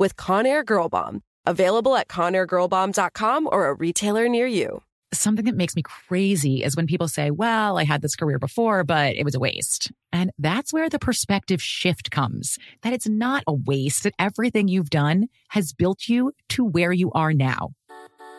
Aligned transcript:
with 0.00 0.16
Conair 0.16 0.64
Girl 0.64 0.88
Bomb. 0.88 1.22
Available 1.46 1.94
at 1.94 2.08
ConairGirlBomb.com 2.08 3.48
or 3.52 3.68
a 3.68 3.74
retailer 3.74 4.28
near 4.28 4.46
you. 4.46 4.82
Something 5.12 5.44
that 5.46 5.56
makes 5.56 5.74
me 5.74 5.82
crazy 5.82 6.62
is 6.62 6.76
when 6.76 6.86
people 6.86 7.08
say, 7.08 7.30
well, 7.30 7.76
I 7.78 7.84
had 7.84 8.00
this 8.00 8.14
career 8.16 8.38
before, 8.38 8.84
but 8.84 9.16
it 9.16 9.24
was 9.24 9.34
a 9.34 9.40
waste. 9.40 9.90
And 10.12 10.30
that's 10.38 10.72
where 10.72 10.88
the 10.88 11.00
perspective 11.00 11.60
shift 11.60 12.10
comes 12.10 12.58
that 12.82 12.92
it's 12.92 13.08
not 13.08 13.42
a 13.46 13.52
waste, 13.52 14.04
that 14.04 14.14
everything 14.18 14.68
you've 14.68 14.90
done 14.90 15.26
has 15.48 15.72
built 15.72 16.08
you 16.08 16.32
to 16.50 16.64
where 16.64 16.92
you 16.92 17.10
are 17.12 17.32
now. 17.32 17.70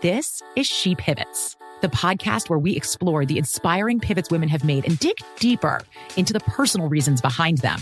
This 0.02 0.42
is 0.56 0.66
She 0.66 0.96
Pivots, 0.96 1.58
the 1.82 1.90
podcast 1.90 2.50
where 2.50 2.58
we 2.58 2.76
explore 2.76 3.26
the 3.26 3.38
inspiring 3.38 4.00
pivots 4.00 4.32
women 4.32 4.50
have 4.50 4.64
made 4.64 4.86
and 4.86 4.98
dig 4.98 5.18
deeper 5.38 5.82
into 6.16 6.34
the 6.34 6.40
personal 6.40 6.88
reasons 6.88 7.22
behind 7.22 7.58
them. 7.60 7.82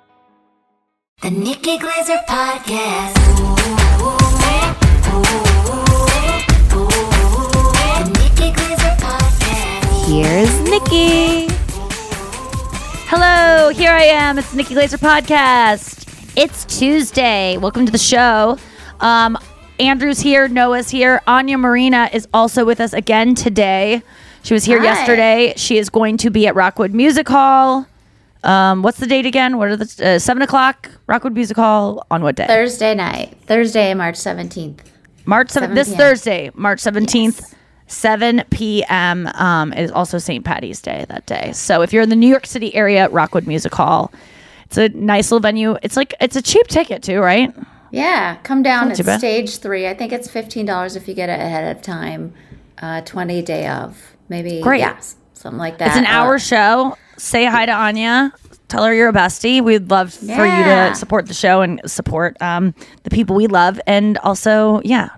The 1.19 1.29
Nikki 1.29 1.77
Glaser 1.77 2.17
Podcast. 2.27 3.13
The 6.71 8.11
Nikki 8.19 8.51
Glaser 8.55 8.95
Podcast. 8.97 10.07
Here's 10.07 10.59
Nikki. 10.61 11.53
Hello, 13.07 13.69
here 13.69 13.91
I 13.91 14.03
am. 14.05 14.39
It's 14.39 14.49
the 14.49 14.57
Nikki 14.57 14.73
Glaser 14.73 14.97
Podcast. 14.97 16.31
It's 16.35 16.65
Tuesday. 16.65 17.57
Welcome 17.57 17.85
to 17.85 17.91
the 17.91 17.99
show. 17.99 18.57
Um, 18.99 19.37
Andrew's 19.79 20.21
here, 20.21 20.47
Noah's 20.47 20.89
here. 20.89 21.21
Anya 21.27 21.59
Marina 21.59 22.09
is 22.11 22.27
also 22.33 22.65
with 22.65 22.81
us 22.81 22.93
again 22.93 23.35
today. 23.35 24.01
She 24.41 24.55
was 24.55 24.63
here 24.63 24.79
Hi. 24.79 24.85
yesterday. 24.85 25.53
She 25.55 25.77
is 25.77 25.89
going 25.91 26.17
to 26.17 26.31
be 26.31 26.47
at 26.47 26.55
Rockwood 26.55 26.93
Music 26.93 27.27
Hall. 27.29 27.85
Um, 28.43 28.81
what's 28.81 28.97
the 28.99 29.07
date 29.07 29.25
again? 29.25 29.57
What 29.57 29.67
are 29.69 29.75
the 29.77 30.15
uh, 30.15 30.19
seven 30.19 30.41
o'clock 30.41 30.89
Rockwood 31.07 31.33
Music 31.33 31.55
Hall 31.57 32.05
on 32.09 32.23
what 32.23 32.35
day? 32.35 32.47
Thursday 32.47 32.95
night. 32.95 33.37
Thursday, 33.45 33.93
March 33.93 34.15
17th. 34.15 34.79
March 35.25 35.49
7th, 35.49 35.51
7 35.53 35.75
this 35.75 35.95
Thursday, 35.95 36.49
March 36.55 36.79
17th, 36.79 37.53
7 37.85 38.43
p.m. 38.49 39.27
Um, 39.35 39.71
it 39.73 39.83
is 39.83 39.91
also 39.91 40.17
St. 40.17 40.43
Patty's 40.43 40.81
Day 40.81 41.05
that 41.09 41.27
day. 41.27 41.51
So 41.53 41.83
if 41.83 41.93
you're 41.93 42.01
in 42.01 42.09
the 42.09 42.15
New 42.15 42.27
York 42.27 42.47
City 42.47 42.73
area, 42.73 43.07
Rockwood 43.09 43.45
Music 43.45 43.73
Hall, 43.75 44.11
it's 44.65 44.77
a 44.77 44.89
nice 44.89 45.29
little 45.29 45.41
venue. 45.41 45.77
It's 45.83 45.95
like, 45.95 46.15
it's 46.19 46.35
a 46.35 46.41
cheap 46.41 46.67
ticket 46.67 47.03
too, 47.03 47.19
right? 47.19 47.53
Yeah, 47.91 48.37
come 48.37 48.63
down. 48.63 48.89
It's 48.89 48.99
stage 49.17 49.59
three. 49.59 49.87
I 49.87 49.93
think 49.93 50.11
it's 50.11 50.27
$15 50.27 50.95
if 50.95 51.07
you 51.07 51.13
get 51.13 51.29
it 51.29 51.39
ahead 51.39 51.75
of 51.75 51.83
time, 51.83 52.33
uh, 52.81 53.01
20 53.01 53.43
day 53.43 53.67
of. 53.67 54.15
Maybe, 54.27 54.59
Great. 54.61 54.79
yeah, 54.79 54.97
something 55.33 55.59
like 55.59 55.77
that. 55.77 55.89
It's 55.89 55.97
an 55.97 56.05
Uh, 56.05 56.09
hour 56.09 56.39
show. 56.39 56.97
Say 57.17 57.45
hi 57.45 57.65
to 57.65 57.71
Anya. 57.71 58.33
Tell 58.67 58.83
her 58.85 58.93
you're 58.93 59.09
a 59.09 59.13
bestie. 59.13 59.61
We'd 59.61 59.89
love 59.89 60.13
for 60.13 60.45
you 60.45 60.63
to 60.63 60.95
support 60.95 61.27
the 61.27 61.33
show 61.33 61.61
and 61.61 61.81
support 61.85 62.41
um, 62.41 62.73
the 63.03 63.09
people 63.09 63.35
we 63.35 63.47
love. 63.47 63.81
And 63.85 64.17
also, 64.19 64.81
yeah. 64.85 65.09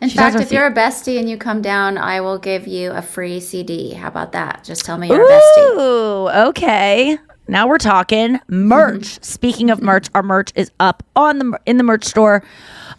In 0.00 0.10
fact, 0.10 0.36
if 0.36 0.52
you're 0.52 0.66
a 0.66 0.74
bestie 0.74 1.18
and 1.18 1.28
you 1.28 1.36
come 1.36 1.62
down, 1.62 1.98
I 1.98 2.20
will 2.20 2.38
give 2.38 2.66
you 2.66 2.90
a 2.92 3.02
free 3.02 3.40
CD. 3.40 3.94
How 3.94 4.08
about 4.08 4.32
that? 4.32 4.62
Just 4.62 4.84
tell 4.84 4.98
me 4.98 5.08
you're 5.08 5.24
a 5.24 5.40
bestie. 5.40 5.80
Ooh, 5.80 6.28
okay. 6.48 7.18
Now 7.48 7.66
we're 7.66 7.78
talking 7.78 8.38
merch. 8.48 9.24
Speaking 9.24 9.70
of 9.70 9.82
merch, 9.82 10.08
our 10.14 10.22
merch 10.22 10.52
is 10.54 10.70
up 10.78 11.02
on 11.16 11.38
the 11.38 11.60
in 11.64 11.78
the 11.78 11.82
merch 11.82 12.04
store, 12.04 12.44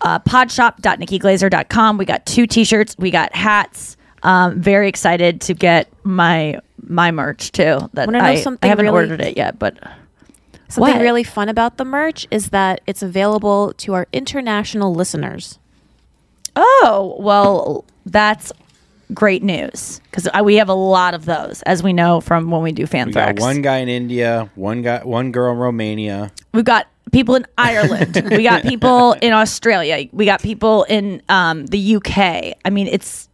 uh, 0.01 0.19
podshop.nikkiglaser.com. 0.19 1.97
We 1.99 2.05
got 2.05 2.25
two 2.25 2.47
t-shirts, 2.47 2.95
we 2.97 3.11
got 3.11 3.33
hats. 3.35 3.95
Um, 4.23 4.59
very 4.59 4.89
excited 4.89 5.39
to 5.41 5.53
get 5.53 5.87
my 6.03 6.59
my 6.87 7.11
merch 7.11 7.51
too. 7.51 7.79
That 7.93 8.07
Wanna 8.07 8.19
know 8.19 8.25
I, 8.25 8.43
I 8.61 8.67
haven't 8.67 8.85
really- 8.85 8.95
ordered 8.97 9.21
it 9.21 9.37
yet, 9.37 9.57
but 9.59 9.77
Something 10.71 10.93
What? 10.97 11.01
really 11.01 11.23
fun 11.23 11.49
about 11.49 11.77
the 11.77 11.85
merch 11.85 12.27
is 12.29 12.49
that 12.49 12.81
it's 12.85 13.01
available 13.01 13.73
to 13.77 13.93
our 13.95 14.05
international 14.13 14.93
listeners. 14.93 15.57
oh 16.55 17.15
well, 17.19 17.85
that's 18.05 18.51
great 19.13 19.41
news 19.43 20.01
because 20.11 20.27
we 20.43 20.55
have 20.55 20.69
a 20.69 20.73
lot 20.73 21.13
of 21.13 21.25
those, 21.25 21.61
as 21.63 21.81
we 21.81 21.93
know 21.93 22.21
from 22.21 22.51
when 22.51 22.61
we 22.61 22.71
do 22.71 22.83
We 22.83 22.87
got 22.87 23.07
Fanthrax. 23.07 23.39
one 23.39 23.61
guy 23.61 23.77
in 23.77 23.89
India, 23.89 24.49
one 24.55 24.81
guy, 24.81 25.03
one 25.03 25.31
girl 25.31 25.53
in 25.53 25.57
Romania. 25.57 26.31
We've 26.53 26.65
got 26.65 26.87
people 27.11 27.35
in 27.35 27.45
Ireland. 27.57 28.27
we 28.29 28.43
got 28.43 28.61
people 28.73 29.13
in 29.13 29.33
Australia. 29.33 30.07
We 30.11 30.25
got 30.25 30.41
people 30.41 30.83
in 30.83 31.21
um, 31.29 31.65
the 31.67 31.95
UK. 31.95 32.17
I 32.63 32.69
mean, 32.69 32.87
it's 32.87 33.28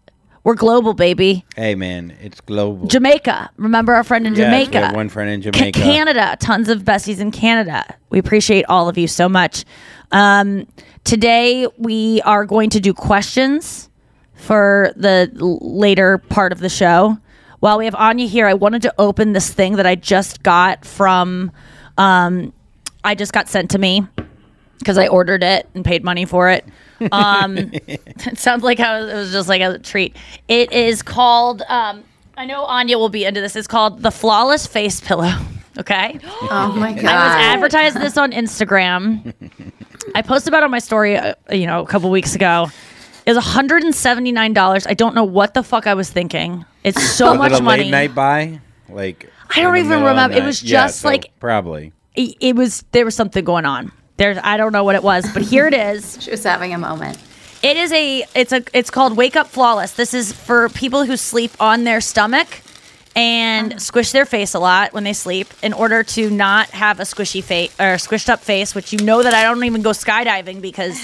we're 0.46 0.54
global, 0.56 0.94
baby. 0.94 1.44
Hey 1.58 1.76
man, 1.76 2.16
it's 2.22 2.40
global. 2.40 2.88
Jamaica. 2.88 3.50
Remember 3.58 3.94
our 3.96 4.04
friend 4.04 4.26
in 4.26 4.34
Yes, 4.36 4.40
we 4.40 4.44
Jamaica. 4.66 4.86
have 4.88 4.96
one 4.96 5.10
friend 5.10 5.30
in 5.30 5.42
Ca- 5.42 5.52
Jamaica. 5.52 5.80
Canada. 5.82 6.38
Tons 6.40 6.70
of 6.70 6.84
besties 6.84 7.20
in 7.20 7.32
Canada. 7.32 7.84
We 8.12 8.20
appreciate 8.20 8.64
all 8.70 8.88
of 8.88 8.98
you 8.98 9.08
so 9.08 9.28
much. 9.28 9.66
Um, 10.12 10.68
today 11.04 11.68
we 11.78 12.22
are 12.22 12.46
going 12.46 12.70
to 12.70 12.80
do 12.80 12.94
questions 12.94 13.90
for 14.36 14.94
the 14.96 15.30
later 15.34 16.20
part 16.20 16.52
of 16.52 16.60
the 16.60 16.70
show. 16.70 17.18
While 17.60 17.80
we 17.80 17.86
have 17.86 17.96
Anya 17.96 18.28
here, 18.28 18.46
I 18.48 18.54
wanted 18.54 18.84
to 18.84 18.94
open 19.00 19.34
this 19.34 19.50
thing 19.52 19.78
that 19.78 19.88
I 19.88 19.96
just 19.96 20.44
got 20.44 20.86
from. 20.86 21.52
Um, 21.98 22.54
I 23.04 23.16
just 23.16 23.34
got 23.34 23.48
sent 23.50 23.72
to 23.72 23.80
me 23.80 24.08
because 24.80 24.98
I 24.98 25.08
ordered 25.08 25.44
it 25.44 25.68
and 25.76 25.84
paid 25.86 26.04
money 26.04 26.26
for 26.26 26.50
it. 26.50 26.66
Um, 27.12 27.58
it 27.74 28.38
sounds 28.38 28.64
like 28.64 28.80
how 28.80 28.98
it 28.98 29.14
was 29.14 29.32
just 29.32 29.50
like 29.50 29.62
a 29.62 29.80
treat. 29.80 30.16
It 30.48 30.72
is 30.72 31.02
called. 31.02 31.62
Um, 31.68 32.04
I 32.38 32.46
know 32.46 32.64
Anya 32.66 32.98
will 32.98 33.10
be 33.10 33.24
into 33.26 33.42
this. 33.42 33.56
It's 33.56 33.68
called 33.68 34.02
the 34.02 34.12
Flawless 34.12 34.68
Face 34.68 35.00
Pillow. 35.02 35.32
Okay. 35.78 36.18
Oh 36.24 36.72
my 36.78 36.94
god! 36.94 37.04
I 37.04 37.26
was 37.26 37.34
god. 37.34 37.42
advertised 37.42 37.98
this 38.00 38.18
on 38.18 38.32
Instagram. 38.32 39.34
I 40.16 40.22
posted 40.22 40.48
about 40.54 40.60
it 40.60 40.64
on 40.64 40.72
my 40.72 40.80
story, 40.80 41.18
uh, 41.18 41.34
you 41.52 41.68
know, 41.68 41.82
a 41.82 41.86
couple 41.86 42.10
weeks 42.12 42.34
ago. 42.34 42.68
It 43.26 43.34
was 43.36 43.44
$179. 43.44 44.88
I 44.90 44.94
don't 44.94 45.16
know 45.16 45.26
what 45.26 45.54
the 45.54 45.64
fuck 45.64 45.86
I 45.86 45.94
was 45.94 46.10
thinking. 46.10 46.64
It's 46.86 47.04
so 47.04 47.32
Was 47.32 47.38
much 47.40 47.52
it 47.52 47.60
a 47.60 47.64
money. 47.64 47.84
late 47.84 47.92
night 47.92 48.16
buy? 48.16 48.62
Like 48.88 49.30
I 49.54 49.62
don't 49.62 49.76
even 49.76 49.90
middle 49.90 50.08
of 50.08 50.16
the 50.16 50.22
remember. 50.22 50.38
It 50.38 50.40
night? 50.42 50.46
was 50.46 50.64
Yeah, 50.64 50.86
just 50.86 51.02
so 51.02 51.10
like- 51.10 51.32
probably. 51.42 51.92
It, 52.16 52.38
it 52.40 52.56
was 52.56 52.86
there 52.94 53.04
was 53.04 53.16
something 53.16 53.44
going 53.44 53.66
on. 53.66 53.92
There's 54.18 54.38
I 54.44 54.58
don't 54.58 54.72
know 54.72 54.84
what 54.84 54.96
it 54.96 55.04
was, 55.04 55.32
but 55.34 55.42
here 55.42 55.68
it 55.68 55.74
is. 55.94 56.18
She 56.22 56.32
was 56.32 56.44
having 56.44 56.74
a 56.74 56.78
moment. 56.78 57.18
It 57.62 57.78
is 57.78 57.92
a 57.92 58.26
it's 58.36 58.52
a 58.52 58.64
it's 58.74 58.90
called 58.90 59.18
Wake 59.18 59.36
Up 59.36 59.48
Flawless. 59.48 59.94
This 59.94 60.14
is 60.14 60.32
for 60.32 60.70
people 60.70 61.06
who 61.06 61.18
sleep 61.18 61.52
on 61.60 61.84
their 61.84 62.02
stomach 62.02 62.62
and 63.16 63.82
squish 63.82 64.12
their 64.12 64.26
face 64.26 64.54
a 64.54 64.60
lot 64.60 64.94
when 64.94 65.06
they 65.06 65.14
sleep 65.14 65.48
in 65.64 65.72
order 65.72 66.04
to 66.04 66.30
not 66.30 66.70
have 66.72 67.00
a 67.00 67.04
squishy 67.04 67.42
face 67.44 67.74
or 67.80 67.96
squished 67.96 68.28
up 68.30 68.42
face, 68.42 68.76
which 68.76 68.92
you 68.92 69.00
know 69.00 69.24
that 69.24 69.34
I 69.34 69.44
don't 69.44 69.64
even 69.64 69.82
go 69.82 69.92
skydiving 69.92 70.62
because 70.62 71.00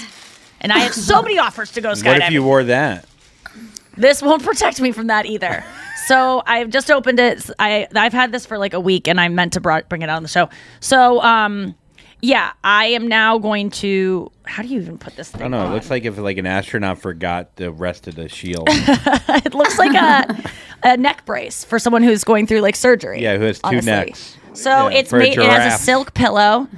and 0.60 0.72
I 0.72 0.80
have 0.80 0.94
so 0.94 1.22
many 1.22 1.38
offers 1.46 1.72
to 1.72 1.80
go 1.80 1.92
skydiving. 1.92 2.04
What 2.04 2.22
if 2.22 2.32
you 2.32 2.42
wore 2.42 2.64
that? 2.64 3.06
this 3.96 4.22
won't 4.22 4.42
protect 4.42 4.80
me 4.80 4.92
from 4.92 5.08
that 5.08 5.26
either. 5.26 5.64
So 6.06 6.42
I've 6.44 6.68
just 6.70 6.90
opened 6.90 7.20
it. 7.20 7.48
I 7.60 7.86
I've 7.94 8.12
had 8.12 8.32
this 8.32 8.44
for 8.44 8.58
like 8.58 8.74
a 8.74 8.80
week, 8.80 9.06
and 9.06 9.20
I 9.20 9.28
meant 9.28 9.52
to 9.52 9.60
brought, 9.60 9.88
bring 9.88 10.02
it 10.02 10.08
out 10.08 10.16
on 10.16 10.24
the 10.24 10.28
show. 10.28 10.48
So 10.80 11.22
um, 11.22 11.76
yeah, 12.22 12.52
I 12.62 12.86
am 12.86 13.08
now 13.08 13.36
going 13.38 13.70
to. 13.70 14.30
How 14.44 14.62
do 14.62 14.68
you 14.68 14.80
even 14.80 14.96
put 14.96 15.16
this 15.16 15.30
thing? 15.30 15.40
I 15.40 15.44
don't 15.44 15.50
know. 15.50 15.66
It 15.66 15.74
looks 15.74 15.90
like 15.90 16.04
if 16.04 16.16
like 16.18 16.38
an 16.38 16.46
astronaut 16.46 16.98
forgot 16.98 17.56
the 17.56 17.72
rest 17.72 18.06
of 18.06 18.14
the 18.14 18.28
shield. 18.28 18.68
it 18.70 19.54
looks 19.54 19.76
like 19.76 19.94
a 19.94 20.50
a 20.84 20.96
neck 20.96 21.24
brace 21.26 21.64
for 21.64 21.80
someone 21.80 22.04
who's 22.04 22.22
going 22.22 22.46
through 22.46 22.60
like 22.60 22.76
surgery. 22.76 23.20
yeah, 23.20 23.36
who 23.36 23.44
has 23.44 23.58
two 23.58 23.68
honestly. 23.68 23.90
necks. 23.90 24.36
So 24.54 24.88
Yeah, 24.88 24.98
it's 24.98 25.12
made. 25.12 25.36
It 25.36 25.44
has 25.44 25.74
a 25.74 25.84
silk 25.84 26.14
pillow, 26.14 26.68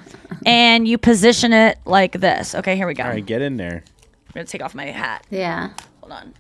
and 0.47 0.89
you 0.89 0.97
position 0.97 1.53
it 1.53 1.79
like 1.85 2.13
this. 2.13 2.55
Okay, 2.55 2.75
here 2.77 2.87
we 2.87 2.95
go. 2.95 3.05
All 3.05 3.11
right, 3.11 3.25
get 3.25 3.43
in 3.43 3.59
there. 3.59 3.85
I'm 4.29 4.33
gonna 4.33 4.47
take 4.47 4.63
off 4.63 4.75
my 4.75 4.87
hat. 4.87 5.27
Yeah. 5.31 5.71
Hold 6.01 6.13
on. 6.13 6.35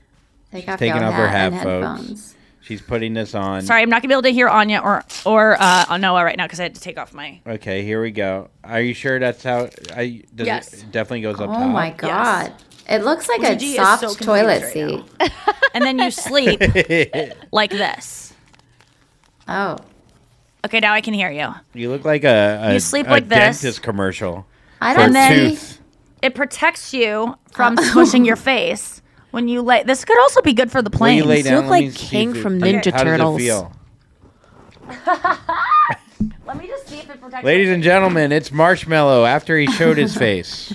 Take 0.50 0.68
off 0.68 0.78
Taking 0.78 0.96
your 0.96 1.04
off 1.04 1.14
her 1.14 1.28
hat 1.28 1.52
hat, 1.52 1.66
and 1.66 2.08
folks. 2.08 2.33
Headphones. 2.64 2.80
She's 2.80 2.82
putting 2.86 3.14
this 3.14 3.34
on. 3.34 3.62
Sorry, 3.62 3.82
I'm 3.82 3.90
not 3.90 4.02
gonna 4.02 4.08
be 4.08 4.14
able 4.14 4.22
to 4.22 4.30
hear 4.30 4.48
Anya 4.48 4.80
or 4.80 5.04
or 5.24 5.56
uh, 5.60 5.96
Noah 5.96 6.24
right 6.24 6.36
now 6.36 6.44
because 6.46 6.60
I 6.60 6.64
had 6.64 6.74
to 6.74 6.80
take 6.80 6.98
off 6.98 7.12
my. 7.12 7.40
Okay, 7.46 7.82
here 7.82 8.00
we 8.02 8.10
go. 8.10 8.48
Are 8.62 8.80
you 8.80 8.94
sure 8.94 9.18
that's 9.18 9.42
how? 9.42 9.68
I 9.94 10.22
does 10.34 10.46
Yes. 10.46 10.72
it, 10.72 10.82
it 10.84 10.92
definitely 10.92 11.22
goes 11.22 11.40
up 11.40 11.50
Oh 11.50 11.52
top. 11.52 11.72
my 11.72 11.90
god. 11.90 12.52
It 12.88 13.02
looks 13.02 13.28
like 13.28 13.40
Well, 13.40 13.52
a 13.56 13.74
soft 13.76 14.02
so 14.02 14.14
toilet 14.14 14.62
confused 14.72 15.08
seat. 15.20 15.32
And 15.74 15.82
then 15.84 15.98
you 15.98 16.10
sleep 16.12 16.60
like 17.52 17.70
this. 17.70 18.32
Oh. 19.48 19.78
Okay, 20.64 20.78
now 20.80 20.92
I 20.92 21.00
can 21.00 21.14
hear 21.14 21.30
you. 21.30 21.52
You 21.72 21.90
look 21.90 22.04
like 22.04 22.22
a, 22.24 22.60
a 22.62 22.72
You 22.74 22.78
sleep 22.80 23.08
a 23.08 23.10
like 23.10 23.28
this. 23.28 23.60
dentist 23.60 23.82
commercial. 23.82 24.46
I 24.80 24.94
don't 24.94 25.12
then- 25.12 25.50
tooth. 25.50 25.80
It 26.22 26.34
protects 26.34 26.94
you 26.94 27.34
from 27.52 27.76
squishing 27.82 28.24
your 28.24 28.36
face 28.36 28.93
when 29.34 29.48
you 29.48 29.60
lay. 29.62 29.82
This 29.82 30.04
could 30.04 30.18
also 30.20 30.40
be 30.42 30.52
good 30.54 30.70
for 30.70 30.80
the 30.80 30.90
When 30.90 30.98
planes. 30.98 31.18
you 31.22 31.28
lay 31.28 31.36
You 31.38 31.42
down, 31.44 31.54
look 31.62 31.70
let 31.70 31.82
like 31.84 31.92
see 31.92 32.06
King 32.06 32.30
if 32.30 32.36
it- 32.36 32.42
from 32.42 32.56
okay, 32.62 32.72
Ninja 32.74 32.92
how 32.92 33.04
Does 33.04 33.34
it 33.34 33.38
feel? 33.38 33.72
Let 36.46 36.58
me 36.58 36.66
just 36.68 36.86
see 36.88 36.98
if 36.98 37.08
it 37.10 37.20
protects. 37.20 37.44
Ladies 37.44 37.70
and 37.70 37.82
gentlemen, 37.82 38.30
it's 38.30 38.50
Marshmello 38.50 39.26
after 39.26 39.58
he 39.58 39.66
showed 39.66 39.96
his 39.96 40.14
face. 40.24 40.68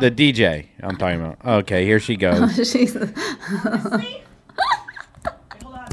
the 0.00 0.12
DJ 0.14 0.66
I'm 0.80 0.96
talking 0.96 1.20
about. 1.20 1.44
Okay, 1.64 1.84
here 1.84 1.98
she 2.00 2.16
goes. 2.16 2.54
She's 2.72 2.96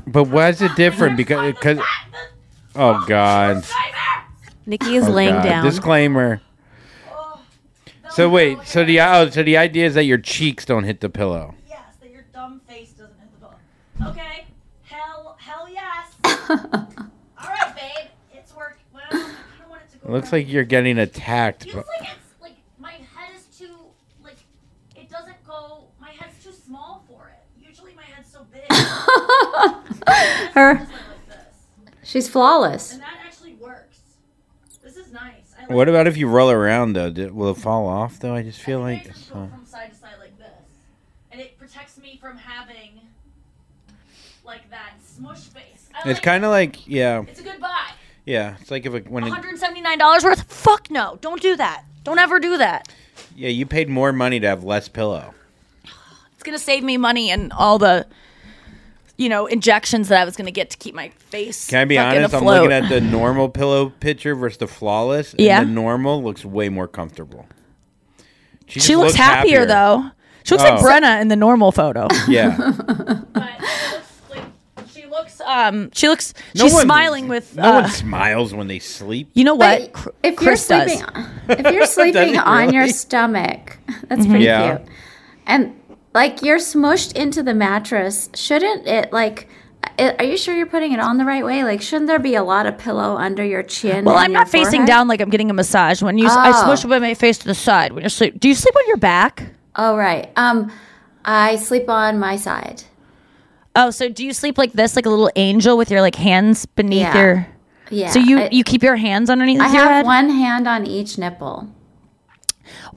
But 0.06 0.26
why 0.26 0.50
is 0.50 0.62
it 0.62 0.76
different? 0.76 1.18
Because, 1.18 1.54
because 1.54 1.80
oh 2.76 3.04
god, 3.08 3.64
Nikki 4.66 4.96
is 4.96 5.08
Oh, 5.08 5.12
laying 5.12 5.34
God. 5.36 5.44
down. 5.44 5.66
Disclaimer. 5.66 6.42
Oh, 7.12 7.42
so 8.12 8.30
wait, 8.30 8.60
so 8.66 8.84
the 8.86 9.00
oh, 9.02 9.30
so 9.30 9.44
the 9.44 9.58
idea 9.58 9.86
is 9.88 9.96
that 9.96 10.04
your 10.04 10.18
cheeks 10.20 10.66
don't 10.66 10.84
hit 10.84 11.00
the 11.02 11.10
pillow. 11.10 11.56
Yes, 11.68 11.80
that 12.02 12.12
your 12.12 12.26
dumb 12.34 12.62
face 12.68 12.92
doesn't 12.92 13.18
hit 13.20 13.30
the 13.34 13.38
pillow. 13.48 13.56
Okay. 14.08 14.46
Hell, 14.84 15.38
hell 15.40 15.68
yes. 15.70 16.16
All 16.50 17.50
right, 17.50 17.76
babe. 17.76 18.10
It's 18.34 18.56
work. 18.56 18.80
Well, 18.94 19.04
I 19.10 19.12
kind 19.12 19.26
of 19.64 19.70
want 19.70 19.82
it 19.84 19.92
to 19.94 19.98
go. 20.00 20.08
It 20.08 20.12
looks 20.12 20.32
like 20.32 20.50
you're 20.50 20.64
getting 20.64 20.98
attacked. 21.00 21.64
Feels 21.64 21.76
but- 21.76 21.86
like 22.00 22.10
it's 22.12 22.42
like 22.42 22.56
my 22.80 22.92
head 22.92 23.36
is 23.36 23.46
too 23.58 23.76
like 24.24 24.38
it 24.96 25.10
doesn't 25.10 25.44
go. 25.46 25.86
My 26.00 26.10
head's 26.12 26.44
too 26.44 26.52
small 26.52 27.04
for 27.08 27.30
it. 27.34 27.66
Usually 27.68 27.94
my 27.96 28.04
head's 28.04 28.30
so 28.32 28.46
big. 28.52 28.64
her. 30.54 30.76
Just 30.76 30.92
like 30.92 31.28
this, 31.30 32.00
She's 32.04 32.30
flawless. 32.30 32.94
and 32.94 33.02
that 33.02 33.18
actually 33.26 33.54
works. 33.56 34.00
This 34.84 34.98
is 34.98 35.12
nice. 35.12 35.54
I 35.58 35.62
like 35.62 35.70
What 35.72 35.90
about 35.90 36.08
if 36.08 36.18
you 36.18 36.28
roll 36.28 36.52
around 36.52 36.94
though? 36.94 37.10
Did, 37.10 37.34
will 37.34 37.52
it 37.52 37.58
fall 37.58 37.88
off 37.88 38.20
though? 38.20 38.36
I 38.36 38.44
just 38.44 38.60
feel 38.60 38.80
I 38.82 38.92
like 38.94 39.04
think 39.04 39.16
I 39.16 39.18
just 39.18 39.28
so- 39.30 39.34
go 39.36 39.48
from 39.48 39.66
side 39.66 39.92
to 39.92 39.96
side 39.98 40.16
like 40.20 40.38
this, 40.38 40.48
and 41.32 41.42
it 41.42 41.58
protects 41.58 41.98
me 41.98 42.18
from 42.22 42.38
having 42.38 42.93
like 44.54 44.70
that 44.70 44.94
smush 45.04 45.40
face. 45.40 45.90
I 45.94 46.10
it's 46.10 46.18
like 46.18 46.22
kind 46.24 46.46
of 46.46 46.52
like 46.52 46.88
yeah, 46.88 47.24
It's 47.28 47.40
a 47.40 47.44
good 47.44 47.60
buy. 47.60 47.90
yeah. 48.26 48.56
It's 48.62 48.70
like 48.72 48.86
if 48.86 48.94
it, 48.94 49.10
when 49.10 49.24
$179 49.24 50.24
worth? 50.24 50.44
Fuck 50.52 50.90
no. 50.92 51.18
Don't 51.22 51.42
do 51.42 51.56
that. 51.56 51.84
Don't 52.04 52.20
ever 52.20 52.40
do 52.40 52.58
that. 52.58 52.94
yeah, 53.36 53.50
you 53.50 53.66
paid 53.66 53.90
more 53.90 54.12
money 54.14 54.40
to 54.40 54.48
have 54.48 54.64
less 54.64 54.88
pillow. 54.90 55.34
It's 56.34 56.44
going 56.44 56.58
to 56.58 56.64
save 56.64 56.84
me 56.84 56.98
money 56.98 57.32
and 57.32 57.52
all 57.54 57.78
the 57.80 58.06
you 59.16 59.30
know, 59.30 59.46
injections 59.46 60.08
that 60.10 60.20
I 60.20 60.26
was 60.26 60.36
going 60.36 60.48
to 60.48 60.52
get 60.52 60.72
to 60.72 60.78
keep 60.78 60.96
my 60.96 61.10
face. 61.10 61.68
Can 61.68 61.80
I 61.80 61.86
be 61.86 61.96
fucking 61.98 62.18
honest? 62.18 62.34
I'm 62.34 62.44
looking 62.46 62.72
at 62.72 62.90
the 62.90 63.00
normal 63.00 63.48
pillow 63.48 63.90
picture 63.90 64.34
versus 64.36 64.58
the 64.58 64.68
flawless. 64.68 65.32
and 65.34 65.42
Yeah. 65.42 65.64
the 65.64 65.70
normal 65.70 66.24
looks 66.24 66.44
way 66.44 66.68
more 66.70 66.88
comfortable. 66.88 67.46
She 68.68 68.80
just 68.80 68.90
looks, 68.90 69.14
happier, 69.16 69.66
though. 69.68 70.10
She 70.44 70.56
looks 70.56 70.64
like 70.64 70.80
Oh. 70.82 70.84
Brenna 70.84 71.22
in 71.22 71.28
the 71.28 71.36
normal 71.36 71.72
photo. 71.72 72.08
Yeah. 72.28 72.56
she 72.58 72.64
looks 72.64 73.63
um 75.46 75.90
she 75.94 76.08
looks 76.08 76.34
No 76.56 76.66
she's 76.66 76.74
one- 76.74 76.84
smiling 76.86 77.28
with 77.28 77.56
No 77.56 77.64
uh, 77.64 77.82
one 77.82 77.90
smiles 77.90 78.54
when 78.54 78.68
they 78.68 78.80
sleep. 78.80 79.30
You 79.34 79.44
know 79.44 79.56
what? 79.56 79.92
But 79.94 80.16
if 80.24 80.36
Chris 80.36 80.70
you're 80.70 80.80
does. 80.80 80.92
sleeping, 81.00 81.26
if 81.50 81.74
you're 81.74 81.86
sleeping 81.98 82.14
Does 82.14 82.32
he 82.32 82.38
on 82.38 82.74
your 82.74 82.88
stomach, 82.90 83.78
that's 84.08 84.22
Mm-hmm. 84.22 84.30
pretty 84.32 84.46
Yeah. 84.46 84.78
cute. 84.78 84.88
And 85.48 85.80
like 86.14 86.42
you're 86.42 86.60
smushed 86.60 87.16
into 87.16 87.44
the 87.44 87.54
mattress, 87.54 88.30
shouldn't 88.36 88.88
it 88.88 89.12
like? 89.12 89.48
i- 90.00 90.16
Are 90.20 90.24
you 90.26 90.38
sure 90.38 90.56
you're 90.56 90.66
putting 90.68 90.92
it 90.94 91.00
on 91.00 91.18
the 91.18 91.26
right 91.26 91.44
way? 91.44 91.64
Like, 91.64 91.82
shouldn't 91.82 92.08
there 92.08 92.20
be 92.20 92.36
a 92.36 92.44
lot 92.44 92.66
of 92.66 92.78
pillow 92.78 93.18
under 93.18 93.44
your 93.44 93.64
chin? 93.64 94.06
Well, 94.06 94.16
I'm 94.16 94.32
your 94.32 94.40
not 94.42 94.50
facing 94.50 94.86
down 94.86 95.08
like 95.08 95.20
I'm 95.22 95.30
getting 95.30 95.50
a 95.50 95.54
massage. 95.54 96.02
When 96.02 96.18
you, 96.18 96.28
s 96.28 96.32
I 96.36 96.52
Oh. 96.54 96.64
smush 96.76 96.86
my 96.86 97.14
face 97.16 97.38
to 97.40 97.46
the 97.48 97.56
side 97.56 97.92
when 97.94 98.04
you 98.04 98.10
sleep. 98.10 98.40
Do 98.40 98.48
you 98.48 98.56
sleep 98.56 98.76
on 98.76 98.88
your 98.88 98.98
back? 98.98 99.44
Oh 99.76 99.98
right. 99.98 100.32
Um, 100.38 100.72
I 101.26 101.56
sleep 101.58 101.90
on 101.90 102.20
my 102.20 102.36
side. 102.38 102.84
Oh, 103.76 103.90
so 103.90 104.08
do 104.10 104.24
you 104.26 104.34
sleep 104.34 104.58
like 104.58 104.74
this, 104.74 104.96
like 104.96 105.06
a 105.06 105.10
little 105.10 105.32
angel 105.36 105.78
with 105.78 105.90
your 105.90 106.02
like 106.02 106.16
hands 106.16 106.66
beneath 106.66 107.00
Yeah. 107.02 107.18
your? 107.18 107.48
Yeah. 107.90 108.10
So 108.12 108.20
you 108.20 108.40
I- 108.40 108.50
you 108.52 108.64
keep 108.64 108.84
your 108.84 108.96
hands 108.96 109.30
underneath 109.30 109.58
the 109.60 109.64
head? 109.66 109.72
I 109.72 109.78
your 109.80 109.84
have 109.88 109.96
head. 109.98 110.06
one 110.06 110.30
hand 110.30 110.68
on 110.68 110.86
each 110.86 111.18
nipple. 111.18 111.68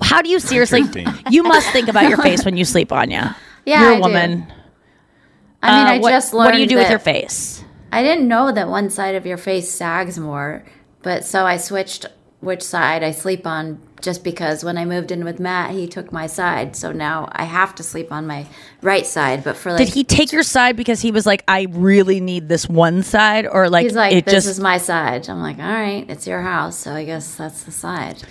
How 0.03 0.23
do 0.23 0.29
you 0.29 0.39
seriously? 0.41 0.83
You 1.31 1.43
must 1.43 1.69
think 1.71 1.89
about 1.89 2.09
your 2.09 2.19
face 2.19 2.45
when 2.45 2.57
you 2.57 2.65
sleep, 2.65 2.93
Anya. 2.93 3.37
Yeah, 3.65 3.81
You're 3.81 3.91
I 3.91 3.95
a 3.95 3.97
do. 3.97 4.03
woman. 4.03 4.53
I 5.61 5.77
mean, 5.79 5.87
Uh, 5.87 5.91
I 5.91 5.99
what- 5.99 6.11
just 6.11 6.33
learned. 6.33 6.45
What 6.47 6.53
do 6.53 6.61
you 6.61 6.67
do 6.69 6.77
with 6.77 6.89
your 6.89 7.01
face? 7.01 7.65
I 7.91 8.03
didn't 8.03 8.29
know 8.29 8.53
that 8.53 8.69
one 8.69 8.91
side 8.91 9.17
of 9.17 9.27
your 9.27 9.39
face 9.39 9.69
sags 9.73 10.19
more, 10.21 10.65
but 11.03 11.25
so 11.25 11.45
I 11.47 11.57
switched 11.57 12.07
which 12.41 12.63
side 12.63 13.03
I 13.03 13.11
sleep 13.11 13.45
on 13.47 13.79
just 14.01 14.23
because 14.25 14.63
when 14.65 14.77
I 14.79 14.85
moved 14.85 15.11
in 15.11 15.25
with 15.25 15.41
Matt, 15.41 15.71
he 15.73 15.87
took 15.89 16.13
my 16.13 16.27
side. 16.27 16.77
So 16.77 16.93
now 16.93 17.29
I 17.33 17.45
have 17.45 17.75
to 17.77 17.83
sleep 17.83 18.13
on 18.13 18.27
my 18.27 18.47
right 18.83 19.07
side. 19.07 19.43
But 19.45 19.57
for 19.57 19.73
like, 19.73 19.79
Did 19.87 19.95
he 19.95 20.05
take 20.05 20.33
your 20.33 20.43
side 20.43 20.77
because 20.77 21.01
he 21.01 21.11
was 21.11 21.27
like, 21.27 21.43
I 21.49 21.67
really 21.71 22.21
need 22.21 22.49
this 22.49 22.69
one 22.69 23.03
side, 23.03 23.47
or 23.47 23.69
like, 23.69 23.85
he's 23.85 23.95
like, 23.97 24.13
it 24.13 24.25
this 24.25 24.35
just 24.35 24.47
is 24.49 24.61
my 24.61 24.79
side. 24.79 25.29
I'm 25.29 25.41
like, 25.41 25.59
all 25.59 25.65
right, 25.65 26.05
it's 26.09 26.27
your 26.27 26.43
house. 26.43 26.77
So 26.79 26.93
I 26.93 27.05
guess 27.05 27.37
that's 27.37 27.65
the 27.65 27.73
side. 27.73 28.23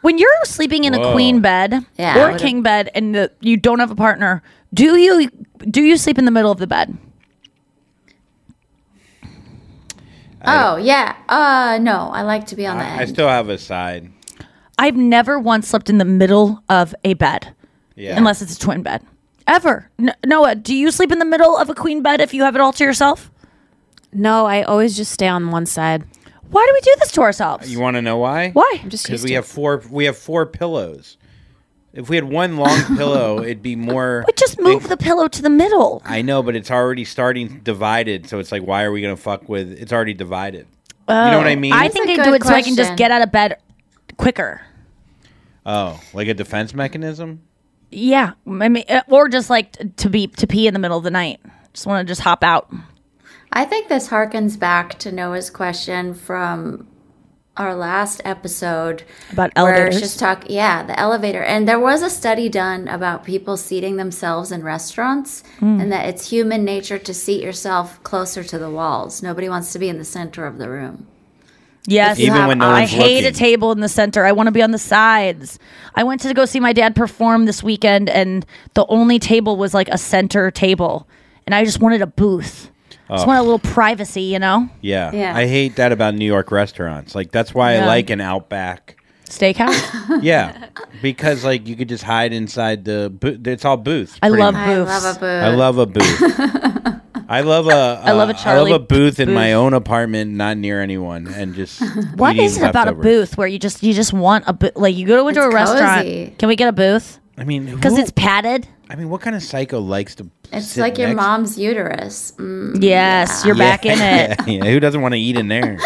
when 0.00 0.18
you're 0.18 0.44
sleeping 0.44 0.84
in 0.84 0.94
a 0.94 1.12
queen 1.12 1.40
bed 1.40 1.84
Yeah, 1.98 2.18
or 2.18 2.30
a 2.30 2.38
king 2.38 2.62
bed 2.62 2.90
and 2.94 3.14
the, 3.14 3.32
you 3.40 3.56
don't 3.56 3.78
have 3.80 3.90
a 3.90 3.96
partner, 3.96 4.42
do 4.72 4.96
you 4.96 5.30
do 5.70 5.82
you 5.82 5.96
sleep 5.96 6.18
in 6.18 6.24
the 6.24 6.30
middle 6.30 6.50
of 6.50 6.58
the 6.58 6.66
bed? 6.66 6.96
oh, 10.46 10.76
yeah. 10.76 11.16
Uh, 11.28 11.78
no, 11.80 12.10
I 12.12 12.22
like 12.22 12.46
to 12.48 12.56
be 12.56 12.66
on 12.66 12.78
the 12.78 12.84
end. 12.84 13.00
I 13.00 13.04
still 13.06 13.28
have 13.28 13.48
a 13.48 13.56
side. 13.56 14.10
I've 14.78 14.96
never 14.96 15.38
once 15.38 15.68
slept 15.68 15.88
in 15.88 15.98
the 15.98 16.04
middle 16.04 16.62
of 16.68 16.94
a 17.04 17.14
bed, 17.14 17.54
Yeah. 17.96 18.16
unless 18.16 18.42
it's 18.42 18.56
a 18.56 18.58
twin 18.58 18.82
bed. 18.82 19.02
Ever, 19.46 19.90
N- 19.98 20.14
Noah? 20.24 20.54
Do 20.54 20.74
you 20.74 20.90
sleep 20.90 21.12
in 21.12 21.18
the 21.18 21.24
middle 21.24 21.56
of 21.56 21.68
a 21.68 21.74
queen 21.74 22.02
bed 22.02 22.20
if 22.20 22.32
you 22.32 22.42
have 22.44 22.54
it 22.54 22.60
all 22.60 22.72
to 22.72 22.84
yourself? 22.84 23.30
No, 24.12 24.46
I 24.46 24.62
always 24.62 24.96
just 24.96 25.12
stay 25.12 25.28
on 25.28 25.50
one 25.50 25.66
side. 25.66 26.04
Why 26.50 26.64
do 26.66 26.72
we 26.72 26.80
do 26.80 26.94
this 27.00 27.12
to 27.12 27.22
ourselves? 27.22 27.70
You 27.70 27.80
want 27.80 27.96
to 27.96 28.02
know 28.02 28.16
why? 28.16 28.50
Why? 28.50 28.80
I'm 28.82 28.88
just 28.88 29.04
Because 29.04 29.22
we 29.22 29.30
to 29.30 29.34
have 29.36 29.46
four. 29.46 29.82
We 29.90 30.04
have 30.04 30.16
four 30.16 30.46
pillows. 30.46 31.16
If 31.92 32.08
we 32.08 32.16
had 32.16 32.24
one 32.24 32.56
long 32.56 32.80
pillow, 32.96 33.42
it'd 33.42 33.62
be 33.62 33.76
more. 33.76 34.22
But 34.26 34.36
just 34.36 34.60
move 34.60 34.88
the 34.88 34.96
pillow 34.96 35.28
to 35.28 35.42
the 35.42 35.50
middle. 35.50 36.02
I 36.04 36.22
know, 36.22 36.42
but 36.42 36.56
it's 36.56 36.70
already 36.70 37.04
starting 37.04 37.60
divided. 37.60 38.28
So 38.28 38.38
it's 38.38 38.52
like, 38.52 38.62
why 38.62 38.84
are 38.84 38.92
we 38.92 39.02
gonna 39.02 39.16
fuck 39.16 39.48
with? 39.48 39.72
It's 39.72 39.92
already 39.92 40.14
divided. 40.14 40.66
you 41.08 41.14
know 41.14 41.34
oh. 41.34 41.38
what 41.38 41.46
I 41.46 41.56
mean? 41.56 41.72
I 41.72 41.88
think 41.88 42.08
I 42.08 42.24
do 42.24 42.34
it 42.34 42.44
so 42.44 42.54
I 42.54 42.62
can 42.62 42.76
just 42.76 42.96
get 42.96 43.10
out 43.10 43.22
of 43.22 43.32
bed 43.32 43.58
quicker. 44.16 44.62
Oh, 45.66 46.00
like 46.12 46.28
a 46.28 46.34
defense 46.34 46.74
mechanism. 46.74 47.42
Yeah, 47.90 48.32
I 48.46 48.68
mean, 48.68 48.84
uh, 48.88 49.02
or 49.08 49.28
just 49.28 49.50
like 49.50 49.96
to 49.96 50.10
be 50.10 50.26
to 50.26 50.46
pee 50.46 50.66
in 50.66 50.74
the 50.74 50.80
middle 50.80 50.98
of 50.98 51.04
the 51.04 51.10
night. 51.10 51.40
Just 51.72 51.86
want 51.86 52.06
to 52.06 52.10
just 52.10 52.20
hop 52.20 52.42
out. 52.44 52.72
I 53.52 53.64
think 53.64 53.88
this 53.88 54.08
harkens 54.08 54.58
back 54.58 54.98
to 55.00 55.12
Noah's 55.12 55.48
question 55.50 56.12
from 56.14 56.88
our 57.56 57.72
last 57.76 58.20
episode 58.24 59.04
About 59.30 59.52
where 59.54 59.74
elevators? 59.76 60.00
she's 60.00 60.16
talk 60.16 60.50
yeah 60.50 60.82
the 60.82 60.98
elevator 60.98 61.40
and 61.44 61.68
there 61.68 61.78
was 61.78 62.02
a 62.02 62.10
study 62.10 62.48
done 62.48 62.88
about 62.88 63.22
people 63.24 63.56
seating 63.56 63.94
themselves 63.96 64.50
in 64.50 64.64
restaurants 64.64 65.44
Hmm. 65.60 65.80
and 65.80 65.92
that 65.92 66.08
it's 66.08 66.30
human 66.30 66.64
nature 66.64 66.98
to 66.98 67.14
seat 67.14 67.40
yourself 67.44 68.02
closer 68.02 68.42
to 68.42 68.58
the 68.58 68.68
walls 68.70 69.22
nobody 69.22 69.48
wants 69.48 69.72
to 69.72 69.78
be 69.78 69.88
in 69.88 69.98
the 69.98 70.04
center 70.04 70.46
of 70.46 70.58
the 70.58 70.68
room 70.68 71.06
Yes, 71.86 72.18
If 72.18 72.24
you 72.24 72.32
have 72.32 72.50
I 72.62 72.80
one's 72.80 72.90
hate 72.90 73.26
a 73.26 73.32
table 73.32 73.70
in 73.72 73.80
the 73.80 73.88
center. 73.88 74.24
I 74.24 74.32
want 74.32 74.46
to 74.46 74.52
be 74.52 74.62
on 74.62 74.70
the 74.70 74.78
sides. 74.78 75.58
I 75.94 76.02
went 76.02 76.20
to 76.22 76.32
go 76.32 76.46
see 76.46 76.58
my 76.60 76.72
dad 76.72 76.96
perform 76.96 77.44
this 77.44 77.62
weekend, 77.62 78.08
and 78.08 78.46
the 78.72 78.86
only 78.88 79.18
table 79.18 79.56
was 79.56 79.74
like 79.74 79.88
a 79.88 79.98
center 79.98 80.50
table, 80.50 81.06
and 81.46 81.54
I 81.54 81.64
just 81.64 81.80
wanted 81.80 82.00
a 82.00 82.06
booth. 82.06 82.70
Just 83.10 83.24
Oh. 83.24 83.26
wanted 83.26 83.40
a 83.40 83.42
little 83.42 83.58
privacy, 83.58 84.22
you 84.22 84.38
know. 84.38 84.70
Yeah. 84.80 85.10
Yeah. 85.12 85.36
I 85.36 85.46
hate 85.46 85.76
that 85.76 85.92
about 85.92 86.14
New 86.14 86.24
York 86.24 86.50
restaurants. 86.50 87.14
Like 87.14 87.30
that's 87.32 87.52
why 87.52 87.74
Yeah. 87.74 87.84
I 87.84 87.86
like 87.86 88.08
an 88.08 88.22
Outback. 88.22 88.96
Steakhouse. 89.24 90.18
yeah, 90.22 90.68
because 91.02 91.44
like 91.44 91.66
you 91.66 91.76
could 91.76 91.88
just 91.88 92.04
hide 92.04 92.32
inside 92.32 92.84
the 92.84 93.10
booth. 93.18 93.46
It's 93.46 93.64
all 93.64 93.76
booths. 93.76 94.18
I 94.22 94.28
pretty 94.28 94.42
love 94.42 94.54
much. 94.54 94.68
I 94.68 94.78
love 94.78 95.04
a 95.16 95.18
booth 95.18 95.42
I 95.42 95.48
love 95.54 95.78
a 95.78 95.86
booth. 95.86 97.00
I 97.28 97.40
love 97.40 97.66
a. 97.68 98.00
I 98.04 98.12
love 98.12 98.28
a 98.28 98.32
uh, 98.34 98.36
Charlie 98.36 98.70
I 98.70 98.74
love 98.74 98.82
a 98.82 98.84
booth 98.84 99.18
in 99.18 99.32
my 99.32 99.54
own 99.54 99.72
apartment, 99.72 100.32
not 100.32 100.58
near 100.58 100.82
anyone, 100.82 101.26
and 101.26 101.54
just. 101.54 101.80
what 102.16 102.36
is 102.36 102.36
eating 102.36 102.44
is 102.44 102.56
it 102.58 102.68
about 102.68 102.88
a 102.88 102.90
leftovers. 102.90 103.02
booth 103.30 103.38
where 103.38 103.48
you 103.48 103.58
just 103.58 103.82
you 103.82 103.94
just 103.94 104.12
want 104.12 104.44
a 104.46 104.52
booth? 104.52 104.76
Like 104.76 104.94
you 104.94 105.06
go 105.06 105.26
into 105.28 105.40
a 105.40 105.46
It's 105.46 105.54
restaurant. 105.54 106.02
cozy. 106.02 106.34
Can 106.38 106.48
we 106.48 106.56
get 106.56 106.68
a 106.68 106.72
booth? 106.72 107.18
I 107.38 107.44
mean, 107.44 107.64
Because 107.74 107.94
who- 107.94 108.00
it's 108.02 108.12
padded. 108.12 108.68
I 108.90 108.96
mean, 108.96 109.08
what 109.08 109.22
kind 109.22 109.34
of 109.34 109.42
psycho 109.42 109.80
likes 109.80 110.14
to? 110.16 110.30
it's 110.52 110.66
sit 110.68 110.82
like 110.82 110.98
your 110.98 111.08
next- 111.08 111.16
mom's 111.16 111.58
uterus 111.58 112.32
Mm, 112.36 112.80
Yes, 112.82 113.40
yeah. 113.40 113.46
you're 113.46 113.56
back 113.56 113.86
in 113.86 113.92
it. 113.92 113.98
Yeah, 114.00 114.44
yeah, 114.46 114.64
who 114.70 114.78
doesn't 114.78 115.00
want 115.00 115.14
to 115.14 115.18
eat 115.18 115.36
in 115.38 115.48
there? 115.48 115.78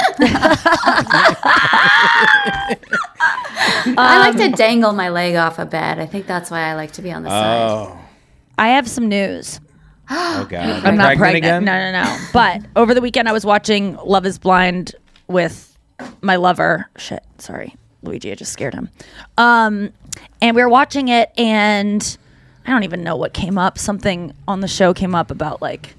I 3.21 4.19
like 4.31 4.37
to 4.37 4.51
dangle 4.51 4.93
my 4.93 5.09
leg 5.09 5.35
off 5.37 5.59
a 5.59 5.67
bed 5.67 5.99
I 5.99 6.07
think 6.07 6.27
that's 6.27 6.51
why 6.51 6.61
I 6.61 6.75
like 6.75 6.93
to 6.93 7.03
be 7.03 7.13
on 7.13 7.23
the 7.23 7.31
side 7.31 7.71
Oh, 7.71 7.99
I 8.59 8.69
have 8.71 8.89
some 8.89 9.09
news. 9.09 9.61
oh 10.11 10.47
God! 10.51 10.85
I'm 10.85 10.97
not 10.97 11.17
Pregnant 11.17 11.19
pregnant. 11.19 11.45
again? 11.45 11.65
No, 11.65 11.93
no, 11.93 12.03
no. 12.03 12.27
But 12.33 12.63
over 12.75 12.93
the 12.95 13.01
weekend, 13.01 13.29
I 13.29 13.33
was 13.33 13.45
watching 13.45 13.95
Love 13.97 14.27
Is 14.27 14.39
Blind 14.39 14.95
with 15.29 15.77
my 16.23 16.37
lover. 16.37 16.89
Shit, 16.97 17.23
sorry, 17.39 17.77
Luigi. 18.03 18.33
I 18.33 18.35
just 18.35 18.53
scared 18.53 18.75
him. 18.75 18.89
Um, 19.37 19.93
and 20.41 20.57
we 20.57 20.63
were 20.63 20.69
watching 20.69 21.07
it, 21.09 21.31
and 21.39 22.17
I 22.67 22.71
don't 22.71 22.83
even 22.85 23.05
know 23.05 23.15
what 23.17 23.33
came 23.33 23.59
up. 23.59 23.79
Something 23.79 24.33
on 24.49 24.61
the 24.61 24.67
show 24.69 24.93
came 24.95 25.15
up 25.15 25.31
about 25.31 25.61
like 25.63 25.95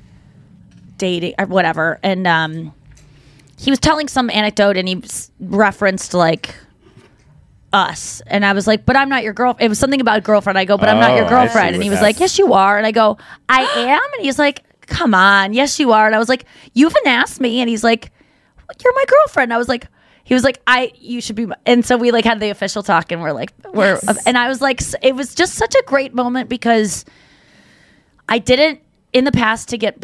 dating 0.97 1.35
or 1.39 1.45
whatever, 1.45 1.99
and 2.03 2.27
um, 2.27 2.73
he 3.57 3.69
was 3.69 3.79
telling 3.79 4.07
some 4.09 4.29
anecdote, 4.31 4.75
and 4.75 4.87
he 4.87 5.01
referenced 5.39 6.13
like 6.13 6.55
us. 7.71 8.21
And 8.27 8.45
i 8.45 8.53
was 8.53 8.65
like 8.67 8.85
but 8.85 8.95
i'm 8.95 9.09
not 9.09 9.23
your 9.23 9.33
girl 9.33 9.55
it 9.59 9.67
was 9.69 9.77
something 9.79 10.01
about 10.01 10.23
girlfriend. 10.23 10.57
I 10.57 10.65
go 10.65 10.77
but 10.77 10.89
i'm 10.89 10.99
not 10.99 11.11
your 11.15 11.23
Oh, 11.23 11.27
I 11.27 11.29
see 11.29 11.35
girlfriend. 11.35 11.67
And 11.69 11.77
what 11.77 11.83
he 11.83 11.89
was 11.89 12.01
like 12.01 12.19
yes 12.19 12.37
you 12.39 12.53
are. 12.53 12.77
And 12.77 12.85
i 12.87 12.91
go 12.91 13.17
i 13.47 13.61
am? 13.75 14.01
And 14.15 14.23
he's 14.25 14.39
like 14.39 14.63
come 14.87 15.13
on. 15.13 15.53
Yes 15.53 15.79
you 15.79 15.91
are. 15.91 16.05
And 16.07 16.15
i 16.15 16.19
was 16.19 16.29
like 16.29 16.45
you 16.73 16.87
haven't 16.87 17.07
asked 17.07 17.39
me. 17.39 17.59
And 17.59 17.69
he's 17.69 17.83
like 17.83 18.11
you're 18.83 18.93
my 18.95 19.05
girlfriend. 19.07 19.53
I 19.53 19.57
was 19.57 19.67
like 19.67 19.87
he 20.23 20.33
was 20.35 20.43
like 20.43 20.61
i 20.67 20.91
you 20.95 21.21
should 21.21 21.35
be 21.35 21.47
my, 21.47 21.55
and 21.65 21.83
so 21.83 21.97
we 21.97 22.11
like 22.11 22.23
had 22.25 22.39
the 22.39 22.49
official 22.51 22.83
talk 22.83 23.11
and 23.11 23.19
we're 23.21 23.31
like 23.31 23.51
we're 23.73 23.99
and 24.27 24.37
i 24.37 24.47
was 24.47 24.61
like 24.61 24.79
s- 24.79 24.93
it 25.01 25.15
was 25.15 25.33
just 25.33 25.55
such 25.55 25.73
a 25.73 25.81
great 25.87 26.13
moment 26.13 26.49
because 26.49 27.03
i 28.27 28.37
didn't 28.37 28.79
in 29.11 29.23
the 29.25 29.31
past 29.31 29.69
to 29.69 29.77
get 29.79 29.97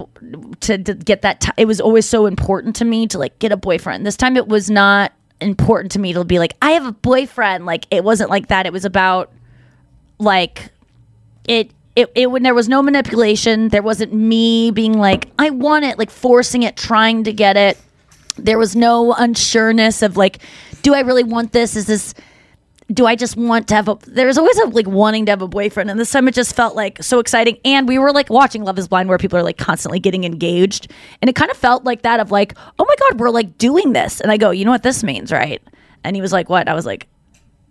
to, 0.62 0.80
to 0.80 0.94
get 0.96 1.22
that 1.22 1.42
ti 1.42 1.52
it 1.58 1.66
was 1.66 1.80
always 1.80 2.10
so 2.10 2.26
important 2.26 2.76
to 2.78 2.86
me 2.86 3.06
to 3.06 3.20
like 3.20 3.38
get 3.38 3.52
a 3.52 3.58
boyfriend. 3.58 4.04
This 4.04 4.18
time 4.18 4.36
it 4.36 4.48
was 4.48 4.68
not 4.68 5.14
important 5.42 5.92
to 5.94 6.00
me 6.00 6.14
to 6.14 6.24
be 6.24 6.40
like 6.40 6.56
i 6.62 6.72
have 6.72 6.86
a 6.86 6.92
boyfriend. 6.92 7.66
Like 7.66 7.86
it 7.92 8.04
wasn't 8.04 8.30
like 8.30 8.48
that. 8.48 8.66
It 8.66 8.74
was 8.74 8.86
about 8.86 9.32
like 10.18 10.70
it 11.48 11.72
it, 11.96 12.12
it 12.16 12.30
when 12.32 12.44
there 12.44 12.54
was 12.54 12.68
no 12.68 12.82
manipulation. 12.82 13.70
There 13.70 13.84
wasn't 13.84 14.14
me 14.14 14.72
being 14.72 14.98
like 14.98 15.30
i 15.38 15.50
want 15.50 15.86
it 15.86 15.98
like 15.98 16.10
forcing 16.10 16.64
it 16.64 16.78
trying 16.78 17.24
to 17.26 17.34
get 17.34 17.58
it. 17.58 17.78
There 18.38 18.58
was 18.58 18.76
no 18.76 19.14
unsureness 19.14 20.04
of 20.04 20.18
like 20.18 20.40
do 20.82 20.94
i 20.94 21.02
really 21.02 21.24
want 21.24 21.52
this? 21.52 21.76
Is 21.76 21.88
this 21.88 22.14
do 22.92 23.06
I 23.08 23.16
just 23.16 23.36
want 23.36 23.68
to 23.70 23.76
have 23.76 23.88
a? 23.88 23.98
There's 24.06 24.38
always 24.38 24.58
a 24.60 24.68
like 24.68 24.88
wanting 24.88 25.26
to 25.26 25.32
have 25.32 25.42
a 25.42 25.48
boyfriend, 25.48 25.90
and 25.90 26.00
this 26.00 26.12
time 26.12 26.28
it 26.28 26.36
just 26.36 26.56
felt 26.56 26.76
like 26.76 27.02
so 27.02 27.20
exciting. 27.20 27.58
And 27.66 27.88
we 27.88 27.98
were 27.98 28.12
like 28.12 28.30
watching 28.30 28.64
Love 28.64 28.78
Is 28.78 28.88
Blind, 28.88 29.10
where 29.10 29.18
people 29.18 29.40
are 29.40 29.44
like 29.44 29.58
constantly 29.58 30.00
getting 30.00 30.24
engaged, 30.24 30.92
and 31.22 31.30
it 31.30 31.36
kind 31.36 31.50
of 31.50 31.58
felt 31.58 31.84
like 31.84 32.04
that 32.04 32.20
of 32.20 32.32
like, 32.32 32.56
oh 32.78 32.86
my 32.88 32.96
god, 33.00 33.20
we're 33.20 33.32
like 33.32 33.58
doing 33.58 33.94
this. 33.94 34.22
And 34.22 34.32
I 34.32 34.38
go, 34.38 34.52
you 34.52 34.66
know 34.66 34.72
what 34.72 34.84
this 34.84 35.04
means, 35.04 35.32
right? 35.32 35.62
And 36.04 36.16
he 36.16 36.22
was 36.22 36.32
like, 36.32 36.48
what? 36.48 36.68
I 36.70 36.76
was 36.76 36.86
like, 36.86 37.08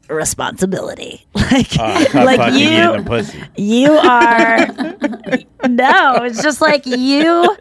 responsibility. 0.08 1.26
Like, 1.54 1.68
oh, 1.78 2.04
thought 2.06 2.24
like 2.24 2.54
you, 2.54 2.68
eating 2.68 3.04
the 3.04 3.04
pussy. 3.06 3.40
you 3.56 3.92
are. 3.92 5.68
no, 5.68 6.24
it's 6.24 6.42
just 6.42 6.60
like 6.60 6.84
you. 6.84 7.56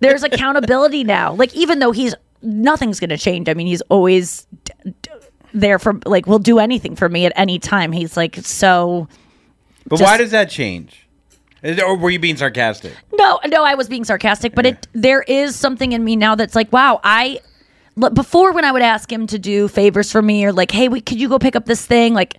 There's 0.00 0.24
accountability 0.24 1.04
now. 1.04 1.34
Like 1.34 1.54
even 1.54 1.78
though 1.78 1.92
he's 1.92 2.16
nothing's 2.42 2.98
going 3.00 3.10
to 3.10 3.18
change. 3.18 3.48
I 3.48 3.54
mean, 3.54 3.66
he's 3.66 3.82
always 3.82 4.46
d- 4.64 4.94
there 5.60 5.78
for 5.78 5.98
like 6.04 6.26
will 6.26 6.38
do 6.38 6.58
anything 6.58 6.94
for 6.96 7.08
me 7.08 7.26
at 7.26 7.32
any 7.36 7.58
time. 7.58 7.92
He's 7.92 8.16
like 8.16 8.36
so. 8.36 9.08
But 9.86 9.98
Just- 9.98 10.10
why 10.10 10.16
does 10.18 10.30
that 10.32 10.50
change? 10.50 11.06
Is- 11.62 11.80
Or 11.80 11.96
were 11.96 12.10
you 12.10 12.18
being 12.18 12.36
sarcastic? 12.36 12.92
No, 13.14 13.40
no, 13.46 13.64
I 13.64 13.74
was 13.74 13.88
being 13.88 14.04
sarcastic, 14.04 14.54
but 14.54 14.66
it 14.66 14.86
there 14.92 15.22
is 15.22 15.56
something 15.56 15.92
in 15.92 16.04
me 16.04 16.14
now 16.16 16.34
that's 16.34 16.54
like, 16.54 16.72
wow, 16.72 17.00
I 17.02 17.40
before 18.12 18.52
when 18.52 18.64
I 18.64 18.72
would 18.72 18.82
ask 18.82 19.10
him 19.10 19.26
to 19.28 19.38
do 19.38 19.68
favors 19.68 20.12
for 20.12 20.20
me 20.20 20.44
or 20.44 20.52
like, 20.52 20.70
hey, 20.70 20.88
we, 20.88 21.00
could 21.00 21.18
you 21.18 21.28
go 21.30 21.38
pick 21.38 21.56
up 21.56 21.64
this 21.64 21.84
thing? 21.84 22.12
Like, 22.12 22.36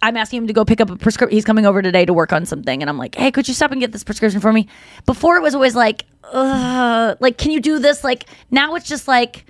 I'm 0.00 0.16
asking 0.16 0.38
him 0.38 0.46
to 0.46 0.54
go 0.54 0.64
pick 0.64 0.80
up 0.80 0.88
a 0.88 0.96
prescription. 0.96 1.36
He's 1.36 1.44
coming 1.44 1.66
over 1.66 1.82
today 1.82 2.06
to 2.06 2.14
work 2.14 2.32
on 2.32 2.46
something, 2.46 2.80
and 2.82 2.88
I'm 2.88 2.96
like, 2.96 3.14
hey, 3.14 3.30
could 3.30 3.46
you 3.46 3.52
stop 3.52 3.72
and 3.72 3.80
get 3.80 3.92
this 3.92 4.02
prescription 4.04 4.40
for 4.40 4.50
me? 4.52 4.66
Before 5.04 5.36
it 5.36 5.42
was 5.42 5.54
always 5.54 5.74
like, 5.74 6.06
Ugh, 6.32 7.16
like, 7.20 7.36
can 7.36 7.50
you 7.50 7.60
do 7.60 7.78
this? 7.78 8.02
Like 8.02 8.24
now 8.50 8.74
it's 8.74 8.88
just 8.88 9.06
like, 9.06 9.44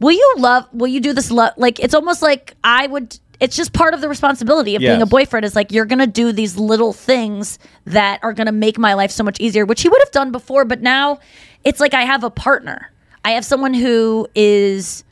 will 0.00 0.12
you 0.12 0.34
love? 0.38 0.66
Will 0.72 0.88
you 0.88 1.00
do 1.00 1.12
this? 1.12 1.30
Love? 1.30 1.52
Like 1.56 1.78
it's 1.80 1.94
almost 1.94 2.22
like 2.22 2.54
I 2.64 2.86
would. 2.86 3.18
It's 3.38 3.56
just 3.56 3.72
part 3.72 3.94
of 3.94 4.02
the 4.02 4.08
responsibility 4.08 4.74
of 4.76 4.82
being 4.90 5.00
a 5.02 5.06
boyfriend. 5.06 5.46
Is 5.46 5.56
like 5.56 5.72
you're 5.72 5.86
gonna 5.86 6.06
do 6.06 6.32
these 6.32 6.56
little 6.58 6.92
things 6.92 7.58
that 7.86 8.18
are 8.22 8.32
gonna 8.34 8.52
make 8.52 8.78
my 8.78 8.94
life 8.94 9.10
so 9.10 9.24
much 9.24 9.40
easier, 9.40 9.64
which 9.64 9.80
he 9.82 9.88
would 9.88 10.00
have 10.02 10.10
done 10.10 10.30
before, 10.32 10.64
but 10.64 10.82
now 10.82 11.20
it's 11.64 11.80
like 11.80 11.94
I 11.94 12.02
have 12.02 12.22
a 12.24 12.30
partner. 12.30 12.90
I 13.24 13.30
have 13.32 13.44
someone 13.44 13.72
who 13.74 14.26
is 14.34 15.04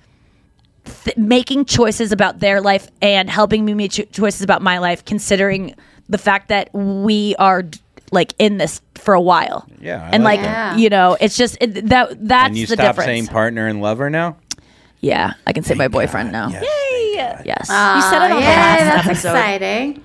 th- 1.04 1.16
making 1.16 1.64
choices 1.66 2.12
about 2.12 2.40
their 2.40 2.60
life 2.60 2.88
and 3.02 3.28
helping 3.30 3.64
me 3.64 3.74
make 3.74 3.92
cho- 3.92 4.04
choices 4.04 4.42
about 4.42 4.62
my 4.62 4.78
life, 4.78 5.04
considering 5.04 5.74
the 6.08 6.18
fact 6.18 6.48
that 6.48 6.70
we 6.74 7.34
are 7.38 7.62
d- 7.62 7.78
like 8.12 8.34
in 8.38 8.56
this 8.58 8.80
for 8.94 9.12
a 9.14 9.20
while. 9.20 9.66
Yeah, 9.80 10.02
I 10.02 10.10
and 10.10 10.24
like 10.24 10.40
like 10.40 10.46
that. 10.46 10.78
you 10.78 10.88
know, 10.90 11.16
it's 11.20 11.36
just 11.36 11.58
it, 11.60 11.86
that 11.88 12.26
that's 12.26 12.48
and 12.48 12.56
you 12.58 12.66
the 12.66 12.74
stop 12.74 12.86
difference. 12.96 13.06
saying 13.06 13.26
partner 13.28 13.66
and 13.66 13.80
lover 13.82 14.08
now? 14.10 14.36
Yeah, 15.00 15.34
I 15.46 15.52
can 15.52 15.64
say 15.64 15.74
my 15.74 15.88
boyfriend 15.88 16.32
now. 16.32 16.48
Yes, 16.48 16.62
Yay! 16.62 17.42
Yes, 17.44 17.66
ah, 17.70 17.96
you 17.96 18.02
said 18.10 18.26
it 18.26 18.30
on 18.32 18.40
the 18.40 18.46
last 18.46 18.80
that's 18.80 19.06
episode. 19.06 19.28
exciting 19.30 20.02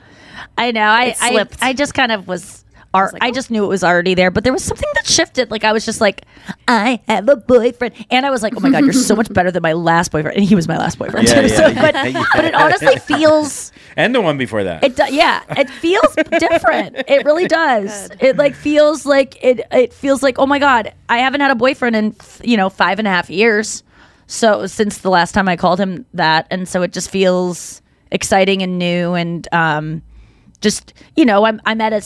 I 0.57 0.71
know. 0.71 0.81
I 0.81 1.03
It 1.05 1.17
I, 1.21 1.29
slipped. 1.31 1.57
I 1.61 1.73
just 1.73 1.93
kind 1.93 2.11
of 2.11 2.27
was. 2.27 2.59
Ar- 2.95 3.11
I, 3.21 3.29
oh. 3.29 3.31
just 3.31 3.49
knew 3.49 3.63
it 3.63 3.67
was 3.67 3.83
already 3.83 4.13
there, 4.13 4.29
but 4.29 4.43
there 4.43 4.53
was 4.53 4.63
something 4.63 4.87
that 4.93 5.07
shifted. 5.07 5.49
Like 5.49 5.63
I 5.63 5.71
was 5.71 5.83
just 5.83 5.99
like, 5.99 6.25
I 6.67 7.01
have 7.07 7.27
a 7.27 7.35
boyfriend, 7.35 7.95
and 8.11 8.23
I 8.23 8.29
was 8.29 8.43
like, 8.43 8.53
oh 8.55 8.59
my 8.59 8.69
god, 8.69 8.83
you're 8.83 8.93
so 8.93 9.15
much 9.15 9.33
better 9.33 9.49
than 9.49 9.63
my 9.63 9.73
last 9.73 10.11
boyfriend, 10.11 10.37
and 10.37 10.45
he 10.45 10.53
was 10.53 10.67
my 10.67 10.77
last 10.77 10.99
boyfriend 10.99 11.27
Yeah, 11.27 11.41
too. 11.41 11.47
yeah, 11.47 11.55
so, 11.55 11.67
yeah, 11.69 11.81
but 11.81 11.95
yeah. 12.13 12.23
but 12.35 12.45
it 12.45 12.53
honestly 12.53 12.95
feels 12.99 13.71
And 13.97 14.13
the 14.13 14.21
one 14.21 14.37
before 14.37 14.63
that. 14.63 14.83
It 14.83 14.95
do, 14.95 15.05
yeah, 15.09 15.41
it 15.57 15.71
feels 15.71 16.13
different. 16.39 16.97
It 17.07 17.25
really 17.25 17.47
does. 17.47 18.11
It 18.19 18.37
like 18.37 18.53
feels 18.53 19.07
like 19.07 19.43
it. 19.43 19.61
It 19.71 19.91
feels 19.91 20.21
like 20.21 20.37
oh 20.37 20.45
my 20.45 20.59
god, 20.59 20.93
I 21.09 21.17
haven't 21.17 21.41
had 21.41 21.49
a 21.49 21.55
boyfriend 21.55 21.95
in 21.95 22.15
you 22.43 22.57
know 22.57 22.69
five 22.69 22.99
and 22.99 23.07
a 23.07 23.11
half 23.11 23.27
years. 23.27 23.81
So 24.33 24.65
since 24.65 24.97
the 24.97 25.11
last 25.11 25.33
time 25.33 25.47
I 25.47 25.55
called 25.55 25.79
him 25.79 26.07
that, 26.15 26.47
and 26.49 26.67
so 26.67 26.81
it 26.81 26.91
just 26.91 27.11
feels 27.11 27.83
exciting 28.09 28.63
and 28.63 28.79
new, 28.79 29.13
and 29.13 29.47
um, 29.51 30.01
just 30.59 30.91
you 31.15 31.23
know, 31.23 31.45
I'm 31.45 31.61
I'm 31.67 31.79
at 31.81 31.93
a 31.93 32.01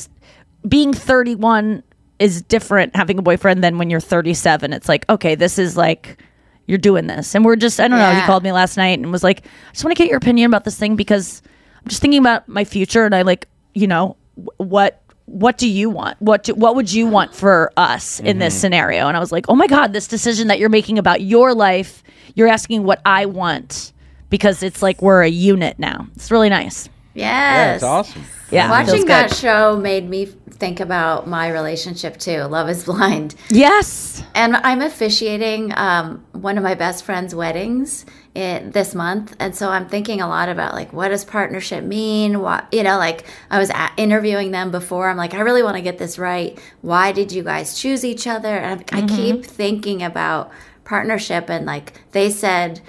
being 0.67 0.93
31 0.93 1.83
is 2.19 2.41
different 2.41 2.97
having 2.97 3.17
a 3.17 3.21
boyfriend 3.21 3.63
than 3.63 3.77
when 3.77 3.89
you're 3.89 4.01
37. 4.01 4.73
It's 4.73 4.89
like 4.89 5.09
okay, 5.09 5.35
this 5.35 5.57
is 5.57 5.77
like 5.77 6.21
you're 6.65 6.77
doing 6.77 7.07
this, 7.07 7.33
and 7.33 7.45
we're 7.45 7.55
just 7.55 7.79
I 7.79 7.87
don't 7.87 7.97
know. 7.97 8.13
He 8.13 8.21
called 8.23 8.43
me 8.43 8.51
last 8.51 8.75
night 8.75 8.99
and 8.99 9.09
was 9.09 9.23
like, 9.23 9.45
I 9.45 9.71
just 9.71 9.85
want 9.85 9.95
to 9.95 10.03
get 10.03 10.09
your 10.09 10.17
opinion 10.17 10.51
about 10.51 10.65
this 10.65 10.77
thing 10.77 10.97
because 10.97 11.41
I'm 11.81 11.87
just 11.87 12.01
thinking 12.01 12.19
about 12.19 12.49
my 12.49 12.65
future, 12.65 13.05
and 13.05 13.15
I 13.15 13.21
like 13.21 13.47
you 13.73 13.87
know, 13.87 14.17
what 14.57 15.01
what 15.27 15.57
do 15.57 15.67
you 15.69 15.89
want? 15.89 16.19
What 16.21 16.43
do, 16.43 16.55
what 16.55 16.75
would 16.75 16.91
you 16.91 17.05
want 17.07 17.35
for 17.35 17.71
us 17.77 18.19
in 18.19 18.39
this 18.39 18.53
Mm-hmm. 18.55 18.59
scenario? 18.61 19.07
And 19.07 19.15
I 19.15 19.19
was 19.19 19.31
like, 19.31 19.45
"Oh 19.49 19.55
my 19.55 19.67
god, 19.67 19.93
this 19.93 20.07
decision 20.07 20.47
that 20.47 20.57
you're 20.57 20.69
making 20.69 20.97
about 20.97 21.21
your 21.21 21.53
life, 21.53 22.01
you're 22.35 22.47
asking 22.47 22.83
what 22.83 23.01
I 23.05 23.25
want 23.25 23.91
because 24.29 24.63
it's 24.63 24.81
like 24.81 25.01
we're 25.01 25.21
a 25.23 25.29
unit 25.29 25.77
now. 25.79 26.07
It's 26.15 26.31
really 26.31 26.49
nice." 26.49 26.89
Yeah, 27.13 27.25
Yes. 27.25 27.75
it's 27.75 27.83
awesome. 27.83 28.23
Yeah. 28.51 28.69
Watching 28.69 29.05
that 29.07 29.29
good. 29.29 29.35
show 29.37 29.75
made 29.75 30.07
me 30.09 30.25
think 30.51 30.79
about 30.79 31.27
my 31.27 31.49
relationship 31.49 32.17
too. 32.17 32.43
Love 32.43 32.69
is 32.69 32.83
Blind. 32.85 33.35
Yes. 33.49 34.23
And 34.35 34.55
I'm 34.55 34.81
officiating 34.81 35.73
um, 35.77 36.23
one 36.31 36.57
of 36.57 36.63
my 36.63 36.73
best 36.75 37.03
friend's 37.03 37.33
weddings 37.35 38.05
in, 38.37 38.69
this 38.69 38.93
month, 38.93 39.35
and 39.39 39.55
so 39.55 39.69
I'm 39.69 39.87
thinking 39.87 40.21
a 40.21 40.27
lot 40.27 40.47
about 40.47 40.75
like 40.75 40.93
what 40.93 41.09
does 41.09 41.25
partnership 41.25 41.83
mean? 41.83 42.39
What 42.39 42.71
you 42.71 42.83
know, 42.83 42.97
like 42.99 43.25
I 43.49 43.57
was 43.57 43.71
a 43.71 43.89
interviewing 43.97 44.51
them 44.51 44.69
before. 44.69 45.09
I'm 45.09 45.17
like, 45.17 45.33
I 45.33 45.39
really 45.39 45.63
want 45.63 45.75
to 45.75 45.81
get 45.81 45.97
this 45.97 46.19
right. 46.19 46.57
Why 46.81 47.11
did 47.11 47.31
you 47.31 47.41
guys 47.41 47.79
choose 47.79 48.05
each 48.05 48.27
other? 48.27 48.55
And 48.55 48.83
I, 48.91 48.99
I 48.99 49.07
keep 49.07 49.43
thinking 49.43 50.03
about 50.03 50.51
partnership, 50.83 51.49
and 51.49 51.65
like 51.65 51.93
they 52.11 52.29
said, 52.29 52.79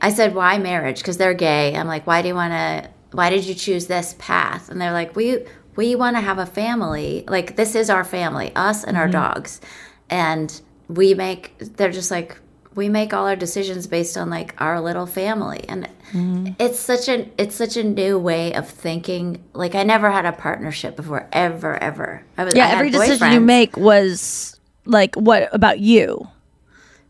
I 0.00 0.10
said, 0.10 0.34
why 0.34 0.56
marriage? 0.56 0.98
Because 0.98 1.18
they're 1.18 1.34
gay. 1.34 1.76
I'm 1.76 1.86
like, 1.86 2.06
why 2.06 2.22
do 2.22 2.28
you 2.28 2.34
want 2.34 2.52
to? 2.52 2.88
Why 3.12 3.28
did 3.28 3.44
you 3.44 3.54
choose 3.54 3.86
this 3.86 4.16
path? 4.18 4.70
And 4.70 4.80
they're 4.80 4.92
like, 4.92 5.14
we 5.14 5.44
we 5.76 5.96
want 5.96 6.16
to 6.16 6.22
have 6.22 6.38
a 6.38 6.46
family. 6.46 7.24
Like 7.28 7.56
this 7.56 7.74
is 7.74 7.90
our 7.90 8.04
family, 8.04 8.52
us 8.56 8.84
and 8.84 8.96
our 8.96 9.04
mm-hmm. 9.04 9.34
dogs, 9.34 9.60
and 10.08 10.62
we 10.88 11.12
make. 11.12 11.58
They're 11.58 11.92
just 11.92 12.10
like 12.10 12.38
we 12.74 12.88
make 12.88 13.14
all 13.14 13.26
our 13.26 13.36
decisions 13.36 13.86
based 13.86 14.16
on 14.16 14.30
like 14.30 14.54
our 14.60 14.80
little 14.80 15.06
family, 15.06 15.64
and 15.68 15.88
mm-hmm. 16.12 16.52
it's 16.58 16.78
such 16.78 17.08
a 17.08 17.28
it's 17.38 17.54
such 17.54 17.76
a 17.76 17.84
new 17.84 18.18
way 18.18 18.52
of 18.54 18.68
thinking. 18.68 19.42
Like 19.52 19.74
I 19.74 19.82
never 19.82 20.10
had 20.10 20.24
a 20.24 20.32
partnership 20.32 20.96
before, 20.96 21.28
ever, 21.32 21.76
ever. 21.76 22.24
I 22.36 22.44
was 22.44 22.54
Yeah, 22.54 22.66
had 22.66 22.78
every 22.78 22.90
decision 22.90 23.32
you 23.32 23.40
make 23.40 23.76
was 23.76 24.58
like 24.84 25.14
what 25.14 25.48
about 25.52 25.80
you? 25.80 26.28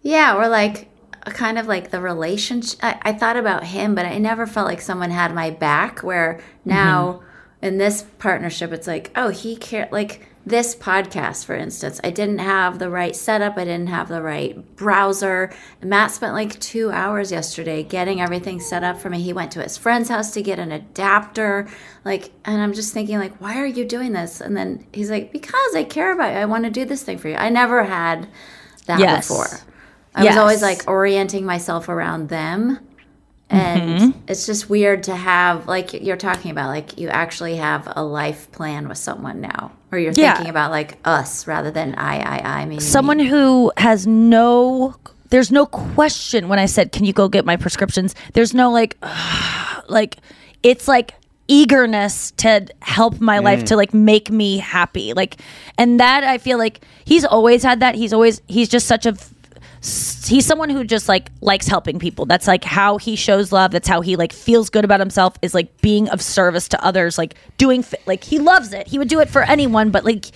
Yeah, 0.02 0.36
or 0.36 0.48
like 0.48 0.88
a 1.22 1.30
kind 1.30 1.58
of 1.58 1.66
like 1.66 1.90
the 1.90 2.00
relationship. 2.00 2.78
I, 2.82 2.98
I 3.02 3.12
thought 3.12 3.36
about 3.36 3.64
him, 3.64 3.94
but 3.94 4.04
I 4.06 4.18
never 4.18 4.46
felt 4.46 4.66
like 4.66 4.80
someone 4.80 5.10
had 5.10 5.34
my 5.34 5.50
back. 5.50 6.02
Where 6.02 6.34
mm-hmm. 6.34 6.70
now 6.70 7.22
in 7.62 7.78
this 7.78 8.02
partnership, 8.18 8.72
it's 8.72 8.86
like, 8.86 9.10
oh, 9.16 9.28
he 9.28 9.56
cared. 9.56 9.90
Like 9.90 10.28
this 10.46 10.74
podcast, 10.76 11.46
for 11.46 11.54
instance, 11.54 12.00
I 12.04 12.10
didn't 12.10 12.38
have 12.38 12.78
the 12.78 12.90
right 12.90 13.16
setup. 13.16 13.56
I 13.56 13.64
didn't 13.64 13.86
have 13.86 14.08
the 14.08 14.20
right 14.20 14.76
browser. 14.76 15.52
Matt 15.82 16.10
spent 16.10 16.34
like 16.34 16.60
two 16.60 16.90
hours 16.90 17.32
yesterday 17.32 17.82
getting 17.82 18.20
everything 18.20 18.60
set 18.60 18.84
up 18.84 18.98
for 19.00 19.08
me. 19.08 19.22
He 19.22 19.32
went 19.32 19.52
to 19.52 19.62
his 19.62 19.78
friend's 19.78 20.10
house 20.10 20.32
to 20.32 20.42
get 20.42 20.58
an 20.58 20.70
adapter. 20.70 21.66
Like, 22.04 22.32
and 22.44 22.60
I'm 22.60 22.74
just 22.74 22.92
thinking, 22.92 23.18
like, 23.18 23.40
why 23.40 23.58
are 23.58 23.66
you 23.66 23.86
doing 23.86 24.12
this? 24.12 24.42
And 24.42 24.54
then 24.54 24.86
he's 24.92 25.10
like, 25.10 25.32
because 25.32 25.74
I 25.74 25.84
care 25.84 26.12
about 26.12 26.32
you. 26.32 26.38
I 26.38 26.44
want 26.44 26.64
to 26.64 26.70
do 26.70 26.84
this 26.84 27.02
thing 27.02 27.16
for 27.16 27.28
you. 27.28 27.36
I 27.36 27.48
never 27.48 27.84
had 27.84 28.28
that 28.86 29.00
Yes. 29.00 29.26
before. 29.26 29.46
I 30.14 30.24
was 30.24 30.36
always 30.36 30.62
like 30.62 30.82
orienting 30.86 31.44
myself 31.44 31.88
around 31.88 32.28
them. 32.28 32.83
And 33.54 34.00
Mm-hmm. 34.00 34.18
it's 34.28 34.46
just 34.46 34.68
weird 34.68 35.02
to 35.04 35.14
have, 35.16 35.66
like 35.68 35.92
you're 35.92 36.16
talking 36.16 36.50
about, 36.50 36.68
like 36.68 36.98
you 36.98 37.08
actually 37.08 37.56
have 37.56 37.90
a 37.96 38.02
life 38.02 38.50
plan 38.52 38.88
with 38.88 38.98
someone 38.98 39.40
now, 39.40 39.72
or 39.92 39.98
you're 39.98 40.12
Yeah. 40.16 40.34
thinking 40.34 40.50
about 40.50 40.70
like 40.70 40.98
us 41.04 41.46
rather 41.46 41.70
than 41.70 41.94
I, 41.94 42.18
I, 42.20 42.60
I. 42.62 42.64
mean 42.66 42.80
someone 42.80 43.18
me. 43.18 43.26
who 43.26 43.72
has 43.76 44.06
no 44.06 44.94
there's 45.30 45.50
no 45.50 45.66
question 45.66 46.48
when 46.48 46.58
i 46.60 46.66
said 46.66 46.92
can 46.92 47.04
you 47.04 47.12
go 47.12 47.28
get 47.28 47.44
my 47.44 47.56
prescriptions 47.56 48.14
there's 48.34 48.54
no 48.54 48.70
like 48.70 48.96
like 49.88 50.18
it's 50.62 50.86
like 50.86 51.14
eagerness 51.48 52.30
to 52.32 52.66
help 52.80 53.20
my 53.20 53.38
life 53.38 53.64
to 53.64 53.76
like 53.76 53.92
make 53.92 54.30
me 54.30 54.56
happy 54.58 55.12
like 55.12 55.40
and 55.76 56.00
that 56.00 56.24
i 56.24 56.38
feel 56.38 56.56
like 56.56 56.80
he's 57.04 57.24
always 57.24 57.62
had 57.62 57.80
that 57.80 57.94
he's 57.94 58.12
always 58.12 58.40
he's 58.48 58.68
just 58.68 58.86
such 58.86 59.04
a 59.06 59.14
he's 59.84 60.46
someone 60.46 60.70
who 60.70 60.82
just 60.82 61.08
like 61.08 61.30
likes 61.42 61.68
helping 61.68 61.98
people. 61.98 62.24
That's 62.24 62.46
like 62.46 62.64
how 62.64 62.96
he 62.96 63.16
shows 63.16 63.52
love. 63.52 63.70
That's 63.70 63.86
how 63.88 64.00
he 64.00 64.16
like 64.16 64.32
feels 64.32 64.70
good 64.70 64.84
about 64.84 64.98
himself 64.98 65.34
is 65.42 65.52
like 65.52 65.80
being 65.82 66.08
of 66.08 66.22
service 66.22 66.68
to 66.68 66.82
others 66.82 67.18
like 67.18 67.34
doing 67.58 67.82
fi- 67.82 67.98
like 68.06 68.24
he 68.24 68.38
loves 68.38 68.72
it. 68.72 68.88
He 68.88 68.98
would 68.98 69.08
do 69.08 69.20
it 69.20 69.28
for 69.28 69.42
anyone 69.42 69.90
but 69.90 70.04
like 70.04 70.26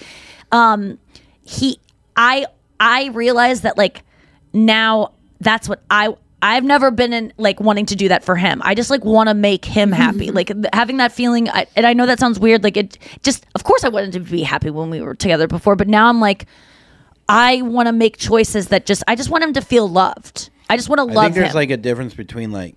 um 0.53 0.99
he 1.45 1.79
i 2.17 2.47
i 2.81 3.07
realize 3.09 3.63
that 3.63 3.77
like 3.79 4.03
now 4.53 5.13
that's 5.41 5.69
what 5.69 5.83
i 5.91 6.15
i've 6.43 6.65
never 6.65 6.91
been 6.91 7.13
in 7.13 7.33
like 7.37 7.61
wanting 7.61 7.87
to 7.87 7.97
do 7.97 8.09
that 8.09 8.25
for 8.25 8.37
him. 8.37 8.61
I 8.65 8.75
just 8.75 8.91
like 8.91 9.05
want 9.05 9.29
to 9.29 9.35
make 9.35 9.65
him 9.65 9.93
happy. 9.93 10.31
Like 10.31 10.49
th- 10.49 10.67
having 10.73 10.99
that 10.99 11.13
feeling 11.13 11.49
I, 11.49 11.67
and 11.75 11.87
i 11.87 11.93
know 11.95 12.07
that 12.07 12.19
sounds 12.19 12.39
weird 12.39 12.63
like 12.65 12.77
it 12.77 12.99
just 13.23 13.47
of 13.55 13.65
course 13.65 13.83
i 13.85 13.89
wanted 13.89 14.13
to 14.13 14.21
be 14.21 14.43
happy 14.43 14.71
when 14.71 14.91
we 14.91 15.01
were 15.01 15.15
together 15.15 15.47
before 15.47 15.75
but 15.77 15.89
now 15.89 16.09
i'm 16.09 16.21
like 16.21 16.47
i 17.29 17.63
want 17.63 17.87
to 17.87 17.93
make 17.93 18.17
choices 18.17 18.69
that 18.69 18.87
just 18.87 19.03
i 19.07 19.15
just 19.15 19.31
want 19.31 19.45
him 19.45 19.53
to 19.53 19.61
feel 19.61 19.89
loved. 19.89 20.51
I 20.69 20.77
just 20.77 20.89
want 20.89 20.99
to 20.99 21.05
love 21.05 21.15
him. 21.15 21.19
I 21.19 21.25
think 21.25 21.35
there's 21.35 21.51
him. 21.51 21.57
like 21.57 21.71
a 21.71 21.77
difference 21.77 22.15
between 22.15 22.53
like 22.53 22.75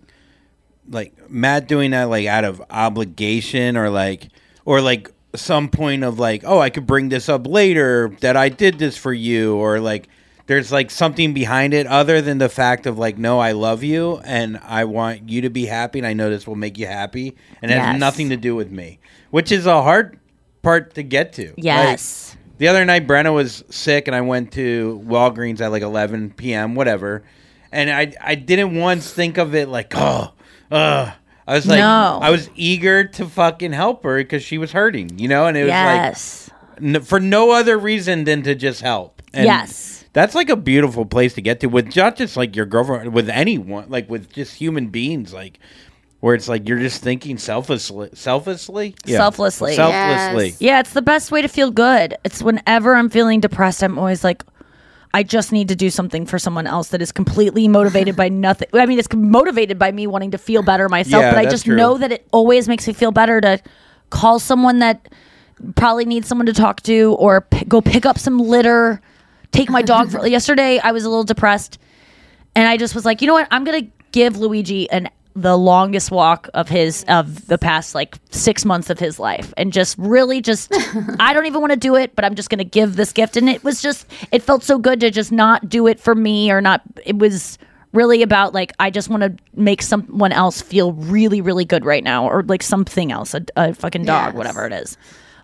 like 0.90 1.30
Matt 1.30 1.68
doing 1.68 1.92
that 1.92 2.06
like 2.06 2.26
out 2.26 2.44
of 2.44 2.62
obligation 2.70 3.78
or 3.78 3.90
like 3.90 4.30
or 4.66 4.82
like 4.82 5.12
some 5.36 5.70
point 5.70 6.04
of 6.04 6.20
like 6.20 6.44
oh 6.46 6.60
I 6.60 6.70
could 6.70 6.88
bring 6.88 7.10
this 7.10 7.30
up 7.30 7.48
later 7.48 8.16
that 8.22 8.36
I 8.38 8.50
did 8.50 8.80
this 8.80 8.98
for 8.98 9.14
you 9.14 9.56
or 9.56 9.80
like 9.80 10.08
there's 10.48 10.72
like 10.72 10.92
something 10.92 11.34
behind 11.34 11.74
it 11.74 11.88
other 11.88 12.22
than 12.22 12.38
the 12.38 12.50
fact 12.50 12.86
of 12.86 12.98
like 12.98 13.18
no 13.18 13.40
I 13.40 13.52
love 13.54 13.84
you 13.84 14.18
and 14.24 14.60
I 14.64 14.86
want 14.86 15.30
you 15.30 15.42
to 15.42 15.50
be 15.50 15.66
happy 15.66 16.00
and 16.00 16.08
I 16.08 16.14
know 16.14 16.30
this 16.30 16.48
will 16.48 16.56
make 16.56 16.78
you 16.78 16.88
happy 16.88 17.36
and 17.62 17.72
it 17.72 17.78
has 17.78 18.00
nothing 18.00 18.30
to 18.30 18.38
do 18.38 18.56
with 18.56 18.72
me 18.72 19.00
which 19.30 19.52
is 19.52 19.66
a 19.66 19.82
hard 19.82 20.20
part 20.62 20.94
to 20.96 21.04
get 21.04 21.34
to. 21.34 21.48
Like, 21.50 21.58
yes 21.58 22.38
the 22.62 22.68
other 22.68 22.86
night, 22.86 23.08
Brenna 23.08 23.34
was 23.34 23.64
sick, 23.72 24.08
and 24.08 24.16
I 24.16 24.22
went 24.22 24.52
to 24.52 25.02
Walgreens 25.04 25.62
at 25.62 25.72
like 25.72 25.82
11 25.82 26.34
p.m., 26.38 26.76
whatever. 26.76 27.24
And 27.72 27.90
I, 27.90 28.14
I 28.22 28.36
didn't 28.36 28.76
once 28.76 29.12
think 29.12 29.40
of 29.40 29.56
it 29.56 29.68
like, 29.68 29.92
oh, 29.96 30.32
uh. 30.70 31.12
I 31.48 31.56
was 31.56 31.66
like, 31.66 31.80
No. 31.80 32.20
I 32.22 32.30
was 32.30 32.52
eager 32.56 33.06
to 33.06 33.26
fucking 33.28 33.72
help 33.72 34.04
her 34.04 34.18
because 34.18 34.44
she 34.44 34.60
was 34.60 34.74
hurting, 34.74 35.18
you 35.18 35.28
know? 35.28 35.48
And 35.48 35.58
it 35.58 35.62
was 35.62 35.70
yes 35.70 36.52
like, 36.80 36.84
n- 36.98 37.02
for 37.02 37.20
no 37.20 37.50
other 37.50 37.80
reason 37.80 38.26
than 38.26 38.44
to 38.44 38.54
just 38.54 38.82
help. 38.82 39.24
And 39.34 39.46
yes 39.46 40.06
That's 40.14 40.36
like 40.36 40.50
a 40.50 40.56
beautiful 40.56 41.04
place 41.04 41.34
to 41.34 41.42
get 41.42 41.62
to 41.62 41.68
with 41.68 41.96
not 41.96 42.16
just 42.16 42.38
like 42.38 42.56
your 42.56 42.68
girlfriend, 42.68 43.12
with 43.12 43.28
anyone, 43.28 43.90
like 43.90 44.08
with 44.08 44.32
just 44.32 44.54
human 44.54 44.90
beings, 44.90 45.34
like 45.34 45.58
where 46.22 46.34
it's 46.36 46.48
like 46.48 46.68
you're 46.70 46.80
just 46.80 47.04
thinking 47.04 47.38
selflessly, 47.38 48.10
selflessly, 48.14 48.96
Selflessly. 49.06 49.76
selflessly. 49.76 50.46
Yes. 50.48 50.62
Yeah, 50.62 50.80
it's 50.80 50.94
the 50.94 51.02
best 51.02 51.32
way 51.32 51.42
to 51.42 51.48
feel 51.48 51.70
good. 51.72 52.16
It's 52.24 52.42
whenever 52.42 52.96
I'm 52.96 53.10
feeling 53.10 53.40
depressed, 53.42 53.84
I'm 53.84 54.00
always 54.00 54.24
like, 54.24 54.44
I 55.14 55.24
just 55.24 55.52
need 55.52 55.68
to 55.68 55.76
do 55.76 55.90
something 55.90 56.26
for 56.26 56.40
someone 56.40 56.68
else 56.68 56.88
that 56.90 57.02
is 57.02 57.12
completely 57.12 57.68
motivated 57.68 58.16
by 58.16 58.30
nothing. 58.48 58.70
I 58.74 58.86
mean, 58.86 58.98
it's 59.00 59.14
motivated 59.14 59.78
by 59.78 59.92
me 59.92 60.08
wanting 60.08 60.32
to 60.32 60.38
feel 60.38 60.64
better 60.64 60.88
myself, 60.88 61.22
Yeah, 61.24 61.32
but 61.32 61.40
I 61.40 61.50
just 61.50 61.66
true. 61.66 61.76
know 61.76 61.98
that 61.98 62.12
it 62.12 62.28
always 62.32 62.68
makes 62.70 62.88
me 62.88 62.94
feel 62.94 63.12
better 63.12 63.42
to 63.42 63.60
call 64.10 64.40
someone 64.40 64.80
that 64.80 65.12
probably 65.76 66.06
needs 66.06 66.28
someone 66.28 66.46
to 66.46 66.54
talk 66.54 66.82
to 66.84 67.16
or 67.20 67.42
p- 67.42 67.66
go 67.66 67.82
pick 67.82 68.06
up 68.06 68.18
some 68.18 68.38
litter, 68.40 69.02
take 69.52 69.70
my 69.70 69.82
dog 69.82 70.12
for. 70.12 70.26
Yesterday, 70.28 70.80
I 70.80 70.92
was 70.92 71.04
a 71.04 71.10
little 71.10 71.24
depressed 71.24 71.78
and 72.56 72.68
I 72.68 72.78
just 72.78 72.96
was 72.96 73.06
like, 73.06 73.22
you 73.22 73.28
know 73.28 73.34
what? 73.34 73.48
I'm 73.52 73.64
gonna 73.64 73.88
give 74.12 74.38
Luigi 74.38 74.90
an 74.92 75.10
the 75.36 75.58
longest 75.58 76.12
walk 76.12 76.50
of 76.54 76.68
his 76.70 77.06
of 77.08 77.48
the 77.48 77.58
past 77.58 77.96
like 77.96 78.18
six 78.32 78.66
months 78.66 78.90
of 78.90 79.00
his 79.00 79.18
life, 79.20 79.54
and 79.58 79.72
just 79.72 79.98
really 79.98 80.42
just 80.42 80.72
I 81.20 81.34
don't 81.34 81.46
even 81.46 81.62
want 81.62 81.72
to 81.72 81.80
do 81.80 81.96
it, 81.96 82.16
but 82.16 82.26
I'm 82.26 82.36
just 82.36 82.50
gonna 82.50 82.64
give 82.64 82.96
this 82.96 83.14
gift, 83.14 83.38
and 83.38 83.50
it 83.50 83.64
was 83.64 83.82
just 83.82 84.06
it 84.32 84.42
felt 84.42 84.64
so 84.64 84.78
good 84.78 85.00
to 85.02 85.10
just 85.12 85.32
not 85.32 85.70
do 85.70 85.88
it 85.88 86.00
for 86.00 86.16
me 86.16 86.52
or 86.52 86.60
not. 86.62 86.82
It 87.06 87.18
was 87.18 87.58
really 87.94 88.22
about 88.24 88.54
like 88.54 88.74
I 88.80 88.90
just 88.90 89.10
want 89.10 89.24
to 89.24 89.34
make 89.54 89.82
someone 89.82 90.32
else 90.32 90.62
feel 90.62 90.94
really 90.94 91.42
really 91.42 91.66
good 91.66 91.86
right 91.86 92.04
now, 92.04 92.28
or 92.28 92.44
like 92.44 92.64
something 92.64 93.12
else, 93.12 93.34
a, 93.34 93.46
a 93.56 93.74
fucking 93.74 94.06
dog, 94.06 94.28
Yes. 94.28 94.36
whatever 94.36 94.66
it 94.66 94.74
is. 94.74 94.98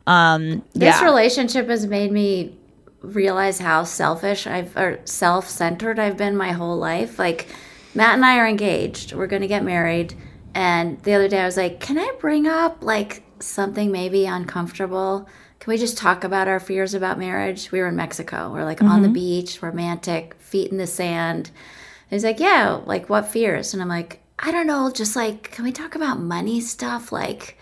Um, 0.05 0.63
This 0.73 0.99
yeah. 0.99 1.03
relationship 1.05 1.67
has 1.69 1.85
made 1.85 2.11
me 2.11 2.55
realize 3.01 3.59
how 3.59 3.83
selfish 3.83 4.47
I've 4.47 4.75
or 4.75 4.99
self-centered 5.05 5.99
I've 5.99 6.17
been 6.17 6.35
my 6.35 6.51
whole 6.51 6.77
life. 6.77 7.19
Like 7.19 7.47
Matt 7.97 8.13
and 8.13 8.23
I 8.23 8.37
are 8.37 8.47
engaged. 8.47 9.13
We're 9.13 9.25
going 9.25 9.41
to 9.41 9.47
get 9.47 9.63
married. 9.63 10.13
And 10.53 11.01
the 11.01 11.13
other 11.13 11.27
day 11.27 11.41
I 11.41 11.45
was 11.45 11.57
like, 11.57 11.79
"Can 11.79 11.97
I 11.97 12.13
bring 12.19 12.45
up 12.45 12.83
like 12.83 13.23
something 13.39 13.91
maybe 13.91 14.27
uncomfortable? 14.27 15.27
Can 15.59 15.71
we 15.71 15.79
just 15.79 15.97
talk 15.97 16.23
about 16.23 16.47
our 16.47 16.59
fears 16.59 16.93
about 16.93 17.17
marriage?" 17.17 17.71
We 17.71 17.79
were 17.79 17.87
in 17.87 17.95
Mexico. 17.95 18.51
We're 18.53 18.65
like 18.65 18.83
on 18.83 19.01
the 19.01 19.07
mm-hmm. 19.07 19.13
beach, 19.13 19.63
romantic, 19.63 20.35
feet 20.35 20.71
in 20.71 20.77
the 20.77 20.85
sand. 20.85 21.47
And 21.47 22.15
he's 22.15 22.23
like, 22.23 22.39
"Yeah, 22.39 22.81
like 22.85 23.09
what 23.09 23.27
fears?" 23.27 23.73
And 23.73 23.81
I'm 23.81 23.89
like, 23.89 24.21
"I 24.37 24.51
don't 24.51 24.67
know, 24.67 24.91
just 24.91 25.15
like 25.15 25.51
can 25.51 25.65
we 25.65 25.71
talk 25.71 25.95
about 25.95 26.19
money 26.19 26.61
stuff 26.61 27.11
like 27.11 27.57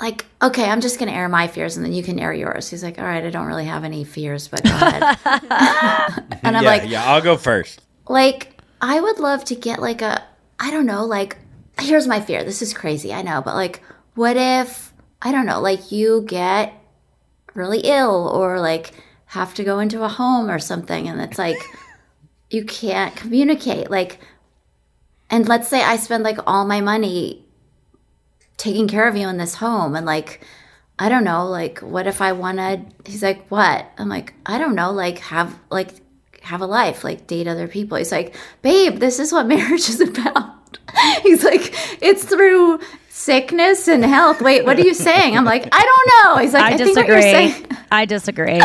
like, 0.00 0.24
okay, 0.40 0.64
I'm 0.64 0.80
just 0.80 0.98
going 0.98 1.10
to 1.10 1.14
air 1.14 1.28
my 1.28 1.46
fears 1.46 1.76
and 1.76 1.84
then 1.84 1.92
you 1.92 2.02
can 2.02 2.18
air 2.18 2.32
yours. 2.32 2.70
He's 2.70 2.82
like, 2.82 2.98
all 2.98 3.04
right, 3.04 3.22
I 3.22 3.28
don't 3.28 3.46
really 3.46 3.66
have 3.66 3.84
any 3.84 4.04
fears, 4.04 4.48
but 4.48 4.62
go 4.64 4.70
ahead. 4.70 5.02
and 6.42 6.56
I'm 6.56 6.62
yeah, 6.62 6.70
like, 6.70 6.88
yeah, 6.88 7.04
I'll 7.04 7.20
go 7.20 7.36
first. 7.36 7.82
like, 8.08 8.59
I 8.80 9.00
would 9.00 9.18
love 9.18 9.44
to 9.46 9.54
get 9.54 9.80
like 9.80 10.02
a, 10.02 10.24
I 10.58 10.70
don't 10.70 10.86
know, 10.86 11.04
like, 11.04 11.36
here's 11.78 12.06
my 12.06 12.20
fear. 12.20 12.44
This 12.44 12.62
is 12.62 12.74
crazy, 12.74 13.12
I 13.12 13.22
know, 13.22 13.42
but 13.42 13.54
like, 13.54 13.82
what 14.14 14.36
if 14.36 14.92
I 15.22 15.32
don't 15.32 15.46
know, 15.46 15.60
like 15.60 15.92
you 15.92 16.22
get 16.22 16.72
really 17.54 17.80
ill 17.80 18.28
or 18.28 18.60
like 18.60 18.92
have 19.26 19.54
to 19.54 19.64
go 19.64 19.78
into 19.78 20.02
a 20.02 20.08
home 20.08 20.50
or 20.50 20.58
something 20.58 21.08
and 21.08 21.20
it's 21.20 21.38
like 21.38 21.58
you 22.50 22.64
can't 22.64 23.14
communicate 23.16 23.90
like 23.90 24.18
and 25.28 25.48
let's 25.48 25.68
say 25.68 25.82
I 25.82 25.96
spend 25.96 26.24
like 26.24 26.38
all 26.46 26.64
my 26.64 26.80
money 26.80 27.44
taking 28.56 28.88
care 28.88 29.06
of 29.06 29.16
you 29.16 29.28
in 29.28 29.36
this 29.36 29.54
home 29.54 29.94
and 29.94 30.06
like 30.06 30.44
I 30.98 31.08
don't 31.08 31.24
know, 31.24 31.46
like 31.46 31.78
what 31.78 32.06
if 32.06 32.20
I 32.20 32.32
wanted 32.32 32.92
he's 33.06 33.22
like, 33.22 33.46
What? 33.48 33.86
I'm 33.96 34.08
like, 34.08 34.34
I 34.44 34.58
don't 34.58 34.74
know, 34.74 34.92
like 34.92 35.18
have 35.18 35.58
like 35.70 35.94
have 36.40 36.60
a 36.60 36.66
life, 36.66 37.04
like 37.04 37.26
date 37.26 37.46
other 37.46 37.68
people. 37.68 37.96
He's 37.98 38.12
like, 38.12 38.34
Babe, 38.62 38.98
this 38.98 39.18
is 39.18 39.32
what 39.32 39.46
marriage 39.46 39.88
is 39.88 40.00
about. 40.00 40.78
He's 41.22 41.44
like, 41.44 41.72
It's 42.02 42.24
through 42.24 42.80
sickness 43.08 43.86
and 43.88 44.04
health. 44.04 44.40
Wait, 44.40 44.64
what 44.64 44.78
are 44.78 44.82
you 44.82 44.94
saying? 44.94 45.36
I'm 45.36 45.44
like, 45.44 45.68
I 45.72 45.82
don't 45.84 46.34
know. 46.36 46.42
He's 46.42 46.54
like, 46.54 46.62
I, 46.62 46.74
I 46.74 46.76
think 46.78 46.96
what 46.96 47.06
you're 47.06 47.16
disagree. 47.16 47.50
saying. 47.50 47.66
I 47.92 48.04
disagree. 48.06 48.60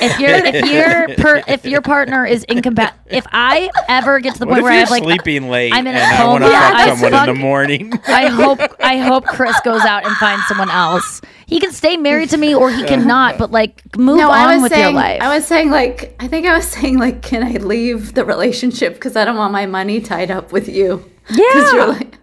if 0.00 0.18
your 0.18 0.30
if 0.34 0.70
your 0.70 1.16
per, 1.16 1.42
if 1.46 1.64
your 1.66 1.82
partner 1.82 2.24
is 2.24 2.44
incompatible, 2.44 2.98
if 3.10 3.26
I 3.30 3.68
ever 3.88 4.20
get 4.20 4.34
to 4.34 4.38
the 4.38 4.46
What 4.46 4.54
point 4.54 4.62
where 4.64 4.72
I 4.72 4.76
you're 4.76 4.80
have 4.86 4.90
like 4.90 5.02
sleeping 5.02 5.48
late 5.48 5.72
I'm 5.72 5.86
in 5.86 5.94
and 5.94 6.02
a 6.02 6.22
I 6.22 6.26
want 6.26 6.44
to 6.44 6.50
coma, 6.50 6.60
fuck 6.60 6.74
I 6.74 6.96
someone 6.96 7.28
in 7.28 7.34
the 7.34 7.40
morning? 7.40 7.92
I 8.06 8.26
hope 8.28 8.60
I 8.80 8.96
hope 8.98 9.26
Chris 9.26 9.58
goes 9.64 9.82
out 9.82 10.06
and 10.06 10.16
finds 10.16 10.46
someone 10.46 10.70
else. 10.70 11.20
He 11.52 11.60
can 11.60 11.72
stay 11.72 11.96
married 11.96 12.30
to 12.30 12.36
me 12.36 12.54
or 12.54 12.70
he 12.70 12.82
cannot, 12.92 13.38
but 13.38 13.50
like 13.50 13.96
move 13.96 14.18
no, 14.18 14.30
on 14.30 14.38
I 14.38 14.54
was 14.54 14.62
with 14.62 14.72
saying, 14.72 14.84
your 14.84 14.92
life. 14.92 15.20
I 15.22 15.34
was 15.34 15.46
saying 15.46 15.70
like, 15.70 16.14
I 16.20 16.28
think 16.28 16.46
I 16.46 16.56
was 16.56 16.66
saying 16.68 16.98
like, 16.98 17.22
can 17.22 17.42
I 17.42 17.52
leave 17.58 18.14
the 18.14 18.24
relationship 18.24 18.94
because 18.94 19.16
I 19.16 19.24
don't 19.24 19.36
want 19.36 19.52
my 19.52 19.66
money 19.66 20.00
tied 20.00 20.30
up 20.30 20.52
with 20.52 20.68
you? 20.68 21.08
Yeah. 21.30 21.72
you're 21.72 21.86
like, 21.88 22.18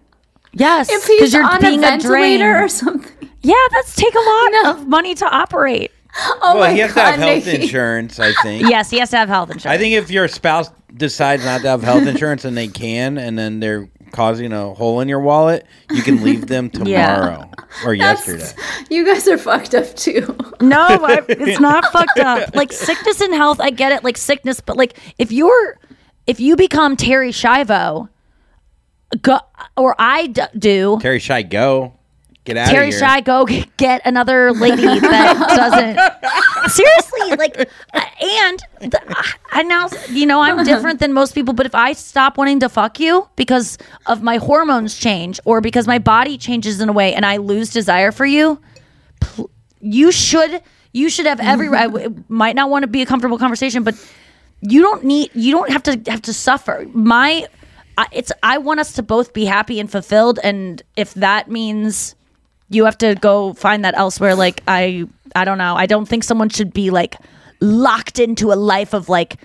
yes, 0.53 0.89
if 0.91 1.05
he's 1.05 1.33
you're 1.33 1.43
on 1.43 1.61
being 1.61 1.83
a 1.83 1.87
a 1.87 1.89
ventilator 1.91 2.37
drain. 2.53 2.63
or 2.63 2.67
something. 2.67 3.29
yeah, 3.41 3.53
that's 3.71 3.95
take 3.95 4.13
a 4.13 4.19
lot 4.19 4.75
of 4.75 4.87
money 4.87 5.15
to 5.15 5.25
operate. 5.25 5.91
Oh 6.41 6.55
well, 6.55 6.67
my 6.67 6.73
he 6.73 6.79
has 6.79 6.89
to 6.89 6.95
God, 6.95 7.11
have 7.11 7.19
health 7.19 7.45
Nikki. 7.45 7.61
insurance, 7.63 8.19
I 8.19 8.33
think. 8.41 8.67
Yes, 8.67 8.89
he 8.89 8.97
has 8.99 9.11
to 9.11 9.17
have 9.17 9.29
health 9.29 9.51
insurance. 9.51 9.67
I 9.67 9.77
think 9.77 9.93
if 9.93 10.09
your 10.09 10.27
spouse 10.27 10.71
decides 10.97 11.45
not 11.45 11.61
to 11.61 11.67
have 11.69 11.83
health 11.83 12.07
insurance 12.07 12.45
and 12.45 12.57
they 12.57 12.67
can, 12.67 13.19
and 13.19 13.37
then 13.37 13.59
they're 13.59 13.87
causing 14.11 14.51
a 14.53 14.73
hole 14.73 14.99
in 15.01 15.07
your 15.07 15.19
wallet, 15.19 15.65
you 15.91 16.01
can 16.01 16.23
leave 16.23 16.47
them 16.47 16.69
Yeah. 16.83 17.15
tomorrow 17.15 17.51
or 17.85 17.93
yesterday. 17.93 18.49
You 18.89 19.05
guys 19.05 19.27
are 19.27 19.37
fucked 19.37 19.75
up 19.75 19.95
too. 19.95 20.35
No, 20.61 20.81
I, 20.81 21.21
it's 21.29 21.59
not 21.59 21.85
fucked 21.91 22.19
up. 22.19 22.55
Like 22.55 22.71
sickness 22.71 23.21
and 23.21 23.33
health, 23.33 23.59
I 23.59 23.69
get 23.69 23.91
it. 23.91 24.03
Like 24.03 24.17
sickness, 24.17 24.59
but 24.61 24.77
like 24.77 24.97
if 25.17 25.31
you're, 25.31 25.77
if 26.27 26.39
you 26.39 26.55
become 26.55 26.95
Terri 26.97 27.29
Schiavo, 27.29 28.09
go 29.21 29.39
or 29.77 29.95
I 29.99 30.27
d- 30.27 30.41
do. 30.57 30.97
Terry 31.01 31.19
Shy, 31.19 31.41
go. 31.41 31.93
Get 32.49 32.57
out 32.57 32.69
Terry 32.71 32.87
of 32.87 32.93
here. 32.95 32.99
Shy, 32.99 33.21
go 33.21 33.45
get 33.77 34.01
another 34.05 34.51
lady 34.51 34.81
that 34.81 35.37
doesn't. 36.57 36.71
Seriously, 36.71 37.35
like, 37.37 37.69
uh, 37.93 38.01
and 38.41 38.91
the, 38.91 39.25
I 39.51 39.61
now, 39.61 39.87
you 40.09 40.25
know, 40.25 40.41
I'm 40.41 40.63
different 40.65 40.99
than 40.99 41.13
most 41.13 41.35
people. 41.35 41.53
But 41.53 41.67
if 41.67 41.75
I 41.75 41.93
stop 41.93 42.37
wanting 42.39 42.59
to 42.61 42.69
fuck 42.69 42.99
you 42.99 43.29
because 43.35 43.77
of 44.07 44.23
my 44.23 44.37
hormones 44.37 44.97
change 44.97 45.39
or 45.45 45.61
because 45.61 45.85
my 45.85 45.99
body 45.99 46.39
changes 46.39 46.81
in 46.81 46.89
a 46.89 46.91
way 46.91 47.13
and 47.13 47.23
I 47.23 47.37
lose 47.37 47.69
desire 47.69 48.11
for 48.11 48.25
you, 48.25 48.59
pl- 49.19 49.51
you 49.79 50.11
should, 50.11 50.63
you 50.91 51.09
should 51.09 51.27
have 51.27 51.39
every. 51.39 51.67
I 51.69 51.83
w- 51.83 52.07
it 52.07 52.29
might 52.31 52.55
not 52.55 52.71
want 52.71 52.81
to 52.81 52.87
be 52.87 53.03
a 53.03 53.05
comfortable 53.05 53.37
conversation, 53.37 53.83
but 53.83 53.93
you 54.61 54.81
don't 54.81 55.03
need, 55.03 55.29
you 55.35 55.51
don't 55.51 55.69
have 55.69 55.83
to 55.83 56.01
have 56.11 56.23
to 56.23 56.33
suffer. 56.33 56.87
My, 56.93 57.45
I, 57.95 58.07
it's. 58.11 58.31
I 58.41 58.57
want 58.57 58.79
us 58.79 58.93
to 58.93 59.03
both 59.03 59.33
be 59.33 59.45
happy 59.45 59.79
and 59.79 59.89
fulfilled, 59.89 60.39
and 60.43 60.81
if 60.97 61.13
that 61.13 61.47
means 61.47 62.15
you 62.69 62.85
have 62.85 62.97
to 62.97 63.15
go 63.15 63.53
find 63.53 63.83
that 63.85 63.95
elsewhere 63.97 64.35
like 64.35 64.61
i 64.67 65.03
i 65.35 65.43
don't 65.45 65.57
know 65.57 65.75
i 65.75 65.85
don't 65.85 66.07
think 66.07 66.23
someone 66.23 66.49
should 66.49 66.71
be 66.73 66.89
like 66.89 67.15
locked 67.61 68.19
into 68.19 68.51
a 68.51 68.55
life 68.55 68.93
of 68.93 69.09
like 69.09 69.37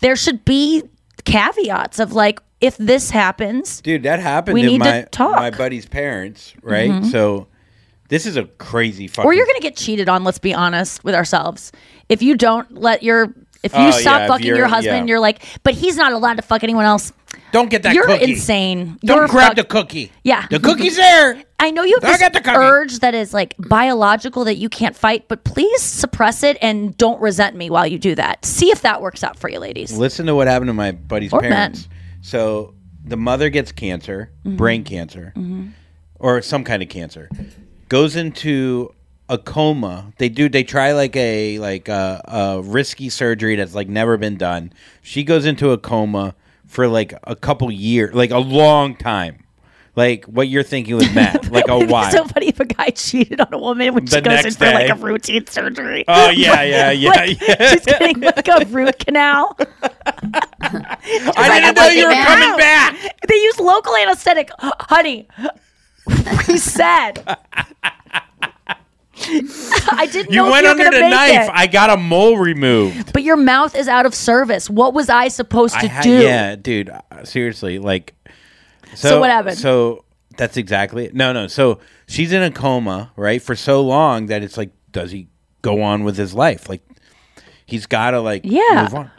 there 0.00 0.16
should 0.16 0.44
be 0.44 0.82
caveats 1.24 1.98
of 1.98 2.12
like 2.12 2.40
if 2.60 2.76
this 2.76 3.10
happens 3.10 3.80
Dude, 3.80 4.02
that 4.04 4.18
happened 4.20 4.54
We 4.54 4.62
to 4.62 4.66
need 4.68 4.78
to 4.82 4.84
my 4.90 5.02
talk. 5.12 5.36
my 5.36 5.50
buddy's 5.50 5.86
parents, 5.86 6.54
right? 6.62 6.90
Mhm. 6.90 7.10
So 7.12 7.46
this 8.08 8.26
is 8.26 8.36
a 8.36 8.44
crazy 8.44 9.06
fucking 9.06 9.28
or 9.28 9.32
you're 9.34 9.46
gonna 9.46 9.60
get 9.60 9.76
cheated 9.76 10.08
on 10.08 10.24
let's 10.24 10.38
be 10.38 10.54
honest 10.54 11.04
with 11.04 11.14
ourselves 11.14 11.70
if 12.08 12.22
you 12.22 12.36
don't 12.36 12.72
let 12.74 13.02
your 13.02 13.34
if 13.62 13.72
you 13.74 13.80
Oh, 13.80 13.90
stop 13.90 14.20
yeah, 14.20 14.26
fucking 14.28 14.46
your 14.56 14.66
husband 14.66 15.08
yeah. 15.08 15.12
you're 15.12 15.20
like 15.20 15.42
but 15.62 15.74
he's 15.74 15.96
not 15.96 16.12
allowed 16.12 16.36
to 16.38 16.42
fuck 16.42 16.64
anyone 16.64 16.84
else 16.86 17.12
Don't 17.52 17.70
get 17.70 17.82
that 17.84 17.94
you're 17.94 18.06
cookie. 18.06 18.32
insane 18.32 18.98
Don't 19.04 19.16
You're 19.18 19.28
grab 19.28 19.48
fuck- 19.48 19.56
the 19.56 19.64
cookie. 19.64 20.12
Yeah. 20.22 20.46
The 20.50 20.60
cookie's 20.60 20.96
there. 20.96 21.42
I 21.58 21.70
know 21.70 21.82
you 21.82 21.94
have 21.96 22.04
I 22.04 22.12
this 22.12 22.20
got 22.20 22.32
the 22.32 22.40
cookie. 22.40 22.56
urge 22.56 22.98
that 23.00 23.14
is 23.14 23.32
like 23.34 23.54
biological 23.58 24.44
that 24.44 24.56
you 24.56 24.68
can't 24.68 24.94
fight, 24.96 25.26
but 25.28 25.44
please 25.44 25.80
suppress 25.82 26.42
it 26.42 26.56
and 26.62 26.96
don't 26.96 27.20
resent 27.20 27.56
me 27.56 27.70
while 27.70 27.86
you 27.86 27.98
do 27.98 28.14
that. 28.14 28.44
See 28.44 28.70
if 28.70 28.82
that 28.82 29.00
works 29.02 29.24
out 29.24 29.38
for 29.38 29.48
you, 29.50 29.58
ladies. 29.58 29.96
Listen 29.96 30.26
to 30.26 30.34
what 30.34 30.46
happened 30.46 30.68
to 30.68 30.74
my 30.74 30.92
buddy's 30.92 31.32
Or 31.32 31.40
men. 31.40 31.50
parents. 31.52 31.88
So 32.20 32.74
the 33.04 33.16
mother 33.16 33.48
gets 33.50 33.72
cancer, 33.72 34.30
Mhm. 34.44 34.56
brain 34.56 34.84
cancer, 34.84 35.32
Mhm. 35.36 35.70
or 36.18 36.42
some 36.42 36.64
kind 36.64 36.82
of 36.82 36.88
cancer, 36.88 37.28
goes 37.88 38.14
into 38.16 38.92
a 39.30 39.38
coma. 39.38 40.12
They 40.18 40.28
do. 40.28 40.48
They 40.48 40.62
try 40.64 40.92
like 40.92 41.14
a 41.16 41.58
like 41.58 41.88
a, 41.88 42.22
a 42.26 42.62
risky 42.62 43.08
surgery 43.10 43.56
that's 43.56 43.74
like 43.74 43.88
never 43.88 44.16
been 44.16 44.36
done. 44.36 44.72
She 45.02 45.22
goes 45.24 45.44
into 45.46 45.70
a 45.72 45.78
coma 45.78 46.34
for 46.68 46.86
like 46.86 47.12
a 47.24 47.34
couple 47.34 47.70
years, 47.72 48.14
like 48.14 48.30
a 48.30 48.38
long 48.38 48.94
time. 48.94 49.42
Like 49.96 50.26
what 50.26 50.46
you're 50.46 50.62
thinking 50.62 50.94
with 50.94 51.12
Matt, 51.12 51.50
like 51.50 51.66
a 51.66 51.76
while. 51.86 52.08
so 52.12 52.24
funny 52.24 52.46
if 52.48 52.60
a 52.60 52.64
guy 52.64 52.90
cheated 52.90 53.40
on 53.40 53.52
a 53.52 53.58
woman 53.58 53.94
when 53.94 54.06
she 54.06 54.14
The 54.14 54.20
goes 54.20 54.38
in 54.38 54.42
next 54.44 54.56
for 54.56 54.66
like 54.66 54.86
day. 54.86 54.90
a 54.92 54.94
routine 54.94 55.44
surgery. 55.48 56.04
Oh, 56.06 56.30
yeah, 56.30 56.62
yeah, 56.62 56.90
yeah, 56.92 57.08
Like, 57.16 57.40
yeah. 57.40 57.70
She's 57.72 57.84
getting 57.84 58.20
like 58.20 58.46
a 58.46 58.64
root 58.66 58.96
canal. 59.04 59.56
I 60.62 61.60
didn't 61.60 61.74
know 61.74 61.88
you 61.88 62.06
were 62.06 62.12
coming 62.24 62.56
back. 62.58 62.96
They 63.26 63.34
use 63.34 63.58
local 63.58 63.96
anesthetic, 63.96 64.50
honey. 64.60 65.26
We 66.46 66.58
said. 66.58 67.24
I 69.92 70.08
didn't 70.10 70.30
You 70.30 70.36
know 70.44 70.50
went 70.50 70.64
you 70.64 70.70
under 70.70 70.84
the 70.90 71.08
knife. 71.08 71.48
it. 71.48 71.50
I 71.52 71.66
got 71.66 71.90
a 71.90 71.96
mole 71.96 72.36
removed. 72.38 73.12
But 73.12 73.22
your 73.22 73.36
mouth 73.36 73.74
is 73.76 73.88
out 73.88 74.06
of 74.06 74.14
service. 74.14 74.68
What 74.70 74.94
was 74.94 75.08
I 75.08 75.28
supposed 75.28 75.74
to 75.74 75.86
I 75.86 75.88
ha- 75.88 76.02
do? 76.02 76.20
Yeah, 76.22 76.56
dude. 76.56 76.90
uh, 76.90 77.24
Seriously, 77.24 77.78
like. 77.78 78.14
So 78.94 79.20
what 79.20 79.30
happened? 79.30 79.58
So 79.58 80.04
that's 80.36 80.56
exactly 80.56 81.06
it. 81.06 81.14
No, 81.14 81.32
no. 81.32 81.46
So 81.46 81.80
she's 82.06 82.32
in 82.32 82.42
a 82.42 82.50
coma, 82.50 83.12
right, 83.16 83.42
for 83.42 83.54
so 83.56 83.82
long 83.82 84.26
that 84.26 84.42
it's 84.42 84.56
like, 84.56 84.70
does 84.92 85.10
he 85.10 85.28
go 85.62 85.82
on 85.82 86.04
with 86.04 86.16
his 86.16 86.32
life? 86.34 86.68
Like, 86.68 86.82
he's 87.66 87.86
got 87.86 88.12
to 88.12 88.20
like 88.20 88.42
Yeah. 88.44 88.82
move 88.82 88.94
on. 88.94 89.10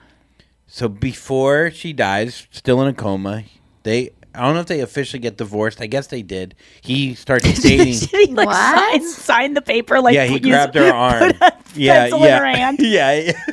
So 0.68 0.88
before 0.88 1.72
she 1.72 1.94
dies, 1.94 2.48
still 2.52 2.82
in 2.82 2.88
a 2.88 2.94
coma, 2.94 3.44
they. 3.84 4.12
I 4.40 4.44
don't 4.46 4.54
know 4.56 4.62
if 4.62 4.68
they 4.68 4.80
officially 4.80 5.20
get 5.20 5.38
divorced. 5.38 5.82
I 5.82 5.88
guess 5.88 6.08
they 6.08 6.22
did. 6.22 6.56
He 6.82 7.14
starts 7.26 7.60
dating. 7.62 8.00
Did 8.10 8.30
he 8.30 8.34
like 8.34 8.50
sign, 8.50 9.04
sign 9.10 9.54
the 9.54 9.62
paper? 9.62 10.00
Like 10.00 10.16
yeah, 10.16 10.26
he 10.26 10.34
use- 10.36 10.42
grabbed 10.42 10.76
her 10.76 10.92
arm. 10.94 11.34
put 11.34 11.42
a 11.42 11.54
yeah, 11.76 12.06
yeah, 12.08 12.16
in 12.16 12.22
her 12.42 12.46
hand. 12.46 12.78
yeah. 12.80 13.32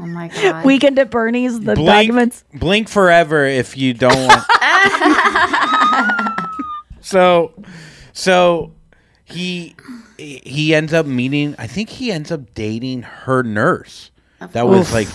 Oh 0.00 0.06
my 0.06 0.28
god. 0.28 0.64
Weekend 0.64 0.96
at 1.00 1.10
Bernie's, 1.10 1.58
the 1.58 1.74
blink, 1.74 1.86
documents. 2.08 2.44
blink 2.54 2.88
forever 2.88 3.44
if 3.44 3.76
you 3.76 3.94
don't 3.94 4.14
want. 4.28 4.44
so, 7.00 7.52
so 8.12 8.72
he 9.24 9.74
he 10.16 10.72
ends 10.74 10.92
up 10.92 11.04
meeting. 11.06 11.56
I 11.58 11.66
think 11.66 11.88
he 11.88 12.12
ends 12.12 12.30
up 12.30 12.54
dating 12.54 13.02
her 13.02 13.42
nurse. 13.42 14.12
That 14.52 14.68
was 14.68 14.88
Oof. 14.88 14.92
like. 14.92 15.08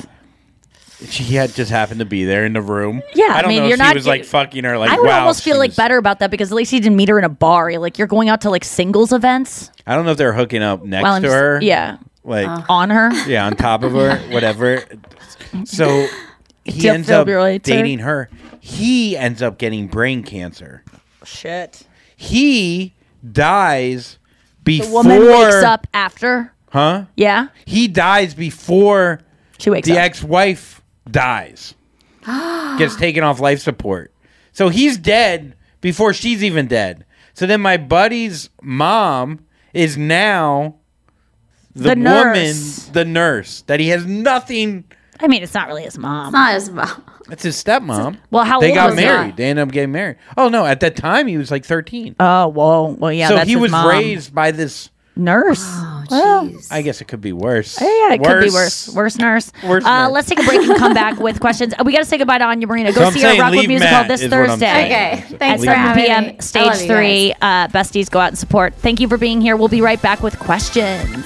She 1.10 1.36
had 1.36 1.54
just 1.54 1.70
happened 1.72 2.00
to 2.00 2.06
be 2.06 2.24
there 2.26 2.46
in 2.46 2.54
the 2.54 2.62
room. 2.62 3.02
Yeah, 3.14 3.28
I 3.32 3.42
don't 3.42 3.50
mean, 3.50 3.60
know 3.60 3.64
you're 3.66 3.74
if 3.74 3.80
she 3.80 3.84
not 3.88 3.96
was 3.96 4.08
like 4.08 4.26
fucking 4.26 4.64
her. 4.64 4.78
Like, 4.78 4.90
I 4.92 4.98
would 4.98 5.06
wow, 5.08 5.20
almost 5.22 5.44
feel 5.44 5.56
she 5.56 5.60
like 5.60 5.70
was- 5.70 5.78
better 5.78 5.98
about 5.98 6.20
that 6.20 6.32
because 6.32 6.52
at 6.52 6.56
least 6.56 6.72
he 6.72 6.80
didn't 6.80 6.96
meet 6.96 7.10
her 7.10 7.18
in 7.20 7.26
a 7.26 7.30
bar. 7.30 7.72
Like 7.78 7.98
you're 7.98 8.08
going 8.08 8.30
out 8.30 8.42
to 8.42 8.50
like 8.50 8.64
singles 8.64 9.12
events. 9.12 9.70
I 9.86 9.96
don't 9.96 10.06
know 10.06 10.12
if 10.12 10.18
they're 10.18 10.34
hooking 10.34 10.64
up 10.64 10.84
next 10.84 11.04
While 11.04 11.14
I'm 11.14 11.22
to 11.24 11.28
s- 11.28 11.34
her. 11.34 11.60
yeah. 11.62 11.98
like 12.24 12.48
uh-huh. 12.48 12.66
on 12.70 12.90
her. 12.90 13.12
Yeah, 13.28 13.46
on 13.46 13.56
top 13.56 13.84
of 13.84 13.92
her, 13.94 14.18
whatever. 14.32 14.84
So 15.66 16.08
he 16.66 16.88
ends 16.90 17.10
up 17.10 17.28
defibrillator. 17.28 17.64
dating 17.64 18.00
her. 18.00 18.30
He 18.60 19.18
ends 19.18 19.42
up 19.42 19.58
getting 19.58 19.88
brain 19.88 20.24
cancer. 20.24 20.84
Shit. 21.26 21.84
He 22.16 22.94
dies 23.30 24.18
The 24.64 24.80
before 24.80 25.04
woman 25.04 25.26
wakes 25.28 25.64
up 25.64 25.88
after. 25.94 26.54
Huh? 26.72 27.06
Yeah. 27.18 27.48
He 27.66 27.88
dies 27.88 28.34
before 28.34 29.20
she 29.60 29.70
wakes 29.70 29.88
up. 29.88 29.94
the 29.94 30.00
up. 30.00 30.06
ex-wife 30.06 30.82
dies. 31.10 31.76
Gets 32.26 32.96
taken 32.96 33.24
off 33.24 33.40
life 33.40 33.60
support. 33.60 34.14
So 34.52 34.70
he's 34.70 34.98
dead 34.98 35.56
before 35.82 36.14
she's 36.14 36.44
even 36.44 36.68
dead. 36.68 37.06
So 37.34 37.46
then 37.46 37.62
my 37.62 37.78
buddy's 37.78 38.50
mom 38.62 39.46
is 39.74 39.98
now 39.98 40.76
the, 41.74 41.90
The 41.90 41.96
woman, 41.96 42.34
nurse. 42.34 42.90
the 42.94 43.06
nurse 43.06 43.62
that 43.62 43.80
he 43.80 43.90
has 43.90 44.06
nothing 44.06 44.86
I 45.20 45.28
mean, 45.28 45.42
it's 45.44 45.54
not 45.54 45.68
really 45.68 45.84
his 45.84 45.98
mom. 45.98 46.28
It's 46.28 46.34
not 46.34 46.54
his 46.54 46.70
mom. 46.70 47.04
That's 47.28 47.44
his 47.44 47.64
stepmom. 47.64 48.18
Well, 48.30 48.44
how 48.44 48.60
they 48.60 48.70
old 48.70 48.76
got 48.76 48.90
was 48.92 49.00
he? 49.00 49.06
married. 49.06 49.38
They 49.38 49.46
ended 49.50 49.64
up 49.64 49.72
getting 49.72 49.92
married. 49.92 50.18
Oh 50.36 50.50
no, 50.50 50.66
at 50.66 50.82
that 50.82 50.96
time 50.98 51.28
he 51.28 51.38
was 51.38 51.50
like 51.50 51.64
thirteen. 51.64 52.16
Oh, 52.20 52.48
whoa. 52.50 52.96
Well, 53.00 53.14
yeah. 53.14 53.30
so 53.30 53.36
that's 53.36 53.48
he 53.48 53.54
his 53.54 53.62
was 53.62 53.72
mom. 53.72 53.88
raised 53.88 54.36
by 54.36 54.52
this 54.52 54.90
nurse. 55.16 55.64
Oh, 56.12 56.50
well, 56.52 56.62
I 56.72 56.82
guess 56.82 57.02
it 57.02 57.06
could 57.06 57.22
be 57.22 57.34
worse. 57.34 57.80
yeah, 57.82 58.14
it 58.14 58.24
could 58.24 58.42
be 58.44 58.50
worse. 58.50 58.90
Worse 58.94 59.18
nurse. 59.18 59.52
Worse 59.64 59.86
uh, 59.86 60.04
nurse. 60.04 60.12
let's 60.14 60.28
take 60.30 60.40
a 60.40 60.44
break 60.44 60.62
and 60.62 60.78
come 60.78 60.94
back 60.94 61.20
with 61.20 61.40
questions. 61.40 61.74
We 61.84 61.92
got 61.92 62.00
to 62.00 62.06
say 62.06 62.18
goodbye 62.18 62.38
to 62.40 62.44
Anya 62.46 62.68
Marina. 62.68 62.92
Go 62.92 63.06
So 63.06 63.12
see 63.12 63.22
her 63.22 63.28
at 63.28 63.30
saying 63.32 63.42
Rockwood 63.42 63.60
leave 63.60 63.70
Musical 63.70 63.92
Matt 63.92 64.08
this 64.08 64.22
is 64.22 64.32
what 64.32 64.40
I'm 64.42 64.48
Thursday. 64.50 64.66
saying. 64.66 64.86
Okay, 64.92 65.34
At 65.34 65.40
thanks 65.40 65.62
for 65.64 65.66
7 65.72 65.80
having 65.80 66.04
p.m. 66.06 66.24
me. 66.28 66.36
Stage 66.40 66.66
love 66.66 66.82
you 66.82 66.88
guys. 66.88 66.98
three. 66.98 67.34
Uh, 67.42 67.68
besties, 67.70 68.10
go 68.10 68.20
out 68.20 68.30
and 68.30 68.38
support. 68.38 68.74
Thank 68.76 69.00
you 69.00 69.08
for 69.08 69.18
being 69.18 69.42
here. 69.42 69.56
We'll 69.56 69.68
be 69.68 69.82
right 69.82 70.02
back 70.02 70.22
with 70.24 70.38
questions. 70.40 71.26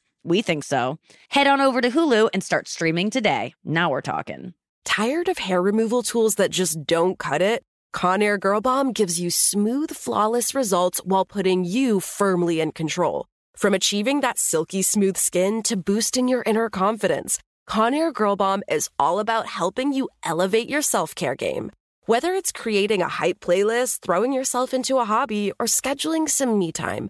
We 0.23 0.41
think 0.41 0.63
so. 0.63 0.99
Head 1.29 1.47
on 1.47 1.61
over 1.61 1.81
to 1.81 1.89
Hulu 1.89 2.29
and 2.33 2.43
start 2.43 2.67
streaming 2.67 3.09
today. 3.09 3.55
Now 3.63 3.89
we're 3.89 4.01
talking. 4.01 4.53
Tired 4.85 5.27
of 5.27 5.39
hair 5.39 5.61
removal 5.61 6.03
tools 6.03 6.35
that 6.35 6.51
just 6.51 6.85
don't 6.85 7.17
cut 7.17 7.41
it? 7.41 7.63
Conair 7.93 8.39
Girl 8.39 8.61
Bomb 8.61 8.93
gives 8.93 9.19
you 9.19 9.29
smooth, 9.29 9.91
flawless 9.91 10.55
results 10.55 11.01
while 11.03 11.25
putting 11.25 11.65
you 11.65 11.99
firmly 11.99 12.59
in 12.61 12.71
control. 12.71 13.27
From 13.55 13.73
achieving 13.73 14.21
that 14.21 14.39
silky 14.39 14.81
smooth 14.81 15.17
skin 15.17 15.61
to 15.63 15.75
boosting 15.75 16.27
your 16.27 16.43
inner 16.45 16.69
confidence, 16.69 17.39
Conair 17.67 18.13
Girl 18.13 18.35
Bomb 18.35 18.63
is 18.69 18.89
all 18.97 19.19
about 19.19 19.47
helping 19.47 19.93
you 19.93 20.09
elevate 20.23 20.69
your 20.69 20.81
self 20.81 21.15
care 21.15 21.35
game. 21.35 21.71
Whether 22.05 22.33
it's 22.33 22.51
creating 22.51 23.01
a 23.01 23.07
hype 23.07 23.39
playlist, 23.39 24.01
throwing 24.01 24.33
yourself 24.33 24.73
into 24.73 24.97
a 24.97 25.05
hobby, 25.05 25.51
or 25.59 25.65
scheduling 25.65 26.27
some 26.29 26.57
me 26.57 26.71
time, 26.71 27.09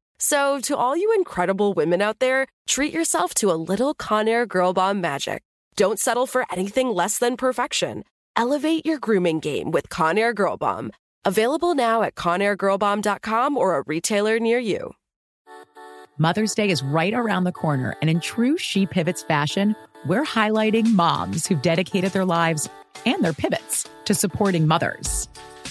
So, 0.23 0.59
to 0.61 0.77
all 0.77 0.95
you 0.95 1.11
incredible 1.15 1.73
women 1.73 1.99
out 1.99 2.19
there, 2.19 2.45
treat 2.67 2.93
yourself 2.93 3.33
to 3.35 3.49
a 3.49 3.57
little 3.57 3.95
Conair 3.95 4.47
Girl 4.47 4.71
Bomb 4.71 5.01
magic. 5.01 5.41
Don't 5.75 5.97
settle 5.97 6.27
for 6.27 6.45
anything 6.51 6.89
less 6.89 7.17
than 7.17 7.35
perfection. 7.35 8.03
Elevate 8.35 8.85
your 8.85 8.99
grooming 8.99 9.39
game 9.39 9.71
with 9.71 9.89
Conair 9.89 10.35
Girl 10.35 10.57
Bomb. 10.57 10.91
Available 11.25 11.73
now 11.73 12.03
at 12.03 12.13
ConairGirlBomb.com 12.13 13.57
or 13.57 13.75
a 13.75 13.83
retailer 13.87 14.39
near 14.39 14.59
you. 14.59 14.93
Mother's 16.19 16.53
Day 16.53 16.69
is 16.69 16.83
right 16.83 17.15
around 17.15 17.45
the 17.45 17.51
corner, 17.51 17.95
and 17.99 18.07
in 18.07 18.19
true 18.19 18.59
She 18.59 18.85
Pivots 18.85 19.23
fashion, 19.23 19.75
we're 20.05 20.23
highlighting 20.23 20.93
moms 20.93 21.47
who've 21.47 21.63
dedicated 21.63 22.11
their 22.11 22.25
lives 22.25 22.69
and 23.07 23.25
their 23.25 23.33
pivots 23.33 23.89
to 24.05 24.13
supporting 24.13 24.67
mothers. 24.67 25.27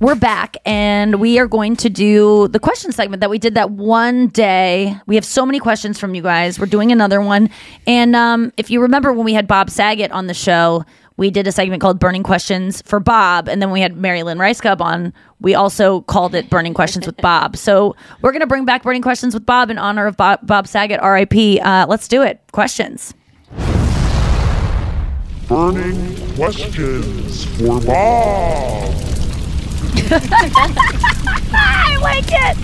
We're 0.00 0.14
back 0.14 0.56
and 0.64 1.16
we 1.20 1.40
are 1.40 1.48
going 1.48 1.74
to 1.76 1.90
do 1.90 2.46
the 2.46 2.60
question 2.60 2.92
segment 2.92 3.18
that 3.20 3.30
we 3.30 3.38
did 3.40 3.54
that 3.54 3.72
one 3.72 4.28
day. 4.28 4.96
We 5.06 5.16
have 5.16 5.24
so 5.24 5.44
many 5.44 5.58
questions 5.58 5.98
from 5.98 6.14
you 6.14 6.22
guys. 6.22 6.60
We're 6.60 6.66
doing 6.66 6.92
another 6.92 7.20
one. 7.20 7.50
And 7.84 8.14
um, 8.14 8.52
if 8.56 8.70
you 8.70 8.80
remember 8.80 9.12
when 9.12 9.24
we 9.24 9.34
had 9.34 9.48
Bob 9.48 9.70
Saget 9.70 10.12
on 10.12 10.28
the 10.28 10.34
show, 10.34 10.84
we 11.16 11.32
did 11.32 11.48
a 11.48 11.52
segment 11.52 11.82
called 11.82 11.98
Burning 11.98 12.22
Questions 12.22 12.80
for 12.82 13.00
Bob. 13.00 13.48
And 13.48 13.60
then 13.60 13.72
we 13.72 13.80
had 13.80 13.96
Mary 13.96 14.22
Lynn 14.22 14.38
Rajskub 14.38 14.80
on. 14.80 15.12
We 15.40 15.56
also 15.56 16.02
called 16.02 16.36
it 16.36 16.48
Burning 16.48 16.74
Questions 16.74 17.04
with 17.04 17.16
Bob. 17.16 17.56
So 17.56 17.96
we're 18.22 18.30
going 18.30 18.38
to 18.38 18.46
bring 18.46 18.64
back 18.64 18.84
Burning 18.84 19.02
Questions 19.02 19.34
with 19.34 19.44
Bob 19.44 19.68
in 19.68 19.78
honor 19.78 20.06
of 20.06 20.16
Bob, 20.16 20.46
Bob 20.46 20.68
Saget, 20.68 21.00
RIP. 21.02 21.60
Uh, 21.66 21.86
let's 21.88 22.06
do 22.06 22.22
it. 22.22 22.40
Questions. 22.52 23.14
Burning 25.48 26.36
questions 26.36 27.46
for 27.56 27.80
Bob. 27.80 29.17
I 31.54 31.98
like 32.02 32.26
it. 32.28 32.56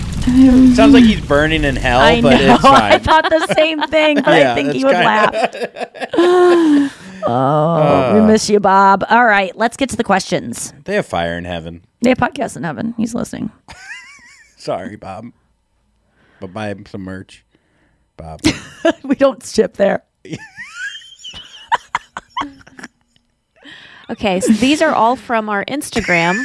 Sounds 0.75 0.93
like 0.93 1.03
he's 1.03 1.21
burning 1.21 1.63
in 1.63 1.75
hell, 1.75 1.99
I 1.99 2.19
but 2.21 2.41
know. 2.41 2.53
it's 2.55 2.61
fine. 2.63 2.91
I 2.93 2.97
thought 2.97 3.29
the 3.29 3.53
same 3.55 3.81
thing, 3.83 4.21
but 4.21 4.27
Yeah, 4.39 4.51
I 4.51 4.55
think 4.55 4.73
he 4.73 4.83
would 4.83 4.93
laugh. 4.93 5.33
oh, 7.27 8.13
we 8.13 8.19
Uh. 8.21 8.25
miss 8.27 8.49
you, 8.49 8.59
Bob. 8.59 9.03
All 9.09 9.25
right, 9.25 9.55
let's 9.55 9.77
get 9.77 9.89
to 9.89 9.95
the 9.95 10.03
questions. 10.03 10.73
They 10.85 10.95
have 10.95 11.05
fire 11.05 11.37
in 11.37 11.45
heaven. 11.45 11.83
They 12.01 12.09
have 12.09 12.17
podcast 12.17 12.57
in 12.57 12.63
heaven. 12.63 12.93
He's 12.97 13.13
listening. 13.13 13.51
Sorry, 14.57 14.95
Bob. 14.95 15.31
But 16.39 16.53
buy 16.53 16.69
him 16.69 16.85
some 16.85 17.01
merch, 17.01 17.45
Bob. 18.17 18.41
we 19.03 19.15
don't 19.15 19.43
ship 19.45 19.75
there. 19.77 20.03
Okay, 24.09 24.39
so 24.39 24.53
these 24.53 24.81
are 24.83 24.93
all 24.93 25.15
from 25.15 25.49
our 25.49 25.65
Instagram. 25.65 26.43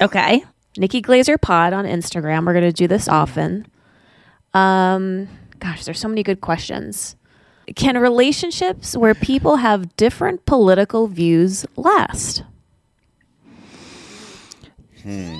Okay. 0.00 0.44
Nikki 0.76 1.00
Glaser 1.00 1.38
Pod 1.38 1.72
on 1.72 1.84
Instagram. 1.84 2.46
We're 2.46 2.52
going 2.52 2.64
to 2.64 2.72
do 2.72 2.86
this 2.86 3.08
often. 3.08 3.66
Um, 4.54 5.28
gosh, 5.58 5.84
there's 5.84 5.98
so 5.98 6.08
many 6.08 6.22
good 6.22 6.40
questions. 6.40 7.16
Can 7.74 7.98
relationships 7.98 8.96
where 8.96 9.14
people 9.14 9.56
have 9.56 9.94
different 9.96 10.46
political 10.46 11.06
views 11.06 11.66
last? 11.76 12.42
Hmm. 15.02 15.36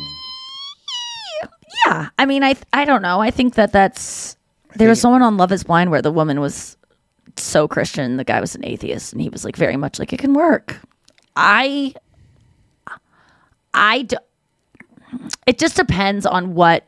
Yeah, 1.87 2.09
I 2.19 2.27
mean, 2.27 2.43
I 2.43 2.57
I 2.73 2.85
don't 2.85 3.03
know. 3.03 3.21
I 3.21 3.31
think 3.31 3.55
that 3.55 3.73
that's 3.73 4.37
there 4.75 4.89
was 4.89 5.01
someone 5.01 5.23
on 5.23 5.37
Love 5.37 5.53
Is 5.53 5.65
Blind 5.65 5.91
where 5.91 6.03
the 6.03 6.13
woman 6.13 6.41
was 6.41 6.77
so 7.37 7.67
Christian, 7.69 8.17
the 8.17 8.25
guy 8.25 8.41
was 8.41 8.55
an 8.55 8.65
atheist, 8.65 9.13
and 9.13 9.23
he 9.23 9.29
was 9.29 9.45
like 9.45 9.57
very 9.57 9.77
much 9.77 9.99
like 9.99 10.13
it 10.13 10.19
can 10.19 10.35
work. 10.35 10.81
I 11.37 11.95
I 13.73 14.03
d- 14.03 14.17
it 15.47 15.59
just 15.59 15.77
depends 15.77 16.27
on 16.27 16.55
what 16.55 16.85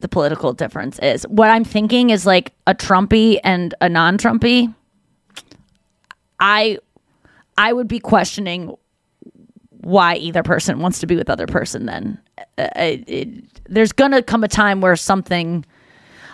the 0.00 0.08
political 0.08 0.52
difference 0.52 0.98
is. 0.98 1.22
What 1.28 1.50
I'm 1.50 1.64
thinking 1.64 2.10
is 2.10 2.26
like 2.26 2.52
a 2.66 2.74
Trumpy 2.74 3.38
and 3.42 3.74
a 3.80 3.88
non-Trumpy. 3.88 4.74
I 6.40 6.78
I 7.56 7.72
would 7.72 7.88
be 7.88 8.00
questioning 8.00 8.74
why 9.80 10.16
either 10.16 10.42
person 10.42 10.78
wants 10.80 10.98
to 11.00 11.06
be 11.06 11.14
with 11.16 11.28
other 11.30 11.46
person 11.46 11.86
then 11.86 12.18
uh, 12.58 12.68
it, 12.76 13.04
it- 13.06 13.44
there's 13.68 13.92
gonna 13.92 14.22
come 14.22 14.42
a 14.44 14.48
time 14.48 14.80
where 14.82 14.94
something 14.96 15.64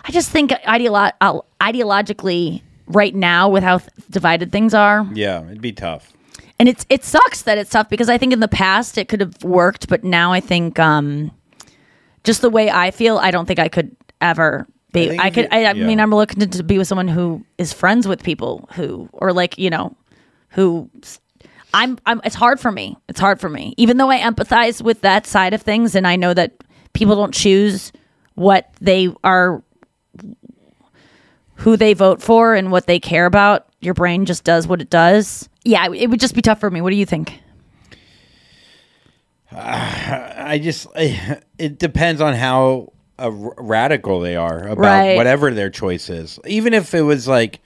i 0.05 0.11
just 0.11 0.29
think 0.29 0.51
ideolo- 0.67 1.11
ideologically 1.61 2.61
right 2.87 3.13
now 3.15 3.47
with 3.49 3.63
how 3.63 3.77
th- 3.77 3.89
divided 4.09 4.51
things 4.51 4.73
are 4.73 5.05
yeah, 5.13 5.43
it'd 5.45 5.61
be 5.61 5.71
tough. 5.73 6.13
And 6.61 6.69
it's 6.69 6.85
it 6.89 7.03
sucks 7.03 7.41
that 7.41 7.57
it's 7.57 7.71
tough 7.71 7.89
because 7.89 8.07
i 8.07 8.17
think 8.17 8.31
in 8.31 8.39
the 8.39 8.47
past 8.47 8.97
it 8.97 9.07
could 9.07 9.19
have 9.19 9.43
worked 9.43 9.89
but 9.89 10.03
now 10.03 10.31
i 10.31 10.39
think 10.39 10.77
um 10.77 11.31
just 12.23 12.41
the 12.41 12.49
way 12.49 12.69
i 12.69 12.91
feel 12.91 13.17
i 13.17 13.31
don't 13.31 13.47
think 13.47 13.59
i 13.59 13.67
could 13.67 13.95
ever 14.21 14.67
be 14.93 15.09
think 15.09 15.21
i, 15.21 15.31
could 15.31 15.47
I, 15.51 15.65
I 15.65 15.71
yeah. 15.73 15.87
mean 15.87 15.99
i'm 15.99 16.11
looking 16.11 16.39
to, 16.39 16.47
to 16.47 16.63
be 16.63 16.77
with 16.77 16.87
someone 16.87 17.07
who 17.07 17.43
is 17.57 17.73
friends 17.73 18.07
with 18.07 18.21
people 18.21 18.69
who 18.75 19.09
or 19.11 19.33
like 19.33 19.57
you 19.57 19.71
know 19.71 19.95
who 20.49 20.89
I'm, 21.73 21.97
I'm 22.05 22.19
it's 22.25 22.35
hard 22.35 22.59
for 22.59 22.69
me. 22.69 22.97
It's 23.07 23.21
hard 23.21 23.39
for 23.39 23.47
me. 23.47 23.73
Even 23.77 23.95
though 23.95 24.09
I 24.09 24.19
empathize 24.19 24.81
with 24.81 24.99
that 25.01 25.25
side 25.25 25.53
of 25.53 25.61
things 25.61 25.95
and 25.95 26.05
I 26.05 26.17
know 26.17 26.33
that 26.33 26.53
people 26.91 27.15
don't 27.15 27.33
choose 27.33 27.93
what 28.35 28.69
they 28.81 29.07
are 29.23 29.63
who 31.61 31.77
they 31.77 31.93
vote 31.93 32.21
for 32.21 32.55
and 32.55 32.71
what 32.71 32.87
they 32.87 32.99
care 32.99 33.25
about. 33.25 33.67
Your 33.81 33.93
brain 33.93 34.25
just 34.25 34.43
does 34.43 34.67
what 34.67 34.81
it 34.81 34.89
does. 34.89 35.47
Yeah, 35.63 35.91
it 35.91 36.09
would 36.09 36.19
just 36.19 36.35
be 36.35 36.41
tough 36.41 36.59
for 36.59 36.69
me. 36.71 36.81
What 36.81 36.89
do 36.91 36.95
you 36.95 37.05
think? 37.05 37.39
I 39.51 40.59
just 40.61 40.87
it 40.95 41.77
depends 41.77 42.21
on 42.21 42.33
how 42.33 42.93
uh, 43.19 43.31
radical 43.31 44.19
they 44.19 44.35
are 44.35 44.63
about 44.67 44.77
Right. 44.77 45.15
whatever 45.15 45.51
their 45.51 45.69
choice 45.69 46.09
is. 46.09 46.39
Even 46.45 46.73
if 46.73 46.93
it 46.93 47.01
was 47.01 47.27
like, 47.27 47.59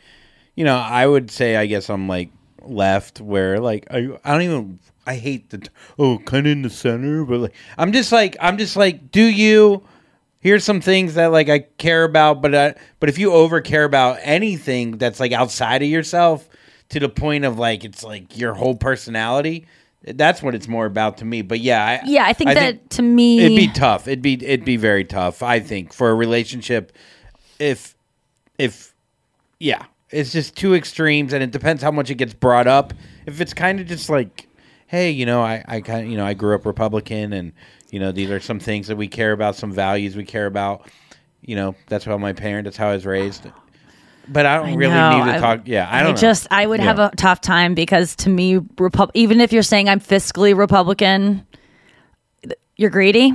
you 0.55 0.65
know, 0.65 0.75
I 0.77 1.05
would 1.05 1.31
say 1.31 1.55
I 1.55 1.65
guess 1.65 1.89
I'm 1.89 2.07
like 2.07 2.29
left 2.61 3.21
where 3.21 3.59
like 3.59 3.87
I 3.91 4.09
I 4.23 4.31
don't 4.31 4.41
even 4.41 4.79
I 5.07 5.15
hate 5.15 5.51
the 5.51 5.67
oh 5.99 6.17
kind 6.19 6.47
of 6.47 6.51
in 6.51 6.61
the 6.63 6.69
center, 6.69 7.23
but 7.25 7.39
like 7.39 7.55
I'm 7.77 7.91
just 7.91 8.11
like 8.11 8.35
I'm 8.41 8.57
just 8.57 8.75
like 8.75 9.11
do 9.11 9.23
you 9.23 9.83
here's 10.45 10.63
some 10.63 10.79
things 10.79 11.15
that 11.15 11.31
like 11.31 11.49
I 11.49 11.59
care 11.59 12.03
about, 12.03 12.39
but 12.39 12.53
uh, 12.53 12.73
but 12.99 13.09
if 13.09 13.17
you 13.17 13.33
over 13.33 13.61
care 13.61 13.83
about 13.83 14.19
anything 14.21 14.99
that's 14.99 15.19
like 15.19 15.31
outside 15.31 15.81
of 15.81 15.89
yourself 15.89 16.47
to 16.89 16.99
the 16.99 17.09
point 17.09 17.45
of 17.45 17.57
like 17.57 17.83
it's 17.83 18.03
like 18.03 18.37
your 18.37 18.53
whole 18.53 18.75
personality. 18.75 19.65
That's 20.07 20.43
what 20.43 20.53
it's 20.53 20.67
more 20.67 20.85
about 20.85 21.17
to 21.17 21.25
me. 21.25 21.41
But 21.41 21.61
yeah, 21.61 21.83
I, 21.83 22.05
Yeah, 22.05 22.25
I 22.27 22.33
think 22.33 22.53
that 22.53 22.91
to 22.91 23.01
me 23.01 23.39
It'd 23.39 23.57
be 23.57 23.67
tough. 23.69 24.07
It'd 24.07 24.21
be 24.21 24.33
it'd 24.35 24.63
be 24.63 24.77
very 24.77 25.03
tough. 25.03 25.41
I 25.41 25.59
think 25.59 25.91
for 25.91 26.11
a 26.11 26.13
relationship, 26.13 26.91
if 27.57 27.95
if 28.59 28.93
yeah, 29.59 29.85
it's 30.11 30.31
just 30.31 30.55
two 30.55 30.75
extremes, 30.75 31.33
and 31.33 31.41
it 31.41 31.49
depends 31.49 31.81
how 31.81 31.89
much 31.89 32.11
it 32.11 32.15
gets 32.15 32.35
brought 32.35 32.67
up. 32.67 32.93
If 33.25 33.41
it's 33.41 33.55
kind 33.55 33.79
of 33.79 33.87
just 33.87 34.11
like, 34.11 34.47
hey, 34.95 35.11
you 35.11 35.25
know, 35.25 35.41
I 35.41 35.63
I 35.67 35.81
kind 35.81 36.05
of 36.05 36.11
you 36.11 36.17
know 36.17 36.25
I 36.25 36.33
grew 36.33 36.55
up 36.55 36.65
Republican, 36.65 37.33
and 37.33 37.51
you 37.91 37.99
know 37.99 38.11
these 38.11 38.31
are 38.31 38.39
some 38.39 38.59
things 38.59 38.87
that 38.87 38.95
we 38.95 39.07
care 39.07 39.31
about, 39.33 39.55
some 39.55 39.71
values 39.71 40.15
we 40.15 40.23
care 40.25 40.45
about. 40.45 40.89
You 41.41 41.55
know, 41.55 41.75
that's 41.87 42.05
how 42.05 42.17
my 42.17 42.33
parent. 42.33 42.63
That's 42.65 42.77
how 42.77 42.89
I 42.89 42.93
was 42.93 43.05
raised. 43.05 43.43
But 44.27 44.45
I 44.47 44.55
don't 44.57 44.69
I 44.69 44.73
really 44.75 44.93
know. 44.93 45.19
need 45.23 45.31
to 45.31 45.37
I- 45.37 45.39
talk. 45.39 45.61
Yeah, 45.65 45.87
I 45.91 46.01
don't 46.01 46.11
know. 46.15 46.17
just 46.17 46.47
I 46.49 46.65
would 46.65 46.79
Yeah. 46.79 46.85
have 46.87 46.99
a 46.99 47.11
tough 47.15 47.41
time 47.41 47.75
because 47.75 48.15
to 48.17 48.29
me, 48.29 48.59
Repub- 48.79 49.11
even 49.13 49.39
if 49.41 49.53
you're 49.53 49.61
saying 49.61 49.87
I'm 49.89 49.99
fiscally 49.99 50.57
Republican, 50.57 51.45
you're 52.77 52.89
greedy. 52.89 53.33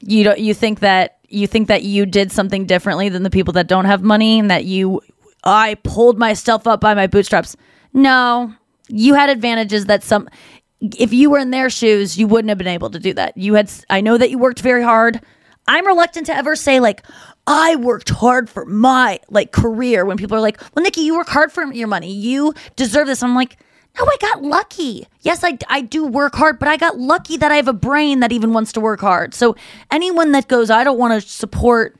You 0.00 0.24
don't. 0.24 0.38
You 0.38 0.54
think 0.54 0.80
that 0.80 1.18
you 1.28 1.46
think 1.46 1.68
that 1.68 1.82
you 1.82 2.06
did 2.06 2.32
something 2.32 2.66
differently 2.66 3.08
than 3.08 3.22
the 3.22 3.30
people 3.30 3.52
that 3.52 3.66
don't 3.68 3.84
have 3.84 4.02
money, 4.02 4.38
and 4.38 4.50
that 4.50 4.64
you, 4.64 5.00
I 5.44 5.74
pulled 5.84 6.18
myself 6.18 6.66
up 6.66 6.80
by 6.80 6.94
my 6.94 7.06
bootstraps. 7.06 7.56
No, 7.92 8.54
you 8.88 9.14
had 9.14 9.30
advantages 9.30 9.86
that 9.86 10.02
some. 10.02 10.28
If 10.80 11.12
you 11.12 11.30
were 11.30 11.38
in 11.38 11.50
their 11.50 11.70
shoes, 11.70 12.16
you 12.16 12.28
wouldn't 12.28 12.50
have 12.50 12.58
been 12.58 12.68
able 12.68 12.90
to 12.90 12.98
do 12.98 13.12
that. 13.14 13.36
You 13.36 13.54
had. 13.54 13.70
I 13.90 14.00
know 14.00 14.16
that 14.16 14.30
you 14.30 14.38
worked 14.38 14.60
very 14.60 14.82
hard. 14.82 15.20
I'm 15.66 15.86
reluctant 15.86 16.26
to 16.26 16.34
ever 16.34 16.56
say 16.56 16.80
like 16.80 17.04
I 17.46 17.76
worked 17.76 18.10
hard 18.10 18.48
for 18.48 18.64
my 18.64 19.20
like 19.30 19.52
career 19.52 20.04
when 20.04 20.16
people 20.16 20.36
are 20.36 20.40
like, 20.40 20.60
"Well, 20.74 20.82
Nikki, 20.82 21.02
you 21.02 21.16
work 21.16 21.28
hard 21.28 21.50
for 21.52 21.64
your 21.72 21.88
money. 21.88 22.12
You 22.12 22.54
deserve 22.76 23.06
this." 23.06 23.22
I'm 23.22 23.34
like, 23.34 23.58
"No, 23.98 24.04
I 24.04 24.16
got 24.20 24.42
lucky. 24.42 25.06
Yes, 25.22 25.42
I 25.42 25.58
I 25.68 25.80
do 25.82 26.06
work 26.06 26.34
hard, 26.34 26.58
but 26.58 26.68
I 26.68 26.76
got 26.76 26.98
lucky 26.98 27.36
that 27.36 27.50
I 27.50 27.56
have 27.56 27.68
a 27.68 27.72
brain 27.72 28.20
that 28.20 28.32
even 28.32 28.52
wants 28.52 28.72
to 28.72 28.80
work 28.80 29.00
hard." 29.00 29.34
So, 29.34 29.56
anyone 29.90 30.32
that 30.32 30.48
goes, 30.48 30.70
"I 30.70 30.84
don't 30.84 30.98
want 30.98 31.20
to 31.20 31.28
support 31.28 31.98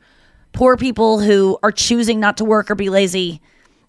poor 0.53 0.77
people 0.77 1.21
who 1.21 1.59
are 1.63 1.73
choosing 1.73 2.21
not 2.21 2.37
to 2.39 2.45
work 2.45 2.71
or 2.71 2.75
be 2.75 2.91
lazy." 2.91 3.41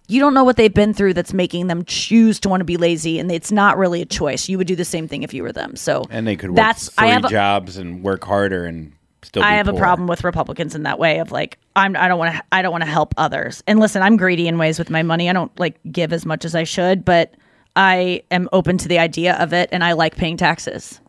You 0.10 0.20
don't 0.20 0.34
know 0.34 0.44
what 0.44 0.58
they've 0.58 0.74
been 0.74 0.94
through 0.94 1.14
that's 1.14 1.34
making 1.34 1.68
them 1.68 1.86
choose 1.86 2.40
to 2.42 2.50
want 2.50 2.62
to 2.62 2.66
be 2.66 2.78
lazy, 2.78 3.20
and 3.20 3.32
it's 3.32 3.52
not 3.52 3.78
really 3.78 4.02
a 4.02 4.06
choice. 4.06 4.50
You 4.50 4.58
would 4.58 4.68
do 4.68 4.76
the 4.76 4.84
same 4.86 5.08
thing 5.08 5.22
if 5.24 5.34
you 5.34 5.44
were 5.44 5.52
them. 5.52 5.76
So, 5.76 6.04
and 6.10 6.28
they 6.28 6.36
could 6.36 6.50
work 6.50 6.56
that's 6.58 6.90
three 6.90 7.08
I 7.08 7.12
have 7.12 7.26
a- 7.26 7.30
jobs 7.30 7.78
and 7.78 8.04
work 8.04 8.24
harder 8.24 8.66
and 8.66 8.92
still. 9.22 9.44
Be 9.44 9.48
I 9.48 9.54
have 9.54 9.68
a 9.68 9.74
problem 9.74 10.08
with 10.08 10.24
Republicans 10.24 10.74
in 10.74 10.84
that 10.84 10.98
way 10.98 11.20
of 11.20 11.32
like 11.32 11.60
I'm 11.76 11.96
I 11.96 12.08
don't 12.08 12.18
want 12.18 12.36
to 12.36 12.44
I 12.52 12.62
don't 12.64 12.72
want 12.72 12.84
to 12.84 12.90
help 12.90 13.14
others. 13.18 13.64
And 13.68 13.80
listen, 13.80 14.02
I'm 14.02 14.18
greedy 14.18 14.48
in 14.48 14.58
ways 14.58 14.80
with 14.80 14.90
my 14.90 15.04
money. 15.04 15.30
I 15.30 15.34
don't 15.34 15.58
like 15.60 15.80
give 15.92 16.12
as 16.12 16.26
much 16.26 16.44
as 16.44 16.56
I 16.56 16.64
should, 16.64 17.06
but 17.06 17.36
I 17.76 18.24
am 18.32 18.50
open 18.52 18.80
to 18.80 18.88
the 18.88 18.98
idea 19.00 19.36
of 19.36 19.54
it 19.54 19.70
and 19.72 19.84
I 19.84 19.94
like 19.94 20.16
paying 20.16 20.38
taxes. 20.38 21.00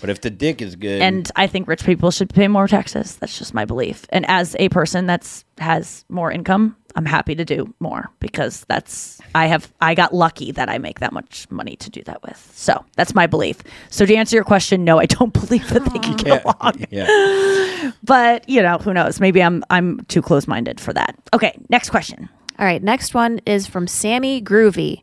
But 0.00 0.10
if 0.10 0.20
the 0.20 0.30
dick 0.30 0.60
is 0.60 0.76
good, 0.76 1.00
And 1.00 1.30
I 1.36 1.46
think 1.46 1.68
rich 1.68 1.84
people 1.84 2.10
should 2.10 2.30
pay 2.30 2.48
more 2.48 2.68
taxes. 2.68 3.16
That's 3.16 3.38
just 3.38 3.54
my 3.54 3.64
belief. 3.64 4.04
And 4.10 4.26
as 4.28 4.54
a 4.58 4.68
person 4.68 5.06
that's 5.06 5.44
has 5.58 6.04
more 6.08 6.30
income, 6.30 6.76
I'm 6.96 7.04
happy 7.04 7.34
to 7.34 7.44
do 7.44 7.72
more 7.78 8.10
because 8.20 8.64
that's 8.68 9.20
I 9.34 9.46
have 9.46 9.72
I 9.80 9.94
got 9.94 10.14
lucky 10.14 10.50
that 10.52 10.68
I 10.70 10.78
make 10.78 11.00
that 11.00 11.12
much 11.12 11.46
money 11.50 11.76
to 11.76 11.90
do 11.90 12.02
that 12.04 12.22
with. 12.22 12.50
So 12.54 12.84
that's 12.96 13.14
my 13.14 13.26
belief. 13.26 13.58
So 13.90 14.06
to 14.06 14.14
answer 14.14 14.34
your 14.34 14.44
question, 14.44 14.82
no, 14.84 14.98
I 14.98 15.06
don't 15.06 15.32
believe 15.46 15.68
that 15.68 15.84
they 15.84 15.98
can 15.98 16.16
get 16.16 16.44
along. 16.44 16.86
yeah. 16.90 17.92
But 18.02 18.48
you 18.48 18.62
know, 18.62 18.78
who 18.78 18.92
knows? 18.94 19.20
Maybe 19.20 19.42
I'm 19.42 19.62
I'm 19.70 20.00
too 20.06 20.22
close 20.22 20.48
minded 20.48 20.80
for 20.80 20.92
that. 20.94 21.14
Okay, 21.34 21.56
next 21.68 21.90
question. 21.90 22.28
All 22.58 22.64
right, 22.64 22.82
next 22.82 23.14
one 23.14 23.40
is 23.46 23.66
from 23.66 23.86
Sammy 23.86 24.40
Groovy. 24.40 25.02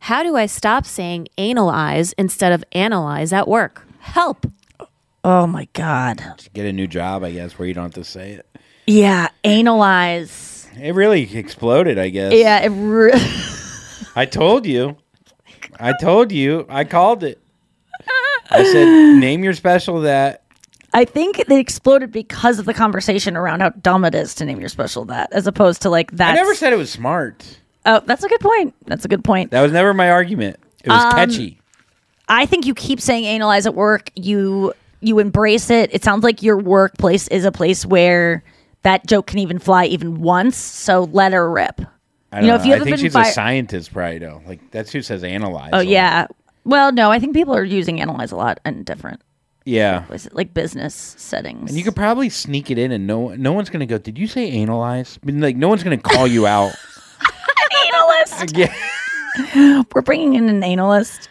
How 0.00 0.22
do 0.22 0.36
I 0.36 0.46
stop 0.46 0.86
saying 0.86 1.28
analyze 1.36 2.12
instead 2.14 2.52
of 2.52 2.62
analyze 2.72 3.32
at 3.32 3.48
work? 3.48 3.86
Help. 3.98 4.46
Oh 5.24 5.46
my 5.46 5.66
god. 5.72 6.22
Get 6.52 6.66
a 6.66 6.72
new 6.72 6.86
job, 6.86 7.24
I 7.24 7.32
guess, 7.32 7.58
where 7.58 7.66
you 7.66 7.74
don't 7.74 7.84
have 7.84 7.94
to 7.94 8.04
say 8.04 8.32
it. 8.32 8.46
Yeah, 8.86 9.28
analyze. 9.42 10.53
It 10.80 10.94
really 10.94 11.36
exploded, 11.36 11.98
I 11.98 12.08
guess. 12.08 12.32
Yeah, 12.32 12.60
it 12.60 12.68
re- 12.68 13.12
I 14.16 14.26
told 14.26 14.66
you. 14.66 14.96
I 15.78 15.92
told 16.00 16.32
you. 16.32 16.66
I 16.68 16.84
called 16.84 17.24
it. 17.24 17.40
I 18.50 18.64
said, 18.72 19.18
name 19.18 19.42
your 19.44 19.54
special 19.54 20.00
that. 20.02 20.42
I 20.92 21.04
think 21.04 21.40
it 21.40 21.50
exploded 21.50 22.12
because 22.12 22.60
of 22.60 22.66
the 22.66 22.74
conversation 22.74 23.36
around 23.36 23.60
how 23.60 23.70
dumb 23.70 24.04
it 24.04 24.14
is 24.14 24.34
to 24.36 24.44
name 24.44 24.60
your 24.60 24.68
special 24.68 25.04
that, 25.06 25.32
as 25.32 25.46
opposed 25.48 25.82
to 25.82 25.90
like 25.90 26.12
that. 26.12 26.30
I 26.32 26.34
never 26.34 26.54
said 26.54 26.72
it 26.72 26.76
was 26.76 26.90
smart. 26.90 27.58
Oh, 27.84 28.00
that's 28.06 28.22
a 28.22 28.28
good 28.28 28.40
point. 28.40 28.74
That's 28.86 29.04
a 29.04 29.08
good 29.08 29.24
point. 29.24 29.50
That 29.50 29.62
was 29.62 29.72
never 29.72 29.92
my 29.92 30.10
argument. 30.10 30.56
It 30.84 30.90
was 30.90 31.02
Um, 31.02 31.10
catchy. 31.12 31.58
I 32.28 32.46
think 32.46 32.64
you 32.66 32.74
keep 32.74 33.00
saying 33.00 33.26
analyze 33.26 33.66
at 33.66 33.74
work. 33.74 34.10
You 34.14 34.72
you 35.00 35.18
embrace 35.18 35.68
it. 35.68 35.92
It 35.92 36.02
sounds 36.04 36.22
like 36.24 36.42
your 36.42 36.56
workplace 36.56 37.28
is 37.28 37.44
a 37.44 37.52
place 37.52 37.84
where 37.84 38.42
that 38.84 39.06
joke 39.06 39.26
can 39.26 39.38
even 39.40 39.58
fly 39.58 39.84
even 39.86 40.20
once. 40.20 40.56
So 40.56 41.04
let 41.12 41.32
her 41.32 41.50
rip. 41.50 41.80
I 42.32 42.36
don't 42.40 42.44
you 42.44 42.48
know, 42.48 42.56
know. 42.56 42.60
if 42.62 42.66
you 42.66 42.74
I 42.74 42.78
think 42.80 42.98
she's 42.98 43.12
fi- 43.12 43.28
a 43.28 43.32
scientist, 43.32 43.92
probably 43.92 44.18
though. 44.18 44.40
Like 44.46 44.70
that's 44.70 44.90
who 44.92 45.02
says 45.02 45.22
analyze. 45.24 45.70
Oh 45.72 45.76
a 45.76 45.78
lot. 45.78 45.86
yeah. 45.88 46.26
Well, 46.64 46.92
no, 46.92 47.10
I 47.10 47.18
think 47.18 47.34
people 47.34 47.54
are 47.54 47.62
using 47.64 48.00
analyze 48.00 48.32
a 48.32 48.36
lot 48.36 48.58
in 48.64 48.84
different 48.84 49.20
Yeah. 49.66 50.00
places, 50.00 50.32
like 50.32 50.54
business 50.54 50.94
settings. 51.18 51.68
And 51.70 51.78
you 51.78 51.84
could 51.84 51.94
probably 51.94 52.28
sneak 52.30 52.70
it 52.70 52.78
in, 52.78 52.90
and 52.90 53.06
no 53.06 53.28
no 53.34 53.52
one's 53.52 53.68
gonna 53.70 53.84
go. 53.86 53.98
Did 53.98 54.18
you 54.18 54.26
say 54.26 54.50
analyze? 54.50 55.18
I 55.22 55.26
mean, 55.26 55.40
like 55.40 55.56
no 55.56 55.68
one's 55.68 55.82
gonna 55.82 55.98
call 55.98 56.26
you 56.26 56.46
out. 56.46 56.72
analyst. 57.88 58.56
yeah. 58.56 59.82
We're 59.94 60.02
bringing 60.02 60.34
in 60.34 60.48
an 60.48 60.62
analyst. 60.62 61.28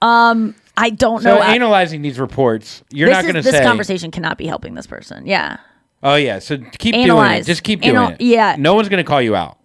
Um, 0.00 0.54
I 0.76 0.90
don't 0.90 1.22
So 1.22 1.34
know. 1.36 1.40
I- 1.40 1.54
analyzing 1.54 2.02
these 2.02 2.18
reports, 2.18 2.82
you're 2.90 3.08
this 3.08 3.16
not 3.18 3.26
gonna 3.26 3.42
this 3.42 3.52
say. 3.56 3.62
conversation 3.62 4.10
cannot 4.10 4.38
be 4.38 4.46
helping 4.46 4.74
this 4.74 4.86
person. 4.86 5.26
Yeah. 5.26 5.58
Oh 6.02 6.16
yeah. 6.16 6.38
So 6.40 6.58
keep 6.78 6.94
doing 6.94 7.30
it. 7.32 7.44
Just 7.46 7.62
keep 7.62 7.80
doing 7.80 7.94
Anal- 7.96 8.10
it. 8.12 8.20
yeah. 8.20 8.56
No 8.58 8.74
one's 8.74 8.88
gonna 8.88 9.04
call 9.04 9.22
you 9.22 9.34
out. 9.36 9.58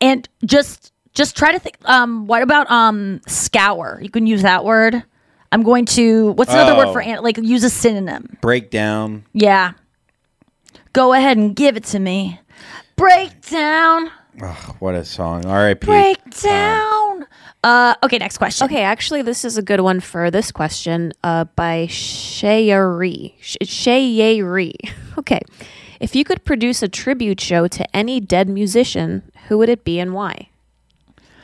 and 0.00 0.28
just 0.44 0.92
just 1.14 1.36
try 1.36 1.52
to 1.52 1.58
think 1.58 1.76
um 1.84 2.26
what 2.26 2.42
about 2.42 2.70
um 2.70 3.20
scour 3.26 3.98
you 4.02 4.10
can 4.10 4.26
use 4.26 4.42
that 4.42 4.64
word 4.64 5.02
i'm 5.52 5.62
going 5.62 5.84
to 5.84 6.32
what's 6.32 6.52
another 6.52 6.76
word 6.76 6.88
Oh. 6.88 6.92
for 6.92 7.00
an- 7.00 7.22
like 7.22 7.38
use 7.38 7.62
a 7.64 7.70
synonym 7.70 8.36
Breakdown. 8.40 9.24
yeah 9.32 9.72
go 10.92 11.12
ahead 11.12 11.36
and 11.36 11.54
give 11.56 11.76
it 11.76 11.84
to 11.84 11.98
me 12.00 12.40
breakdown 12.96 14.10
Oh, 14.40 14.76
what 14.78 14.94
a 14.94 15.04
song. 15.04 15.46
R.I.P. 15.46 15.84
breakdown 15.86 17.26
uh 17.64 17.94
okay 18.04 18.18
next 18.18 18.38
question 18.38 18.66
Okay, 18.66 18.82
actually, 18.82 19.22
this 19.22 19.44
is 19.44 19.58
a 19.58 19.62
good 19.62 19.80
one 19.80 19.98
for 20.00 20.30
this 20.30 20.52
question 20.52 21.12
uh, 21.24 21.44
by 21.56 21.86
Shayari. 21.88 23.34
Sh- 23.40 23.56
Shayari. 23.64 24.72
Okay. 25.18 25.40
If 25.98 26.14
you 26.14 26.22
could 26.22 26.44
produce 26.44 26.80
a 26.80 26.88
tribute 26.88 27.40
show 27.40 27.66
to 27.66 27.96
any 27.96 28.20
dead 28.20 28.48
musician, 28.48 29.32
who 29.48 29.58
would 29.58 29.68
it 29.68 29.82
be 29.82 29.98
and 29.98 30.14
why? 30.14 30.48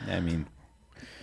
I 0.09 0.21
mean, 0.21 0.45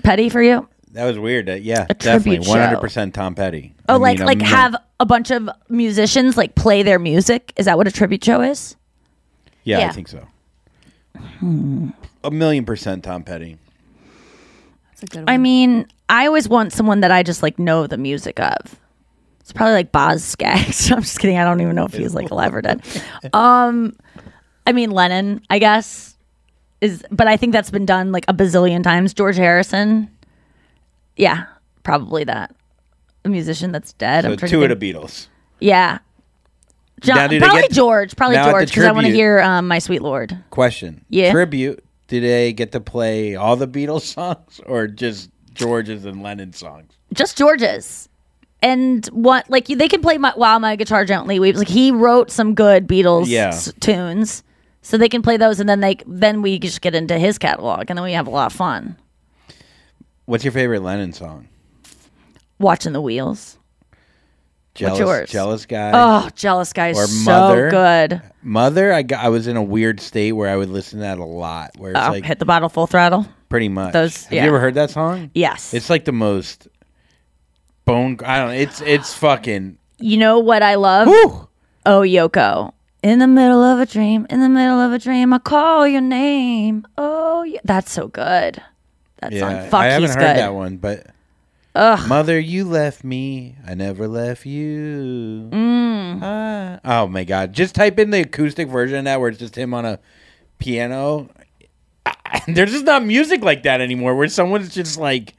petty 0.03 0.29
for 0.29 0.43
you 0.43 0.69
that 0.93 1.07
was 1.07 1.19
weird. 1.19 1.49
Uh, 1.49 1.55
yeah, 1.55 1.87
A 1.89 1.95
definitely, 1.95 2.37
tribute 2.37 2.45
show. 2.45 2.51
one 2.51 2.61
hundred 2.61 2.81
percent 2.81 3.15
Tom 3.15 3.35
Petty. 3.35 3.75
oh 3.89 3.95
I 3.95 3.97
like 3.97 4.19
mean, 4.19 4.27
like 4.27 4.39
I'm- 4.43 4.47
have 4.51 4.77
a 5.01 5.07
bunch 5.07 5.31
of 5.31 5.49
musicians 5.71 6.37
like 6.37 6.55
play 6.55 6.83
their 6.83 6.99
music 6.99 7.55
is 7.57 7.65
that 7.65 7.79
what 7.79 7.89
a 7.89 7.91
tribute 7.91 8.23
show 8.23 8.43
is 8.43 8.77
Yeah, 9.65 9.79
I 9.79 9.81
Yeah. 9.81 9.93
think 9.93 10.09
so. 10.09 10.29
Hmm. 11.17 11.91
A 12.25 12.31
million 12.31 12.65
percent 12.65 13.05
Tom 13.05 13.25
Petty. 13.25 13.59
That's 14.91 15.03
a 15.03 15.07
good 15.07 15.25
I 15.29 15.37
mean, 15.39 15.87
I 16.09 16.27
always 16.27 16.49
want 16.49 16.73
someone 16.73 17.01
that 17.01 17.11
I 17.11 17.23
just 17.23 17.43
like 17.43 17.59
know 17.59 17.87
the 17.87 17.99
music 17.99 18.39
of. 18.41 18.79
It's 19.41 19.53
probably 19.53 19.75
like 19.75 19.91
Boz 19.93 20.23
Skaggs. 20.23 20.91
I'm 20.93 21.03
just 21.03 21.19
kidding. 21.19 21.37
I 21.37 21.45
don't 21.45 21.61
even 21.61 21.75
know 21.75 21.85
if 21.85 21.95
he's 21.95 22.15
like 22.15 22.31
alive 22.31 22.55
or 22.55 22.63
dead. 22.63 22.83
Um, 23.33 23.97
I 24.67 24.73
mean 24.73 24.91
Lennon, 24.91 25.43
I 25.51 25.59
guess 25.59 26.17
is, 26.81 27.05
but 27.11 27.27
I 27.27 27.37
think 27.37 27.53
that's 27.53 27.71
been 27.71 27.87
done 27.87 28.13
like 28.13 28.25
a 28.29 28.35
bazillion 28.35 28.83
times. 28.83 29.15
George 29.15 29.37
Harrison, 29.37 30.11
yeah, 31.17 31.47
probably 31.83 32.25
that. 32.25 32.55
A 33.25 33.29
musician 33.29 33.73
that's 33.73 33.93
dead. 33.95 34.25
So 34.25 34.33
I'm 34.33 34.37
trying 34.37 34.51
two 34.51 34.67
to 34.67 34.73
of 34.73 34.81
the. 34.81 34.93
Beatles. 34.93 35.29
Yeah. 35.61 35.99
John, 37.03 37.39
probably 37.39 37.63
get- 37.63 37.73
George. 37.73 38.17
Probably 38.17 38.37
now 38.37 38.43
at 38.43 38.47
the 38.47 38.53
George 38.53 38.69
because 38.71 38.85
I 38.85 38.93
want 38.93 39.07
to 39.07 39.13
hear 39.13 39.41
um, 39.41 39.69
"My 39.69 39.79
Sweet 39.79 40.03
Lord." 40.03 40.37
Question. 40.51 41.05
Yeah. 41.09 41.33
Tribute. 41.33 41.85
Did 42.09 42.23
they 42.25 42.53
get 42.53 42.73
to 42.73 42.81
play 42.81 43.37
all 43.37 43.57
the 43.57 43.69
Beatles 43.69 44.03
songs 44.15 44.61
or 44.67 44.87
just 44.87 45.31
George's 45.55 46.05
and 46.05 46.23
Lennon 46.23 46.53
songs? 46.53 46.93
just 47.15 47.37
George's. 47.39 48.09
And 48.65 49.05
what 49.09 49.51
like 49.51 49.67
they 49.67 49.89
can 49.89 50.01
play 50.03 50.19
my, 50.19 50.33
"While 50.37 50.61
My 50.61 50.77
Guitar 50.77 51.05
Gently 51.05 51.41
Weeps." 51.41 51.59
Like 51.59 51.69
he 51.69 51.91
wrote 51.91 52.31
some 52.31 52.55
good 52.55 52.87
Beatles 52.87 53.27
Yeah. 53.27 53.49
s- 53.49 53.73
tunes, 53.81 54.45
so 54.83 54.97
they 54.97 55.09
can 55.09 55.21
play 55.23 55.37
those, 55.37 55.59
and 55.59 55.69
then 55.69 55.81
they 55.81 55.97
then 56.07 56.43
we 56.43 56.59
just 56.61 56.81
get 56.81 56.95
into 56.95 57.19
his 57.19 57.39
catalog, 57.39 57.87
and 57.89 57.97
then 57.99 58.05
we 58.05 58.13
have 58.13 58.27
a 58.27 58.31
lot 58.31 58.47
of 58.47 58.53
fun 58.53 58.97
What's 60.27 60.45
your 60.45 60.53
favorite 60.53 60.83
Lennon 60.83 61.13
song? 61.13 61.49
watching 62.61 62.93
the 62.93 63.01
wheels. 63.01 63.59
Jealous, 64.75 64.99
yours? 64.99 65.31
jealous 65.31 65.67
guy. 65.67 65.91
Oh, 65.95 66.31
jealous 66.35 66.73
guy 66.73 66.89
is 66.89 66.99
or 66.99 67.07
so 67.07 67.69
good. 67.71 68.23
Mother. 68.43 68.91
I 68.93 69.03
got. 69.03 69.23
I 69.25 69.29
was 69.29 69.47
in 69.47 69.57
a 69.59 69.63
weird 69.63 70.01
state 70.01 70.33
where 70.33 70.49
I 70.49 70.57
would 70.57 70.71
listen 70.71 70.99
to 71.01 71.03
that 71.03 71.19
a 71.19 71.25
lot. 71.25 71.73
Where 71.77 71.91
it's 71.91 72.01
Oh, 72.01 72.11
like 72.11 72.25
hit 72.25 72.39
the 72.39 72.47
bottle 72.47 72.69
full 72.71 72.87
throttle. 72.87 73.27
pretty 73.51 73.69
much. 73.69 73.93
Those- 73.93 74.25
Have 74.25 74.33
yeah. 74.33 74.43
you 74.45 74.49
ever 74.49 74.61
heard 74.61 74.75
that 74.75 74.91
song? 74.91 75.31
Yes. 75.35 75.75
It's 75.75 75.91
like 75.91 76.07
the 76.07 76.13
most 76.13 76.69
bone. 77.85 78.19
I 78.25 78.39
don't. 78.39 78.55
It's 78.55 78.81
it's 78.81 79.13
fucking. 79.15 79.77
You 79.99 80.17
know 80.17 80.39
what 80.39 80.63
I 80.63 80.77
love? 80.77 81.09
Oh, 81.85 82.01
Yoko. 82.01 82.73
In 83.03 83.19
the 83.19 83.27
middle 83.27 83.63
of 83.63 83.79
a 83.81 83.87
dream, 83.87 84.27
in 84.31 84.41
the 84.41 84.49
middle 84.49 84.79
of 84.81 84.93
a 84.93 84.99
dream, 84.99 85.33
I 85.33 85.39
call 85.39 85.87
your 85.89 86.01
name. 86.01 86.87
Oh, 86.97 87.43
yeah. 87.43 87.59
that's 87.65 87.91
so 87.91 88.07
good. 88.09 88.63
That 89.21 89.33
song. 89.37 89.69
Fuck, 89.69 89.75
I 89.81 89.85
haven't 89.87 90.03
he's 90.09 90.15
heard 90.15 90.21
good. 90.21 90.37
that 90.37 90.55
one, 90.55 90.77
but. 90.77 91.07
Ugh. 91.75 92.09
Mother, 92.09 92.39
you 92.39 92.65
left 92.65 93.03
me. 93.03 93.57
I 93.67 93.75
never 93.75 94.07
left 94.07 94.45
you. 94.45 95.49
Mm. 95.51 96.19
Ah. 96.23 96.81
Oh 96.85 97.07
my 97.07 97.25
god! 97.25 97.53
Just 97.53 97.75
type 97.75 97.99
in 97.99 98.11
the 98.11 98.21
acoustic 98.21 98.69
version 98.69 98.99
of 98.99 99.05
that, 99.05 99.21
where 99.21 99.31
it's 99.31 99.39
just 99.39 99.57
him 99.57 99.73
on 99.73 99.87
a 99.87 99.99
piano. 100.59 101.31
There's 102.47 102.73
just 102.73 102.85
not 102.85 103.05
music 103.05 103.43
like 103.43 103.63
that 103.63 103.81
anymore, 103.81 104.15
where 104.15 104.29
someone's 104.29 104.75
just 104.75 104.99
like 104.99 105.35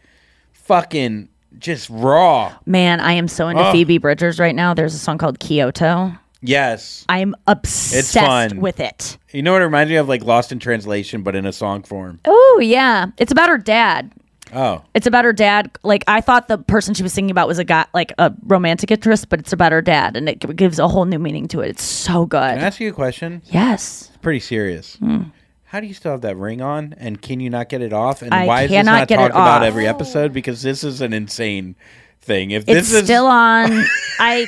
fucking 0.54 1.30
just 1.60 1.90
raw. 1.90 2.56
Man, 2.66 3.00
I 3.00 3.14
am 3.14 3.28
so 3.28 3.48
into. 3.50 3.72
Phoebe 3.72 4.00
Bridgers 4.00 4.40
right 4.40 4.56
now. 4.56 4.74
There's 4.74 4.96
a 4.96 5.00
song 5.00 5.18
called 5.18 5.40
Kyoto. 5.40 6.14
Yes, 6.46 7.06
I'm 7.08 7.36
obsessed 7.48 7.96
it's 7.96 8.14
fun 8.14 8.60
with 8.60 8.82
it. 8.82 9.18
You 9.32 9.42
know 9.42 9.54
what 9.54 9.62
it 9.62 9.66
reminds 9.66 9.90
me 9.90 9.96
of? 9.96 10.10
Like 10.10 10.24
Lost 10.24 10.52
in 10.52 10.60
Translation, 10.60 11.24
but 11.24 11.38
in 11.38 11.46
a 11.46 11.54
song 11.54 11.84
form. 11.84 12.20
Oh, 12.26 12.60
yeah. 12.62 13.08
It's 13.18 13.32
about 13.32 13.48
her 13.48 13.58
dad. 13.58 14.12
Oh, 14.54 14.84
It's 14.94 15.08
about 15.08 15.26
her 15.26 15.34
dad. 15.34 15.72
Like 15.84 16.04
I 16.08 16.22
thought 16.22 16.48
the 16.48 16.58
person 16.58 16.94
she 16.94 17.04
was 17.04 17.12
singing 17.14 17.32
about 17.32 17.48
was 17.48 17.60
a 17.60 17.64
guy, 17.64 17.86
like 17.94 18.14
a 18.18 18.32
romantic 18.46 18.92
interest, 18.92 19.30
but 19.30 19.40
it's 19.40 19.52
about 19.54 19.72
her 19.72 19.82
dad, 19.82 20.16
and 20.16 20.30
it 20.30 20.56
gives 20.56 20.80
a 20.80 20.88
whole 20.88 21.06
new 21.06 21.20
meaning 21.20 21.48
to 21.50 21.62
it. 21.62 21.70
It's 21.70 21.84
so 21.84 22.26
good. 22.26 22.38
can 22.40 22.60
I 22.60 22.68
ask 22.68 22.80
you 22.80 22.90
a 22.90 22.94
question? 22.94 23.42
Yes. 23.46 24.10
It's 24.10 24.18
pretty 24.18 24.40
serious. 24.40 24.96
Hmm. 24.98 25.24
How 25.66 25.80
do 25.80 25.88
you 25.88 25.96
still 25.96 26.12
have 26.12 26.22
that 26.22 26.38
ring 26.38 26.62
on, 26.62 26.94
and 27.00 27.20
can 27.20 27.40
you 27.40 27.50
not 27.50 27.68
get 27.68 27.82
it 27.82 27.94
off? 27.94 28.22
And 28.22 28.32
I 28.32 28.46
why 28.46 28.62
is 28.64 28.70
this 28.70 28.86
not 28.86 29.10
talked 29.10 29.32
about 29.32 29.64
every 29.64 29.88
episode? 29.88 30.32
Because 30.32 30.62
this 30.62 30.84
is 30.84 31.02
an 31.02 31.14
insane 31.14 31.76
thing. 32.22 32.52
If 32.52 32.64
It's 32.68 32.92
this 32.92 32.94
is 32.94 33.04
still 33.06 33.26
on. 33.26 33.84
I 34.20 34.48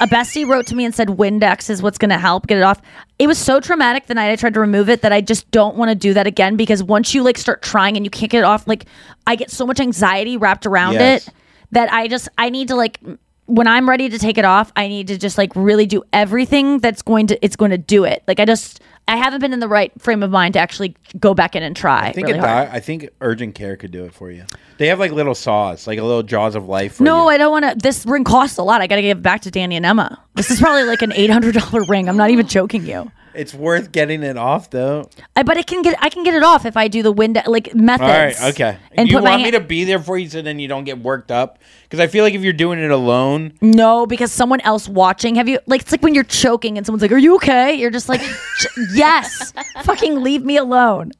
a 0.00 0.06
bestie 0.06 0.46
wrote 0.46 0.66
to 0.66 0.74
me 0.74 0.84
and 0.84 0.94
said 0.94 1.08
Windex 1.08 1.70
is 1.70 1.82
what's 1.82 1.98
going 1.98 2.10
to 2.10 2.18
help 2.18 2.46
get 2.46 2.58
it 2.58 2.62
off. 2.62 2.80
It 3.18 3.26
was 3.26 3.38
so 3.38 3.60
traumatic 3.60 4.06
the 4.06 4.14
night 4.14 4.30
I 4.32 4.36
tried 4.36 4.54
to 4.54 4.60
remove 4.60 4.88
it 4.88 5.02
that 5.02 5.12
I 5.12 5.20
just 5.20 5.50
don't 5.50 5.76
want 5.76 5.90
to 5.90 5.94
do 5.94 6.14
that 6.14 6.26
again 6.26 6.56
because 6.56 6.82
once 6.82 7.14
you 7.14 7.22
like 7.22 7.38
start 7.38 7.62
trying 7.62 7.96
and 7.96 8.04
you 8.04 8.10
can't 8.10 8.30
get 8.30 8.38
it 8.40 8.44
off, 8.44 8.66
like 8.66 8.86
I 9.26 9.36
get 9.36 9.50
so 9.50 9.64
much 9.66 9.80
anxiety 9.80 10.36
wrapped 10.36 10.66
around 10.66 10.94
Yes. 10.94 11.28
it 11.28 11.34
that 11.72 11.92
I 11.92 12.08
just 12.08 12.28
I 12.38 12.50
need 12.50 12.68
to 12.68 12.74
like 12.74 12.98
when 13.46 13.66
I'm 13.66 13.88
ready 13.88 14.08
to 14.08 14.18
take 14.18 14.38
it 14.38 14.44
off, 14.44 14.72
I 14.74 14.88
need 14.88 15.08
to 15.08 15.18
just 15.18 15.36
like 15.36 15.52
really 15.54 15.86
do 15.86 16.02
everything 16.12 16.78
that's 16.78 17.02
going 17.02 17.26
to 17.28 17.44
it's 17.44 17.56
going 17.56 17.70
to 17.72 17.78
do 17.78 18.04
it. 18.04 18.22
Like 18.26 18.40
I 18.40 18.44
just 18.46 18.80
I 19.06 19.16
haven't 19.16 19.40
been 19.40 19.52
in 19.52 19.60
the 19.60 19.68
right 19.68 19.92
frame 20.00 20.22
of 20.22 20.30
mind 20.30 20.54
to 20.54 20.60
actually 20.60 20.96
go 21.20 21.34
back 21.34 21.54
in 21.54 21.62
and 21.62 21.76
try. 21.76 22.06
I 22.08 22.12
think 22.12 22.26
really 22.26 22.38
a 22.38 22.42
hard. 22.42 22.68
I 22.70 22.80
think 22.80 23.10
urgent 23.20 23.54
care 23.54 23.76
could 23.76 23.90
do 23.90 24.04
it 24.06 24.14
for 24.14 24.30
you. 24.30 24.44
They 24.78 24.86
have 24.88 24.98
like 24.98 25.12
little 25.12 25.34
saws, 25.34 25.86
like 25.86 25.98
a 25.98 26.02
little 26.02 26.22
jaws 26.22 26.54
of 26.54 26.66
life. 26.68 26.94
For 26.94 27.02
No, 27.04 27.24
you. 27.24 27.28
I 27.28 27.36
don't 27.36 27.50
want 27.50 27.64
to. 27.66 27.74
This 27.76 28.06
ring 28.06 28.24
costs 28.24 28.56
a 28.56 28.62
lot. 28.62 28.80
I 28.80 28.86
got 28.86 28.96
to 28.96 29.02
give 29.02 29.18
it 29.18 29.22
back 29.22 29.42
to 29.42 29.50
Danny 29.50 29.76
and 29.76 29.84
Emma. 29.84 30.20
This 30.34 30.50
is 30.50 30.58
probably 30.58 30.84
like 30.84 31.02
an 31.02 31.12
eight 31.12 31.30
hundred 31.30 31.54
dollar 31.54 31.84
ring. 31.88 32.08
I'm 32.08 32.16
not 32.16 32.30
even 32.30 32.46
joking 32.46 32.86
you. 32.86 33.10
It's 33.36 33.52
worth 33.54 33.92
getting 33.92 34.22
it 34.22 34.36
off 34.36 34.70
though. 34.70 35.08
I, 35.36 35.42
but 35.42 35.56
it 35.56 35.66
can 35.66 35.82
get. 35.82 35.96
I 36.02 36.08
can 36.08 36.22
get 36.24 36.34
it 36.34 36.42
off 36.42 36.64
if 36.66 36.76
I 36.76 36.88
do 36.88 37.02
the 37.02 37.12
wind 37.12 37.40
like 37.46 37.74
methods. 37.74 38.08
All 38.40 38.46
right, 38.48 38.54
okay. 38.54 38.78
And 38.92 39.08
you 39.08 39.16
put 39.16 39.24
my 39.24 39.30
want 39.30 39.42
me 39.42 39.50
hand- 39.50 39.62
to 39.62 39.68
be 39.68 39.84
there 39.84 39.98
for 39.98 40.16
you 40.18 40.28
so 40.28 40.42
then 40.42 40.58
you 40.58 40.68
don't 40.68 40.84
get 40.84 40.98
worked 40.98 41.30
up? 41.30 41.58
Because 41.84 42.00
I 42.00 42.06
feel 42.06 42.24
like 42.24 42.34
if 42.34 42.42
you're 42.42 42.52
doing 42.52 42.78
it 42.78 42.90
alone, 42.90 43.52
No, 43.60 44.06
because 44.06 44.32
someone 44.32 44.60
else 44.62 44.88
watching. 44.88 45.34
Have 45.36 45.48
you 45.48 45.58
like? 45.66 45.82
It's 45.82 45.92
like 45.92 46.02
when 46.02 46.14
you're 46.14 46.24
choking 46.24 46.76
and 46.76 46.86
someone's 46.86 47.02
like, 47.02 47.12
"Are 47.12 47.18
you 47.18 47.34
okay?" 47.36 47.74
You're 47.74 47.90
just 47.90 48.08
like, 48.08 48.20
"Ch- 48.20 48.66
"Yes." 48.94 49.52
Fucking 49.82 50.22
leave 50.22 50.42
me 50.44 50.56
alone. 50.56 51.12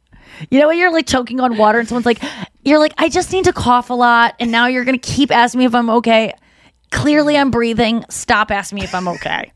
You 0.50 0.58
know 0.58 0.68
when 0.68 0.78
you're 0.78 0.92
like 0.92 1.06
choking 1.06 1.38
on 1.40 1.56
water 1.56 1.78
and 1.78 1.86
someone's 1.88 2.06
like, 2.06 2.22
"You're 2.64 2.78
like, 2.80 2.92
I 2.98 3.08
just 3.08 3.32
need 3.32 3.44
to 3.44 3.52
cough 3.52 3.90
a 3.90 3.94
lot," 3.94 4.34
and 4.40 4.50
now 4.50 4.66
you're 4.66 4.84
gonna 4.84 4.98
keep 4.98 5.30
asking 5.30 5.60
me 5.60 5.64
if 5.66 5.74
I'm 5.74 5.90
okay. 5.90 6.32
Clearly, 6.90 7.36
I'm 7.36 7.50
breathing. 7.50 8.04
Stop 8.08 8.50
asking 8.50 8.76
me 8.76 8.84
if 8.84 8.94
I'm 8.94 9.08
okay. 9.08 9.52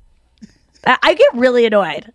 I, 0.86 0.98
I 1.02 1.14
get 1.14 1.34
really 1.34 1.66
annoyed. 1.66 2.12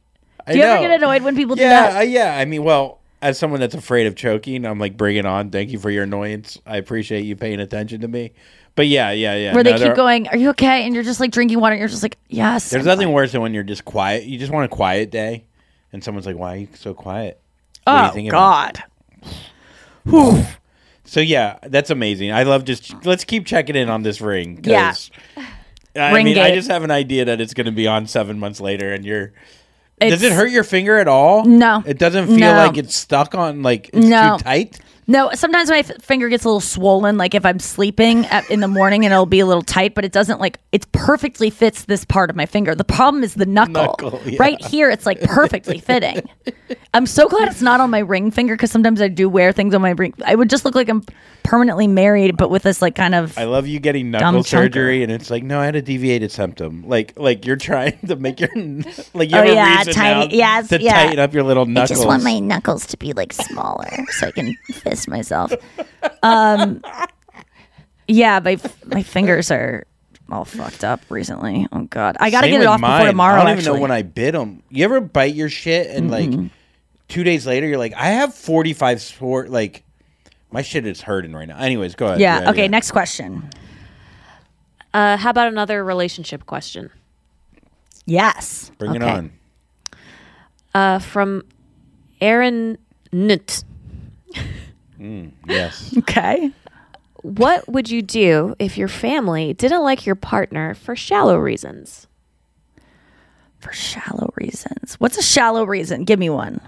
I 0.47 0.51
Do 0.53 0.57
you 0.57 0.63
ever 0.65 0.75
know. 0.81 0.87
get 0.89 1.01
annoyed 1.01 1.21
when 1.23 1.35
people 1.35 1.55
do 1.55 1.61
Yeah, 1.61 1.69
that? 1.89 1.97
uh, 1.97 2.01
yeah. 2.01 2.37
I 2.37 2.45
mean, 2.45 2.63
well, 2.63 2.99
as 3.21 3.37
someone 3.39 3.59
that's 3.59 3.75
afraid 3.75 4.07
of 4.07 4.15
choking, 4.15 4.65
I'm 4.65 4.79
like, 4.79 4.97
bring 4.97 5.15
it 5.15 5.25
on. 5.25 5.49
Thank 5.49 5.71
you 5.71 5.79
for 5.79 5.89
your 5.89 6.03
annoyance. 6.03 6.59
I 6.65 6.77
appreciate 6.77 7.23
you 7.25 7.35
paying 7.35 7.59
attention 7.59 8.01
to 8.01 8.07
me. 8.07 8.31
But 8.75 8.87
yeah, 8.87 9.11
yeah, 9.11 9.35
yeah. 9.35 9.53
Where 9.53 9.63
No, 9.63 9.71
they 9.77 9.85
keep 9.85 9.95
going, 9.95 10.27
"Are 10.29 10.35
you 10.37 10.49
okay?" 10.49 10.83
And 10.85 10.95
you're 10.95 11.03
just 11.03 11.19
like 11.19 11.29
drinking 11.31 11.59
water. 11.59 11.73
and 11.73 11.79
You're 11.79 11.87
just 11.89 12.01
like, 12.01 12.17
"Yes." 12.27 12.71
There's 12.71 12.81
I'm 12.87 12.87
nothing 12.87 13.07
fine." 13.09 13.13
worse 13.13 13.31
than 13.31 13.41
when 13.41 13.53
you're 13.53 13.61
just 13.63 13.85
quiet. 13.85 14.23
You 14.23 14.39
just 14.39 14.51
want 14.51 14.65
a 14.65 14.67
quiet 14.67 15.11
day, 15.11 15.43
and 15.91 16.03
someone's 16.03 16.25
like, 16.25 16.37
"Why 16.37 16.53
are 16.53 16.57
you 16.57 16.67
so 16.73 16.93
quiet?" 16.95 17.39
What 17.83 18.15
Oh? 18.17 18.29
God. 18.29 18.83
So 21.05 21.19
yeah, 21.19 21.59
that's 21.63 21.89
amazing. 21.89 22.31
I 22.31 22.43
love 22.43 22.63
just 22.63 23.05
let's 23.05 23.23
keep 23.25 23.45
checking 23.45 23.75
in 23.75 23.89
on 23.89 24.03
this 24.03 24.21
ring. 24.21 24.59
Yeah. 24.63 24.93
I 25.95 26.11
Ring 26.13 26.25
mean, 26.25 26.37
I 26.39 26.55
just 26.55 26.71
have 26.71 26.83
an 26.83 26.91
idea 26.91 27.25
that 27.25 27.39
it's 27.41 27.53
going 27.53 27.65
to 27.65 27.71
be 27.71 27.85
on 27.85 28.07
seven 28.07 28.39
months 28.39 28.59
later, 28.59 28.91
and 28.93 29.05
you're. 29.05 29.33
Does 29.99 30.21
it 30.23 30.33
hurt 30.33 30.51
your 30.51 30.63
finger 30.63 30.97
at 30.97 31.07
all? 31.07 31.45
No. 31.45 31.81
It 31.85 31.97
doesn't 31.97 32.27
feel 32.27 32.37
No. 32.39 32.53
like 32.53 32.77
it's 32.77 32.95
stuck 32.95 33.35
on 33.35 33.61
like 33.63 33.89
it's 33.93 34.05
No. 34.05 34.37
too 34.37 34.43
tight. 34.43 34.79
No, 35.07 35.31
sometimes 35.33 35.69
my 35.69 35.79
f- 35.79 36.01
finger 36.01 36.29
gets 36.29 36.43
a 36.45 36.47
little 36.47 36.61
swollen, 36.61 37.17
like 37.17 37.35
if 37.35 37.45
I'm 37.45 37.59
sleeping 37.59 38.25
at, 38.27 38.49
in 38.49 38.59
the 38.61 38.67
morning, 38.67 39.03
and 39.05 39.13
it'll 39.13 39.25
be 39.25 39.39
a 39.41 39.45
little 39.45 39.61
tight. 39.63 39.95
But 39.95 40.05
it 40.05 40.11
doesn't 40.11 40.39
like 40.39 40.59
it 40.71 40.89
perfectly 40.91 41.49
fits 41.49 41.85
this 41.85 42.05
part 42.05 42.29
of 42.29 42.35
my 42.35 42.45
finger. 42.45 42.73
The 42.75 42.83
problem 42.83 43.23
is 43.23 43.33
the 43.35 43.45
knuckle. 43.45 43.73
Knuckle, 43.73 44.21
yeah. 44.25 44.37
Right 44.39 44.63
here, 44.65 44.89
it's 44.89 45.05
like 45.05 45.19
perfectly 45.21 45.79
fitting. 45.79 46.21
I'm 46.93 47.05
so 47.05 47.27
glad 47.27 47.47
it's 47.49 47.61
not 47.61 47.81
on 47.81 47.89
my 47.89 47.99
ring 47.99 48.31
finger 48.31 48.55
because 48.55 48.71
sometimes 48.71 49.01
I 49.01 49.07
do 49.07 49.27
wear 49.27 49.51
things 49.51 49.73
on 49.75 49.81
my 49.81 49.91
ring. 49.91 50.13
I 50.25 50.35
would 50.35 50.49
just 50.49 50.63
look 50.65 50.75
like 50.75 50.89
I'm 50.89 51.03
permanently 51.43 51.87
married, 51.87 52.37
but 52.37 52.49
with 52.49 52.63
this 52.63 52.81
like 52.81 52.95
kind 52.95 53.13
of. 53.15 53.37
I 53.37 53.43
love 53.45 53.67
you 53.67 53.79
getting 53.79 54.11
knuckle 54.11 54.41
chunker. 54.41 54.45
surgery, 54.47 55.03
and 55.03 55.11
it's 55.11 55.29
like, 55.29 55.43
no, 55.43 55.59
I 55.59 55.65
had 55.65 55.75
a 55.75 55.81
deviated 55.81 56.31
septum. 56.31 56.87
Like, 56.87 57.13
like 57.17 57.45
you're 57.45 57.55
trying 57.57 57.97
to 58.07 58.15
make 58.15 58.39
your 58.39 58.49
like 59.13 59.29
you 59.31 59.37
Oh, 59.37 59.41
a 59.41 59.53
yeah, 59.53 59.77
reason 59.79 59.93
tiny- 59.93 60.27
now 60.27 60.33
yes, 60.33 60.69
to 60.69 60.81
yeah. 60.81 60.93
tighten 60.93 61.19
up 61.19 61.33
your 61.33 61.43
little 61.43 61.63
I 61.77 61.85
just 61.85 62.05
want 62.07 62.23
my 62.23 62.39
knuckles 62.39 62.85
to 62.87 62.97
be 62.97 63.13
like 63.13 63.33
smaller 63.33 63.89
so 64.11 64.27
I 64.27 64.31
can 64.31 64.55
fist 64.93 65.07
myself. 65.07 65.51
Um, 66.21 66.81
yeah, 68.07 68.39
my 68.39 68.57
my 68.85 69.01
fingers 69.03 69.49
are 69.51 69.85
all 70.31 70.45
fucked 70.45 70.83
up 70.83 71.01
recently. 71.09 71.67
Oh 71.71 71.83
god, 71.85 72.15
I 72.19 72.29
got 72.29 72.41
to 72.41 72.45
Same 72.45 72.51
get 72.51 72.55
it 72.57 72.59
with 72.59 72.67
off 72.69 72.79
mine. 72.79 72.99
before 73.01 73.11
tomorrow. 73.11 73.33
I 73.35 73.43
don't 73.43 73.47
actually. 73.47 73.63
even 73.63 73.75
know 73.75 73.81
when 73.81 73.91
I 73.91 74.01
bit 74.03 74.31
them. 74.33 74.61
You 74.69 74.83
ever 74.85 75.01
bite 75.01 75.33
your 75.35 75.49
shit 75.49 75.87
and 75.87 76.11
like 76.11 76.29
two 77.07 77.23
days 77.23 77.45
later 77.47 77.67
you're 77.67 77.77
like, 77.77 77.93
I 77.93 78.07
have 78.07 78.33
45 78.33 79.01
sport 79.01 79.49
like 79.49 79.83
my 80.51 80.61
shit 80.61 80.85
is 80.85 81.01
hurting 81.01 81.33
right 81.33 81.47
now. 81.47 81.57
Anyways, 81.57 81.95
go 81.95 82.07
ahead. 82.07 82.19
yeah. 82.19 82.49
Okay. 82.51 82.67
Next 82.67 82.91
question. 82.91 83.49
Uh, 84.93 85.17
how 85.17 85.31
about 85.31 85.47
another 85.47 85.83
relationship 85.83 86.45
question? 86.45 86.91
Yes. 88.05 88.71
Bring 88.77 88.93
it 88.95 89.01
Okay. 89.01 89.11
on. 89.11 89.31
Uh, 90.75 90.99
from 90.99 91.43
Aaron 92.21 92.77
Nutt. 93.11 93.63
Mm, 94.99 95.31
yes. 95.47 95.93
Okay. 95.99 96.51
What 97.21 97.67
would 97.69 97.89
you 97.89 98.01
do 98.01 98.53
if 98.59 98.77
your 98.77 98.89
family 98.89 99.53
didn't 99.53 99.81
like 99.83 100.05
your 100.05 100.15
partner 100.15 100.73
for 100.73 100.93
shallow 100.95 101.37
reasons? 101.37 102.07
For 103.59 103.71
shallow 103.71 104.33
reasons. 104.35 104.95
What's 104.99 105.17
a 105.17 105.21
shallow 105.21 105.63
reason? 105.65 106.03
Give 106.03 106.19
me 106.19 106.29
one. 106.29 106.59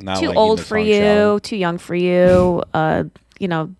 Not 0.00 0.18
too 0.18 0.26
liking 0.26 0.36
old 0.38 0.60
for 0.60 0.76
you, 0.76 1.00
Shallow. 1.00 1.38
too 1.38 1.56
young 1.56 1.78
for 1.78 1.94
you. 1.94 2.64
Uh, 2.74 3.04
you 3.38 3.46
know, 3.46 3.72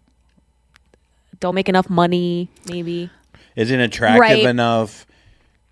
don't 1.40 1.57
make 1.57 1.68
enough 1.68 1.90
money. 1.90 2.49
Maybe. 2.68 3.11
Isn't 3.57 3.80
attractive 3.80 4.20
Right. 4.20 4.45
enough. 4.45 5.07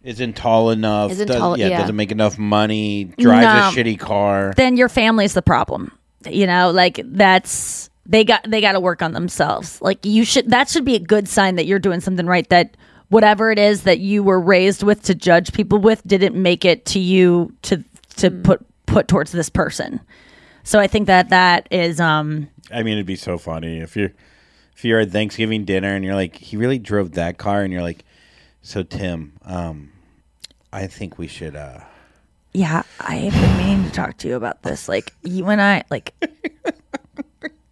Isn't 0.03 0.35
tall 0.35 0.71
enough. 0.71 1.13
Isn't 1.13 1.29
does- 1.29 1.37
tall- 1.37 1.57
yeah, 1.59 1.69
yeah. 1.69 1.79
doesn't 1.79 1.95
make 1.95 2.11
enough 2.11 2.39
money. 2.39 3.05
Drives 3.19 3.45
No. 3.77 3.81
a 3.81 3.85
shitty 3.85 3.99
car. 4.01 4.53
Then 4.57 4.77
your 4.77 4.89
family's 4.89 5.35
the 5.35 5.43
problem. 5.43 5.93
You 6.29 6.49
know, 6.49 6.71
like 6.73 7.01
that's 7.05 7.90
they 8.11 8.25
got 8.25 8.45
they 8.49 8.61
got 8.61 8.73
to 8.73 8.81
work 8.81 9.03
on 9.03 9.13
themselves. 9.13 9.81
Like 9.81 10.05
you 10.05 10.25
should 10.25 10.51
that 10.51 10.69
should 10.69 10.85
be 10.85 10.97
a 10.97 11.01
good 11.01 11.29
sign 11.29 11.55
that 11.55 11.67
you're 11.67 11.79
doing 11.79 12.01
something 12.01 12.27
right. 12.27 12.49
That 12.51 12.77
whatever 13.09 13.51
it 13.51 13.59
is 13.59 13.85
that 13.85 14.01
you 14.01 14.23
were 14.23 14.41
raised 14.41 14.83
with 14.83 15.03
to 15.05 15.15
judge 15.15 15.53
people 15.53 15.79
with 15.79 16.03
didn't 16.07 16.41
make 16.41 16.65
it 16.65 16.85
to 16.87 16.99
you 16.99 17.55
to 17.63 17.83
to 18.17 18.31
put 18.31 18.67
put 18.87 19.07
towards 19.07 19.31
this 19.31 19.49
person. 19.49 20.01
So 20.65 20.81
I 20.81 20.89
think 20.89 21.07
that 21.07 21.31
that 21.31 21.69
is 21.71 22.01
um 22.01 22.49
I 22.73 22.83
mean, 22.83 22.95
it'd 22.95 23.07
be 23.07 23.17
so 23.17 23.39
funny 23.39 23.79
if 23.79 23.97
you're 23.97 24.13
if 24.77 24.85
you're 24.85 25.01
at 25.01 25.11
Thanksgiving 25.11 25.65
dinner 25.65 25.95
and 25.95 26.05
you're 26.05 26.15
like, 26.15 26.37
he 26.37 26.57
really 26.57 26.79
drove 26.79 27.13
that 27.13 27.39
car, 27.39 27.63
and 27.63 27.73
you're 27.73 27.83
like, 27.83 28.05
so 28.63 28.83
Tim, 28.83 29.35
um, 29.45 29.93
I 30.73 30.87
think 30.87 31.17
we 31.19 31.27
should. 31.27 31.55
uh 31.55 31.81
Yeah, 32.55 32.83
I 32.99 33.17
have 33.17 33.33
been 33.35 33.57
meaning 33.59 33.85
to 33.85 33.93
talk 33.93 34.17
to 34.19 34.29
you 34.29 34.37
about 34.37 34.63
this. 34.63 34.89
Like 34.89 35.13
you 35.23 35.47
and 35.47 35.61
I, 35.61 35.85
like 35.91 36.15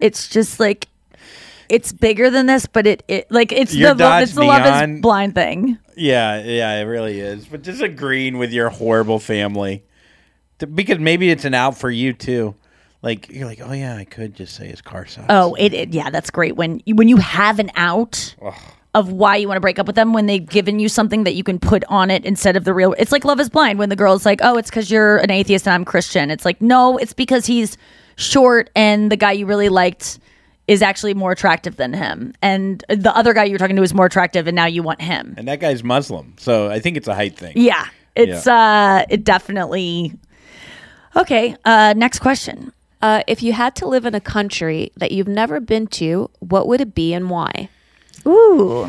it's 0.01 0.28
just 0.28 0.61
like 0.61 0.88
it's 1.68 1.92
bigger 1.92 2.30
than 2.30 2.46
this, 2.46 2.66
but 2.66 2.86
it, 2.86 3.03
it 3.09 3.30
like 3.30 3.53
it's 3.53 3.74
Your 3.74 3.94
the 3.94 4.05
lo- 4.05 4.18
it's 4.18 4.32
Dodge 4.32 4.34
the 4.36 4.44
love 4.49 4.90
is 4.90 5.01
blind 5.01 5.34
thing. 5.34 5.78
Yeah, 5.96 6.42
yeah, 6.42 6.78
it 6.80 6.84
really 6.84 7.20
is. 7.20 7.46
But 7.46 7.62
just 7.62 7.82
agreeing 7.82 8.38
with 8.38 8.53
your 8.53 8.70
horrible 8.70 9.18
family, 9.18 9.82
because 10.59 10.99
maybe 10.99 11.30
it's 11.30 11.44
an 11.44 11.55
out 11.55 11.76
for 11.76 11.90
you 11.90 12.12
too. 12.12 12.55
Like 13.03 13.28
you're 13.28 13.46
like, 13.46 13.61
oh 13.62 13.72
yeah, 13.72 13.96
I 13.96 14.05
could 14.05 14.34
just 14.34 14.55
say 14.57 14.66
his 14.68 14.80
car 14.80 15.07
sucks. 15.07 15.26
Oh, 15.28 15.55
it, 15.55 15.72
it 15.72 15.94
yeah, 15.94 16.11
that's 16.11 16.30
great 16.30 16.57
when 16.57 16.80
you- 16.84 16.94
when 16.96 17.09
you 17.09 17.16
have 17.18 17.59
an 17.59 17.70
out 17.76 18.34
of 18.94 19.12
why 19.12 19.36
you 19.36 19.46
want 19.46 19.57
to 19.57 19.61
break 19.61 19.78
up 19.78 19.86
with 19.86 19.94
them 19.94 20.12
when 20.14 20.26
they've 20.26 20.49
given 20.49 20.80
you 20.80 20.88
something 20.88 21.22
that 21.24 21.34
you 21.34 21.44
can 21.44 21.59
put 21.61 21.84
on 21.88 22.11
it 22.11 22.24
instead 22.24 22.57
of 22.57 22.64
the 22.64 22.72
real. 22.74 22.94
It's 22.99 23.12
like 23.12 23.24
Love 23.24 23.38
Is 23.38 23.49
Blind 23.51 23.78
when 23.78 23.90
the 23.90 23.94
girl's 23.96 24.24
like, 24.24 24.40
oh, 24.42 24.57
it's 24.57 24.70
because 24.70 24.90
you're 24.90 25.18
an 25.18 25.30
atheist 25.30 25.66
and 25.68 25.74
I'm 25.74 25.84
Christian. 25.84 26.30
It's 26.30 26.44
like 26.44 26.61
no, 26.62 26.96
it's 26.96 27.12
because 27.12 27.46
he's 27.46 27.76
short 28.19 28.69
and 28.77 29.11
the 29.11 29.16
guy 29.16 29.33
you 29.33 29.47
really 29.47 29.71
liked 29.71 30.19
is 30.66 30.83
actually 30.83 31.14
more 31.14 31.33
attractive 31.33 31.77
than 31.77 31.95
him, 31.95 32.35
and 32.43 32.85
the 32.91 33.11
other 33.16 33.33
guy 33.33 33.45
you 33.45 33.53
were 33.53 33.59
talking 33.59 33.77
to 33.77 33.83
is 33.83 33.95
more 33.95 34.05
attractive, 34.05 34.47
and 34.47 34.55
now 34.55 34.66
you 34.66 34.83
want 34.83 35.01
him. 35.01 35.35
And 35.39 35.49
that 35.49 35.61
guy's 35.61 35.83
Muslim, 35.83 36.35
so 36.37 36.71
I 36.71 36.79
think 36.79 36.99
it's 36.99 37.09
a 37.09 37.14
height 37.14 37.39
thing. 37.39 37.55
Yeah, 37.57 37.87
it's 38.14 38.47
uh, 38.47 39.07
it 39.09 39.25
definitely. 39.25 40.12
Okay, 41.16 41.57
uh, 41.64 41.95
next 41.97 42.19
question. 42.19 42.71
Uh, 43.01 43.23
if 43.27 43.43
you 43.43 43.53
had 43.55 43.77
to 43.77 43.87
live 43.87 44.05
in 44.05 44.14
a 44.14 44.21
country 44.21 44.93
that 44.99 45.11
you've 45.12 45.29
never 45.29 45.59
been 45.59 45.87
to, 45.87 46.29
what 46.41 46.66
would 46.69 46.81
it 46.83 46.95
be 46.95 47.14
and 47.14 47.31
why? 47.31 47.71
Ooh, 48.27 48.87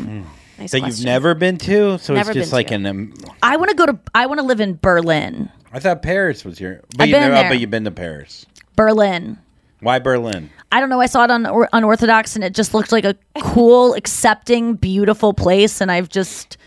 nice 0.58 0.72
that 0.72 0.80
question. 0.80 0.86
you've 0.98 1.04
never 1.06 1.34
been 1.34 1.56
to, 1.58 1.96
so 1.98 2.12
Never 2.14 2.32
it's 2.32 2.36
just 2.40 2.50
been 2.50 2.56
like 2.58 2.68
to. 2.68 2.74
an. 2.74 2.86
Um, 2.86 3.14
I 3.42 3.56
want 3.56 3.70
to 3.70 3.76
go 3.76 3.86
to. 3.86 3.98
I 4.14 4.26
want 4.26 4.38
to 4.40 4.44
live 4.46 4.60
in 4.60 4.78
Berlin. 4.82 5.48
I 5.72 5.78
thought 5.78 6.02
Paris 6.02 6.44
was 6.44 6.58
here. 6.58 6.82
But 6.96 7.02
I've 7.02 7.08
you 7.08 7.14
been 7.14 7.22
never, 7.22 7.34
there. 7.34 7.48
But 7.50 7.60
you've 7.60 7.70
been 7.70 7.84
to 7.84 7.90
Paris. 7.90 8.46
Berlin. 8.76 9.38
Why 9.80 9.98
Berlin? 9.98 10.50
I 10.72 10.80
don't 10.80 10.88
know. 10.90 11.00
I 11.00 11.06
saw 11.06 11.24
it 11.24 11.30
on 11.30 11.46
Or- 11.46 11.68
Unorthodox, 11.72 12.34
and 12.34 12.44
it 12.44 12.54
just 12.54 12.74
looked 12.74 12.92
like 12.92 13.04
a 13.04 13.16
cool, 13.40 13.94
accepting, 13.94 14.74
beautiful 14.74 15.32
place. 15.32 15.80
And 15.80 15.90
I've 15.90 16.08
just, 16.08 16.58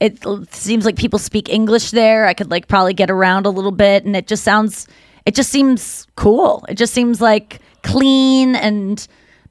it 0.00 0.24
l- 0.24 0.44
seems 0.50 0.84
like 0.86 0.96
people 0.96 1.18
speak 1.18 1.48
English 1.50 1.90
there. 1.90 2.26
I 2.26 2.32
could 2.34 2.50
like 2.50 2.68
probably 2.68 2.94
get 2.94 3.10
around 3.10 3.44
a 3.46 3.50
little 3.50 3.70
bit, 3.72 4.04
and 4.04 4.16
it 4.16 4.26
just 4.26 4.44
sounds, 4.44 4.86
it 5.26 5.34
just 5.34 5.50
seems 5.50 6.06
cool. 6.16 6.64
It 6.68 6.74
just 6.74 6.94
seems 6.94 7.20
like 7.20 7.60
clean 7.82 8.54
and 8.56 9.06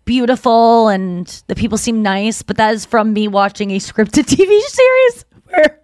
beautiful, 0.06 0.88
and 0.88 1.28
the 1.48 1.56
people 1.56 1.78
seem 1.78 2.02
nice. 2.02 2.42
But 2.42 2.58
that 2.58 2.74
is 2.74 2.86
from 2.86 3.14
me 3.14 3.28
watching 3.28 3.72
a 3.72 3.78
scripted 3.78 4.24
TV 4.26 4.60
series 4.62 5.26
where 5.50 5.80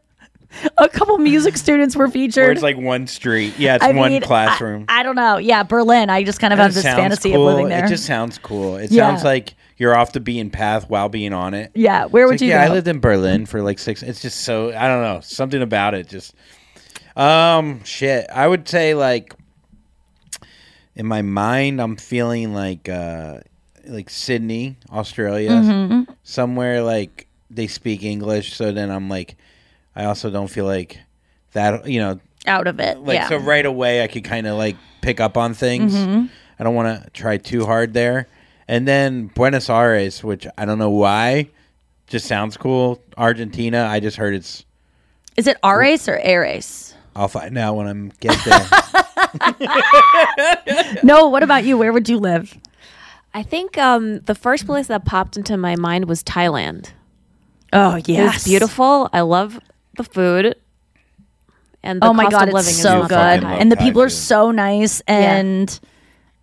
a 0.78 0.89
couple 0.89 1.18
music 1.18 1.57
students 1.57 1.95
were 1.95 2.07
featured. 2.10 2.43
Where 2.43 2.51
it's 2.51 2.62
like 2.62 2.78
one 2.78 3.07
street. 3.07 3.53
Yeah, 3.57 3.76
it's 3.76 3.84
I 3.84 3.91
one 3.93 4.12
mean, 4.12 4.22
classroom. 4.22 4.86
I, 4.89 5.03
don't 5.03 5.16
know. 5.16 5.38
Yeah, 5.38 5.64
Berlin. 5.64 6.10
I 6.10 6.24
just 6.24 6.39
kind 6.39 6.53
of 6.53 6.57
That 6.57 6.64
have 6.66 6.74
this 6.74 6.84
fantasy 6.84 7.32
cool. 7.32 7.47
of 7.47 7.53
living 7.55 7.70
there. 7.70 7.86
It 7.86 7.89
just 7.89 8.05
sounds 8.05 8.38
cool. 8.38 8.78
It 8.78 8.91
Yeah. 8.91 9.07
sounds 9.10 9.24
like 9.24 9.55
you're 9.78 9.95
off 9.95 10.12
the 10.12 10.20
beaten 10.20 10.49
path 10.49 10.89
while 10.89 11.10
being 11.10 11.34
on 11.34 11.53
it. 11.53 11.72
Yeah, 11.76 12.05
where 12.05 12.24
It's 12.26 12.30
would 12.30 12.34
like, 12.36 12.41
you 12.41 12.47
Yeah, 12.49 12.64
I 12.64 12.70
lived 12.70 12.88
in 12.88 12.99
Berlin 12.99 13.45
for 13.45 13.62
like 13.62 13.80
six. 13.80 14.03
It's 14.03 14.22
just 14.22 14.41
so 14.41 14.70
I 14.76 14.88
don't 14.88 15.01
know 15.03 15.20
something 15.22 15.62
about 15.62 15.93
it. 15.93 16.07
Just 16.10 16.34
um 17.16 17.84
shit. 17.84 18.28
I 18.34 18.47
would 18.47 18.68
say 18.68 18.93
like 18.93 19.34
in 20.95 21.05
my 21.05 21.22
mind, 21.22 21.82
I'm 21.82 21.95
feeling 21.95 22.53
like 22.53 22.89
uh 22.89 23.39
like 23.86 24.10
Sydney, 24.10 24.76
Australia, 24.91 25.51
Mhm. 25.51 26.07
somewhere 26.24 26.84
like 26.84 27.28
they 27.49 27.68
speak 27.68 28.03
English. 28.03 28.53
So 28.53 28.72
then 28.72 28.91
I'm 28.91 29.10
like, 29.10 29.36
I 30.00 30.06
also 30.06 30.30
don't 30.30 30.47
feel 30.47 30.66
like 30.66 30.97
that. 31.54 31.86
You 31.88 32.00
know, 32.00 32.20
out 32.47 32.68
of 32.68 32.80
it. 32.80 33.00
like 33.00 33.16
yeah. 33.16 33.28
so 33.30 33.38
right 33.38 33.66
away 33.66 34.02
I 34.04 34.08
could 34.08 34.24
kind 34.24 34.47
of 34.47 34.58
like 34.58 34.78
pick 35.02 35.20
up 35.20 35.38
on 35.38 35.54
things. 35.54 35.93
Mhm. 35.93 36.30
I 36.58 36.64
don't 36.64 36.76
want 36.76 37.04
to 37.04 37.10
try 37.12 37.38
too 37.38 37.66
hard 37.66 37.93
there. 37.93 38.28
And 38.68 38.88
then 38.88 39.28
Buenos 39.28 39.70
Aires, 39.70 40.24
which 40.24 40.45
I 40.58 40.66
don't 40.66 40.78
know 40.78 40.89
why, 40.89 41.50
just 42.08 42.28
sounds 42.28 42.56
cool. 42.56 43.02
Argentina, 43.18 43.88
I 43.89 44.00
just 44.00 44.18
heard 44.18 44.34
it's. 44.34 44.66
Is 45.38 45.47
it 45.47 45.58
Ares 45.64 46.08
or 46.08 46.20
Ares? 46.26 46.93
I'll 47.16 47.28
find 47.28 47.58
out 47.58 47.76
when 47.76 47.88
I'm 47.88 48.12
get 48.20 48.38
there. 48.45 48.68
no. 51.04 51.28
What 51.28 51.43
about 51.43 51.64
you? 51.66 51.78
Where 51.78 51.91
would 51.91 52.08
you 52.08 52.18
live? 52.20 52.58
I 53.34 53.43
think 53.43 53.78
um, 53.78 54.20
the 54.22 54.36
first 54.36 54.66
place 54.66 54.88
that 54.88 55.06
popped 55.06 55.38
into 55.38 55.56
my 55.58 55.76
mind 55.76 56.06
was 56.06 56.24
Thailand. 56.24 56.91
Oh 57.72 57.95
It 57.95 58.10
yes, 58.10 58.34
was 58.36 58.43
beautiful. 58.45 59.10
I 59.14 59.22
love 59.22 59.60
the 60.00 60.04
food. 60.04 60.56
And 61.84 62.02
the 62.02 62.08
oh 62.08 62.14
my 62.14 62.24
cost 62.24 62.32
god, 62.34 62.41
of 62.43 62.47
it's 62.50 62.56
living 62.56 62.74
so 62.74 63.04
is 63.04 63.08
good, 63.08 63.43
and 63.43 63.72
the 63.72 63.78
people 63.78 64.02
are 64.02 64.10
so 64.10 64.52
nice, 64.52 65.02
and 65.08 65.80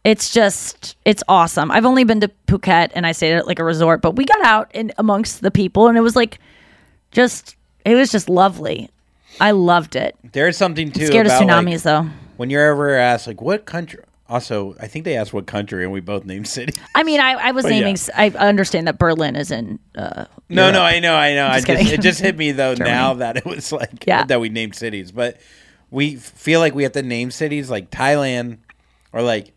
it's 0.03 0.31
just 0.31 0.97
it's 1.05 1.23
awesome. 1.29 1.71
I've 1.71 1.85
only 1.85 2.05
been 2.05 2.21
to 2.21 2.31
Phuket, 2.47 2.93
and 2.95 3.07
I 3.07 3.13
stayed 3.13 3.35
at 3.35 3.47
like 3.47 3.59
a 3.59 3.65
resort, 3.65 4.01
but 4.01 4.17
we 4.17 4.25
got 4.25 4.43
out 4.43 4.71
in 4.75 4.93
amongst 4.97 5.43
the 5.43 5.51
people, 5.51 5.89
and 5.89 5.99
it 5.99 6.01
was 6.01 6.17
like 6.17 6.39
just 7.11 7.57
it 7.85 7.95
was 7.95 8.11
just 8.11 8.31
lovely. 8.31 8.89
I 9.39 9.51
loved 9.51 9.95
it. 9.95 10.17
There's 10.33 10.57
something 10.57 10.91
too. 10.91 11.07
scared 11.07 11.27
of 11.27 11.33
about, 11.33 11.47
like, 11.47 11.67
tsunamis, 11.67 11.83
though. 11.83 12.09
When 12.39 12.49
you're 12.49 12.71
ever 12.71 12.97
asked 12.97 13.27
like 13.27 13.43
what 13.43 13.67
country, 13.67 14.03
also 14.29 14.75
I 14.81 14.87
think 14.87 15.05
they 15.05 15.17
asked 15.17 15.33
what 15.33 15.47
country, 15.47 15.83
and 15.85 15.93
we 15.93 16.01
both 16.01 16.25
named 16.25 16.49
city. 16.49 16.73
I 16.95 17.03
mean, 17.03 17.21
I, 17.21 17.33
I 17.33 17.51
was 17.53 17.65
But 17.65 17.71
naming. 17.71 17.97
yeah. 18.09 18.15
I 18.17 18.29
understand 18.31 18.87
that 18.89 18.99
Berlin 18.99 19.37
is 19.37 19.51
in. 19.51 19.79
Uh, 19.97 20.27
No, 20.49 20.63
Europe. 20.63 20.75
no, 20.75 20.83
I 20.83 20.99
know, 21.01 21.15
I 21.15 21.35
know. 21.35 21.47
I 21.47 21.55
Just 21.57 21.67
just, 21.67 21.79
kidding. 21.79 21.95
it 21.95 22.01
just 22.03 22.21
hit 22.21 22.37
me 22.37 22.53
though 22.53 22.75
Germany. 22.75 22.95
now 22.97 23.15
that 23.15 23.37
it 23.37 23.45
was 23.45 23.73
like 23.73 24.05
Yeah. 24.07 24.25
that 24.25 24.41
we 24.41 24.49
named 24.49 24.75
cities, 24.75 25.13
but 25.13 25.39
we 25.91 26.17
feel 26.17 26.61
like 26.61 26.75
we 26.75 26.83
have 26.83 26.93
to 26.93 27.03
name 27.03 27.31
cities 27.31 27.71
like 27.71 27.91
Thailand 27.91 28.59
or 29.13 29.23
like 29.23 29.53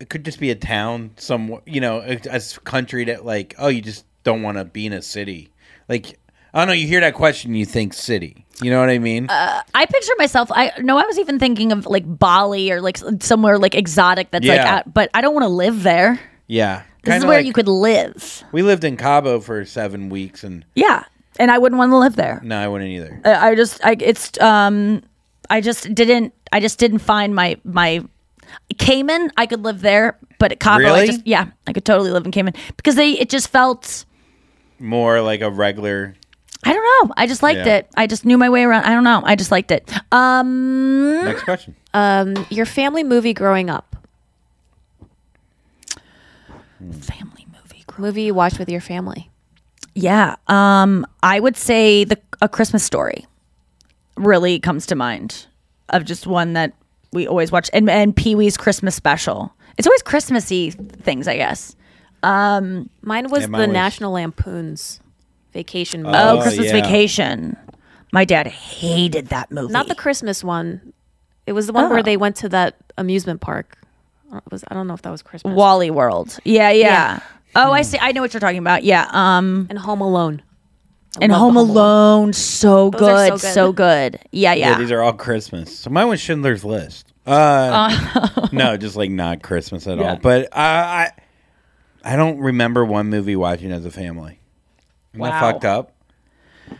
it 0.00 0.08
could 0.08 0.24
just 0.24 0.40
be 0.40 0.50
a 0.50 0.54
town, 0.56 1.10
some 1.16 1.60
you 1.66 1.80
know, 1.80 1.98
a, 2.00 2.16
a 2.28 2.34
s- 2.34 2.58
country 2.58 3.04
that 3.04 3.24
like 3.24 3.54
oh 3.58 3.68
you 3.68 3.80
just 3.80 4.04
don't 4.24 4.42
want 4.42 4.58
to 4.58 4.64
be 4.64 4.86
in 4.86 4.92
a 4.92 5.02
city. 5.02 5.50
Like 5.88 6.18
I 6.54 6.60
don't 6.60 6.68
know, 6.68 6.72
you 6.74 6.86
hear 6.86 7.00
that 7.00 7.14
question, 7.14 7.54
you 7.54 7.66
think 7.66 7.92
city. 7.92 8.46
You 8.62 8.70
know 8.70 8.78
what 8.78 8.88
I 8.88 8.98
mean? 9.00 9.28
Uh, 9.28 9.62
I 9.74 9.84
picture 9.86 10.12
myself. 10.16 10.48
I 10.52 10.70
no, 10.80 10.96
I 10.96 11.04
was 11.04 11.18
even 11.18 11.40
thinking 11.40 11.72
of 11.72 11.86
like 11.86 12.04
Bali 12.06 12.70
or 12.70 12.80
like 12.80 12.96
somewhere 13.20 13.58
like 13.58 13.74
exotic 13.74 14.30
that's 14.30 14.46
like. 14.46 14.56
Yeah. 14.56 14.76
Out, 14.76 14.94
but 14.94 15.10
I 15.12 15.20
don't 15.20 15.34
want 15.34 15.42
to 15.44 15.48
live 15.48 15.82
there. 15.82 16.20
yeah, 16.46 16.82
This 17.02 17.14
is 17.16 17.20
Kinda 17.22 17.26
where 17.26 17.38
like- 17.38 17.46
you 17.46 17.52
could 17.52 17.66
live. 17.68 18.44
We 18.52 18.62
lived 18.62 18.84
in 18.84 18.96
Cabo 18.96 19.40
for 19.40 19.64
seven 19.64 20.08
weeks, 20.08 20.44
and 20.44 20.64
Yeah, 20.76 21.02
and 21.40 21.50
I 21.50 21.58
wouldn't 21.58 21.78
want 21.80 21.90
to 21.90 21.96
live 21.96 22.14
there. 22.14 22.40
no, 22.44 22.56
I 22.56 22.68
wouldn't 22.68 22.90
either. 22.90 23.20
I, 23.24 23.50
I 23.50 23.54
just, 23.56 23.84
I 23.84 23.96
it's, 23.98 24.38
um, 24.40 25.02
I 25.50 25.60
just 25.60 25.92
didn't, 25.92 26.32
I 26.52 26.60
just 26.60 26.78
didn't 26.78 27.00
find 27.00 27.34
my 27.34 27.56
my 27.64 28.04
Cayman. 28.78 29.32
I 29.36 29.46
could 29.46 29.64
live 29.64 29.80
there, 29.80 30.16
but 30.38 30.52
at 30.52 30.60
Cabo, 30.60 30.84
I 30.84 30.86
Really? 30.94 31.06
just, 31.06 31.26
yeah, 31.26 31.46
I 31.66 31.72
could 31.72 31.84
totally 31.84 32.12
live 32.12 32.24
in 32.24 32.30
Cayman 32.30 32.54
because 32.76 32.94
they, 32.94 33.10
it 33.18 33.28
just 33.28 33.48
felt. 33.48 34.04
More 34.78 35.20
like 35.20 35.40
a 35.40 35.50
regular. 35.50 36.14
I 36.64 36.72
don't 36.72 37.08
know. 37.08 37.14
I 37.16 37.26
just 37.26 37.42
liked 37.42 37.66
Yeah. 37.66 37.76
it. 37.76 37.90
I 37.96 38.06
just 38.06 38.24
knew 38.24 38.38
my 38.38 38.48
way 38.48 38.62
around. 38.64 38.84
I 38.84 38.90
don't 38.90 39.04
know. 39.04 39.22
I 39.24 39.36
just 39.36 39.50
liked 39.50 39.70
it. 39.70 39.92
Um, 40.12 41.24
Next 41.24 41.42
question. 41.44 41.76
Um, 41.92 42.46
your 42.50 42.66
family 42.66 43.04
movie 43.04 43.34
growing 43.34 43.70
up. 43.70 43.96
Family 47.00 47.46
movie. 47.52 47.84
Movie 47.98 48.22
you 48.22 48.34
watched 48.34 48.58
with 48.58 48.68
your 48.68 48.80
family. 48.80 49.30
Yeah. 49.94 50.36
Um, 50.48 51.06
I 51.22 51.38
would 51.40 51.56
say 51.56 52.04
the 52.04 52.18
A 52.42 52.48
Christmas 52.48 52.82
Story 52.82 53.26
really 54.16 54.58
comes 54.58 54.86
to 54.86 54.94
mind 54.94 55.46
of 55.90 56.04
just 56.04 56.26
one 56.26 56.54
that 56.54 56.72
we 57.12 57.26
always 57.26 57.52
watch 57.52 57.70
and 57.72 57.88
and 57.88 58.14
Pee 58.16 58.34
Wee's 58.34 58.56
Christmas 58.56 58.94
special. 58.96 59.52
It's 59.78 59.86
always 59.86 60.02
Christmassy 60.02 60.70
things, 60.70 61.28
I 61.28 61.36
guess. 61.36 61.76
Um, 62.22 62.88
Mine 63.02 63.28
was 63.30 63.42
Yeah, 63.42 63.46
mine 63.48 63.60
the 63.60 63.66
was- 63.68 63.74
National 63.74 64.12
Lampoon's 64.12 65.00
Vacation 65.54 66.02
movie. 66.02 66.16
oh, 66.18 66.40
Christmas 66.42 66.70
Vacation. 66.70 67.56
My 68.12 68.24
dad 68.26 68.46
hated 68.46 69.28
that 69.28 69.50
movie. 69.50 69.72
Not 69.72 69.88
the 69.88 69.94
Christmas 69.94 70.44
one. 70.44 70.92
It 71.46 71.52
was 71.52 71.66
the 71.66 71.72
one 71.72 71.86
Oh. 71.86 71.88
where 71.90 72.02
they 72.02 72.16
went 72.18 72.36
to 72.36 72.48
that 72.50 72.76
amusement 72.98 73.40
park. 73.40 73.78
It 74.32 74.42
was 74.50 74.64
I 74.68 74.74
don't 74.74 74.86
know 74.86 74.94
if 74.94 75.02
that 75.02 75.10
was 75.10 75.22
Christmas. 75.22 75.54
Wally 75.54 75.90
World. 75.90 76.38
Yeah, 76.44 76.70
yeah. 76.70 76.86
Yeah. 76.86 77.20
Oh, 77.56 77.72
I 77.72 77.82
see. 77.82 77.98
I 78.00 78.12
know 78.12 78.20
what 78.20 78.34
you're 78.34 78.40
talking 78.40 78.58
about. 78.58 78.82
Yeah. 78.84 79.06
Um, 79.10 79.66
and 79.70 79.78
Home 79.78 80.00
Alone. 80.00 80.42
and 81.20 81.30
Home 81.32 81.54
Home 81.54 81.70
Alone. 81.70 82.32
So 82.32 82.90
Those 82.90 83.02
are 83.02 83.30
good, 83.30 83.40
so 83.40 83.48
so 83.48 83.72
good. 83.72 84.12
good. 84.12 84.20
Yeah, 84.32 84.54
yeah. 84.54 84.76
these 84.78 84.90
are 84.90 85.00
all 85.02 85.12
Christmas. 85.12 85.76
So 85.78 85.88
mine 85.90 86.08
was 86.08 86.20
Schindler's 86.20 86.64
List. 86.64 87.12
Uh, 87.26 88.48
no, 88.52 88.76
just 88.76 88.96
like 88.96 89.10
not 89.10 89.42
Christmas 89.42 89.86
at 89.86 89.98
Yeah. 89.98 90.10
all. 90.10 90.16
But 90.16 90.46
uh, 90.46 90.56
I, 90.56 91.10
I 92.04 92.16
don't 92.16 92.38
remember 92.38 92.84
one 92.84 93.08
movie 93.08 93.36
watching 93.36 93.70
as 93.72 93.84
a 93.84 93.90
family. 93.90 94.40
Am 95.14 95.22
I 95.22 95.30
Wow. 95.30 95.40
fucked 95.40 95.64
up? 95.64 95.92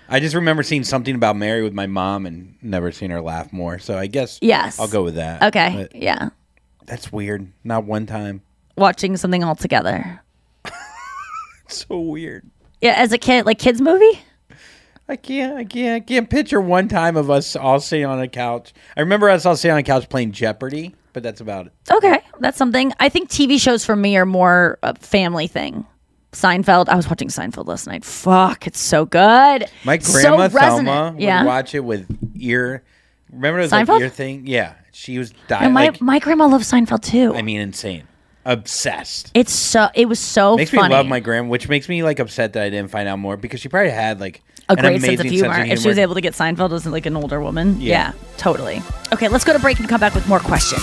I 0.08 0.18
just 0.20 0.34
remember 0.34 0.62
seeing 0.62 0.82
something 0.84 1.14
about 1.14 1.36
Mary 1.36 1.62
with 1.62 1.72
my 1.74 1.86
mom 1.86 2.26
and 2.26 2.56
never 2.62 2.90
seen 2.90 3.10
her 3.10 3.20
laugh 3.20 3.52
more. 3.52 3.78
So 3.78 3.98
I 3.98 4.06
guess 4.06 4.38
Yes. 4.42 4.78
I'll 4.80 4.88
go 4.88 5.02
with 5.04 5.16
that. 5.16 5.42
Okay. 5.42 5.74
But 5.76 5.94
yeah. 5.96 6.30
that's 6.86 7.12
weird. 7.12 7.52
Not 7.62 7.84
one 7.84 8.06
time. 8.06 8.42
Watching 8.76 9.16
something 9.16 9.44
all 9.44 9.54
together. 9.54 10.20
so 11.68 11.98
weird. 12.00 12.48
Yeah, 12.80 12.94
as 12.96 13.12
a 13.12 13.18
kid, 13.18 13.46
like 13.46 13.58
kids 13.58 13.80
movie. 13.80 14.20
I 15.08 15.16
can't, 15.16 15.56
I 15.58 15.64
can't, 15.64 15.96
I 15.96 16.00
can't 16.00 16.30
picture 16.30 16.60
one 16.60 16.88
time 16.88 17.16
of 17.16 17.30
us 17.30 17.56
all 17.56 17.78
sitting 17.78 18.06
on 18.06 18.20
a 18.20 18.28
couch. 18.28 18.72
I 18.96 19.00
remember 19.00 19.28
us 19.28 19.44
all 19.44 19.54
sitting 19.54 19.72
on 19.72 19.78
a 19.78 19.82
couch 19.82 20.08
playing 20.08 20.32
Jeopardy, 20.32 20.94
but 21.12 21.22
that's 21.22 21.42
about 21.42 21.66
it. 21.66 21.72
Okay, 21.92 22.20
that's 22.40 22.56
something. 22.56 22.90
I 22.98 23.10
think 23.10 23.28
TV 23.28 23.60
shows 23.60 23.84
for 23.84 23.96
me 23.96 24.16
are 24.16 24.24
more 24.24 24.78
a 24.82 24.94
family 24.96 25.46
thing. 25.46 25.86
Seinfeld. 26.34 26.88
I 26.88 26.96
was 26.96 27.08
watching 27.08 27.28
Seinfeld 27.28 27.66
last 27.66 27.86
night. 27.86 28.04
Fuck, 28.04 28.66
it's 28.66 28.78
so 28.80 29.06
good. 29.06 29.66
My 29.84 29.96
grandma 29.96 30.36
resonant. 30.42 30.52
Thelma 30.86 31.12
would 31.12 31.20
Yeah. 31.22 31.44
watch 31.44 31.74
it 31.74 31.80
with 31.84 32.06
ear. 32.36 32.82
Remember 33.32 33.66
Seinfeld? 33.66 33.88
like 33.88 34.00
ear 34.02 34.08
thing? 34.08 34.46
Yeah, 34.46 34.74
she 34.92 35.18
was 35.18 35.32
dying. 35.48 35.72
my 35.72 35.86
like, 35.86 36.00
my 36.00 36.18
grandma 36.18 36.46
loves 36.46 36.70
Seinfeld 36.70 37.02
too. 37.02 37.34
I 37.34 37.42
mean, 37.42 37.60
insane, 37.60 38.04
obsessed. 38.44 39.30
It's 39.34 39.52
so 39.52 39.88
it 39.94 40.06
was 40.08 40.18
so 40.20 40.56
makes 40.56 40.70
funny. 40.70 40.88
me 40.88 40.94
love 40.94 41.06
my 41.06 41.20
grandma, 41.20 41.48
which 41.48 41.68
makes 41.68 41.88
me 41.88 42.02
like 42.02 42.18
upset 42.20 42.52
that 42.52 42.62
I 42.62 42.70
didn't 42.70 42.90
find 42.90 43.08
out 43.08 43.18
more 43.18 43.36
because 43.36 43.60
she 43.60 43.68
probably 43.68 43.90
had 43.90 44.20
like 44.20 44.42
a 44.68 44.76
great 44.76 45.00
sense 45.00 45.20
of 45.20 45.26
amazing 45.26 45.32
humor. 45.32 45.60
If 45.64 45.80
she 45.80 45.88
was 45.88 45.98
able 45.98 46.14
to 46.14 46.20
get 46.20 46.34
Seinfeld 46.34 46.72
as 46.72 46.86
like 46.86 47.06
an 47.06 47.16
older 47.16 47.40
woman, 47.40 47.80
Yeah. 47.80 48.12
yeah. 48.12 48.12
totally. 48.36 48.82
Okay, 49.12 49.28
let's 49.28 49.44
go 49.44 49.52
to 49.52 49.58
break 49.58 49.78
and 49.80 49.88
come 49.88 50.00
back 50.00 50.14
with 50.14 50.26
more 50.28 50.40
questions. 50.40 50.82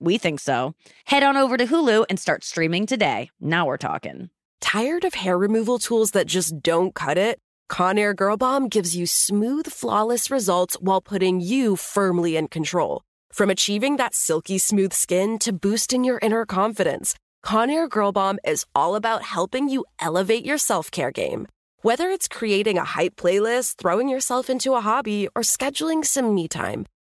We 0.00 0.16
think 0.16 0.40
so. 0.40 0.74
Head 1.04 1.22
on 1.22 1.36
over 1.36 1.58
to 1.58 1.66
Hulu 1.66 2.06
and 2.08 2.18
start 2.18 2.42
streaming 2.42 2.86
today. 2.86 3.30
Now 3.38 3.66
we're 3.66 3.76
talking. 3.76 4.30
Tired 4.60 5.04
of 5.04 5.12
hair 5.14 5.36
removal 5.36 5.78
tools 5.78 6.12
that 6.12 6.26
just 6.26 6.62
don't 6.62 6.94
cut 6.94 7.18
it? 7.18 7.38
Conair 7.70 8.16
Girl 8.16 8.38
Bomb 8.38 8.68
gives 8.68 8.96
you 8.96 9.06
smooth, 9.06 9.66
flawless 9.66 10.30
results 10.30 10.76
while 10.80 11.02
putting 11.02 11.40
you 11.40 11.76
firmly 11.76 12.36
in 12.36 12.48
control. 12.48 13.02
From 13.30 13.50
achieving 13.50 13.96
that 13.96 14.14
silky 14.14 14.56
smooth 14.58 14.92
skin 14.94 15.38
to 15.40 15.52
boosting 15.52 16.02
your 16.02 16.18
inner 16.22 16.46
confidence, 16.46 17.14
Conair 17.44 17.88
Girl 17.88 18.10
Bomb 18.10 18.38
is 18.44 18.64
all 18.74 18.96
about 18.96 19.22
helping 19.22 19.68
you 19.68 19.84
elevate 20.00 20.46
your 20.46 20.58
self 20.58 20.90
care 20.90 21.10
game. 21.10 21.46
Whether 21.82 22.08
it's 22.08 22.28
creating 22.28 22.78
a 22.78 22.84
hype 22.84 23.16
playlist, 23.16 23.76
throwing 23.76 24.08
yourself 24.08 24.50
into 24.50 24.74
a 24.74 24.80
hobby, 24.80 25.28
or 25.34 25.42
scheduling 25.42 26.04
some 26.04 26.34
me 26.34 26.48
time, 26.48 26.86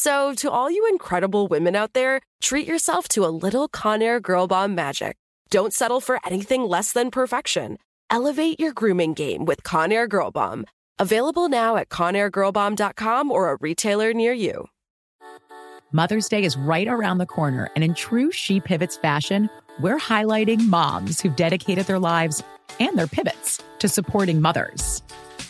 So, 0.00 0.32
to 0.36 0.48
all 0.48 0.70
you 0.70 0.86
incredible 0.88 1.48
women 1.48 1.74
out 1.74 1.92
there, 1.92 2.20
treat 2.40 2.68
yourself 2.68 3.08
to 3.08 3.24
a 3.24 3.34
little 3.34 3.68
Conair 3.68 4.22
Girl 4.22 4.46
Bomb 4.46 4.76
magic. 4.76 5.16
Don't 5.50 5.72
settle 5.72 6.00
for 6.00 6.20
anything 6.24 6.62
less 6.62 6.92
than 6.92 7.10
perfection. 7.10 7.78
Elevate 8.08 8.60
your 8.60 8.72
grooming 8.72 9.12
game 9.12 9.44
with 9.44 9.64
Conair 9.64 10.08
Girl 10.08 10.30
Bomb. 10.30 10.66
Available 11.00 11.48
now 11.48 11.74
at 11.74 11.88
conairgirlbomb.com 11.88 13.32
or 13.32 13.50
a 13.50 13.56
retailer 13.60 14.12
near 14.14 14.32
you. 14.32 14.68
Mother's 15.90 16.28
Day 16.28 16.44
is 16.44 16.56
right 16.56 16.86
around 16.86 17.18
the 17.18 17.26
corner, 17.26 17.68
and 17.74 17.82
in 17.82 17.92
true 17.92 18.30
She 18.30 18.60
Pivots 18.60 18.96
fashion, 18.96 19.50
we're 19.80 19.98
highlighting 19.98 20.68
moms 20.68 21.20
who've 21.20 21.34
dedicated 21.34 21.86
their 21.86 21.98
lives 21.98 22.40
and 22.78 22.96
their 22.96 23.08
pivots 23.08 23.60
to 23.80 23.88
supporting 23.88 24.40
mothers. 24.40 25.02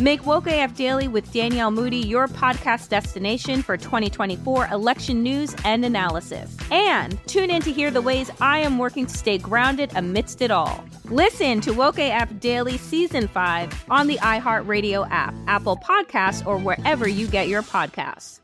Make 0.00 0.26
Woke 0.26 0.48
AF 0.48 0.74
Daily 0.74 1.08
with 1.08 1.32
Danielle 1.32 1.70
Moody 1.70 1.98
your 1.98 2.26
podcast 2.26 2.88
destination 2.88 3.62
for 3.62 3.76
2024 3.76 4.68
election 4.68 5.22
news 5.22 5.54
and 5.64 5.84
analysis. 5.84 6.56
And 6.70 7.18
tune 7.26 7.50
in 7.50 7.62
to 7.62 7.72
hear 7.72 7.90
the 7.90 8.02
ways 8.02 8.30
I 8.40 8.58
am 8.58 8.78
working 8.78 9.06
to 9.06 9.16
stay 9.16 9.38
grounded 9.38 9.92
amidst 9.94 10.42
it 10.42 10.50
all. 10.50 10.84
Listen 11.04 11.60
to 11.60 11.72
Woke 11.72 11.98
AF 11.98 12.40
Daily 12.40 12.76
Season 12.76 13.28
5 13.28 13.84
on 13.90 14.06
the 14.06 14.16
iHeartRadio 14.18 15.08
app, 15.10 15.34
Apple 15.46 15.76
Podcasts, 15.76 16.44
or 16.46 16.58
wherever 16.58 17.06
you 17.06 17.26
get 17.28 17.48
your 17.48 17.62
podcasts. 17.62 18.40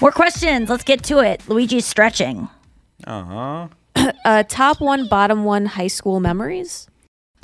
More 0.00 0.12
questions. 0.12 0.68
Let's 0.68 0.84
get 0.84 1.02
to 1.04 1.20
it. 1.20 1.48
Luigi's 1.48 1.86
stretching. 1.86 2.48
Uh 3.06 3.68
huh. 3.96 4.12
uh, 4.24 4.42
top 4.42 4.80
one, 4.80 5.08
bottom 5.08 5.44
one 5.44 5.66
high 5.66 5.86
school 5.86 6.20
memories? 6.20 6.88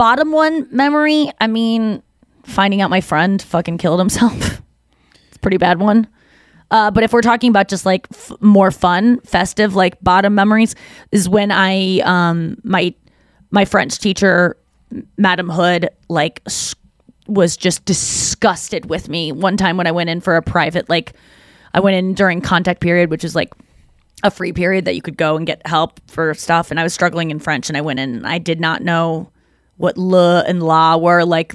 Bottom 0.01 0.33
one 0.33 0.67
memory, 0.71 1.31
I 1.43 1.47
mean, 1.47 2.03
finding 2.45 2.81
out 2.81 2.89
my 2.89 3.03
friend 3.03 3.43
fucking 3.43 3.77
killed 3.77 3.99
himself. 3.99 4.33
it's 5.29 5.37
pretty 5.43 5.59
bad 5.59 5.79
one. 5.79 6.09
Uh, 6.71 6.91
but 6.91 7.05
if 7.05 7.13
we're 7.13 7.21
talking 7.21 7.51
about 7.51 7.69
just 7.69 7.85
like 7.85 8.07
f- 8.11 8.33
more 8.41 8.71
fun, 8.71 9.21
festive, 9.21 9.75
like 9.75 10.03
bottom 10.03 10.35
memories, 10.35 10.75
is 11.13 11.29
when 11.29 11.53
I 11.53 11.99
um 11.99 12.57
my 12.65 12.95
my 13.51 13.67
French 13.67 13.99
teacher, 13.99 14.57
Madam 15.19 15.51
Hood, 15.51 15.91
like 16.09 16.41
was 17.27 17.59
just 17.59 17.85
disgusted 17.85 18.89
with 18.89 19.11
me 19.11 19.33
one 19.33 19.59
time 19.59 19.77
when 19.77 19.87
I 19.87 19.93
went 19.93 20.09
in 20.09 20.23
for 20.23 20.37
a 20.37 20.43
private 20.43 20.89
like 20.89 21.13
I 21.75 21.81
went 21.81 21.97
in 21.97 22.15
during 22.15 22.41
contact 22.41 22.81
period, 22.81 23.11
which 23.11 23.23
is 23.23 23.35
like 23.35 23.53
a 24.23 24.31
free 24.31 24.55
period 24.55 24.87
that 24.87 24.95
you 24.95 25.03
could 25.03 25.19
go 25.19 25.37
and 25.37 25.47
get 25.47 25.67
help 25.67 26.01
for 26.07 26.33
stuff. 26.33 26.71
And 26.71 26.81
I 26.81 26.85
was 26.85 26.95
struggling 26.95 27.31
in 27.31 27.39
French, 27.39 27.69
and 27.69 27.77
I 27.77 27.83
went 27.83 27.99
in. 27.99 28.15
And 28.15 28.27
I 28.27 28.39
did 28.39 28.63
not 28.63 28.83
know 28.83 29.31
what 29.81 29.97
le 29.97 30.45
and 30.47 30.63
la 30.63 30.99
were 30.99 31.25
like, 31.25 31.55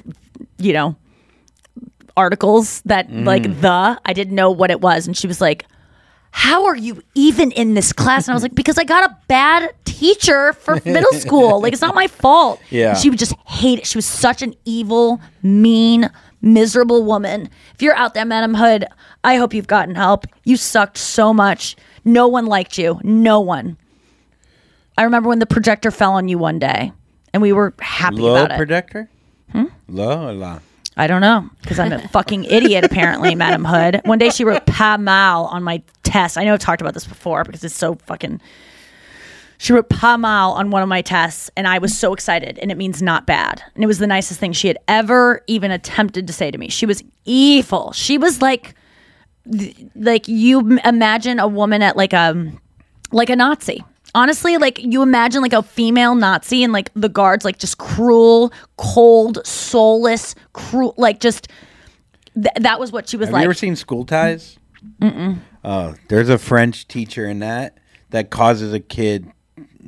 you 0.58 0.72
know, 0.72 0.96
articles 2.16 2.82
that 2.82 3.10
like 3.12 3.44
mm. 3.44 3.60
the. 3.60 4.00
I 4.04 4.12
didn't 4.12 4.34
know 4.34 4.50
what 4.50 4.70
it 4.70 4.80
was, 4.80 5.06
and 5.06 5.16
she 5.16 5.28
was 5.28 5.40
like, 5.40 5.64
"How 6.32 6.64
are 6.64 6.76
you 6.76 7.02
even 7.14 7.52
in 7.52 7.74
this 7.74 7.92
class?" 7.92 8.26
And 8.26 8.32
I 8.32 8.34
was 8.34 8.42
like, 8.42 8.54
"Because 8.54 8.78
I 8.78 8.84
got 8.84 9.08
a 9.08 9.16
bad 9.28 9.72
teacher 9.84 10.54
for 10.54 10.74
middle 10.84 11.12
school. 11.12 11.60
Like 11.60 11.72
it's 11.72 11.82
not 11.82 11.94
my 11.94 12.08
fault." 12.08 12.60
Yeah. 12.70 12.94
She 12.94 13.10
would 13.10 13.18
just 13.18 13.34
hate 13.46 13.78
it. 13.78 13.86
She 13.86 13.96
was 13.96 14.06
such 14.06 14.42
an 14.42 14.54
evil, 14.64 15.20
mean, 15.42 16.10
miserable 16.42 17.04
woman. 17.04 17.48
If 17.74 17.82
you're 17.82 17.94
out 17.94 18.14
there, 18.14 18.24
Madam 18.24 18.54
Hood, 18.54 18.86
I 19.22 19.36
hope 19.36 19.54
you've 19.54 19.68
gotten 19.68 19.94
help. 19.94 20.26
You 20.44 20.56
sucked 20.56 20.98
so 20.98 21.32
much. 21.32 21.76
No 22.04 22.26
one 22.26 22.46
liked 22.46 22.76
you. 22.76 23.00
No 23.04 23.38
one. 23.38 23.76
I 24.98 25.04
remember 25.04 25.28
when 25.28 25.38
the 25.38 25.46
projector 25.46 25.90
fell 25.90 26.12
on 26.12 26.28
you 26.28 26.38
one 26.38 26.58
day, 26.58 26.92
and 27.36 27.42
we 27.42 27.52
were 27.52 27.74
happy 27.80 28.16
Low 28.16 28.34
about 28.34 28.52
it. 28.52 28.56
projector? 28.56 29.10
Hmm? 29.52 29.64
Low 29.88 30.28
or 30.28 30.32
la? 30.32 30.60
I 30.96 31.06
don't 31.06 31.20
know 31.20 31.46
because 31.60 31.78
I'm 31.78 31.92
a 31.92 32.08
fucking 32.08 32.44
idiot. 32.44 32.82
Apparently, 32.82 33.34
Madam 33.44 33.62
Hood. 33.66 34.00
One 34.06 34.18
day 34.18 34.30
she 34.30 34.42
wrote 34.42 34.64
"pa 34.64 34.96
mal" 34.98 35.44
on 35.44 35.62
my 35.62 35.82
test. 36.02 36.38
I 36.38 36.44
know 36.44 36.54
I've 36.54 36.60
talked 36.60 36.80
about 36.80 36.94
this 36.94 37.06
before 37.06 37.44
because 37.44 37.62
it's 37.62 37.74
so 37.74 37.96
fucking. 38.06 38.40
She 39.58 39.74
wrote 39.74 39.90
"pa 39.90 40.16
mal" 40.16 40.52
on 40.52 40.70
one 40.70 40.82
of 40.82 40.88
my 40.88 41.02
tests, 41.02 41.50
and 41.54 41.68
I 41.68 41.76
was 41.78 41.96
so 41.96 42.14
excited, 42.14 42.58
and 42.60 42.70
it 42.70 42.78
means 42.78 43.02
not 43.02 43.26
bad. 43.26 43.62
And 43.74 43.84
it 43.84 43.86
was 43.86 43.98
the 43.98 44.06
nicest 44.06 44.40
thing 44.40 44.52
she 44.54 44.68
had 44.68 44.78
ever 44.88 45.42
even 45.46 45.70
attempted 45.70 46.26
to 46.28 46.32
say 46.32 46.50
to 46.50 46.56
me. 46.56 46.70
She 46.70 46.86
was 46.86 47.04
evil. 47.26 47.92
She 47.92 48.16
was 48.16 48.40
like, 48.40 48.74
like 49.94 50.26
you 50.28 50.78
imagine 50.82 51.38
a 51.38 51.46
woman 51.48 51.82
at 51.82 51.94
like 51.98 52.14
a, 52.14 52.50
like 53.12 53.28
a 53.28 53.36
Nazi. 53.36 53.84
Honestly, 54.16 54.56
like 54.56 54.82
you 54.82 55.02
imagine 55.02 55.42
like 55.42 55.52
a 55.52 55.62
female 55.62 56.14
Nazi 56.14 56.64
and 56.64 56.72
like 56.72 56.90
the 56.94 57.10
guards 57.10 57.44
like 57.44 57.58
just 57.58 57.76
cruel, 57.76 58.50
cold, 58.78 59.46
soulless, 59.46 60.34
cruel, 60.54 60.94
like 60.96 61.20
just 61.20 61.48
th- 62.34 62.46
that 62.58 62.80
was 62.80 62.92
what 62.92 63.10
she 63.10 63.18
was 63.18 63.28
Have 63.28 63.34
like. 63.34 63.42
you 63.42 63.44
ever 63.44 63.52
seen 63.54 63.76
School 63.76 64.06
Ties? 64.06 64.58
Mm-mm. 65.02 65.40
Oh, 65.62 65.96
there's 66.08 66.30
a 66.30 66.38
French 66.38 66.88
teacher 66.88 67.26
in 67.26 67.40
that 67.40 67.76
that 68.08 68.30
causes 68.30 68.72
a 68.72 68.80
kid 68.80 69.30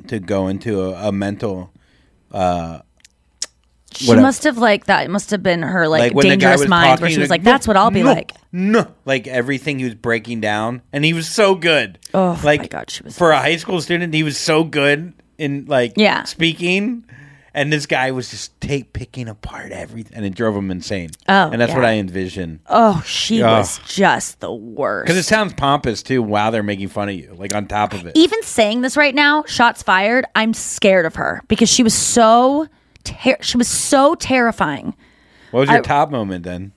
to 0.07 0.19
go 0.19 0.47
into 0.47 0.79
a, 0.83 1.07
a 1.07 1.11
mental. 1.11 1.73
Uh, 2.31 2.81
She 3.91 4.07
whatever. 4.07 4.21
must 4.21 4.43
have 4.43 4.57
like 4.57 4.85
that. 4.85 5.09
Must 5.09 5.31
have 5.31 5.41
been 5.41 5.61
her 5.61 5.87
like, 5.87 6.13
guy 6.13 6.21
dangerous 6.21 6.67
mind 6.67 6.99
where 7.01 7.09
she 7.09 7.19
was 7.19 7.29
like, 7.29 7.43
"That's 7.43 7.67
what 7.67 7.75
I'll 7.75 7.91
be 7.91 8.03
no, 8.03 8.13
like." 8.13 8.33
No, 8.51 8.87
like 9.05 9.27
everything 9.27 9.79
he 9.79 9.85
was 9.85 9.95
breaking 9.95 10.41
down, 10.41 10.81
and 10.93 11.03
he 11.03 11.13
was 11.13 11.27
so 11.27 11.55
good. 11.55 11.97
Oh 12.13 12.39
like, 12.43 12.61
my 12.61 12.67
god, 12.67 12.89
she 12.89 13.03
was 13.03 13.17
for 13.17 13.31
a 13.31 13.39
high 13.39 13.57
school 13.57 13.81
student. 13.81 14.13
He 14.13 14.23
was 14.23 14.37
so 14.37 14.63
good 14.63 15.13
in 15.37 15.65
like 15.67 15.93
Yeah. 15.95 16.23
speaking, 16.23 17.03
and 17.53 17.73
this 17.73 17.85
guy 17.85 18.11
was 18.11 18.29
just 18.29 18.59
take 18.61 18.93
picking 18.93 19.27
apart 19.27 19.71
everything, 19.71 20.15
and 20.15 20.25
it 20.25 20.35
drove 20.35 20.55
him 20.55 20.69
insane. 20.69 21.09
Oh, 21.27 21.49
and 21.49 21.59
that's 21.59 21.73
what. 21.73 21.85
I 21.85 21.93
envision. 21.93 22.59
Oh, 22.67 23.01
she 23.05 23.41
Ugh. 23.41 23.57
was 23.57 23.79
just 23.87 24.39
the 24.39 24.53
worst. 24.53 25.07
Because 25.07 25.17
it 25.17 25.23
sounds 25.27 25.53
pompous 25.53 26.03
too. 26.03 26.21
While 26.21 26.51
they're 26.51 26.61
making 26.61 26.89
fun 26.89 27.09
of 27.09 27.15
you, 27.15 27.33
like 27.37 27.55
on 27.55 27.65
top 27.67 27.93
of 27.93 28.05
it. 28.05 28.15
Even 28.15 28.43
saying 28.43 28.81
this 28.81 28.95
right 28.95 29.15
now, 29.15 29.43
shots 29.47 29.81
fired. 29.81 30.25
I'm 30.35 30.53
scared 30.53 31.05
of 31.05 31.15
her 31.15 31.41
because 31.47 31.69
she 31.69 31.81
was 31.81 31.93
so 31.93 32.67
ter- 33.03 33.37
she 33.41 33.57
was 33.57 33.67
so 33.67 34.15
terrifying. 34.15 34.95
What 35.51 35.61
was 35.61 35.69
your 35.69 35.79
I- 35.79 35.81
top 35.81 36.11
moment 36.11 36.43
then? 36.43 36.73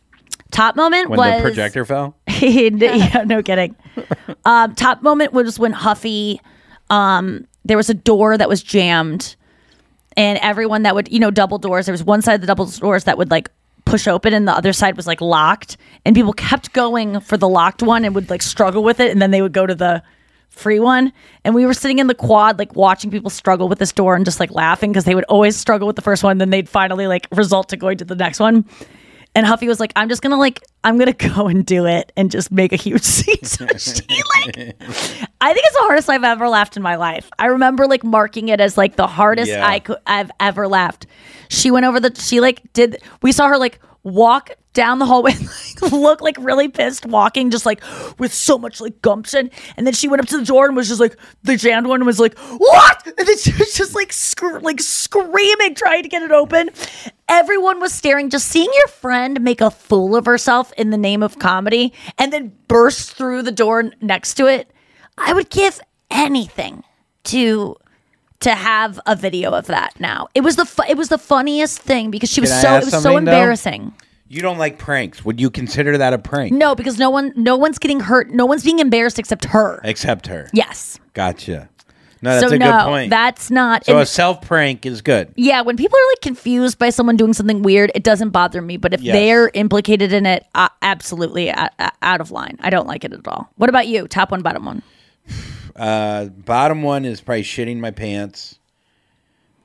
Top 0.51 0.77
moment 0.77 1.09
When 1.09 1.19
was 1.19 1.37
the 1.37 1.43
projector 1.43 1.85
fell. 1.87 2.15
yeah, 2.41 3.25
no 3.25 3.43
kidding. 3.43 3.75
Um, 4.45 4.75
top 4.75 5.03
moment 5.03 5.33
was 5.33 5.59
when 5.59 5.73
Huffy, 5.73 6.43
um, 6.91 7.47
there 7.65 7.79
was 7.79 7.89
a 7.89 7.95
door 7.95 8.37
that 8.37 8.51
was 8.51 8.63
jammed, 8.63 9.35
and 10.15 10.39
everyone 10.43 10.83
that 10.83 10.95
would, 10.95 11.11
you 11.11 11.19
know, 11.19 11.31
double 11.31 11.57
doors. 11.57 11.87
There 11.87 11.93
was 11.95 12.05
one 12.05 12.21
side 12.21 12.35
of 12.35 12.41
the 12.43 12.47
double 12.47 12.67
doors 12.67 13.05
that 13.05 13.17
would 13.17 13.31
like 13.31 13.51
push 13.87 14.07
open, 14.07 14.35
and 14.35 14.47
the 14.47 14.53
other 14.53 14.75
side 14.75 14.95
was 14.95 15.07
like 15.07 15.23
locked, 15.23 15.79
and 16.05 16.15
people 16.15 16.35
kept 16.35 16.75
going 16.75 17.21
for 17.21 17.39
the 17.39 17.49
locked 17.49 17.83
one 17.83 18.05
and 18.05 18.15
would 18.15 18.29
like 18.29 18.43
struggle 18.43 18.83
with 18.85 19.01
it, 19.01 19.11
and 19.11 19.23
then 19.23 19.31
they 19.31 19.41
would 19.41 19.55
go 19.55 19.65
to 19.65 19.75
the 19.75 20.03
free 20.53 20.79
one. 20.79 21.13
And 21.45 21.55
we 21.55 21.67
were 21.67 21.75
sitting 21.75 21.99
in 21.99 22.07
the 22.07 22.15
quad, 22.15 22.59
like 22.59 22.77
watching 22.77 23.11
people 23.11 23.31
struggle 23.31 23.69
with 23.69 23.79
this 23.79 23.93
door 23.93 24.15
and 24.15 24.25
just 24.25 24.39
like 24.39 24.51
laughing 24.53 24.93
because 24.93 25.05
they 25.05 25.15
would 25.15 25.25
always 25.25 25.57
struggle 25.57 25.87
with 25.87 25.97
the 25.97 26.03
first 26.03 26.23
one, 26.23 26.39
then 26.39 26.51
they'd 26.51 26.69
finally 26.69 27.07
like 27.07 27.27
result 27.33 27.69
to 27.71 27.77
going 27.77 27.99
to 27.99 28.05
the 28.05 28.15
next 28.15 28.39
one. 28.39 28.65
And 29.35 29.47
Huffy 29.47 29.67
was 29.67 29.81
like, 29.81 29.95
I'm 29.97 30.11
just 30.11 30.21
gonna 30.21 30.39
like, 30.39 30.63
I'm 30.85 30.99
gonna 30.99 31.13
go 31.35 31.49
and 31.49 31.65
do 31.65 31.87
it 31.87 32.13
and 32.17 32.31
just 32.31 32.53
make 32.53 32.73
a 32.73 32.77
huge 32.77 33.03
scene. 33.17 33.43
So 33.43 33.67
she 33.79 34.03
like, 34.37 34.57
I 35.41 35.55
think 35.55 35.67
it's 35.67 35.77
the 35.77 35.83
hardest 35.85 36.11
I've 36.11 36.23
ever 36.25 36.49
laughed 36.49 36.77
in 36.77 36.83
my 36.83 36.97
life. 36.97 37.31
I 37.39 37.47
remember 37.47 37.87
like 37.87 38.05
marking 38.05 38.49
it 38.49 38.61
as 38.61 38.77
like 38.77 38.97
the 38.97 39.07
hardest 39.07 39.51
Yeah. 39.51 39.67
I 39.67 39.79
could 39.79 39.97
I've 40.07 40.31
ever 40.39 40.69
laughed. 40.69 41.07
She 41.49 41.71
went 41.71 41.87
over 41.87 41.99
the, 41.99 42.15
she 42.15 42.41
like 42.41 42.61
did, 42.75 43.03
we 43.23 43.33
saw 43.33 43.49
her 43.49 43.57
like 43.57 43.79
walk 44.03 44.51
down 44.73 44.99
the 44.99 45.07
hallway, 45.07 45.33
like 45.83 45.93
look 45.93 46.21
like 46.21 46.37
really 46.39 46.69
pissed, 46.69 47.07
walking 47.07 47.51
just 47.51 47.67
like 47.67 47.83
with 48.19 48.33
so 48.33 48.59
much 48.59 48.81
like 48.81 49.01
gumption. 49.03 49.51
And 49.77 49.87
then 49.87 49.95
she 49.95 50.09
went 50.09 50.23
up 50.23 50.29
to 50.29 50.39
the 50.39 50.45
door 50.45 50.67
and 50.67 50.77
was 50.77 50.89
just 50.89 51.01
like, 51.01 51.17
the 51.43 51.57
jammed 51.57 51.87
one 51.87 52.05
was 52.05 52.19
like, 52.19 52.39
what? 52.39 53.07
And 53.07 53.27
then 53.27 53.39
she 53.39 53.53
was 53.53 53.75
just 53.75 53.95
like, 53.95 54.13
scr- 54.13 54.59
like 54.61 54.81
screaming, 54.81 55.75
trying 55.75 56.03
to 56.03 56.09
get 56.09 56.23
it 56.23 56.33
open. 56.33 56.71
Everyone 57.29 57.81
was 57.81 57.93
staring, 57.93 58.31
just 58.31 58.49
seeing 58.49 58.71
your 58.75 58.89
friend 58.89 59.41
make 59.41 59.61
a 59.61 59.71
fool 59.71 60.17
of 60.17 60.27
herself 60.27 60.73
in 60.75 60.91
the 60.91 60.99
name 60.99 61.23
of 61.23 61.39
comedy 61.39 61.93
and 62.19 62.33
then 62.33 62.53
burst 62.69 63.13
through 63.13 63.43
the 63.43 63.53
door 63.53 63.91
next 64.01 64.35
to 64.35 64.47
it. 64.47 64.71
I 65.19 65.33
would 65.33 65.51
give 65.51 65.81
anything 66.11 66.85
to 67.25 67.77
to 68.41 68.55
have 68.57 68.99
a 69.07 69.15
video 69.15 69.53
of 69.53 69.69
that 69.69 69.99
now. 70.01 70.27
It 70.35 70.41
was 70.41 70.57
the 70.57 70.65
fu- 70.65 70.83
it 70.89 70.97
was 70.97 71.09
the 71.09 71.19
funniest 71.19 71.79
thing 71.79 72.11
because 72.11 72.29
she 72.29 72.41
was 72.41 72.51
Can 72.51 72.61
so 72.61 72.77
it 72.77 72.85
was 72.93 73.03
so 73.03 73.17
embarrassing 73.17 73.93
though? 73.97 74.07
You 74.33 74.41
don't 74.41 74.57
like 74.57 74.79
pranks. 74.79 75.23
Would 75.27 75.39
you 75.43 75.51
consider 75.51 75.99
that 75.99 76.15
a 76.15 76.19
prank? 76.19 76.55
No, 76.55 76.75
because 76.75 76.99
no 76.99 77.11
one 77.11 77.35
no 77.37 77.55
one's 77.55 77.79
getting 77.79 78.01
hurt. 78.01 78.31
No 78.31 78.47
one's 78.47 78.65
being 78.65 78.79
embarrassed 78.79 79.19
except 79.19 79.45
her. 79.45 79.79
Except 79.85 80.27
her. 80.29 80.49
Yes. 80.55 80.99
Gotcha. 81.13 81.69
No, 82.23 82.31
that's 82.31 82.49
so 82.49 82.55
a 82.55 82.59
no, 82.59 82.71
good 82.71 82.85
point. 82.85 83.11
that's 83.11 83.51
not. 83.51 83.85
so 83.85 83.99
a 83.99 84.07
self 84.07 84.41
prank 84.41 84.87
is 84.87 85.03
good. 85.03 85.35
yeah, 85.37 85.61
when 85.61 85.77
people 85.77 85.99
are 85.99 86.09
like 86.13 86.23
confused 86.23 86.79
by 86.79 86.89
someone 86.89 87.17
doing 87.19 87.35
something 87.35 87.61
weird, 87.61 87.93
it 87.95 88.05
doesn't 88.05 88.31
bother 88.31 88.63
me. 88.63 88.79
But 88.79 88.95
if 88.95 89.03
Yes. 89.03 89.13
they're 89.13 89.51
implicated 89.53 90.15
in 90.15 90.25
it, 90.25 90.47
uh, 90.55 90.71
absolutely 90.81 91.51
uh, 91.51 91.69
uh, 91.79 91.91
out 92.01 92.23
of 92.23 92.31
line. 92.31 92.57
I 92.61 92.71
don't 92.71 92.87
like 92.87 93.05
it 93.05 93.13
at 93.13 93.29
all. 93.29 93.51
What 93.57 93.69
about 93.69 93.87
you? 93.87 94.09
Top 94.09 94.31
one, 94.31 94.41
bottom 94.41 94.65
one. 94.65 94.83
Uh, 95.75 96.27
bottom 96.27 96.83
one 96.83 97.07
is 97.07 97.23
probably 97.23 97.43
shitting 97.43 97.79
my 97.79 97.91
pants. 97.91 98.59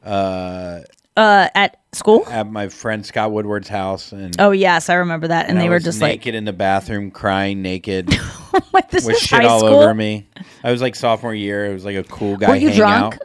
Uh, 0.05 0.79
Uh, 1.17 1.49
at 1.55 1.77
school. 1.93 2.23
at 2.29 2.47
my 2.49 2.69
friend 2.69 3.03
Scott 3.03 3.31
Woodward's 3.31 3.67
house, 3.67 4.11
and 4.11 4.35
Oh 4.39 4.51
yes, 4.51 4.87
I 4.87 4.93
remember 4.95 5.27
that. 5.29 5.49
And, 5.49 5.57
I 5.57 5.63
they 5.63 5.69
were 5.69 5.75
was 5.75 5.83
just 5.83 5.99
like, 5.99 6.19
naked 6.19 6.35
in 6.35 6.45
the 6.45 6.53
bathroom, 6.53 7.09
crying 7.09 7.63
naked, 7.63 8.07
this 8.91 9.03
with 9.03 9.17
shit 9.17 9.43
all 9.43 9.59
school? 9.59 9.73
over 9.73 9.93
me. 9.95 10.27
I 10.63 10.71
was 10.71 10.79
like 10.79 10.95
sophomore 10.95 11.33
year. 11.33 11.65
It 11.65 11.73
was 11.73 11.83
like 11.85 11.95
a 11.95 12.03
cool 12.03 12.37
guy. 12.37 12.49
Were 12.49 12.55
you 12.55 12.67
hanging 12.67 12.77
drunk? 12.77 13.15
Out. 13.15 13.21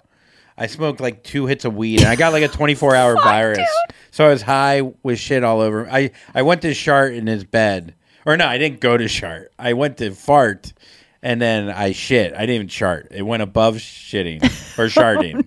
I 0.57 0.66
smoked 0.68 1.01
like 1.01 1.22
two 1.22 1.45
hits 1.47 1.64
of 1.66 1.74
weed, 1.74 2.01
and 2.01 2.09
I 2.09 2.16
got 2.16 2.32
like 2.32 2.43
a 2.43 2.49
24 2.57 2.97
hour 2.97 3.14
virus. 3.16 3.68
So 4.11 4.24
I 4.24 4.28
was 4.28 4.43
high 4.43 4.80
with 5.03 5.18
shit 5.18 5.45
all 5.45 5.61
over. 5.61 5.86
I 5.90 6.12
I 6.34 6.43
went 6.43 6.62
to 6.62 6.72
Shart 6.72 7.12
in 7.12 7.26
his 7.26 7.45
bed, 7.45 7.95
or 8.24 8.36
no, 8.38 8.47
I 8.47 8.57
didn't 8.57 8.80
go 8.80 8.97
to 8.97 9.07
Shart. 9.07 9.53
I 9.59 9.74
went 9.74 9.99
to 9.99 10.12
fart, 10.12 10.72
and 11.22 11.43
then 11.43 11.68
I 11.68 11.93
shit. 11.93 12.32
I 12.32 12.40
didn't 12.40 12.55
even 12.55 12.68
chart. 12.68 13.09
It 13.11 13.22
went 13.22 13.43
above 13.43 13.76
shitting 13.76 14.43
or 14.78 14.88
sharting. 14.90 15.47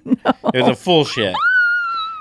It 0.53 0.61
was 0.61 0.67
a 0.67 0.75
full 0.75 1.05
shit. 1.05 1.35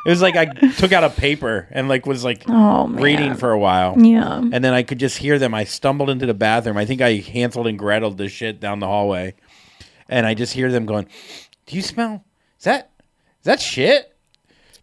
It 0.06 0.10
was 0.10 0.20
like 0.20 0.36
I 0.36 0.44
took 0.46 0.92
out 0.92 1.02
a 1.04 1.10
paper 1.10 1.66
and 1.70 1.88
like 1.88 2.04
was 2.06 2.24
like 2.24 2.44
Oh, 2.48 2.86
reading 2.88 3.34
for 3.36 3.50
a 3.52 3.58
while. 3.58 3.94
Yeah. 3.98 4.36
And 4.38 4.62
then 4.64 4.74
I 4.74 4.82
could 4.82 4.98
just 4.98 5.16
hear 5.18 5.38
them. 5.38 5.54
I 5.54 5.64
stumbled 5.64 6.10
into 6.10 6.26
the 6.26 6.34
bathroom. 6.34 6.76
I 6.76 6.84
think 6.84 7.00
I 7.00 7.14
Hansel 7.16 7.66
and 7.66 7.78
Gretel 7.78 8.10
this 8.10 8.30
shit 8.32 8.60
down 8.60 8.80
the 8.80 8.86
hallway. 8.86 9.34
And 10.08 10.26
I 10.26 10.34
just 10.34 10.52
hear 10.52 10.70
them 10.70 10.84
going, 10.86 11.06
Do 11.66 11.76
you 11.76 11.82
smell? 11.82 12.24
Is 12.58 12.64
that 12.64 12.90
is 13.40 13.44
that 13.44 13.60
shit? 13.60 14.14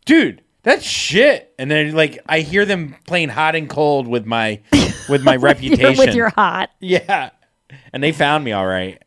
Dude, 0.05 0.41
that's 0.63 0.83
shit. 0.83 1.53
And 1.59 1.69
then 1.69 1.93
like 1.93 2.19
I 2.27 2.39
hear 2.39 2.65
them 2.65 2.95
playing 3.05 3.29
hot 3.29 3.55
and 3.55 3.69
cold 3.69 4.07
with 4.07 4.25
my 4.25 4.59
with 5.07 5.23
my 5.23 5.35
reputation. 5.37 5.97
with 5.97 6.15
your 6.15 6.29
hot. 6.29 6.71
Yeah. 6.79 7.29
And 7.93 8.03
they 8.03 8.11
found 8.11 8.43
me 8.43 8.51
all 8.51 8.65
right. 8.67 9.01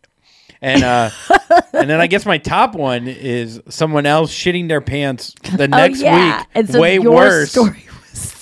And 0.65 0.83
uh 0.83 1.11
and 1.75 1.91
then 1.91 2.01
I 2.01 2.07
guess 2.07 2.25
my 2.25 2.39
top 2.39 2.75
one 2.75 3.07
is 3.07 3.61
someone 3.69 4.07
else 4.07 4.33
shitting 4.33 4.69
their 4.69 4.81
pants 4.81 5.35
the 5.57 5.69
next 5.83 6.01
Oh, 6.01 6.05
yeah. 6.05 6.39
week. 6.39 6.47
And 6.55 6.69
so 6.71 6.81
way 6.81 6.95
your 6.99 7.13
worse. 7.13 7.51
story 7.51 7.85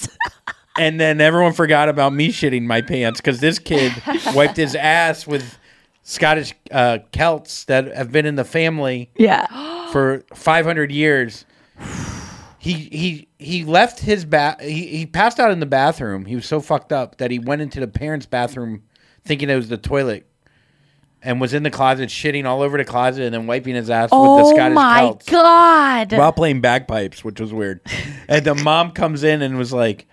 and 0.78 1.00
then 1.00 1.20
everyone 1.20 1.52
forgot 1.52 1.88
about 1.88 2.12
me 2.12 2.28
shitting 2.28 2.62
my 2.62 2.80
pants 2.80 3.20
because 3.20 3.40
this 3.40 3.58
kid 3.58 3.92
wiped 4.34 4.56
his 4.56 4.74
ass 4.74 5.26
with 5.26 5.58
Scottish 6.04 6.54
uh, 6.70 6.98
kilts 7.12 7.64
that 7.64 7.94
have 7.94 8.10
been 8.12 8.26
in 8.26 8.36
the 8.36 8.44
family 8.44 9.10
Yeah. 9.16 9.46
for 9.92 10.24
500 10.34 10.90
years. 10.92 11.44
He 12.58 12.72
he 12.74 13.28
he 13.38 13.64
left 13.64 13.98
his 14.00 14.24
bath. 14.24 14.60
He, 14.60 14.86
he 14.86 15.06
passed 15.06 15.40
out 15.40 15.50
in 15.50 15.58
the 15.58 15.66
bathroom. 15.66 16.26
He 16.26 16.36
was 16.36 16.46
so 16.46 16.60
fucked 16.60 16.92
up 16.92 17.18
that 17.18 17.32
he 17.32 17.40
went 17.40 17.60
into 17.62 17.80
the 17.80 17.88
parents' 17.88 18.26
bathroom 18.26 18.84
thinking 19.24 19.50
it 19.50 19.56
was 19.56 19.68
the 19.68 19.76
toilet, 19.76 20.26
and 21.24 21.40
was 21.40 21.54
in 21.54 21.62
the 21.62 21.70
closet 21.70 22.08
shitting 22.08 22.44
all 22.46 22.62
over 22.62 22.76
the 22.76 22.84
closet 22.84 23.22
and 23.24 23.32
then 23.34 23.46
wiping 23.46 23.74
his 23.74 23.88
ass 23.90 24.10
with 24.10 24.20
the 24.20 24.44
Scottish 24.54 24.54
closet. 24.54 24.54
Oh 24.54 24.54
Scottish 24.56 24.74
my 24.74 25.00
kilts 25.08 25.30
god. 25.30 26.12
while 26.18 26.32
playing 26.32 26.60
bagpipes, 26.60 27.24
which 27.24 27.40
was 27.40 27.52
weird. 27.52 27.80
and 28.28 28.44
the 28.44 28.54
mom 28.54 28.90
comes 28.92 29.22
in 29.24 29.42
and 29.42 29.56
was 29.58 29.72
like, 29.72 30.06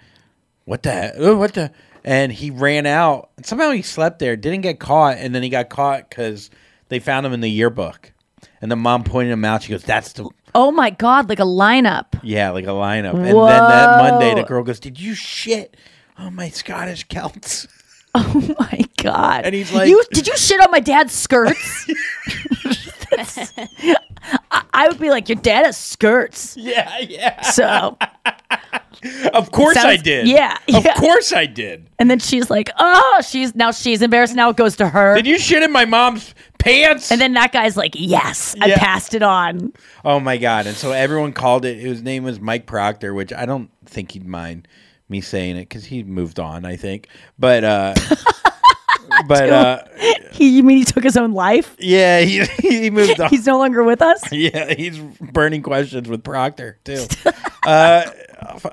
"What 0.66 0.84
the? 0.84 0.92
Heck? 0.92 1.14
Oh, 1.18 1.36
What 1.38 1.54
the?" 1.54 1.72
And 2.06 2.32
he 2.32 2.50
ran 2.50 2.86
out. 2.86 3.30
And 3.38 3.46
somehow 3.46 3.72
he 3.72 3.82
slept 3.82 4.20
there, 4.20 4.36
didn't 4.38 4.62
get 4.62 4.80
caught, 4.80 5.18
and 5.18 5.36
then 5.36 5.44
he 5.44 5.50
got 5.50 5.70
caught 5.70 6.10
because 6.10 6.50
they 6.88 7.00
found 7.00 7.26
him 7.26 7.34
in 7.34 7.42
the 7.42 7.50
yearbook. 7.50 8.14
And 8.62 8.72
the 8.72 8.76
mom 8.78 9.04
pointed 9.04 9.32
him 9.32 9.44
out. 9.46 9.64
She 9.64 9.72
goes, 9.72 9.84
"That's 9.84 10.14
the 10.14 10.30
Oh 10.56 10.72
my 10.72 10.90
god, 10.90 11.28
like 11.30 11.40
a 11.40 11.44
lineup. 11.44 12.06
yeah, 12.24 12.52
like 12.52 12.66
a 12.66 12.70
lineup." 12.70 13.14
And 13.16 13.26
then 13.26 13.36
that 13.36 13.98
Monday, 14.12 14.34
the 14.36 14.42
Whoa. 14.42 14.48
girl 14.48 14.64
goes, 14.64 14.80
"Did 14.80 15.00
you 15.00 15.14
shit 15.16 15.76
on 16.18 16.36
my 16.36 16.50
Scottish 16.50 17.04
kilts?" 17.06 17.68
Oh 18.16 18.56
my 18.60 18.82
god. 18.98 19.46
And 19.46 19.54
he's 19.56 19.72
like- 19.72 19.88
you 19.90 20.04
did 20.12 20.28
you 20.28 20.36
shit 20.38 20.60
on 20.62 20.72
my 20.72 20.80
dad's 20.80 21.14
skirts? 21.14 21.90
I, 24.52 24.64
I 24.74 24.88
would 24.88 25.00
be 25.00 25.10
like, 25.10 25.30
your 25.30 25.38
dad 25.38 25.66
has 25.66 25.78
skirts. 25.78 26.56
Yeah, 26.58 27.00
yeah. 27.00 27.42
So 27.42 27.98
Of 29.34 29.52
course 29.52 29.78
I 29.78 29.96
did. 29.98 30.28
yeah, 30.28 30.58
of 30.74 30.84
yeah. 30.86 30.94
course 30.96 31.32
I 31.34 31.46
did. 31.46 31.88
and 32.00 32.10
then 32.12 32.20
she's 32.20 32.50
like, 32.50 32.70
oh, 32.78 33.22
she's 33.28 33.56
now 33.56 33.72
she's 33.72 34.02
embarrassed. 34.02 34.36
Now 34.36 34.50
it 34.50 34.58
goes 34.58 34.76
to 34.78 34.90
her. 34.90 35.16
Did 35.16 35.26
you 35.28 35.40
shit 35.40 35.64
in 35.64 35.72
my 35.72 35.86
mom's 35.86 36.34
pants? 36.58 37.12
And 37.12 37.22
then 37.22 37.34
that 37.34 37.52
guy's 37.52 37.78
like, 37.78 37.94
yes, 37.96 38.56
I 38.60 38.72
passed 38.74 39.14
it 39.14 39.24
on. 39.24 39.72
Oh 40.04 40.20
my 40.20 40.38
god! 40.38 40.68
And 40.68 40.76
so 40.76 40.92
everyone 40.92 41.32
called 41.34 41.64
it. 41.66 41.76
His 41.80 42.02
name 42.04 42.24
was 42.24 42.40
Mike 42.40 42.66
Proctor, 42.66 43.14
which 43.14 43.32
I 43.32 43.46
don't 43.46 43.70
think 43.86 44.12
he'd 44.12 44.28
mind 44.28 44.68
me 45.10 45.22
saying 45.22 45.58
it 45.58 45.62
because 45.70 45.86
he 45.86 46.04
moved 46.04 46.40
on. 46.40 46.66
I 46.66 46.76
think, 46.76 47.08
but 47.38 47.64
uh, 47.64 47.94
but 49.28 49.50
uh, 49.50 49.84
He, 50.32 50.50
you 50.58 50.64
mean 50.64 50.78
he 50.78 50.84
took 50.86 51.04
his 51.04 51.18
own 51.18 51.34
life? 51.34 51.76
yeah, 51.80 52.22
he 52.22 52.44
he 52.62 52.90
moved 52.90 53.20
on. 53.20 53.30
He's 53.30 53.46
no 53.46 53.58
longer 53.58 53.84
with 53.84 54.02
us. 54.02 54.22
yeah, 54.32 54.74
he's 54.74 54.98
burning 55.00 55.62
questions 55.62 56.08
with 56.08 56.24
Proctor 56.24 56.78
too. 56.84 57.06
uh, 57.66 58.06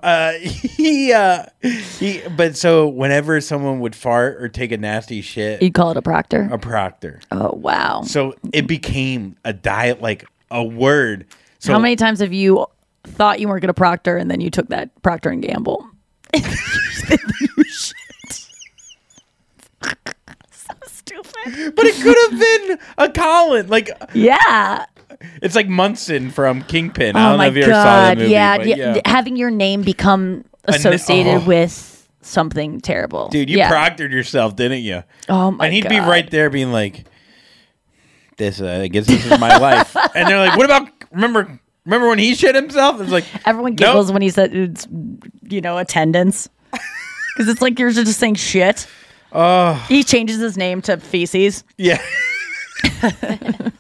uh, 0.02 0.32
he 0.34 1.12
uh, 1.12 1.44
he. 1.62 2.22
But 2.36 2.56
so 2.56 2.86
whenever 2.88 3.40
someone 3.40 3.80
would 3.80 3.96
fart 3.96 4.40
or 4.42 4.48
take 4.48 4.72
a 4.72 4.76
nasty 4.76 5.20
shit, 5.22 5.62
You 5.62 5.72
call 5.72 5.90
it 5.90 5.96
a 5.96 6.02
proctor. 6.02 6.48
a 6.52 6.58
Proctor. 6.58 7.20
Oh 7.30 7.52
wow. 7.54 8.02
So 8.02 8.34
it 8.52 8.66
became 8.66 9.36
a 9.44 9.52
diet, 9.52 10.00
like 10.02 10.24
a 10.50 10.62
word. 10.62 11.26
So 11.58 11.72
How 11.72 11.78
many 11.78 11.96
times 11.96 12.20
have 12.20 12.32
you 12.32 12.66
thought 13.04 13.40
you 13.40 13.48
weren't 13.48 13.62
going 13.62 13.68
to 13.68 13.74
proctor 13.74 14.16
and 14.16 14.30
then 14.30 14.40
you 14.40 14.50
took 14.50 14.68
that 14.68 14.90
proctor 15.02 15.30
and 15.30 15.42
gamble? 15.42 15.88
But 21.74 21.86
it 21.86 21.94
could 22.02 22.16
have 22.30 22.40
been 22.40 22.78
a 22.98 23.12
Colin. 23.12 23.68
Like 23.68 23.90
Yeah. 24.14 24.86
It's 25.42 25.54
like 25.54 25.68
Munson 25.68 26.30
from 26.30 26.62
Kingpin. 26.62 27.16
I 27.16 27.20
oh 27.20 27.28
don't 27.30 27.38
my 27.38 27.44
know 27.44 27.50
if 27.50 27.56
you 27.56 27.62
ever 27.62 27.72
saw 27.72 27.84
god! 27.84 28.00
that 28.00 28.18
movie. 28.18 28.32
yeah, 28.32 28.56
but 28.58 28.66
yeah, 28.66 28.94
yeah. 28.96 29.00
having 29.06 29.36
your 29.36 29.50
name 29.50 29.82
become 29.82 30.44
associated 30.64 31.42
oh. 31.42 31.46
with 31.46 32.08
something 32.20 32.80
terrible, 32.80 33.28
Dude, 33.28 33.48
you 33.48 33.58
yeah. 33.58 33.70
proctored 33.70 34.10
yourself, 34.10 34.56
didn't 34.56 34.82
you? 34.82 35.04
Oh 35.28 35.52
my 35.52 35.66
And 35.66 35.74
he'd 35.74 35.88
be 35.88 36.00
right 36.00 36.28
there 36.30 36.50
being 36.50 36.70
like, 36.72 37.04
"This, 38.36 38.60
uh, 38.60 38.80
I 38.82 38.88
guess 38.88 39.06
this 39.06 39.24
is 39.24 39.40
my 39.40 39.56
life." 39.56 39.96
And 40.14 40.28
they're 40.28 40.38
like, 40.38 40.56
"What 40.56 40.66
about 40.66 40.90
remember? 41.10 41.60
Remember 41.86 42.08
when 42.08 42.18
he 42.18 42.34
shit 42.34 42.54
himself?" 42.54 43.00
It's 43.00 43.10
like 43.10 43.24
Everyone 43.46 43.72
Nope. 43.72 43.78
giggles 43.78 44.12
when 44.12 44.20
he 44.20 44.28
said 44.28 44.54
it's, 44.54 44.86
you 45.48 45.60
know, 45.62 45.78
attendance. 45.78 46.48
Because 47.36 47.50
it's 47.50 47.60
like 47.60 47.78
you're 47.78 47.90
just 47.92 48.18
saying 48.18 48.36
shit. 48.36 48.86
Oh. 49.30 49.74
He 49.90 50.02
changes 50.04 50.38
his 50.40 50.56
name 50.56 50.80
to 50.82 50.96
feces. 50.96 51.64
Yeah. 51.76 52.00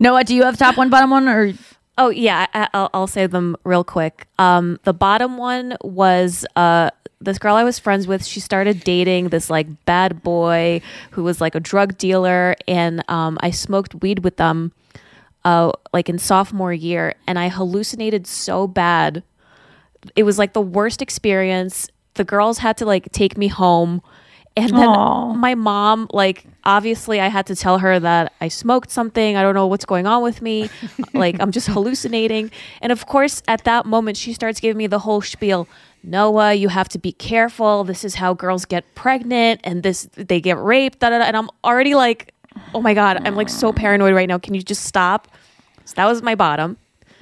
Noah, 0.00 0.24
do 0.24 0.34
you 0.34 0.42
have 0.44 0.56
top 0.56 0.78
one, 0.78 0.88
bottom 0.88 1.10
one, 1.10 1.28
or 1.28 1.52
Oh 1.98 2.08
yeah, 2.08 2.46
I, 2.54 2.68
I'll, 2.72 2.90
I'll 2.94 3.06
say 3.06 3.26
them 3.26 3.56
real 3.64 3.84
quick. 3.84 4.26
Um, 4.38 4.78
the 4.84 4.94
bottom 4.94 5.36
one 5.36 5.76
was 5.82 6.46
uh, 6.56 6.88
this 7.20 7.38
girl 7.38 7.54
I 7.54 7.64
was 7.64 7.78
friends 7.78 8.06
with. 8.06 8.24
She 8.24 8.40
started 8.40 8.80
dating 8.82 9.28
this 9.28 9.50
like 9.50 9.66
bad 9.84 10.22
boy 10.22 10.80
who 11.10 11.22
was 11.22 11.40
like 11.42 11.54
a 11.54 11.60
drug 11.60 11.98
dealer, 11.98 12.56
and 12.66 13.04
um, 13.10 13.36
I 13.42 13.50
smoked 13.50 13.96
weed 13.96 14.20
with 14.20 14.38
them, 14.38 14.72
uh, 15.44 15.72
like 15.92 16.08
in 16.08 16.18
sophomore 16.18 16.72
year, 16.72 17.14
and 17.26 17.38
I 17.38 17.48
hallucinated 17.48 18.26
so 18.26 18.66
bad. 18.66 19.22
It 20.16 20.24
was 20.24 20.38
like 20.38 20.52
the 20.52 20.60
worst 20.60 21.02
experience. 21.02 21.88
The 22.14 22.24
girls 22.24 22.58
had 22.58 22.76
to 22.78 22.86
like 22.86 23.10
take 23.12 23.36
me 23.36 23.48
home. 23.48 24.02
And 24.54 24.68
then 24.68 24.88
Aw. 24.88 25.32
my 25.32 25.54
mom, 25.54 26.08
like, 26.12 26.44
obviously, 26.64 27.20
I 27.20 27.28
had 27.28 27.46
to 27.46 27.56
tell 27.56 27.78
her 27.78 27.98
that 27.98 28.34
I 28.38 28.48
smoked 28.48 28.90
something. 28.90 29.34
I 29.34 29.40
don't 29.42 29.54
know 29.54 29.66
what's 29.66 29.86
going 29.86 30.06
on 30.06 30.22
with 30.22 30.42
me. 30.42 30.68
like, 31.14 31.36
I'm 31.40 31.52
just 31.52 31.68
hallucinating. 31.68 32.50
And 32.82 32.92
of 32.92 33.06
course, 33.06 33.42
at 33.48 33.64
that 33.64 33.86
moment, 33.86 34.18
she 34.18 34.34
starts 34.34 34.60
giving 34.60 34.76
me 34.76 34.86
the 34.86 34.98
whole 34.98 35.22
spiel. 35.22 35.68
Noah, 36.02 36.52
you 36.52 36.68
have 36.68 36.88
to 36.90 36.98
be 36.98 37.12
careful. 37.12 37.84
This 37.84 38.04
is 38.04 38.16
how 38.16 38.34
girls 38.34 38.66
get 38.66 38.94
pregnant, 38.94 39.60
and 39.64 39.82
this 39.82 40.08
they 40.16 40.40
get 40.40 40.58
raped. 40.58 40.98
Da, 40.98 41.08
da, 41.08 41.18
da. 41.18 41.24
And 41.24 41.36
I'm 41.36 41.48
already 41.64 41.94
like, 41.94 42.31
oh 42.74 42.80
my 42.80 42.94
god, 42.94 43.20
I'm 43.26 43.36
like 43.36 43.48
so 43.48 43.72
paranoid 43.72 44.14
right 44.14 44.28
now. 44.28 44.38
Can 44.38 44.54
you 44.54 44.62
just 44.62 44.84
stop? 44.84 45.28
So 45.84 45.94
that 45.96 46.06
was 46.06 46.22
my 46.22 46.34
bottom. 46.34 46.76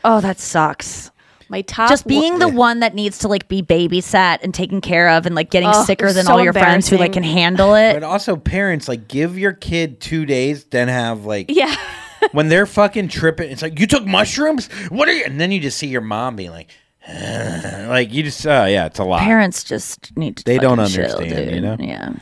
Oh, 0.04 0.20
that 0.20 0.38
sucks. 0.38 1.10
My 1.48 1.62
top, 1.62 1.88
just 1.90 2.06
being 2.06 2.38
the 2.38 2.46
one 2.48 2.78
that 2.78 2.94
needs 2.94 3.18
to 3.18 3.28
like 3.28 3.48
be 3.48 3.60
babysat 3.60 4.38
and 4.42 4.54
taken 4.54 4.80
care 4.80 5.08
of 5.10 5.26
and 5.26 5.34
like 5.34 5.50
getting 5.50 5.68
Oh, 5.72 5.84
sicker 5.84 6.12
than 6.12 6.26
so 6.26 6.32
all 6.34 6.42
your 6.44 6.52
friends 6.52 6.88
who 6.88 6.96
like 6.96 7.12
can 7.12 7.24
embarrassing. 7.24 7.38
handle 7.42 7.74
it. 7.74 7.94
But 7.94 8.04
also, 8.04 8.36
parents 8.36 8.86
like 8.86 9.08
give 9.08 9.36
your 9.36 9.52
kid 9.52 10.00
two 10.00 10.24
days, 10.26 10.64
then 10.66 10.86
have 10.86 11.24
like 11.24 11.46
yeah. 11.48 11.74
when 12.32 12.48
they're 12.48 12.66
fucking 12.66 13.08
tripping. 13.08 13.50
It's 13.50 13.62
like 13.62 13.80
you 13.80 13.88
took 13.88 14.06
mushrooms. 14.06 14.68
What 14.90 15.08
are 15.08 15.12
you? 15.12 15.24
And 15.24 15.40
then 15.40 15.50
you 15.50 15.58
just 15.58 15.76
see 15.76 15.88
your 15.88 16.02
mom 16.02 16.36
being 16.36 16.50
like, 16.52 16.70
like 17.08 18.12
you 18.12 18.22
just, 18.22 18.46
uh, 18.46 18.66
yeah, 18.68 18.86
it's 18.86 19.00
a 19.00 19.04
lot. 19.04 19.20
Parents 19.20 19.64
just 19.64 20.16
need 20.16 20.36
to. 20.36 20.44
They 20.44 20.58
don't 20.58 20.76
fucking 20.78 20.94
chill, 20.94 21.16
understand, 21.16 21.46
you 21.46 21.60
dude. 21.60 21.62
know. 21.64 21.76
Yeah. 21.80 22.12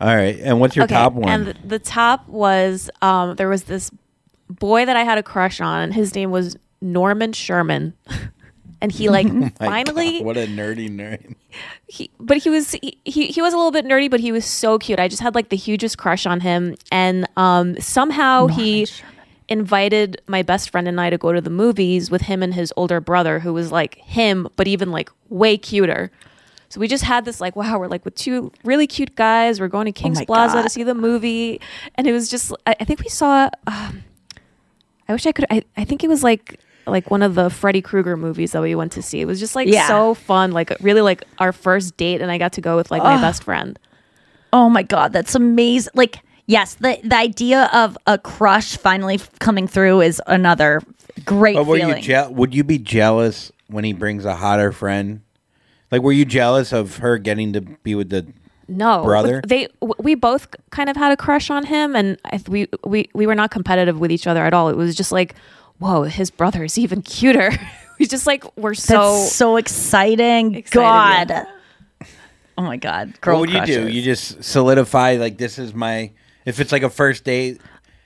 All 0.00 0.14
right, 0.14 0.38
and 0.40 0.60
what's 0.60 0.76
your 0.76 0.86
Okay, 0.86 0.94
top 0.94 1.12
one? 1.12 1.28
And 1.28 1.46
the, 1.48 1.56
the 1.66 1.78
top 1.78 2.26
was 2.28 2.88
um, 3.02 3.36
there 3.36 3.48
was 3.48 3.64
this 3.64 3.90
boy 4.48 4.86
that 4.86 4.96
I 4.96 5.04
had 5.04 5.18
a 5.18 5.22
crush 5.22 5.60
on. 5.60 5.82
and 5.82 5.94
His 5.94 6.14
name 6.14 6.30
was 6.30 6.56
Norman 6.80 7.32
Sherman, 7.34 7.92
and 8.80 8.90
he 8.90 9.10
like 9.10 9.26
Oh 9.30 9.50
finally 9.58 10.18
God, 10.18 10.24
what 10.24 10.36
a 10.38 10.46
nerdy 10.46 10.88
nerd. 10.88 11.34
he, 11.86 12.10
but 12.18 12.38
he 12.38 12.48
was 12.48 12.72
he, 12.72 12.98
he 13.04 13.26
he 13.26 13.42
was 13.42 13.52
a 13.52 13.56
little 13.56 13.72
bit 13.72 13.84
nerdy, 13.84 14.10
but 14.10 14.20
he 14.20 14.32
was 14.32 14.46
so 14.46 14.78
cute. 14.78 14.98
I 14.98 15.06
just 15.08 15.22
had 15.22 15.34
like 15.34 15.50
the 15.50 15.56
hugest 15.56 15.98
crush 15.98 16.24
on 16.24 16.40
him, 16.40 16.76
and 16.90 17.28
um, 17.36 17.78
somehow 17.80 18.46
he 18.46 18.86
invited 19.48 20.22
my 20.28 20.42
best 20.42 20.70
friend 20.70 20.86
and 20.88 21.00
I 21.00 21.10
to 21.10 21.18
go 21.18 21.32
to 21.32 21.40
the 21.40 21.50
movies 21.50 22.10
with 22.10 22.22
him 22.22 22.42
and 22.42 22.54
his 22.54 22.72
older 22.76 23.00
brother, 23.00 23.40
who 23.40 23.52
was 23.52 23.70
like 23.72 23.96
him, 23.96 24.48
but 24.56 24.66
even 24.68 24.90
like 24.92 25.10
way 25.28 25.58
cuter. 25.58 26.10
So 26.70 26.80
we 26.80 26.88
just 26.88 27.04
had 27.04 27.24
this 27.24 27.40
like, 27.40 27.54
wow, 27.56 27.78
we're 27.78 27.88
like 27.88 28.04
with 28.04 28.14
two 28.14 28.52
really 28.64 28.86
cute 28.86 29.14
guys. 29.16 29.60
We're 29.60 29.68
going 29.68 29.86
to 29.86 29.92
Kings 29.92 30.18
my 30.20 30.24
Plaza 30.24 30.54
God. 30.54 30.62
to 30.62 30.68
see 30.70 30.82
the 30.84 30.94
movie, 30.94 31.60
and 31.96 32.06
it 32.06 32.12
was 32.12 32.28
just 32.30 32.52
I, 32.66 32.74
I 32.80 32.84
think 32.84 33.00
we 33.00 33.08
saw. 33.08 33.50
Um, 33.66 34.04
I 35.08 35.12
wish 35.12 35.26
I 35.26 35.32
could. 35.32 35.46
I, 35.50 35.64
I 35.76 35.84
think 35.84 36.04
it 36.04 36.08
was 36.08 36.22
like 36.22 36.60
like 36.86 37.10
one 37.10 37.22
of 37.22 37.34
the 37.34 37.50
Freddy 37.50 37.82
Krueger 37.82 38.16
movies 38.16 38.52
that 38.52 38.62
we 38.62 38.74
went 38.74 38.92
to 38.92 39.02
see. 39.02 39.20
It 39.20 39.26
was 39.26 39.38
just 39.40 39.54
like 39.56 39.68
Yeah. 39.68 39.86
so 39.88 40.14
fun, 40.14 40.52
like 40.52 40.70
really 40.80 41.00
like 41.02 41.24
our 41.38 41.52
first 41.52 41.96
date, 41.96 42.20
and 42.22 42.30
I 42.30 42.38
got 42.38 42.52
to 42.54 42.60
go 42.60 42.76
with 42.76 42.90
like 42.90 43.02
my 43.02 43.20
best 43.20 43.42
friend. 43.42 43.78
Oh 44.52 44.68
my 44.70 44.82
god, 44.84 45.12
that's 45.12 45.34
amazing! 45.34 45.90
Like, 45.94 46.20
yes, 46.46 46.74
the 46.76 46.98
the 47.02 47.16
idea 47.16 47.68
of 47.72 47.98
a 48.06 48.16
crush 48.18 48.76
finally 48.76 49.16
f- 49.16 49.36
coming 49.40 49.66
through 49.66 50.02
is 50.02 50.22
another 50.28 50.80
great 51.24 51.56
But 51.56 51.66
were 51.66 51.76
feeling. 51.78 51.96
you 51.96 52.02
je- 52.02 52.28
would 52.28 52.54
you 52.54 52.62
be 52.64 52.78
jealous 52.78 53.50
when 53.66 53.82
he 53.84 53.92
brings 53.92 54.24
a 54.24 54.36
hotter 54.36 54.70
friend? 54.72 55.22
Like, 55.90 56.02
were 56.02 56.12
you 56.12 56.24
jealous 56.24 56.72
of 56.72 56.98
her 56.98 57.18
getting 57.18 57.52
to 57.54 57.60
be 57.60 57.94
with 57.94 58.10
the 58.10 58.26
No, 58.68 59.02
brother? 59.02 59.42
They 59.46 59.68
we 59.98 60.14
both 60.14 60.48
kind 60.70 60.88
of 60.88 60.96
had 60.96 61.12
a 61.12 61.16
crush 61.16 61.50
on 61.50 61.66
him, 61.66 61.96
and 61.96 62.18
I, 62.24 62.40
we 62.48 62.68
we 62.84 63.08
we 63.14 63.26
were 63.26 63.34
not 63.34 63.50
competitive 63.50 63.98
with 63.98 64.12
each 64.12 64.26
other 64.26 64.44
at 64.44 64.54
all. 64.54 64.68
It 64.68 64.76
was 64.76 64.94
just 64.94 65.10
like, 65.12 65.34
whoa, 65.78 66.04
his 66.04 66.30
brother 66.30 66.64
is 66.64 66.78
even 66.78 67.02
cuter. 67.16 67.50
we 67.98 68.06
just 68.06 68.26
like 68.26 68.44
we're 68.56 68.74
so 68.74 68.94
That's 69.18 69.32
so 69.32 69.56
exciting. 69.56 70.54
Excited, 70.54 71.28
God. 71.28 71.30
yeah. 71.30 72.06
Oh 72.58 72.62
my 72.62 72.76
god, 72.76 73.18
girl 73.20 73.40
what 73.40 73.48
would 73.50 73.68
you 73.68 73.74
do? 73.74 73.88
You 73.88 74.02
just 74.02 74.44
solidify 74.44 75.16
like 75.16 75.38
this 75.38 75.58
is 75.58 75.72
my. 75.74 76.10
If 76.44 76.58
it's 76.60 76.72
like 76.72 76.82
a 76.82 76.90
first 76.90 77.24
date, 77.24 77.60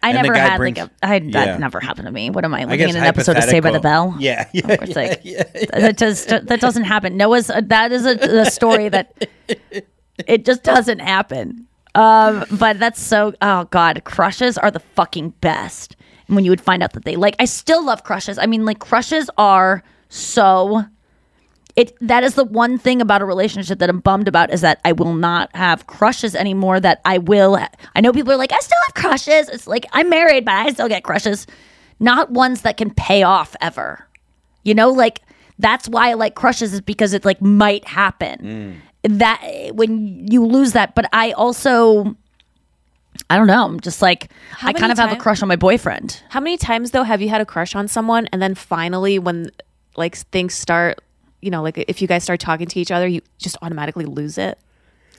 I 0.04 0.10
and 0.10 0.22
never 0.22 0.34
had 0.34 0.56
brings- 0.58 0.78
like 0.78 0.90
a. 1.02 1.06
I, 1.06 1.14
Yeah. 1.16 1.30
That 1.30 1.60
never 1.60 1.80
happened 1.80 2.06
to 2.06 2.12
me. 2.12 2.30
What 2.30 2.44
am 2.44 2.54
I 2.54 2.64
looking 2.64 2.78
guess 2.78 2.94
at 2.94 3.00
an 3.00 3.04
episode 3.04 3.36
of 3.36 3.44
Saved 3.44 3.64
by 3.64 3.70
the 3.70 3.80
Bell? 3.80 4.14
Yeah, 4.18 4.48
yeah, 4.52 4.62
Oh, 4.68 4.76
it's 4.82 4.94
like 4.96 5.22
that 5.72 5.96
just 5.96 6.28
that 6.28 6.60
doesn't 6.60 6.84
happen. 6.84 7.16
Noah's 7.16 7.48
that 7.48 7.92
is 7.92 8.04
a, 8.06 8.16
a 8.42 8.46
story 8.50 8.88
that 8.88 9.28
it 10.26 10.44
just 10.44 10.62
doesn't 10.62 11.00
happen. 11.00 11.66
Um, 11.96 12.44
but 12.50 12.78
that's 12.78 13.00
so. 13.00 13.34
Oh 13.40 13.64
God, 13.70 14.02
crushes 14.04 14.58
are 14.58 14.70
the 14.70 14.80
fucking 14.80 15.30
best. 15.40 15.96
And 16.26 16.36
when 16.36 16.44
you 16.44 16.50
would 16.50 16.60
find 16.60 16.82
out 16.82 16.92
that 16.94 17.04
they 17.04 17.16
like, 17.16 17.36
I 17.38 17.44
still 17.44 17.84
love 17.84 18.02
crushes. 18.04 18.38
I 18.38 18.46
mean, 18.46 18.64
like 18.64 18.78
crushes 18.78 19.30
are 19.38 19.82
so. 20.08 20.84
It 21.76 21.96
that 22.00 22.22
is 22.22 22.34
the 22.34 22.44
one 22.44 22.78
thing 22.78 23.00
about 23.00 23.20
a 23.20 23.24
relationship 23.24 23.80
that 23.80 23.90
I'm 23.90 23.98
bummed 23.98 24.28
about 24.28 24.52
is 24.52 24.60
that 24.60 24.80
I 24.84 24.92
will 24.92 25.14
not 25.14 25.54
have 25.56 25.86
crushes 25.88 26.36
anymore. 26.36 26.78
That 26.78 27.00
I 27.04 27.18
will. 27.18 27.56
I 27.96 28.00
know 28.00 28.12
people 28.12 28.32
are 28.32 28.36
like, 28.36 28.52
I 28.52 28.60
still 28.60 28.78
have 28.86 28.94
crushes. 28.94 29.48
It's 29.48 29.66
like 29.66 29.86
I'm 29.92 30.08
married, 30.08 30.44
but 30.44 30.54
I 30.54 30.70
still 30.72 30.88
get 30.88 31.02
crushes. 31.02 31.46
Not 31.98 32.30
ones 32.30 32.62
that 32.62 32.76
can 32.76 32.92
pay 32.92 33.22
off 33.24 33.56
ever. 33.60 34.06
You 34.62 34.74
know, 34.74 34.90
like 34.90 35.20
that's 35.58 35.88
why 35.88 36.10
I 36.10 36.14
like 36.14 36.34
crushes 36.34 36.72
is 36.72 36.80
because 36.80 37.12
it 37.12 37.24
like 37.24 37.42
might 37.42 37.84
happen. 37.86 38.80
Mm. 39.02 39.18
That 39.18 39.70
when 39.74 40.26
you 40.30 40.46
lose 40.46 40.72
that, 40.72 40.94
but 40.94 41.08
I 41.12 41.32
also 41.32 42.16
I 43.30 43.36
don't 43.36 43.46
know. 43.46 43.64
I'm 43.64 43.80
just 43.80 44.02
like 44.02 44.30
How 44.50 44.68
I 44.68 44.72
kind 44.72 44.82
many 44.82 44.92
of 44.92 44.98
have 44.98 45.12
a 45.12 45.16
crush 45.16 45.42
on 45.42 45.48
my 45.48 45.56
boyfriend. 45.56 46.22
How 46.28 46.40
many 46.40 46.56
times 46.56 46.90
though 46.90 47.02
have 47.02 47.20
you 47.20 47.28
had 47.28 47.40
a 47.40 47.46
crush 47.46 47.74
on 47.74 47.88
someone 47.88 48.26
and 48.32 48.40
then 48.40 48.54
finally 48.54 49.18
when 49.18 49.50
like 49.96 50.16
things 50.16 50.54
start, 50.54 51.00
you 51.44 51.50
know, 51.50 51.62
like 51.62 51.78
if 51.86 52.00
you 52.00 52.08
guys 52.08 52.22
start 52.22 52.40
talking 52.40 52.66
to 52.66 52.80
each 52.80 52.90
other, 52.90 53.06
you 53.06 53.20
just 53.38 53.56
automatically 53.62 54.06
lose 54.06 54.38
it? 54.38 54.58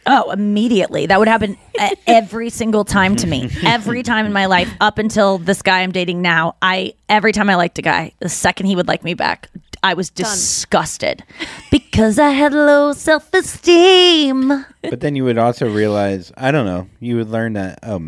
Oh, 0.07 0.31
immediately. 0.31 1.07
That 1.07 1.17
would 1.19 1.27
happen 1.27 1.57
every 2.07 2.49
single 2.49 2.85
time 2.85 3.15
to 3.17 3.27
me. 3.27 3.49
Every 3.63 4.03
time 4.03 4.25
in 4.25 4.33
my 4.33 4.45
life 4.45 4.71
up 4.79 4.97
until 4.97 5.39
this 5.39 5.61
guy 5.61 5.81
I'm 5.81 5.91
dating 5.91 6.21
now. 6.21 6.55
I 6.61 6.93
every 7.09 7.31
time 7.31 7.49
I 7.49 7.55
liked 7.55 7.79
a 7.79 7.81
guy, 7.81 8.11
the 8.19 8.29
second 8.29 8.67
he 8.67 8.75
would 8.75 8.87
like 8.87 9.03
me 9.03 9.13
back, 9.15 9.49
I 9.81 9.93
was 9.95 10.09
disgusted 10.09 11.23
because 11.71 12.19
I 12.19 12.29
had 12.29 12.53
low 12.53 12.93
self-esteem. 12.93 14.65
but 14.81 14.99
then 14.99 15.15
you 15.15 15.23
would 15.23 15.37
also 15.37 15.69
realize 15.69 16.31
I 16.37 16.51
don't 16.51 16.65
know. 16.65 16.87
You 16.99 17.17
would 17.17 17.29
learn 17.29 17.53
that 17.53 17.79
oh, 17.83 17.99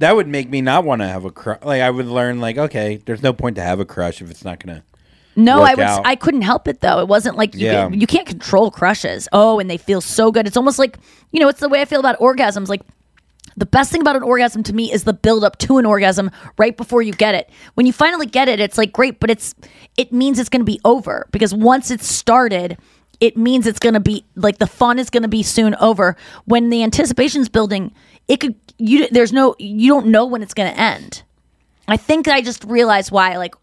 that 0.00 0.16
would 0.16 0.26
make 0.28 0.50
me 0.50 0.60
not 0.60 0.84
want 0.84 1.00
to 1.02 1.08
have 1.08 1.24
a 1.24 1.30
crush. 1.30 1.62
Like 1.62 1.80
I 1.80 1.90
would 1.90 2.06
learn 2.06 2.40
like 2.40 2.58
okay, 2.58 3.00
there's 3.06 3.22
no 3.22 3.32
point 3.32 3.56
to 3.56 3.62
have 3.62 3.78
a 3.78 3.84
crush 3.84 4.20
if 4.20 4.30
it's 4.30 4.44
not 4.44 4.58
gonna. 4.58 4.82
No, 5.36 5.62
I 5.62 5.74
was. 5.74 6.00
I 6.04 6.14
couldn't 6.16 6.42
help 6.42 6.68
it 6.68 6.80
though. 6.80 7.00
It 7.00 7.08
wasn't 7.08 7.36
like 7.36 7.54
you, 7.54 7.66
Yeah. 7.66 7.88
you 7.88 8.06
can't 8.06 8.26
control 8.26 8.70
crushes. 8.70 9.28
Oh, 9.32 9.58
and 9.58 9.68
they 9.68 9.76
feel 9.78 10.00
so 10.00 10.30
good. 10.30 10.46
It's 10.46 10.56
almost 10.56 10.78
like 10.78 10.98
you 11.32 11.40
know, 11.40 11.48
it's 11.48 11.60
the 11.60 11.68
way 11.68 11.80
I 11.80 11.84
feel 11.84 12.00
about 12.00 12.18
orgasms. 12.20 12.68
Like 12.68 12.82
the 13.56 13.66
best 13.66 13.90
thing 13.92 14.00
about 14.00 14.16
an 14.16 14.22
orgasm 14.22 14.62
to 14.64 14.72
me 14.72 14.92
is 14.92 15.04
the 15.04 15.12
build 15.12 15.44
up 15.44 15.58
to 15.58 15.78
an 15.78 15.86
orgasm 15.86 16.30
right 16.58 16.76
before 16.76 17.02
you 17.02 17.12
get 17.12 17.34
it. 17.34 17.50
When 17.74 17.86
you 17.86 17.92
finally 17.92 18.26
get 18.26 18.48
it, 18.48 18.60
it's 18.60 18.78
like 18.78 18.92
great, 18.92 19.20
but 19.20 19.30
it's 19.30 19.54
it 19.96 20.12
means 20.12 20.38
it's 20.38 20.48
going 20.48 20.60
to 20.62 20.64
be 20.64 20.80
over 20.84 21.26
because 21.30 21.54
once 21.54 21.90
it's 21.90 22.06
started, 22.06 22.78
it 23.20 23.36
means 23.36 23.66
it's 23.66 23.78
going 23.78 23.94
to 23.94 24.00
be 24.00 24.24
like 24.36 24.58
the 24.58 24.66
fun 24.66 24.98
is 24.98 25.10
going 25.10 25.22
to 25.22 25.28
be 25.28 25.42
soon 25.42 25.74
over. 25.76 26.16
When 26.46 26.70
the 26.70 26.82
anticipation's 26.82 27.48
building, 27.48 27.92
it 28.28 28.38
could 28.38 28.54
you 28.78 29.08
there's 29.08 29.32
no 29.32 29.54
you 29.58 29.88
don't 29.88 30.06
know 30.06 30.26
when 30.26 30.42
it's 30.42 30.54
going 30.54 30.72
to 30.72 30.80
end. 30.80 31.22
I 31.86 31.96
think 31.96 32.26
I 32.28 32.40
just 32.40 32.64
realized 32.64 33.10
why 33.12 33.36
like 33.36 33.54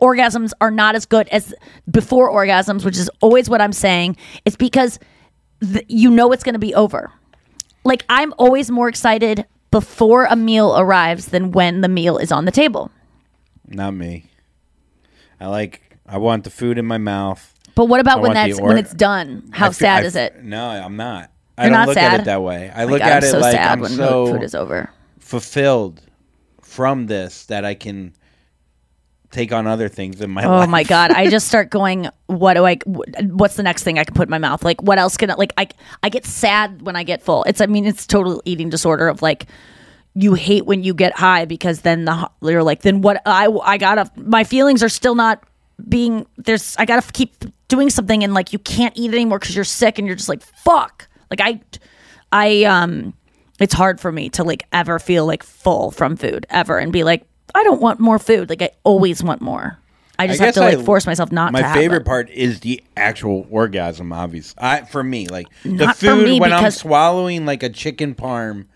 orgasms 0.00 0.52
are 0.60 0.70
not 0.70 0.94
as 0.94 1.06
good 1.06 1.28
as 1.28 1.54
before 1.90 2.30
orgasms, 2.30 2.84
which 2.84 2.96
is 2.96 3.10
always 3.20 3.48
what 3.48 3.60
I'm 3.60 3.72
saying. 3.72 4.16
It's 4.44 4.56
because 4.56 4.98
th- 5.60 5.84
you 5.88 6.10
know 6.10 6.32
it's 6.32 6.42
going 6.44 6.54
to 6.54 6.58
be 6.58 6.74
over. 6.74 7.10
Like 7.84 8.04
I'm 8.08 8.32
always 8.38 8.70
more 8.70 8.88
excited 8.88 9.44
before 9.70 10.24
a 10.26 10.36
meal 10.36 10.76
arrives 10.78 11.26
than 11.26 11.50
when 11.52 11.80
the 11.80 11.88
meal 11.88 12.16
is 12.18 12.30
on 12.32 12.44
the 12.44 12.52
table. 12.52 12.90
Not 13.68 13.92
me. 13.94 14.26
I 15.40 15.48
like. 15.48 15.80
I 16.06 16.18
want 16.18 16.44
the 16.44 16.50
food 16.50 16.78
in 16.78 16.84
my 16.86 16.98
mouth. 16.98 17.50
But 17.74 17.86
what 17.86 17.98
about 18.00 18.18
I 18.18 18.20
when 18.20 18.34
want 18.34 18.46
the 18.46 18.50
that's 18.52 18.60
or- 18.60 18.68
when 18.68 18.78
it's 18.78 18.94
done? 18.94 19.48
How 19.52 19.66
I 19.66 19.68
fe- 19.70 19.74
sad 19.74 20.02
I 20.04 20.06
is 20.06 20.16
f- 20.16 20.32
it? 20.32 20.44
No, 20.44 20.64
I'm 20.68 20.96
not. 20.96 21.30
I 21.58 21.64
You're 21.64 21.70
don't 21.70 21.78
not 21.80 21.88
look 21.88 21.96
at 21.96 22.10
sad? 22.10 22.20
it 22.20 22.24
that 22.24 22.42
way. 22.42 22.70
I 22.74 22.84
look 22.84 22.98
God, 23.00 23.08
at 23.08 23.16
I'm 23.22 23.28
it 23.28 23.30
so 23.30 23.38
like 23.38 23.52
sad 23.52 23.72
I'm 23.72 23.80
when 23.80 23.90
so 23.92 24.26
food 24.26 24.42
is 24.42 24.54
over. 24.54 24.90
fulfilled 25.18 26.00
from 26.60 27.06
this 27.06 27.46
that 27.46 27.64
I 27.64 27.74
can 27.74 28.12
take 29.34 29.52
on 29.52 29.66
other 29.66 29.88
things 29.88 30.20
in 30.20 30.30
my 30.30 30.44
Oh 30.44 30.50
life. 30.58 30.68
my 30.70 30.82
god! 30.84 31.10
I 31.10 31.28
just 31.28 31.46
start 31.52 31.70
going. 31.70 32.08
What 32.26 32.54
do 32.54 32.64
I? 32.64 32.76
What's 32.86 33.56
the 33.56 33.62
next 33.62 33.82
thing 33.82 33.98
I 33.98 34.04
can 34.04 34.14
put 34.14 34.28
in 34.28 34.30
my 34.30 34.38
mouth? 34.38 34.62
Like 34.64 34.82
what 34.82 34.98
else 34.98 35.16
can 35.16 35.30
I? 35.30 35.34
Like 35.34 35.52
I 35.58 35.68
I 36.02 36.08
get 36.08 36.24
sad 36.24 36.82
when 36.82 36.96
I 36.96 37.02
get 37.02 37.22
full. 37.22 37.44
It's 37.44 37.60
I 37.60 37.66
mean 37.66 37.84
it's 37.84 38.06
total 38.06 38.40
eating 38.44 38.70
disorder 38.70 39.08
of 39.08 39.20
like 39.22 39.46
you 40.14 40.34
hate 40.34 40.64
when 40.64 40.84
you 40.84 40.94
get 40.94 41.12
high 41.16 41.44
because 41.44 41.80
then 41.80 42.04
the 42.04 42.30
you're 42.40 42.62
like 42.62 42.82
then 42.82 43.00
what 43.02 43.20
I 43.26 43.48
I 43.64 43.78
gotta 43.78 44.10
my 44.16 44.44
feelings 44.44 44.82
are 44.82 44.88
still 44.88 45.16
not 45.16 45.42
being 45.88 46.24
there's 46.36 46.76
I 46.78 46.84
gotta 46.84 47.10
keep 47.12 47.34
doing 47.66 47.90
something 47.90 48.22
and 48.22 48.32
like 48.32 48.52
you 48.52 48.60
can't 48.60 48.96
eat 48.96 49.12
anymore 49.12 49.40
because 49.40 49.56
you're 49.56 49.64
sick 49.64 49.98
and 49.98 50.06
you're 50.06 50.14
just 50.14 50.28
like 50.28 50.40
fuck 50.42 51.08
like 51.32 51.40
I 51.40 51.60
I 52.30 52.62
um 52.62 53.14
it's 53.58 53.74
hard 53.74 54.00
for 54.00 54.12
me 54.12 54.28
to 54.30 54.44
like 54.44 54.62
ever 54.72 55.00
feel 55.00 55.26
like 55.26 55.42
full 55.42 55.90
from 55.90 56.14
food 56.16 56.46
ever 56.48 56.78
and 56.78 56.92
be 56.92 57.02
like 57.02 57.26
I 57.54 57.62
don't 57.64 57.80
want 57.80 58.00
more 58.00 58.18
food 58.18 58.48
like 58.50 58.62
I 58.62 58.70
always 58.84 59.22
want 59.22 59.40
more. 59.40 59.78
I 60.18 60.28
just 60.28 60.40
have 60.40 60.54
to 60.54 60.60
like 60.60 60.78
I- 60.78 60.82
force 60.84 61.06
myself 61.06 61.32
not 61.32 61.52
My 61.52 61.60
to 61.60 61.66
have 61.66 61.76
favorite 61.76 62.02
it. 62.02 62.06
part 62.06 62.30
is 62.30 62.60
the 62.60 62.80
actual 62.96 63.46
orgasm. 63.50 64.12
Obviously, 64.12 64.54
I 64.62 64.82
for 64.82 65.02
me 65.02 65.26
like 65.26 65.46
the 65.64 65.70
Not 65.70 65.96
for 65.96 66.06
food 66.06 66.40
when 66.40 66.52
I'm 66.52 66.70
swallowing 66.70 67.46
like 67.46 67.62
a 67.64 67.68
chicken 67.68 68.14
parm 68.14 68.66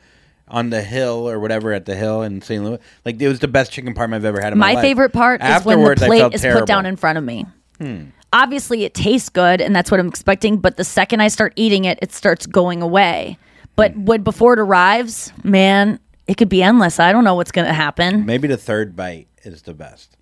on 0.49 0.71
the 0.71 0.83
hill 0.83 1.29
or 1.29 1.39
whatever 1.39 1.73
at 1.73 1.85
the 1.85 1.95
hill 1.95 2.23
in 2.23 2.41
St. 2.43 2.65
Louis. 2.65 2.79
Like 3.05 3.21
it 3.21 3.29
was 3.29 3.39
the 3.39 3.49
best 3.49 3.71
chicken 3.71 3.95
parm 3.95 4.15
I've 4.15 4.25
ever 4.25 4.41
had 4.41 4.53
in 4.53 4.59
my, 4.59 4.75
My 4.75 4.81
favorite 4.83 5.13
part 5.13 5.43
is 5.43 5.65
when 5.65 5.81
the 5.83 5.95
plate 5.97 6.35
is 6.35 6.41
terrible. 6.41 6.63
put 6.63 6.67
down 6.67 6.87
in 6.87 6.97
front 6.97 7.19
of 7.19 7.25
me. 7.25 7.47
Hmm. 7.81 8.05
Obviously, 8.33 8.85
it 8.85 8.93
tastes 8.93 9.29
good, 9.31 9.61
and 9.61 9.75
that's 9.75 9.91
what 9.91 10.01
I'm 10.01 10.09
expecting. 10.09 10.57
But 10.59 10.77
the 10.77 10.85
second 10.85 11.21
I 11.21 11.29
start 11.29 11.53
eating 11.57 11.85
it, 11.85 11.99
it 12.03 12.13
starts 12.13 12.47
going 12.47 12.83
away. 12.83 13.39
But 13.77 13.93
Hmm. 13.93 14.05
when 14.07 14.23
before 14.23 14.55
it 14.55 14.59
arrives, 14.59 15.33
man, 15.45 16.01
it 16.29 16.37
could 16.37 16.49
be 16.49 16.63
endless. 16.63 17.01
I 17.01 17.11
don't 17.11 17.25
know 17.25 17.35
what's 17.35 17.51
gonna 17.51 17.73
happen. 17.73 18.25
Maybe 18.25 18.47
the 18.47 18.57
third 18.57 18.95
bite 18.95 19.27
is 19.43 19.63
the 19.63 19.75
best. 19.75 20.17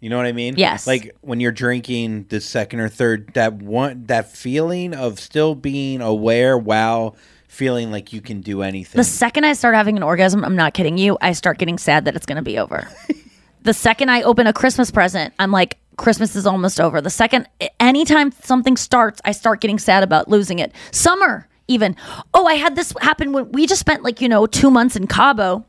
You 0.00 0.10
know 0.10 0.18
what 0.18 0.26
I 0.26 0.32
mean? 0.32 0.54
Yes. 0.56 0.86
Like 0.86 1.16
when 1.22 1.40
you're 1.40 1.52
drinking 1.52 2.26
the 2.28 2.40
second 2.40 2.80
or 2.80 2.88
third, 2.88 3.32
that 3.34 3.54
one, 3.54 4.04
that 4.06 4.30
feeling 4.30 4.92
of 4.92 5.18
still 5.18 5.54
being 5.54 6.02
aware 6.02 6.58
while 6.58 7.16
feeling 7.48 7.90
like 7.90 8.12
you 8.12 8.20
can 8.20 8.42
do 8.42 8.62
anything. 8.62 8.98
The 8.98 9.04
second 9.04 9.44
I 9.44 9.54
start 9.54 9.74
having 9.74 9.96
an 9.96 10.02
orgasm, 10.02 10.44
I'm 10.44 10.56
not 10.56 10.74
kidding 10.74 10.98
you, 10.98 11.16
I 11.22 11.32
start 11.32 11.58
getting 11.58 11.78
sad 11.78 12.04
that 12.04 12.14
it's 12.14 12.26
going 12.26 12.36
to 12.36 12.42
be 12.42 12.58
over. 12.58 12.86
the 13.62 13.72
second 13.72 14.10
I 14.10 14.22
open 14.22 14.46
a 14.46 14.52
Christmas 14.52 14.90
present, 14.90 15.32
I'm 15.38 15.50
like, 15.50 15.78
Christmas 15.96 16.36
is 16.36 16.46
almost 16.46 16.78
over. 16.78 17.00
The 17.00 17.08
second, 17.08 17.48
anytime 17.80 18.30
something 18.32 18.76
starts, 18.76 19.22
I 19.24 19.32
start 19.32 19.62
getting 19.62 19.78
sad 19.78 20.02
about 20.02 20.28
losing 20.28 20.58
it. 20.58 20.72
Summer, 20.92 21.48
even. 21.68 21.96
Oh, 22.34 22.46
I 22.46 22.54
had 22.54 22.76
this 22.76 22.92
happen 23.00 23.32
when 23.32 23.50
we 23.52 23.66
just 23.66 23.80
spent 23.80 24.02
like, 24.02 24.20
you 24.20 24.28
know, 24.28 24.46
two 24.46 24.70
months 24.70 24.96
in 24.96 25.06
Cabo. 25.06 25.64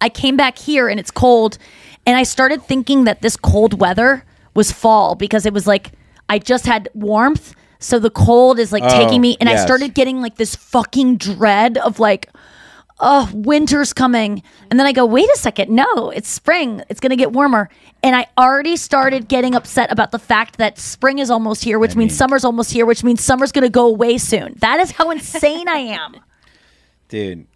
I 0.00 0.08
came 0.08 0.36
back 0.36 0.58
here 0.58 0.88
and 0.88 1.00
it's 1.00 1.10
cold, 1.10 1.56
and 2.04 2.16
I 2.16 2.24
started 2.24 2.62
thinking 2.62 3.04
that 3.04 3.22
this 3.22 3.36
cold 3.36 3.80
weather 3.80 4.24
was 4.54 4.70
fall 4.70 5.14
because 5.14 5.46
it 5.46 5.52
was 5.52 5.66
like 5.66 5.92
I 6.28 6.38
just 6.38 6.66
had 6.66 6.88
warmth. 6.94 7.54
So 7.78 7.98
the 7.98 8.10
cold 8.10 8.58
is 8.58 8.72
like 8.72 8.82
Oh, 8.82 8.88
taking 8.88 9.20
me, 9.20 9.36
and 9.40 9.48
I 9.48 9.56
started 9.56 9.94
getting 9.94 10.20
like 10.22 10.36
this 10.36 10.56
fucking 10.56 11.18
dread 11.18 11.76
of 11.78 12.00
like, 12.00 12.30
oh, 13.04 13.30
winter's 13.32 13.92
coming. 13.92 14.42
And 14.70 14.80
then 14.80 14.86
I 14.86 14.92
go, 14.92 15.04
wait 15.04 15.28
a 15.30 15.36
second, 15.36 15.70
no, 15.70 16.10
it's 16.10 16.28
spring. 16.28 16.82
It's 16.88 16.98
gonna 17.00 17.16
get 17.16 17.32
warmer. 17.32 17.68
And 18.02 18.16
I 18.16 18.26
already 18.36 18.76
started 18.76 19.28
getting 19.28 19.54
upset 19.54 19.92
about 19.92 20.10
the 20.10 20.18
fact 20.18 20.56
that 20.58 20.78
spring 20.78 21.18
is 21.20 21.30
almost 21.30 21.62
here, 21.62 21.78
which 21.78 21.94
means 21.94 22.16
summer's 22.16 22.44
almost 22.44 22.72
here, 22.72 22.86
which 22.86 23.04
means 23.04 23.22
summer's 23.22 23.52
gonna 23.52 23.68
go 23.68 23.86
away 23.86 24.18
soon. 24.18 24.54
That 24.58 24.80
is 24.80 24.90
how 24.90 25.10
insane 25.10 25.68
I 25.68 25.78
am. 25.78 26.16
Dude. 27.08 27.46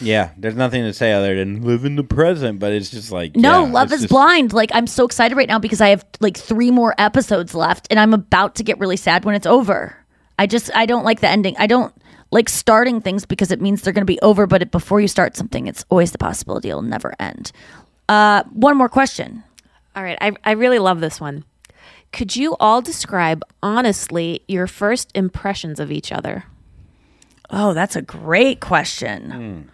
Yeah, 0.00 0.30
there's 0.36 0.56
nothing 0.56 0.82
to 0.82 0.92
say 0.92 1.12
other 1.12 1.36
than 1.36 1.62
live 1.62 1.84
in 1.84 1.96
the 1.96 2.04
present, 2.04 2.58
but 2.58 2.72
it's 2.72 2.90
just 2.90 3.12
like 3.12 3.36
No, 3.36 3.64
yeah, 3.64 3.72
Love 3.72 3.92
is 3.92 4.02
just- 4.02 4.10
Blind. 4.10 4.52
Like 4.52 4.70
I'm 4.74 4.86
so 4.86 5.04
excited 5.04 5.36
right 5.36 5.48
now 5.48 5.58
because 5.58 5.80
I 5.80 5.88
have 5.88 6.04
like 6.20 6.36
three 6.36 6.70
more 6.70 6.94
episodes 6.98 7.54
left 7.54 7.86
and 7.90 7.98
I'm 7.98 8.12
about 8.12 8.56
to 8.56 8.64
get 8.64 8.78
really 8.80 8.96
sad 8.96 9.24
when 9.24 9.34
it's 9.34 9.46
over. 9.46 9.96
I 10.38 10.46
just 10.46 10.70
I 10.74 10.86
don't 10.86 11.04
like 11.04 11.20
the 11.20 11.28
ending. 11.28 11.54
I 11.58 11.66
don't 11.68 11.94
like 12.34 12.48
starting 12.48 13.00
things 13.00 13.24
because 13.24 13.52
it 13.52 13.60
means 13.60 13.82
they're 13.82 13.92
going 13.92 14.02
to 14.02 14.12
be 14.12 14.20
over, 14.20 14.44
but 14.48 14.60
it, 14.60 14.72
before 14.72 15.00
you 15.00 15.06
start 15.06 15.36
something, 15.36 15.68
it's 15.68 15.84
always 15.88 16.10
the 16.10 16.18
possibility 16.18 16.68
it'll 16.68 16.82
never 16.82 17.14
end. 17.20 17.52
Uh 18.08 18.42
one 18.52 18.76
more 18.76 18.88
question. 18.88 19.44
All 19.96 20.02
right, 20.02 20.18
I, 20.20 20.32
I 20.44 20.50
really 20.52 20.80
love 20.80 21.00
this 21.00 21.20
one. 21.20 21.44
Could 22.12 22.34
you 22.34 22.56
all 22.58 22.82
describe 22.82 23.42
honestly 23.62 24.42
your 24.48 24.66
first 24.66 25.12
impressions 25.14 25.78
of 25.78 25.92
each 25.92 26.10
other? 26.10 26.44
Oh, 27.50 27.72
that's 27.72 27.94
a 27.94 28.02
great 28.02 28.60
question. 28.60 29.70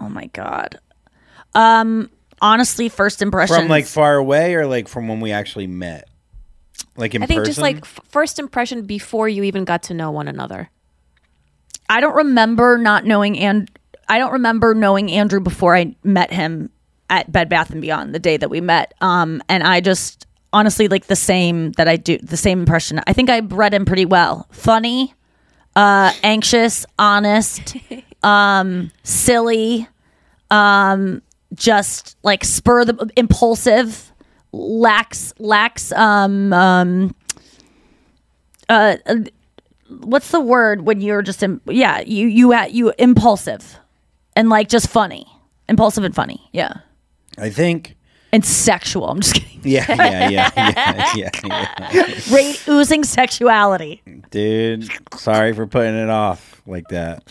Oh 0.00 0.08
my 0.08 0.26
god. 0.26 0.80
Um 1.54 2.10
honestly, 2.40 2.88
first 2.88 3.22
impression 3.22 3.54
from 3.56 3.68
like 3.68 3.86
far 3.86 4.16
away 4.16 4.56
or 4.56 4.66
like 4.66 4.88
from 4.88 5.06
when 5.06 5.20
we 5.20 5.30
actually 5.30 5.68
met, 5.68 6.08
like 6.96 7.14
in 7.14 7.22
I 7.22 7.26
think 7.26 7.38
person. 7.38 7.50
just 7.50 7.60
like 7.62 7.78
f- 7.78 8.00
first 8.08 8.40
impression 8.40 8.82
before 8.84 9.28
you 9.28 9.44
even 9.44 9.64
got 9.64 9.84
to 9.84 9.94
know 9.94 10.10
one 10.10 10.26
another. 10.26 10.70
I 11.88 12.00
don't 12.00 12.16
remember 12.16 12.78
not 12.78 13.04
knowing 13.04 13.38
and 13.38 13.70
I 14.08 14.18
don't 14.18 14.32
remember 14.32 14.74
knowing 14.74 15.10
Andrew 15.10 15.40
before 15.40 15.76
I 15.76 15.94
met 16.02 16.32
him 16.32 16.70
at 17.10 17.30
Bed 17.30 17.48
Bath 17.48 17.70
and 17.70 17.80
Beyond 17.80 18.14
the 18.14 18.18
day 18.18 18.36
that 18.36 18.50
we 18.50 18.60
met. 18.60 18.94
Um, 19.00 19.42
and 19.48 19.62
I 19.62 19.80
just 19.80 20.26
honestly 20.52 20.88
like 20.88 21.06
the 21.06 21.16
same 21.16 21.72
that 21.72 21.88
I 21.88 21.96
do 21.96 22.18
the 22.18 22.36
same 22.36 22.60
impression. 22.60 23.00
I 23.06 23.12
think 23.12 23.30
I 23.30 23.40
read 23.40 23.74
him 23.74 23.84
pretty 23.84 24.04
well. 24.04 24.46
Funny, 24.50 25.14
uh, 25.76 26.12
anxious, 26.22 26.86
honest, 26.98 27.76
um, 28.22 28.90
silly, 29.02 29.88
um, 30.50 31.22
just 31.54 32.16
like 32.22 32.44
spur 32.44 32.84
the 32.84 33.10
impulsive, 33.16 34.12
lacks 34.52 35.34
lacks 35.40 35.90
um 35.92 36.52
um 36.52 37.14
uh, 38.68 38.96
uh 39.04 39.16
what's 39.88 40.30
the 40.30 40.40
word 40.40 40.82
when 40.82 41.00
you're 41.00 41.22
just 41.22 41.42
im- 41.42 41.60
yeah 41.66 42.00
you 42.00 42.26
you 42.26 42.52
at 42.52 42.72
you 42.72 42.92
impulsive 42.98 43.78
and 44.36 44.48
like 44.48 44.68
just 44.68 44.88
funny 44.88 45.26
impulsive 45.68 46.04
and 46.04 46.14
funny 46.14 46.40
yeah 46.52 46.72
I 47.38 47.50
think. 47.50 47.96
and 48.32 48.44
sexual 48.44 49.08
i'm 49.08 49.20
just 49.20 49.34
kidding 49.34 49.60
Yeah, 49.62 49.84
yeah, 49.88 50.28
yeah, 50.28 50.50
yeah, 51.14 51.30
yeah, 51.42 52.30
yeah. 52.32 52.52
Oozing 52.68 53.04
sexuality 53.04 54.02
Dude, 54.30 54.88
sorry 55.16 55.52
for 55.52 55.66
putting 55.66 55.94
it 55.94 56.10
off 56.10 56.60
like 56.66 56.88
that. 56.88 57.22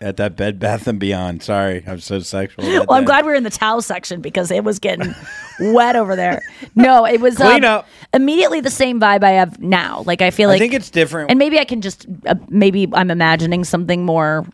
At 0.00 0.16
that 0.18 0.36
Bed 0.36 0.58
Bath 0.58 0.86
and 0.86 1.00
Beyond. 1.00 1.42
Sorry, 1.42 1.82
I'm 1.86 2.00
so 2.00 2.20
sexual. 2.20 2.64
well 2.64 2.92
i'm 2.92 3.04
glad 3.04 3.24
we 3.24 3.32
are 3.32 3.34
in 3.34 3.42
the 3.42 3.50
towel 3.50 3.82
section 3.82 4.20
because 4.20 4.50
it 4.50 4.64
was 4.64 4.78
getting 4.78 5.14
wet 5.60 5.96
over 5.96 6.14
there 6.14 6.42
no 6.74 7.04
it 7.04 7.20
was 7.20 7.36
Clean 7.36 7.64
um, 7.64 7.78
up. 7.78 7.88
immediately 8.14 8.60
the 8.60 8.70
same 8.70 9.00
vibe 9.00 9.24
i 9.24 9.30
have 9.32 9.58
now 9.60 10.02
like 10.06 10.22
i 10.22 10.30
feel 10.30 10.48
like 10.48 10.56
I 10.56 10.58
think 10.60 10.74
it's 10.74 10.90
different. 10.90 11.30
and 11.30 11.38
maybe 11.38 11.58
i 11.58 11.64
can 11.64 11.80
just 11.80 12.06
uh, 12.26 12.34
maybe 12.48 12.88
i'm 12.92 13.10
imagining 13.10 13.64
something 13.64 14.04
more 14.04 14.46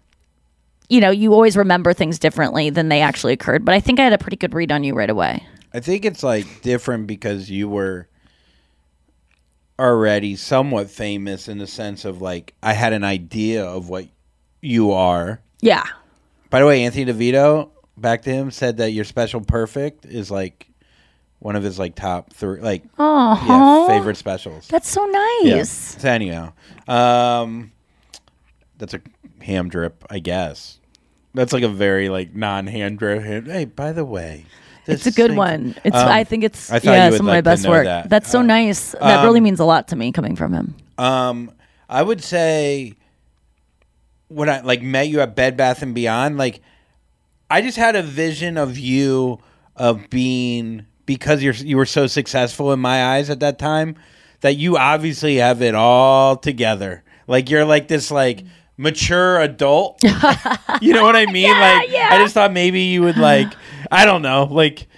you 0.88 1.00
know 1.00 1.10
you 1.10 1.32
always 1.32 1.56
remember 1.56 1.92
things 1.92 2.18
differently 2.18 2.70
than 2.70 2.88
they 2.88 3.00
actually 3.00 3.32
occurred 3.32 3.64
but 3.64 3.74
i 3.74 3.80
think 3.80 4.00
i 4.00 4.04
had 4.04 4.12
a 4.12 4.18
pretty 4.18 4.36
good 4.36 4.54
read 4.54 4.72
on 4.72 4.84
you 4.84 4.94
right 4.94 5.10
away 5.10 5.46
I 5.74 5.80
think 5.80 6.04
it's 6.04 6.22
like 6.22 6.62
different 6.62 7.08
because 7.08 7.50
you 7.50 7.68
were 7.68 8.06
already 9.76 10.36
somewhat 10.36 10.88
famous 10.88 11.48
in 11.48 11.58
the 11.58 11.66
sense 11.66 12.04
of 12.04 12.22
like 12.22 12.54
I 12.62 12.74
had 12.74 12.92
an 12.92 13.02
idea 13.02 13.64
of 13.64 13.88
what 13.88 14.06
you 14.64 14.92
are. 14.92 15.40
yeah 15.60 15.84
By 16.50 16.60
the 16.60 16.66
way, 16.66 16.84
Anthony 16.84 17.04
DeVito, 17.06 17.70
back 17.96 18.22
to 18.22 18.30
him, 18.30 18.50
said 18.50 18.78
that 18.78 18.92
your 18.92 19.04
special 19.04 19.40
perfect 19.40 20.04
is 20.06 20.30
like 20.30 20.68
one 21.40 21.56
of 21.56 21.62
his 21.62 21.78
like 21.78 21.94
top 21.94 22.32
three 22.32 22.60
like 22.60 22.84
yeah, 22.98 23.86
favorite 23.86 24.16
specials. 24.16 24.66
That's 24.68 24.88
so 24.88 25.04
Yeah. 25.42 25.56
nice. 25.56 25.70
So 26.00 26.08
anyhow, 26.08 26.52
um, 26.88 27.72
that's 28.78 28.94
a 28.94 29.00
ham 29.42 29.68
drip, 29.68 30.04
I 30.10 30.18
guess. 30.20 30.78
That's 31.34 31.52
like 31.52 31.64
a 31.64 31.68
very 31.68 32.08
like 32.08 32.34
non-hand 32.34 32.98
drip. 32.98 33.46
Hey, 33.46 33.64
by 33.66 33.92
the 33.92 34.04
way, 34.04 34.46
It's 34.86 35.06
a 35.06 35.10
good 35.10 35.30
thing- 35.30 35.36
one. 35.36 35.74
It's 35.84 35.96
Um, 35.96 36.08
I 36.08 36.24
think 36.24 36.44
it's 36.44 36.70
I 36.72 36.80
yeah 36.82 37.10
some 37.10 37.10
like 37.10 37.20
of 37.20 37.24
my 37.26 37.36
to 37.36 37.42
best 37.42 37.68
work. 37.68 37.84
that. 37.84 38.08
That's 38.08 38.30
so 38.30 38.40
Uh, 38.40 38.42
nice. 38.42 38.92
That 39.00 39.24
really 39.24 39.38
um, 39.40 39.44
means 39.44 39.60
a 39.60 39.64
lot 39.64 39.88
to 39.88 39.96
me 39.96 40.12
coming 40.12 40.36
from 40.36 40.52
him. 40.52 40.74
Um, 40.98 41.50
I 41.88 42.02
would 42.02 42.22
say 42.22 42.94
when 44.34 44.50
I 44.50 44.60
like 44.60 44.82
met 44.82 45.08
you 45.08 45.20
at 45.20 45.36
Bed 45.36 45.56
Bath 45.56 45.82
and 45.82 45.94
Beyond, 45.94 46.36
like 46.36 46.60
I 47.48 47.60
just 47.62 47.78
had 47.78 47.94
a 47.94 48.02
vision 48.02 48.58
of 48.58 48.76
you 48.76 49.38
of 49.76 50.10
being 50.10 50.86
because 51.06 51.42
you're 51.42 51.54
you 51.54 51.76
were 51.76 51.86
so 51.86 52.06
successful 52.06 52.72
in 52.72 52.80
my 52.80 53.14
eyes 53.14 53.30
at 53.30 53.40
that 53.40 53.58
time 53.58 53.96
that 54.40 54.56
you 54.56 54.76
obviously 54.76 55.36
have 55.36 55.62
it 55.62 55.74
all 55.74 56.36
together. 56.36 57.02
Like 57.26 57.48
you're 57.48 57.64
like 57.64 57.88
this 57.88 58.10
like 58.10 58.44
mature 58.76 59.40
adult. 59.40 60.02
you 60.80 60.92
know 60.92 61.04
what 61.04 61.16
I 61.16 61.26
mean? 61.26 61.50
like 61.50 61.90
I 61.94 62.18
just 62.18 62.34
thought 62.34 62.52
maybe 62.52 62.82
you 62.82 63.02
would 63.02 63.16
like 63.16 63.52
I 63.90 64.04
don't 64.04 64.22
know, 64.22 64.44
like 64.44 64.88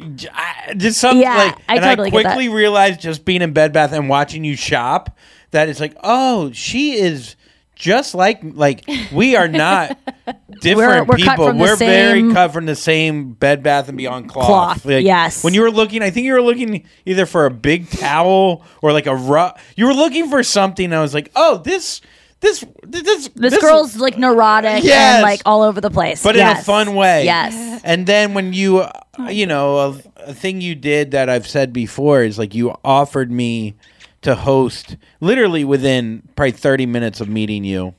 I, 0.00 0.74
just 0.76 1.00
something 1.00 1.22
Yeah, 1.22 1.36
like 1.36 1.58
I 1.68 1.76
and 1.76 1.84
totally 1.84 2.08
I 2.08 2.10
quickly 2.10 2.48
realized 2.50 3.00
just 3.00 3.24
being 3.24 3.40
in 3.40 3.52
Bed 3.52 3.72
Bath 3.72 3.92
and 3.92 4.08
watching 4.08 4.44
you 4.44 4.56
shop 4.56 5.16
that 5.52 5.68
it's 5.68 5.80
like, 5.80 5.96
oh, 6.02 6.50
she 6.52 6.94
is 6.94 7.36
just 7.74 8.14
like 8.14 8.40
like 8.42 8.88
we 9.12 9.36
are 9.36 9.48
not 9.48 9.98
different 10.60 11.08
we're 11.08 11.16
cut 11.18 11.36
people. 11.38 11.52
we're 11.54 11.76
very 11.76 12.32
cut 12.32 12.52
from 12.52 12.66
the 12.66 12.76
same 12.76 13.32
Bed 13.32 13.62
Bath 13.62 13.88
and 13.88 13.98
Beyond 13.98 14.28
cloth. 14.28 14.46
Cloth, 14.46 14.84
Like, 14.86 15.04
yes. 15.04 15.42
When 15.42 15.54
you 15.54 15.62
were 15.62 15.70
looking, 15.70 16.02
I 16.02 16.10
think 16.10 16.24
you 16.26 16.32
were 16.34 16.42
looking 16.42 16.86
either 17.04 17.26
for 17.26 17.46
a 17.46 17.50
big 17.50 17.90
towel 17.90 18.64
or 18.82 18.92
like 18.92 19.06
a 19.06 19.14
rough. 19.16 19.60
You 19.76 19.86
were 19.86 19.94
looking 19.94 20.28
for 20.30 20.42
something. 20.42 20.92
I 20.92 21.00
was 21.00 21.14
like, 21.14 21.30
oh, 21.36 21.58
this. 21.58 22.00
This 22.40 22.62
this 22.82 23.02
This, 23.02 23.28
this 23.34 23.58
girl's 23.58 23.96
like 23.96 24.18
neurotic 24.18 24.84
Yes. 24.84 25.14
and 25.16 25.22
like 25.22 25.40
all 25.46 25.62
over 25.62 25.80
the 25.80 25.90
place. 25.90 26.22
but 26.22 26.36
in 26.36 26.46
a 26.46 26.56
fun 26.56 26.94
way. 26.94 27.24
Yes. 27.24 27.80
And 27.84 28.06
then 28.06 28.34
when 28.34 28.52
you, 28.52 28.80
uh, 28.80 28.90
you 29.30 29.46
know, 29.46 29.78
a, 29.78 29.88
a 30.26 30.34
thing 30.34 30.60
you 30.60 30.74
did 30.74 31.12
that 31.12 31.30
I've 31.30 31.46
said 31.48 31.72
before 31.72 32.22
is 32.22 32.38
like 32.38 32.54
you 32.54 32.74
offered 32.84 33.30
me 33.30 33.76
to 34.24 34.34
host 34.34 34.96
literally 35.20 35.64
within 35.64 36.22
probably 36.36 36.50
30 36.52 36.86
minutes 36.86 37.20
of 37.20 37.28
meeting 37.28 37.62
you 37.64 37.94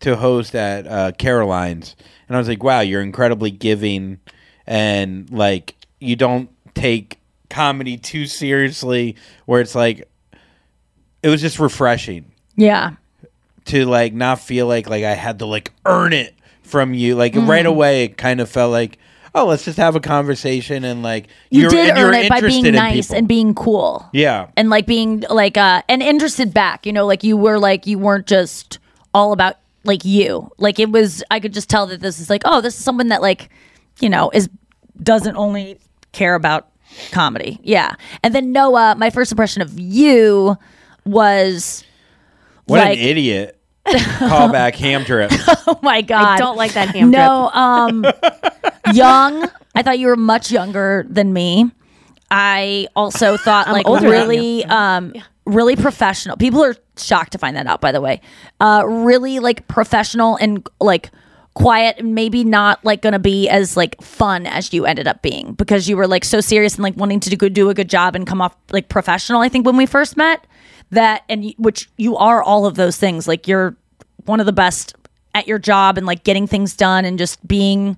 to 0.00 0.16
host 0.16 0.54
at 0.54 0.86
uh, 0.86 1.12
Caroline's. 1.12 1.94
And 2.28 2.36
I 2.36 2.38
was 2.38 2.48
like, 2.48 2.62
wow, 2.62 2.80
you're 2.80 3.02
incredibly 3.02 3.50
giving 3.50 4.20
and 4.66 5.28
like 5.30 5.74
you 6.00 6.16
don't 6.16 6.48
take 6.74 7.18
comedy 7.50 7.96
too 7.98 8.26
seriously 8.26 9.16
where 9.46 9.60
it's 9.60 9.74
like 9.74 10.08
it 11.22 11.28
was 11.28 11.40
just 11.40 11.58
refreshing 11.58 12.30
Yeah. 12.56 12.92
to 13.66 13.84
like 13.84 14.12
not 14.14 14.40
feel 14.40 14.66
like 14.66 14.88
like 14.88 15.04
I 15.04 15.14
had 15.14 15.38
to 15.40 15.46
like 15.46 15.72
earn 15.84 16.12
it 16.12 16.34
from 16.62 16.94
you. 16.94 17.14
Like 17.16 17.34
Mm. 17.34 17.48
right 17.48 17.66
away, 17.66 18.04
it 18.04 18.16
kind 18.16 18.40
of 18.40 18.48
felt 18.48 18.72
like, 18.72 18.98
oh, 19.34 19.46
let's 19.46 19.64
just 19.64 19.78
have 19.78 19.96
a 19.96 20.00
conversation 20.00 20.84
and 20.84 21.02
like 21.02 21.28
You 21.50 21.62
you're, 21.62 21.70
did 21.70 21.96
earn 21.96 22.14
it 22.14 22.28
by 22.28 22.40
being 22.40 22.64
nice 22.72 23.06
people. 23.08 23.16
and 23.16 23.28
being 23.28 23.54
cool. 23.54 24.08
yeah. 24.12 24.48
and 24.56 24.68
like 24.70 24.86
being 24.86 25.24
like 25.30 25.56
uh 25.56 25.82
and 25.88 26.02
interested 26.02 26.52
back 26.52 26.84
you 26.86 26.92
know 26.92 27.06
like 27.06 27.24
you 27.24 27.36
were 27.36 27.58
like 27.58 27.86
you 27.86 27.98
weren't 27.98 28.26
just 28.26 28.78
all 29.14 29.32
about 29.32 29.56
like 29.84 30.04
you 30.04 30.50
like 30.58 30.78
it 30.78 30.90
was 30.90 31.22
i 31.30 31.40
could 31.40 31.52
just 31.52 31.68
tell 31.68 31.86
that 31.86 32.00
this 32.00 32.20
is 32.20 32.30
like 32.30 32.42
oh 32.44 32.60
this 32.60 32.76
is 32.78 32.84
someone 32.84 33.08
that 33.08 33.20
like 33.20 33.48
you 34.00 34.08
know 34.08 34.30
is 34.32 34.48
doesn't 35.02 35.36
only 35.36 35.78
care 36.12 36.34
about 36.34 36.68
comedy 37.10 37.58
yeah 37.62 37.94
and 38.22 38.34
then 38.34 38.52
noah 38.52 38.94
my 38.96 39.10
first 39.10 39.32
impression 39.32 39.60
of 39.62 39.78
you 39.78 40.56
was 41.04 41.84
What 42.66 42.78
like 42.78 42.98
an 42.98 43.04
idiot. 43.04 43.58
Call 44.18 44.50
back 44.50 44.76
ham 44.76 45.02
drip. 45.04 45.30
oh 45.66 45.78
my 45.82 46.02
god. 46.02 46.22
I 46.22 46.36
don't 46.38 46.56
like 46.56 46.72
that 46.74 46.88
ham 46.90 47.10
trip. 47.10 47.18
no 47.20 47.48
um 47.48 48.04
young 48.94 49.48
i 49.74 49.82
thought 49.82 49.98
you 49.98 50.06
were 50.06 50.16
much 50.16 50.50
younger 50.50 51.04
than 51.08 51.32
me. 51.32 51.70
I 52.30 52.88
also 52.96 53.36
thought 53.36 53.66
I'm 53.66 53.74
like 53.74 53.86
older 53.86 54.08
really 54.08 54.64
um 54.64 55.12
really 55.44 55.76
professional. 55.76 56.36
People 56.36 56.62
are 56.62 56.76
shocked 56.96 57.32
to 57.32 57.38
find 57.38 57.56
that 57.56 57.66
out 57.66 57.80
by 57.80 57.92
the 57.92 58.00
way. 58.00 58.20
Uh 58.60 58.84
really 58.86 59.38
like 59.38 59.66
professional 59.68 60.36
and 60.36 60.66
like 60.80 61.10
quiet 61.54 61.96
and 61.98 62.14
maybe 62.14 62.44
not 62.44 62.82
like 62.84 63.02
gonna 63.02 63.18
be 63.18 63.48
as 63.48 63.76
like 63.76 64.00
fun 64.00 64.46
as 64.46 64.72
you 64.72 64.86
ended 64.86 65.06
up 65.06 65.20
being 65.20 65.52
because 65.52 65.88
you 65.88 65.96
were 65.96 66.06
like 66.06 66.24
so 66.24 66.40
serious 66.40 66.74
and 66.74 66.82
like 66.82 66.96
wanting 66.96 67.20
to 67.20 67.28
do, 67.28 67.48
do 67.50 67.68
a 67.68 67.74
good 67.74 67.90
job 67.90 68.16
and 68.16 68.26
come 68.26 68.40
off 68.40 68.56
like 68.70 68.88
professional 68.88 69.42
i 69.42 69.50
think 69.50 69.66
when 69.66 69.76
we 69.76 69.84
first 69.84 70.16
met 70.16 70.46
that 70.92 71.24
and 71.28 71.52
which 71.58 71.90
you 71.96 72.16
are 72.16 72.42
all 72.42 72.66
of 72.66 72.76
those 72.76 72.96
things 72.96 73.26
like 73.26 73.48
you're 73.48 73.74
one 74.26 74.40
of 74.40 74.46
the 74.46 74.52
best 74.52 74.94
at 75.34 75.48
your 75.48 75.58
job 75.58 75.96
and 75.98 76.06
like 76.06 76.22
getting 76.22 76.46
things 76.46 76.76
done 76.76 77.04
and 77.04 77.18
just 77.18 77.46
being 77.46 77.96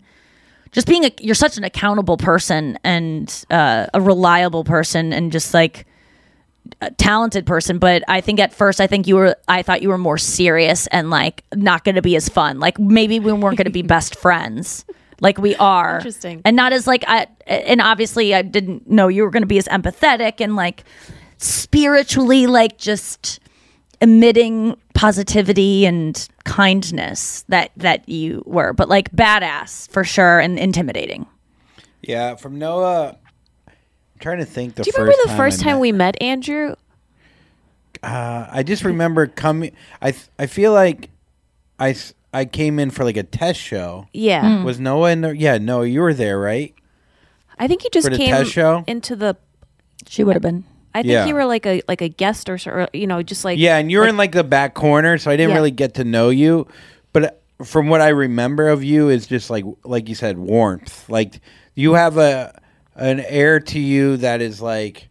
just 0.72 0.86
being 0.86 1.04
a 1.04 1.10
you're 1.20 1.34
such 1.34 1.56
an 1.56 1.64
accountable 1.64 2.16
person 2.16 2.78
and 2.84 3.44
uh, 3.50 3.86
a 3.94 4.00
reliable 4.00 4.64
person 4.64 5.12
and 5.12 5.32
just 5.32 5.52
like 5.52 5.86
a 6.80 6.90
talented 6.92 7.46
person. 7.46 7.78
But 7.78 8.02
i 8.08 8.20
think 8.20 8.40
at 8.40 8.54
first 8.54 8.80
i 8.80 8.86
think 8.86 9.06
you 9.06 9.16
were 9.16 9.36
i 9.48 9.62
thought 9.62 9.82
you 9.82 9.88
were 9.88 9.98
more 9.98 10.18
serious 10.18 10.86
and 10.88 11.10
like 11.10 11.44
not 11.54 11.84
going 11.84 11.96
to 11.96 12.02
be 12.02 12.16
as 12.16 12.28
fun. 12.28 12.60
Like 12.60 12.78
maybe 12.78 13.18
we 13.20 13.32
weren't 13.32 13.56
going 13.56 13.66
to 13.66 13.70
be 13.70 13.82
best 13.96 14.16
friends. 14.16 14.84
Like 15.20 15.38
we 15.38 15.54
are. 15.56 15.96
Interesting. 15.96 16.42
and 16.44 16.56
not 16.56 16.72
as 16.72 16.86
like 16.86 17.04
i 17.08 17.26
and 17.46 17.80
obviously 17.80 18.34
i 18.34 18.42
didn't 18.42 18.88
know 18.88 19.08
you 19.08 19.24
were 19.24 19.30
going 19.30 19.42
to 19.42 19.48
be 19.48 19.58
as 19.58 19.66
empathetic 19.68 20.40
and 20.40 20.54
like 20.56 20.84
spiritually 21.38 22.46
like 22.46 22.78
just 22.78 23.40
emitting 24.00 24.76
positivity 24.94 25.86
and 25.86 26.28
kindness 26.44 27.44
that 27.48 27.70
that 27.76 28.08
you 28.08 28.42
were 28.46 28.72
but 28.72 28.88
like 28.88 29.10
badass 29.12 29.88
for 29.90 30.04
sure 30.04 30.38
and 30.40 30.58
intimidating 30.58 31.26
Yeah, 32.02 32.34
from 32.36 32.58
Noah. 32.58 33.16
I'm 33.66 33.74
trying 34.20 34.38
to 34.38 34.44
think 34.44 34.74
the 34.74 34.82
Do 34.82 34.88
you 34.88 34.92
first 34.92 35.00
remember 35.00 35.22
the 35.22 35.28
time 35.28 35.36
first 35.36 35.60
I 35.60 35.62
time 35.64 35.72
met- 35.76 35.80
we 35.80 35.92
met 35.92 36.22
Andrew? 36.22 36.74
Uh, 38.02 38.46
I 38.50 38.62
just 38.62 38.84
remember 38.84 39.26
coming. 39.26 39.72
I 40.02 40.10
th- 40.12 40.28
I 40.38 40.46
feel 40.46 40.72
like 40.72 41.08
I 41.78 41.96
I 42.34 42.44
came 42.44 42.78
in 42.78 42.90
for 42.90 43.04
like 43.04 43.16
a 43.16 43.22
test 43.22 43.58
show. 43.60 44.06
Yeah. 44.12 44.42
Mm. 44.44 44.64
Was 44.64 44.78
Noah 44.78 45.10
in 45.12 45.20
there? 45.22 45.32
Yeah, 45.34 45.56
Noah, 45.58 45.86
you 45.86 46.00
were 46.02 46.12
there, 46.12 46.38
right? 46.38 46.74
I 47.58 47.66
think 47.68 47.84
you 47.84 47.90
just 47.90 48.06
For 48.06 48.10
the 48.10 48.16
came 48.18 48.30
test 48.34 48.50
show? 48.50 48.84
into 48.86 49.16
the. 49.16 49.36
she 50.08 50.22
would 50.24 50.34
have 50.34 50.42
been 50.42 50.64
I 50.94 51.02
think 51.02 51.10
Yeah. 51.12 51.26
you 51.26 51.34
were 51.34 51.44
like 51.44 51.66
a 51.66 51.82
like 51.88 52.00
a 52.02 52.08
guest 52.08 52.48
or, 52.48 52.56
so- 52.58 52.70
or 52.70 52.88
you 52.92 53.06
know 53.06 53.22
just 53.22 53.44
like 53.44 53.58
yeah, 53.58 53.76
and 53.78 53.90
you 53.90 53.98
were 53.98 54.06
in 54.06 54.16
like 54.16 54.32
the 54.32 54.44
back 54.44 54.74
corner, 54.74 55.18
so 55.18 55.30
I 55.30 55.36
didn't 55.36 55.50
Yeah. 55.50 55.56
really 55.56 55.70
get 55.72 55.94
to 55.94 56.04
know 56.04 56.30
you. 56.30 56.66
But 57.12 57.24
uh, 57.24 57.64
from 57.64 57.88
what 57.88 58.00
I 58.00 58.08
remember 58.08 58.68
of 58.68 58.84
you, 58.84 59.08
is 59.08 59.26
just 59.26 59.50
like 59.50 59.64
like 59.84 60.08
you 60.08 60.14
said, 60.14 60.38
warmth. 60.38 61.08
Like 61.08 61.40
you 61.74 61.94
have 61.94 62.16
a 62.16 62.58
an 62.94 63.20
air 63.20 63.58
to 63.60 63.78
you 63.80 64.16
that 64.18 64.40
is 64.40 64.60
like. 64.62 65.08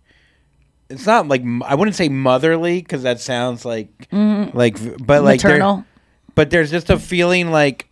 It's 0.90 1.06
not 1.08 1.28
like 1.28 1.42
m- 1.42 1.64
I 1.64 1.74
wouldn't 1.76 1.96
say 1.96 2.08
motherly 2.08 2.80
because 2.80 3.04
that 3.04 3.20
sounds 3.20 3.66
like 3.66 3.90
Mhm. 4.12 4.54
like 4.54 4.78
but 5.06 5.24
like 5.24 5.42
there- 5.42 5.54
Maternal. 5.54 5.86
but 6.36 6.50
there's 6.52 6.70
just 6.72 6.90
a 6.92 7.00
feeling 7.00 7.50
like 7.52 7.88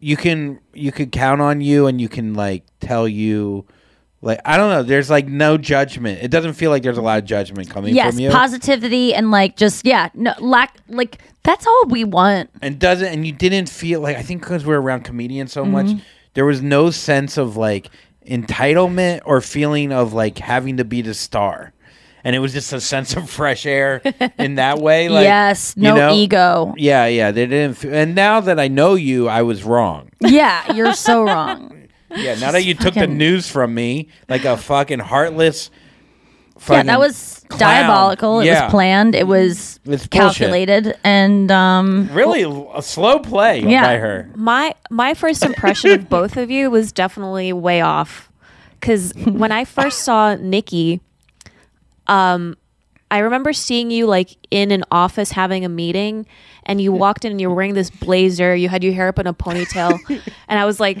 you 0.00 0.16
can 0.16 0.60
you 0.74 0.92
could 0.92 1.10
count 1.10 1.40
on 1.40 1.60
you 1.60 1.86
and 1.86 2.00
you 2.00 2.08
can 2.08 2.34
like 2.34 2.62
tell 2.80 3.08
you 3.08 3.64
like 4.26 4.40
I 4.44 4.56
don't 4.56 4.70
know. 4.70 4.82
There's 4.82 5.08
like 5.08 5.26
no 5.28 5.56
judgment. 5.56 6.22
It 6.22 6.30
doesn't 6.30 6.52
feel 6.54 6.70
like 6.70 6.82
there's 6.82 6.98
a 6.98 7.02
lot 7.02 7.18
of 7.18 7.24
judgment 7.24 7.70
coming 7.70 7.94
yes 7.94 8.14
from 8.14 8.20
you. 8.20 8.30
positivity 8.30 9.14
and 9.14 9.30
like 9.30 9.56
just 9.56 9.86
yeah 9.86 10.08
no 10.14 10.34
lack 10.40 10.76
like 10.88 11.18
that's 11.42 11.66
all 11.66 11.84
we 11.88 12.04
want 12.04 12.50
and 12.60 12.78
doesn't 12.78 13.06
and 13.06 13.26
you 13.26 13.32
didn't 13.32 13.68
feel 13.68 14.00
like 14.00 14.16
I 14.16 14.22
think 14.22 14.42
because 14.42 14.66
we're 14.66 14.80
around 14.80 15.04
comedians 15.04 15.52
so 15.52 15.64
much, 15.64 15.86
Mhm. 15.86 16.00
there 16.34 16.44
was 16.44 16.60
no 16.60 16.90
sense 16.90 17.38
of 17.38 17.56
like 17.56 17.88
entitlement 18.28 19.20
or 19.24 19.40
feeling 19.40 19.92
of 19.92 20.12
like 20.12 20.38
having 20.38 20.76
to 20.78 20.84
be 20.84 21.02
the 21.02 21.14
star. 21.14 21.72
And 22.24 22.34
it 22.34 22.40
was 22.40 22.52
just 22.52 22.72
a 22.72 22.80
sense 22.80 23.14
of 23.14 23.30
fresh 23.30 23.66
air 23.66 24.02
in 24.38 24.56
that 24.56 24.78
way. 24.80 25.08
Like, 25.08 25.22
Yes, 25.22 25.74
you 25.76 25.84
no 25.84 25.94
know? 25.94 26.12
ego. 26.14 26.74
Yeah, 26.76 27.06
yeah. 27.06 27.30
They 27.30 27.46
didn't. 27.46 27.76
F- 27.76 27.84
and 27.84 28.16
now 28.16 28.40
that 28.40 28.58
I 28.58 28.66
know 28.66 28.94
you, 28.96 29.28
I 29.28 29.42
was 29.42 29.62
wrong. 29.62 30.08
yeah 30.20 30.72
you're 30.72 30.92
so 30.94 31.22
wrong 31.22 31.72
Yeah, 32.16 32.34
now 32.36 32.50
that 32.52 32.64
you 32.64 32.74
took 32.74 32.94
the 32.94 33.00
fucking- 33.00 33.18
news 33.18 33.48
from 33.50 33.74
me, 33.74 34.08
like 34.28 34.44
a 34.44 34.56
fucking 34.56 35.00
heartless. 35.00 35.70
yeah 35.72 35.80
fucking 36.58 36.86
that 36.86 36.98
was 36.98 37.44
clown. 37.50 37.58
diabolical 37.60 38.40
it 38.40 38.46
Yeah. 38.46 38.64
was 38.64 38.70
planned 38.70 39.14
it 39.14 39.26
was 39.26 39.78
It's 39.84 40.06
bullshit. 40.06 40.10
calculated 40.10 40.96
and 41.04 41.50
um 41.50 42.08
Really 42.12 42.44
a 42.74 42.80
slow 42.80 43.18
play 43.18 43.60
Yeah. 43.60 43.82
by 43.82 43.96
her. 43.98 44.30
My 44.34 44.74
my 44.90 45.12
first 45.12 45.44
impression 45.44 45.90
of 45.90 46.08
both 46.08 46.38
of 46.38 46.50
you 46.50 46.70
was 46.70 46.92
definitely 46.92 47.52
way 47.52 47.82
off. 47.82 48.30
Because 48.80 49.12
when 49.24 49.52
I 49.52 49.64
first 49.66 50.00
saw 50.04 50.34
Nikki, 50.36 51.00
um, 52.06 52.56
I 53.10 53.18
remember 53.18 53.52
seeing 53.52 53.90
you 53.90 54.06
like 54.06 54.36
in 54.50 54.70
an 54.70 54.84
office 54.90 55.32
having 55.32 55.64
a 55.64 55.68
meeting, 55.68 56.26
and 56.64 56.80
you 56.80 56.92
walked 56.92 57.24
in 57.24 57.32
and 57.32 57.40
you 57.40 57.48
were 57.48 57.54
wearing 57.54 57.74
this 57.74 57.90
blazer. 57.90 58.54
You 58.56 58.68
had 58.68 58.82
your 58.82 58.92
hair 58.92 59.08
up 59.08 59.18
in 59.18 59.26
a 59.26 59.34
ponytail, 59.34 59.98
and 60.48 60.58
I 60.58 60.64
was 60.64 60.80
like, 60.80 60.98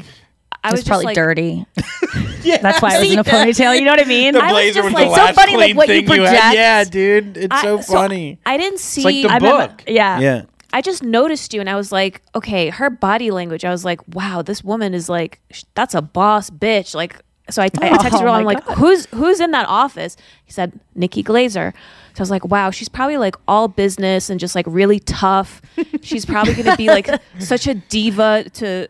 I 0.66 0.68
It 0.68 0.72
was, 0.72 0.78
was 0.78 0.80
just 0.84 0.88
probably 0.88 1.04
like, 1.06 1.14
dirty. 1.14 1.66
That's 2.62 2.80
why 2.82 2.94
I 2.94 2.98
was 3.00 3.10
in 3.12 3.18
a 3.18 3.24
ponytail. 3.24 3.78
You 3.78 3.84
know 3.84 3.90
what 3.92 4.00
I 4.00 4.04
mean? 4.04 4.34
The 4.34 4.40
I 4.40 4.46
was 4.46 4.52
blazer 4.52 4.74
just 4.74 4.84
was 4.84 4.94
like 4.94 5.08
the 5.08 5.14
so 5.16 5.22
last 5.22 5.34
funny, 5.34 5.56
like 5.56 5.64
clean 5.66 5.76
what 5.76 5.88
you 5.88 6.06
thing 6.06 6.16
you 6.20 6.22
had. 6.26 6.54
Yeah, 6.54 6.84
dude, 6.84 7.36
it's 7.36 7.54
I- 7.54 7.62
so 7.62 7.80
so 7.80 7.92
funny. 7.94 8.38
I 8.46 8.56
didn't 8.56 8.78
see. 8.80 9.00
It's 9.00 9.04
like 9.04 9.22
the 9.22 9.28
I 9.30 9.36
remember- 9.50 9.74
book. 9.74 9.84
yeah. 9.88 10.20
Yeah. 10.20 10.42
I 10.72 10.82
just 10.82 11.02
noticed 11.02 11.54
you 11.54 11.60
and 11.60 11.70
I 11.70 11.76
was 11.76 11.90
like, 11.90 12.20
okay, 12.34 12.68
her 12.68 12.90
body 12.90 13.30
language. 13.30 13.64
I 13.64 13.70
was 13.70 13.84
like, 13.84 14.00
wow, 14.14 14.42
this 14.42 14.62
woman 14.62 14.92
is 14.92 15.08
like, 15.08 15.40
that's 15.74 15.94
a 15.94 16.02
boss 16.02 16.50
bitch. 16.50 16.94
Like, 16.94 17.16
so 17.48 17.62
I, 17.62 17.66
I 17.66 17.68
texted 17.68 18.10
Oh 18.14 18.20
her. 18.22 18.28
I'm 18.28 18.44
like, 18.44 18.62
God. 18.66 18.76
who's 18.76 19.06
who's 19.06 19.40
in 19.40 19.52
that 19.52 19.66
office? 19.68 20.16
He 20.44 20.52
said 20.52 20.78
Nikki 20.94 21.22
Glaser. 21.22 21.72
So 22.14 22.20
I 22.20 22.22
was 22.22 22.30
like, 22.30 22.44
wow, 22.44 22.70
she's 22.70 22.88
probably 22.88 23.16
like 23.16 23.36
all 23.48 23.68
business 23.68 24.28
and 24.28 24.38
just 24.40 24.54
like 24.54 24.66
really 24.68 24.98
tough. 25.00 25.62
She's 26.02 26.26
probably 26.26 26.54
going 26.54 26.66
to 26.66 26.76
be 26.76 26.88
like 26.88 27.08
such 27.38 27.66
a 27.68 27.74
diva 27.74 28.44
to 28.54 28.88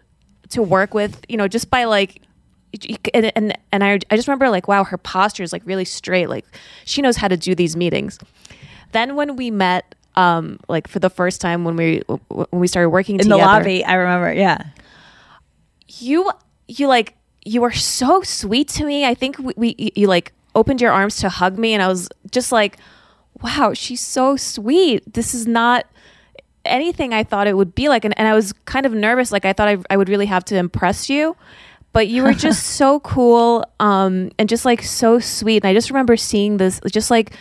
to 0.50 0.62
work 0.62 0.94
with. 0.94 1.24
You 1.28 1.36
know, 1.36 1.48
just 1.48 1.70
by 1.70 1.84
like. 1.84 2.22
And, 3.14 3.32
and 3.34 3.56
and 3.72 3.82
I 3.82 3.98
I 4.10 4.16
just 4.16 4.28
remember 4.28 4.50
like 4.50 4.68
wow 4.68 4.84
her 4.84 4.98
posture 4.98 5.42
is 5.42 5.50
like 5.50 5.62
really 5.64 5.86
straight 5.86 6.28
like 6.28 6.44
she 6.84 7.00
knows 7.00 7.16
how 7.16 7.26
to 7.26 7.36
do 7.36 7.54
these 7.54 7.74
meetings. 7.74 8.18
Then 8.92 9.16
when 9.16 9.36
we 9.36 9.50
met 9.50 9.94
um 10.14 10.58
like 10.68 10.86
for 10.86 10.98
the 10.98 11.08
first 11.08 11.40
time 11.40 11.64
when 11.64 11.76
we 11.76 12.02
when 12.28 12.46
we 12.52 12.66
started 12.66 12.90
working 12.90 13.16
together. 13.16 13.34
in 13.34 13.40
the 13.40 13.46
lobby. 13.46 13.84
I 13.84 13.94
remember. 13.94 14.32
Yeah. 14.34 14.64
you 15.88 16.30
you 16.68 16.86
like 16.86 17.14
you 17.44 17.60
were 17.60 17.72
so 17.72 18.22
sweet 18.22 18.68
to 18.70 18.84
me. 18.84 19.06
I 19.06 19.14
think 19.14 19.38
we, 19.38 19.54
we 19.56 19.74
you, 19.78 19.90
you 19.94 20.06
like 20.08 20.32
opened 20.54 20.80
your 20.80 20.92
arms 20.92 21.16
to 21.18 21.28
hug 21.28 21.58
me, 21.58 21.72
and 21.72 21.82
I 21.82 21.88
was 21.88 22.08
just 22.30 22.52
like, 22.52 22.76
wow, 23.42 23.72
she's 23.74 24.00
so 24.00 24.36
sweet. 24.36 25.14
This 25.14 25.32
is 25.32 25.46
not 25.46 25.86
anything 26.70 27.12
I 27.12 27.24
thought 27.24 27.46
it 27.46 27.56
would 27.56 27.74
be 27.74 27.88
like. 27.88 28.04
And, 28.04 28.18
and 28.18 28.28
I 28.28 28.34
was 28.34 28.52
kind 28.64 28.86
of 28.86 28.92
nervous. 28.92 29.32
Like 29.32 29.44
I 29.44 29.52
thought 29.52 29.68
I, 29.68 29.78
I 29.90 29.96
would 29.96 30.08
really 30.08 30.26
have 30.26 30.44
to 30.46 30.56
impress 30.56 31.08
you. 31.08 31.36
But 31.92 32.08
you 32.08 32.22
were 32.22 32.34
just 32.34 32.62
so 32.76 33.00
cool 33.00 33.64
um, 33.80 34.30
and 34.38 34.48
just 34.48 34.64
like 34.64 34.82
so 34.82 35.18
sweet. 35.18 35.64
And 35.64 35.70
I 35.70 35.74
just 35.74 35.90
remember 35.90 36.16
seeing 36.16 36.58
this, 36.58 36.80
just 36.90 37.10
like, 37.10 37.32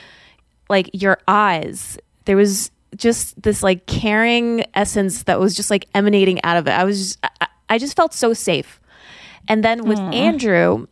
like 0.70 0.90
your 0.94 1.18
eyes. 1.28 1.98
There 2.26 2.38
was 2.38 2.72
just 2.96 3.42
this 3.42 3.62
like 3.62 3.86
caring 3.86 4.66
essence 4.74 5.24
that 5.24 5.40
was 5.40 5.56
just 5.56 5.70
like 5.70 5.88
emanating 5.94 6.44
out 6.44 6.58
of 6.58 6.68
it. 6.68 6.72
I 6.72 6.84
was 6.84 7.00
just, 7.00 7.20
I, 7.42 7.48
I 7.70 7.78
just 7.78 7.96
felt 7.96 8.14
so 8.14 8.34
safe. 8.34 8.80
And 9.48 9.64
then 9.64 9.84
with 9.84 10.00
Aw. 10.00 10.12
Andrew, 10.12 10.88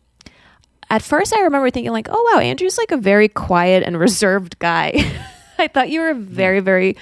at 0.90 1.02
first 1.02 1.34
I 1.34 1.40
remember 1.40 1.70
thinking 1.70 1.92
like, 1.92 2.08
oh 2.10 2.30
wow, 2.32 2.40
Andrew's 2.40 2.78
like 2.78 2.90
a 2.90 2.96
very 2.96 3.28
quiet 3.28 3.82
and 3.82 3.98
reserved 3.98 4.58
guy. 4.58 4.92
I 5.58 5.68
thought 5.68 5.90
you 5.90 6.00
were 6.00 6.14
very, 6.14 6.60
very 6.60 6.96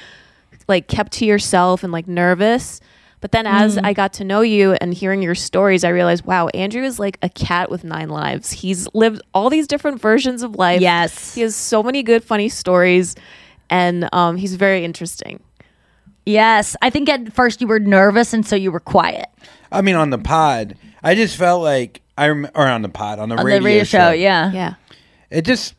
like 0.68 0.88
kept 0.88 1.12
to 1.14 1.24
yourself 1.24 1.82
and 1.82 1.92
like 1.92 2.06
nervous. 2.08 2.80
But 3.20 3.30
then 3.30 3.46
as 3.46 3.76
Mm. 3.76 3.86
I 3.86 3.92
got 3.92 4.12
to 4.14 4.24
know 4.24 4.40
you 4.40 4.72
and 4.80 4.92
hearing 4.92 5.22
your 5.22 5.36
stories, 5.36 5.84
I 5.84 5.90
realized, 5.90 6.24
wow, 6.24 6.48
Andrew 6.48 6.82
is 6.82 6.98
like 6.98 7.18
a 7.22 7.28
cat 7.28 7.70
with 7.70 7.84
nine 7.84 8.08
lives. 8.08 8.50
He's 8.50 8.88
lived 8.94 9.22
all 9.32 9.48
these 9.48 9.68
different 9.68 10.00
versions 10.00 10.42
of 10.42 10.56
life. 10.56 10.80
Yes. 10.80 11.34
He 11.34 11.42
has 11.42 11.54
so 11.54 11.84
many 11.84 12.02
good, 12.02 12.24
funny 12.24 12.48
stories. 12.48 13.14
And 13.70 14.08
um, 14.12 14.36
he's 14.36 14.56
very 14.56 14.84
interesting. 14.84 15.40
Yes, 16.26 16.76
I 16.82 16.90
think 16.90 17.08
at 17.08 17.32
first 17.32 17.60
you 17.60 17.66
were 17.66 17.80
nervous, 17.80 18.32
and 18.32 18.46
so 18.46 18.54
you 18.54 18.70
were 18.70 18.80
quiet. 18.80 19.26
I 19.72 19.82
mean, 19.82 19.96
on 19.96 20.10
the 20.10 20.18
pod, 20.18 20.76
I 21.02 21.14
just 21.16 21.36
felt 21.36 21.62
like 21.62 22.00
I 22.16 22.28
rem- 22.28 22.50
or 22.54 22.66
on 22.66 22.82
the 22.82 22.88
pod 22.88 23.18
on 23.18 23.28
the, 23.28 23.34
On 23.36 23.38
the 23.40 23.44
radio, 23.44 23.64
radio 23.64 23.84
show, 23.84 24.10
yeah. 24.10 24.52
Yeah. 24.52 24.74
It 25.30 25.44
just, 25.44 25.74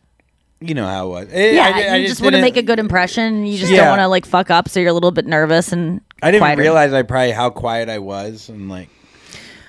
you 0.67 0.73
know 0.75 0.85
how 0.87 1.07
it 1.07 1.09
was. 1.09 1.27
It- 1.33 1.55
yeah, 1.55 1.71
I- 1.73 1.81
I 1.83 1.95
you 1.97 2.07
just, 2.07 2.21
want 2.21 2.35
to 2.35 2.41
make 2.41 2.57
a 2.57 2.61
good 2.63 2.79
impression. 2.79 3.45
You 3.45 3.57
just 3.57 3.71
Yeah. 3.71 3.79
don't 3.81 3.89
want 3.89 3.99
to 4.01 4.07
like 4.07 4.25
fuck 4.25 4.49
up, 4.49 4.69
so 4.69 4.79
you're 4.79 4.89
a 4.89 4.93
little 4.93 5.11
bit 5.11 5.25
nervous 5.25 5.71
and. 5.71 6.01
I 6.21 6.31
didn't 6.31 6.41
quieter. 6.41 6.61
realize 6.61 6.93
I 6.93 7.01
probably 7.03 7.31
how 7.31 7.49
quiet 7.49 7.89
I 7.89 7.99
was 7.99 8.47
and 8.47 8.69
like, 8.69 8.87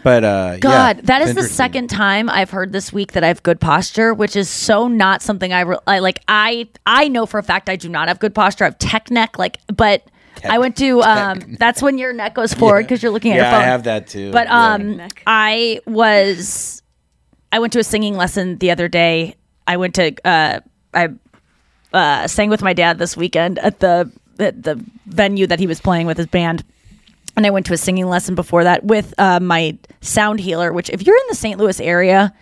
but 0.05 0.23
uh, 0.23 0.57
God, 0.59 0.97
yeah, 0.99 1.03
that 1.05 1.23
it's 1.23 1.31
is 1.31 1.37
the 1.37 1.43
second 1.53 1.89
time 1.89 2.31
I've 2.31 2.51
heard 2.51 2.71
this 2.73 2.93
week 2.93 3.13
that 3.13 3.25
I 3.25 3.29
have 3.29 3.43
good 3.43 3.61
posture, 3.61 4.15
which 4.15 4.37
is 4.37 4.49
so 4.49 4.87
not 4.87 5.21
something 5.23 5.53
I, 5.53 5.61
re- 5.63 5.79
I 5.87 5.99
like. 5.99 6.21
I 6.29 6.69
I 6.87 7.09
know 7.09 7.27
for 7.27 7.39
a 7.39 7.43
fact 7.43 7.69
I 7.69 7.75
do 7.77 7.89
not 7.89 8.07
have 8.09 8.19
good 8.21 8.35
posture. 8.35 8.65
I 8.65 8.69
have 8.69 8.79
tech 8.79 9.11
neck, 9.11 9.37
like, 9.39 9.59
but 9.75 10.07
I 10.49 10.59
went 10.59 10.77
to. 10.77 11.01
Um, 11.03 11.41
that's 11.59 11.81
when 11.83 11.97
your 11.99 12.13
neck 12.13 12.35
goes 12.35 12.53
forward 12.55 12.83
because 12.83 13.03
you're 13.03 13.11
looking 13.13 13.33
at 13.33 13.37
Yeah, 13.39 13.43
your 13.43 13.51
phone. 13.53 13.63
I 13.63 13.65
have 13.65 13.83
that 13.85 14.07
too. 14.07 14.31
But 14.31 14.47
Yeah. 14.47 14.75
um, 14.75 15.01
I 15.27 15.81
was, 15.87 16.83
I 17.51 17.59
went 17.59 17.73
to 17.73 17.79
a 17.81 17.85
singing 17.85 18.17
lesson 18.17 18.59
the 18.59 18.71
other 18.71 18.87
day. 18.89 19.35
I 19.67 19.77
went 19.79 19.95
to, 19.95 20.15
uh, 20.25 20.61
I 20.95 21.09
uh, 21.93 22.27
sang 22.27 22.51
with 22.51 22.63
my 22.63 22.73
dad 22.73 22.99
this 22.99 23.17
weekend 23.17 23.59
at 23.59 23.81
the 23.81 24.11
at 24.39 24.63
the 24.63 24.83
venue 25.07 25.47
that 25.47 25.61
he 25.61 25.67
was 25.67 25.81
playing 25.81 26.07
with 26.07 26.17
his 26.17 26.27
band. 26.27 26.65
And 27.37 27.47
I 27.47 27.51
went 27.51 27.67
to 27.67 27.73
a 27.73 27.77
singing 27.77 28.07
lesson 28.07 28.35
before 28.35 28.65
that 28.65 28.85
with 28.85 29.13
uh, 29.19 29.41
my 29.41 29.77
sound 30.01 30.41
healer. 30.41 30.73
Which, 30.73 30.91
if 30.91 31.05
you're 31.05 31.17
in 31.17 31.27
the 31.29 31.35
St. 31.35 31.59
Louis 31.59 31.81
area, 31.81 32.33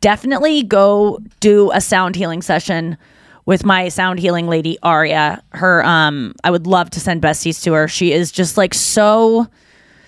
definitely 0.00 0.62
go 0.62 1.18
do 1.40 1.70
a 1.72 1.80
sound 1.80 2.16
healing 2.16 2.42
session 2.42 2.98
with 3.46 3.64
my 3.64 3.88
sound 3.88 4.18
healing 4.18 4.48
lady 4.48 4.78
Aria. 4.82 5.42
Her, 5.50 5.84
um, 5.84 6.34
I 6.44 6.50
would 6.50 6.66
love 6.66 6.90
to 6.90 7.00
send 7.00 7.22
besties 7.22 7.62
to 7.62 7.72
her. 7.72 7.88
She 7.88 8.12
is 8.12 8.30
just 8.30 8.56
like 8.56 8.74
so 8.74 9.46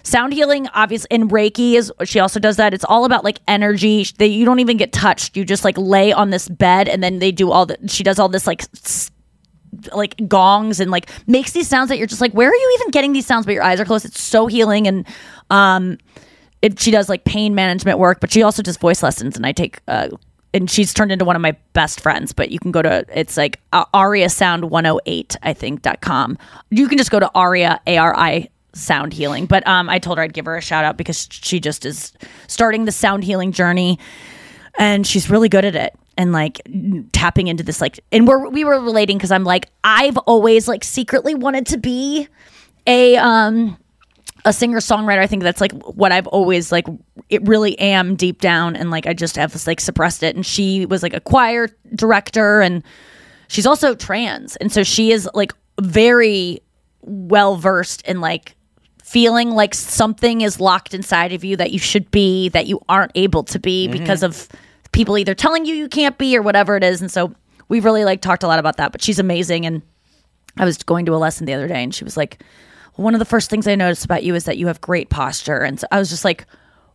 sound 0.08 0.32
healing 0.32 0.66
obviously 0.74 1.08
and 1.10 1.30
reiki 1.30 1.74
is 1.74 1.92
she 2.04 2.18
also 2.18 2.40
does 2.40 2.56
that. 2.56 2.74
It's 2.74 2.84
all 2.84 3.04
about 3.04 3.24
like 3.24 3.40
energy. 3.46 4.06
They, 4.16 4.26
you 4.26 4.44
don't 4.44 4.60
even 4.60 4.76
get 4.76 4.92
touched. 4.92 5.36
You 5.36 5.44
just 5.44 5.64
like 5.64 5.76
lay 5.78 6.12
on 6.12 6.30
this 6.30 6.48
bed 6.48 6.88
and 6.88 7.02
then 7.02 7.18
they 7.18 7.32
do 7.32 7.50
all 7.50 7.66
the 7.66 7.78
she 7.88 8.02
does 8.02 8.18
all 8.18 8.28
this 8.28 8.46
like 8.46 8.64
like 9.92 10.16
gongs 10.26 10.80
and 10.80 10.90
like 10.90 11.10
makes 11.26 11.52
these 11.52 11.68
sounds 11.68 11.90
that 11.90 11.98
you're 11.98 12.06
just 12.06 12.20
like 12.20 12.32
where 12.32 12.48
are 12.50 12.54
you 12.54 12.78
even 12.80 12.90
getting 12.90 13.12
these 13.12 13.26
sounds? 13.26 13.46
But 13.46 13.52
your 13.52 13.62
eyes 13.62 13.80
are 13.80 13.84
closed. 13.84 14.04
It's 14.04 14.20
so 14.20 14.46
healing 14.46 14.86
and 14.86 15.06
um 15.50 15.98
it, 16.62 16.80
she 16.80 16.90
does 16.90 17.08
like 17.08 17.24
pain 17.24 17.54
management 17.54 17.98
work 17.98 18.20
but 18.20 18.32
she 18.32 18.42
also 18.42 18.62
does 18.62 18.76
voice 18.76 19.02
lessons 19.02 19.36
and 19.36 19.46
i 19.46 19.52
take 19.52 19.80
uh 19.88 20.08
and 20.54 20.70
she's 20.70 20.92
turned 20.94 21.12
into 21.12 21.24
one 21.24 21.36
of 21.36 21.42
my 21.42 21.56
best 21.72 22.00
friends 22.00 22.32
but 22.32 22.50
you 22.50 22.58
can 22.58 22.72
go 22.72 22.82
to 22.82 23.04
it's 23.14 23.36
like 23.36 23.60
uh, 23.72 23.84
aria 23.94 24.28
sound 24.28 24.70
108 24.70 25.36
i 25.42 25.52
think 25.52 25.82
dot 25.82 26.00
com. 26.00 26.36
You 26.70 26.88
can 26.88 26.98
just 26.98 27.10
go 27.10 27.20
to 27.20 27.30
aria 27.34 27.80
a-r-i 27.86 28.48
sound 28.74 29.12
healing. 29.12 29.46
But 29.46 29.66
um 29.66 29.88
i 29.88 29.98
told 29.98 30.18
her 30.18 30.24
i'd 30.24 30.32
give 30.32 30.46
her 30.46 30.56
a 30.56 30.62
shout 30.62 30.84
out 30.84 30.96
because 30.96 31.28
she 31.30 31.60
just 31.60 31.84
is 31.84 32.12
starting 32.46 32.84
the 32.84 32.92
sound 32.92 33.24
healing 33.24 33.52
journey 33.52 33.98
and 34.78 35.06
she's 35.06 35.30
really 35.30 35.48
good 35.48 35.64
at 35.64 35.74
it 35.74 35.96
and 36.16 36.32
like 36.32 36.60
tapping 37.12 37.48
into 37.48 37.62
this 37.62 37.80
like 37.80 38.00
and 38.12 38.26
we're 38.28 38.48
we 38.48 38.64
were 38.64 38.80
relating 38.80 39.16
because 39.16 39.32
i'm 39.32 39.44
like 39.44 39.68
i've 39.84 40.16
always 40.18 40.68
like 40.68 40.84
secretly 40.84 41.34
wanted 41.34 41.66
to 41.66 41.78
be 41.78 42.28
a 42.86 43.16
um 43.16 43.76
a 44.44 44.52
singer 44.52 44.78
songwriter 44.78 45.18
i 45.18 45.26
think 45.26 45.42
that's 45.42 45.60
like 45.60 45.72
what 45.82 46.12
i've 46.12 46.26
always 46.28 46.70
like 46.70 46.86
it 47.28 47.42
really 47.46 47.78
am 47.78 48.16
deep 48.16 48.40
down 48.40 48.76
and 48.76 48.90
like 48.90 49.06
i 49.06 49.12
just 49.12 49.36
have 49.36 49.52
this, 49.52 49.66
like 49.66 49.80
suppressed 49.80 50.22
it. 50.22 50.34
And 50.34 50.44
she 50.44 50.86
was 50.86 51.02
like 51.02 51.14
a 51.14 51.20
choir 51.20 51.68
director 51.94 52.60
and 52.60 52.82
she's 53.48 53.66
also 53.66 53.94
trans. 53.94 54.56
And 54.56 54.72
so 54.72 54.82
she 54.82 55.12
is 55.12 55.28
like 55.34 55.52
very 55.80 56.60
well 57.02 57.56
versed 57.56 58.02
in 58.02 58.20
like 58.20 58.54
feeling 59.10 59.50
like 59.52 59.74
something 59.74 60.42
is 60.42 60.60
locked 60.60 60.92
inside 60.92 61.32
of 61.32 61.42
you 61.44 61.56
that 61.56 61.70
you 61.72 61.78
should 61.78 62.10
be 62.10 62.48
that 62.50 62.66
you 62.66 62.80
aren't 62.88 63.12
able 63.14 63.42
to 63.42 63.58
be 63.58 63.88
Mhm. 63.88 63.92
because 63.92 64.22
of 64.22 64.48
people 64.92 65.16
either 65.16 65.34
telling 65.34 65.64
you 65.64 65.74
you 65.74 65.88
can't 65.88 66.18
be 66.18 66.36
or 66.36 66.42
whatever 66.42 66.76
it 66.76 66.84
is. 66.84 67.00
And 67.00 67.10
so 67.10 67.32
we've 67.68 67.84
really 67.84 68.04
like 68.04 68.20
talked 68.20 68.42
a 68.42 68.46
lot 68.46 68.58
about 68.58 68.76
that 68.76 68.92
but 68.92 69.02
she's 69.02 69.18
amazing. 69.18 69.64
And 69.66 69.82
i 70.58 70.64
was 70.64 70.76
going 70.82 71.06
to 71.06 71.14
a 71.14 71.16
lesson 71.16 71.46
the 71.46 71.54
other 71.54 71.68
day 71.68 71.82
and 71.82 71.94
she 71.94 72.02
was 72.04 72.16
like 72.16 72.42
one 72.96 73.14
of 73.14 73.18
the 73.20 73.24
first 73.24 73.48
things 73.48 73.66
i 73.68 73.76
noticed 73.76 74.04
about 74.04 74.24
you 74.24 74.34
is 74.34 74.44
that 74.44 74.58
you 74.58 74.66
have 74.66 74.80
great 74.80 75.08
posture. 75.08 75.60
And 75.60 75.78
so 75.80 75.86
i 75.90 75.98
was 75.98 76.10
just 76.10 76.24
like 76.24 76.44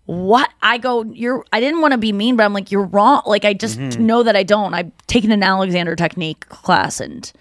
what? 0.06 0.49
I 0.61 0.77
go 0.77 1.03
you're 1.03 1.44
i 1.53 1.60
didn't 1.61 1.81
want 1.81 1.94
to 1.94 1.98
be 1.98 2.11
mean 2.11 2.35
but 2.35 2.44
i'm 2.44 2.53
like 2.53 2.72
you're 2.72 2.85
wrong. 2.85 3.22
Like 3.26 3.45
i 3.45 3.53
just 3.53 3.80
Mhm. 3.80 3.99
know 3.99 4.22
that 4.23 4.35
i 4.35 4.44
don't. 4.44 4.73
I've 4.76 4.91
taken 5.07 5.31
an 5.31 5.41
alexander 5.41 5.95
technique 5.95 6.48
class 6.49 6.99
and 6.99 7.31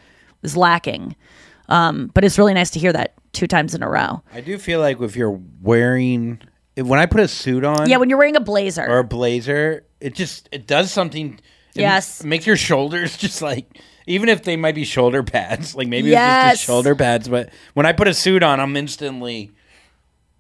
was 0.42 0.56
lacking. 0.56 1.14
Um, 1.68 2.10
but 2.14 2.24
it's 2.24 2.38
really 2.38 2.54
nice 2.54 2.70
to 2.70 2.78
hear 2.78 2.92
that 2.92 3.14
two 3.32 3.46
times 3.46 3.74
in 3.74 3.82
a 3.82 3.88
row 3.88 4.22
I 4.32 4.40
do 4.40 4.58
feel 4.58 4.80
like 4.80 5.00
if 5.00 5.16
you're 5.16 5.40
wearing, 5.62 6.40
when 6.76 6.98
I 6.98 7.06
put 7.06 7.20
a 7.20 7.28
suit 7.28 7.64
on, 7.64 7.88
yeah 7.88 7.96
when 7.96 8.08
you're 8.08 8.18
wearing 8.18 8.36
a 8.36 8.40
blazer 8.40 8.86
or 8.86 8.98
a 8.98 9.04
blazer, 9.04 9.84
it 10.00 10.14
just 10.14 10.48
it 10.52 10.66
does 10.66 10.90
something. 10.92 11.40
It 11.74 11.80
Yes. 11.80 12.22
makes 12.22 12.46
your 12.46 12.56
shoulders 12.56 13.16
just 13.26 13.40
like 13.42 13.78
even 14.06 14.28
if 14.28 14.42
they 14.42 14.56
might 14.56 14.74
be 14.74 14.84
shoulder 14.84 15.22
pads, 15.22 15.74
like 15.74 15.88
maybe 15.88 16.08
it's 16.12 16.16
just 16.52 16.64
shoulder 16.64 16.94
pads. 16.96 17.28
But 17.28 17.50
when 17.74 17.86
I 17.86 17.92
put 17.92 18.08
a 18.08 18.14
suit 18.14 18.42
on, 18.42 18.58
I'm 18.60 18.76
instantly. 18.76 19.52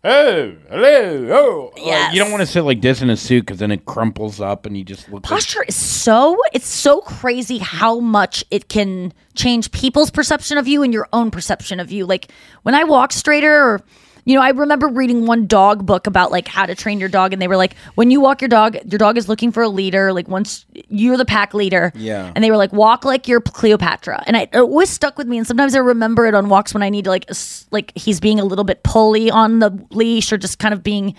Oh, 0.04 0.52
hello, 0.68 1.28
oh. 1.30 1.72
oh. 1.78 1.88
Like, 1.88 2.12
you 2.12 2.18
don't 2.18 2.32
want 2.32 2.40
to 2.40 2.46
sit 2.46 2.62
like 2.62 2.80
this 2.82 3.02
in 3.02 3.10
a 3.10 3.16
suit 3.16 3.42
because 3.46 3.60
then 3.60 3.70
it 3.70 3.84
crumples 3.84 4.40
up 4.40 4.66
and 4.66 4.76
you 4.76 4.82
just 4.82 5.08
look. 5.08 5.22
like- 5.22 5.30
posture 5.30 5.62
is 5.62 5.76
so 5.76 6.36
it's 6.52 6.66
so 6.66 7.00
crazy 7.02 7.58
how 7.58 8.00
much 8.00 8.44
it 8.50 8.68
can 8.68 9.12
change 9.34 9.70
people's 9.70 10.10
perception 10.10 10.58
of 10.58 10.66
you 10.66 10.82
and 10.82 10.92
your 10.92 11.06
own 11.12 11.30
perception 11.30 11.78
of 11.78 11.90
you 11.92 12.04
like 12.04 12.30
when 12.64 12.74
i 12.74 12.84
walk 12.84 13.12
straighter 13.12 13.54
or 13.54 13.80
you 14.24 14.34
know 14.34 14.40
i 14.42 14.50
remember 14.50 14.88
reading 14.88 15.26
one 15.26 15.46
dog 15.46 15.84
book 15.86 16.06
about 16.06 16.30
like 16.30 16.46
how 16.48 16.64
to 16.66 16.74
train 16.74 17.00
your 17.00 17.08
dog 17.08 17.32
and 17.32 17.40
they 17.42 17.48
were 17.48 17.56
like 17.56 17.74
when 17.94 18.10
you 18.10 18.20
walk 18.20 18.40
your 18.40 18.48
dog 18.48 18.76
your 18.90 18.98
dog 18.98 19.16
is 19.18 19.28
looking 19.28 19.50
for 19.52 19.62
a 19.62 19.68
leader 19.68 20.12
like 20.12 20.28
once 20.28 20.64
you're 20.88 21.16
the 21.16 21.24
pack 21.24 21.54
leader 21.54 21.92
Yeah. 21.94 22.32
and 22.34 22.42
they 22.44 22.50
were 22.50 22.56
like 22.56 22.72
walk 22.72 23.04
like 23.04 23.26
you're 23.28 23.40
cleopatra 23.40 24.22
and 24.26 24.36
I, 24.36 24.42
it 24.42 24.56
always 24.56 24.90
stuck 24.90 25.18
with 25.18 25.26
me 25.26 25.38
and 25.38 25.46
sometimes 25.46 25.74
i 25.74 25.78
remember 25.78 26.26
it 26.26 26.34
on 26.34 26.48
walks 26.48 26.72
when 26.74 26.82
i 26.82 26.88
need 26.88 27.04
to 27.04 27.10
like 27.10 27.28
like 27.70 27.92
he's 27.96 28.20
being 28.20 28.38
a 28.38 28.44
little 28.44 28.64
bit 28.64 28.82
pulley 28.82 29.30
on 29.30 29.58
the 29.58 29.70
leash 29.90 30.32
or 30.32 30.38
just 30.38 30.58
kind 30.58 30.72
of 30.74 30.82
being 30.82 31.14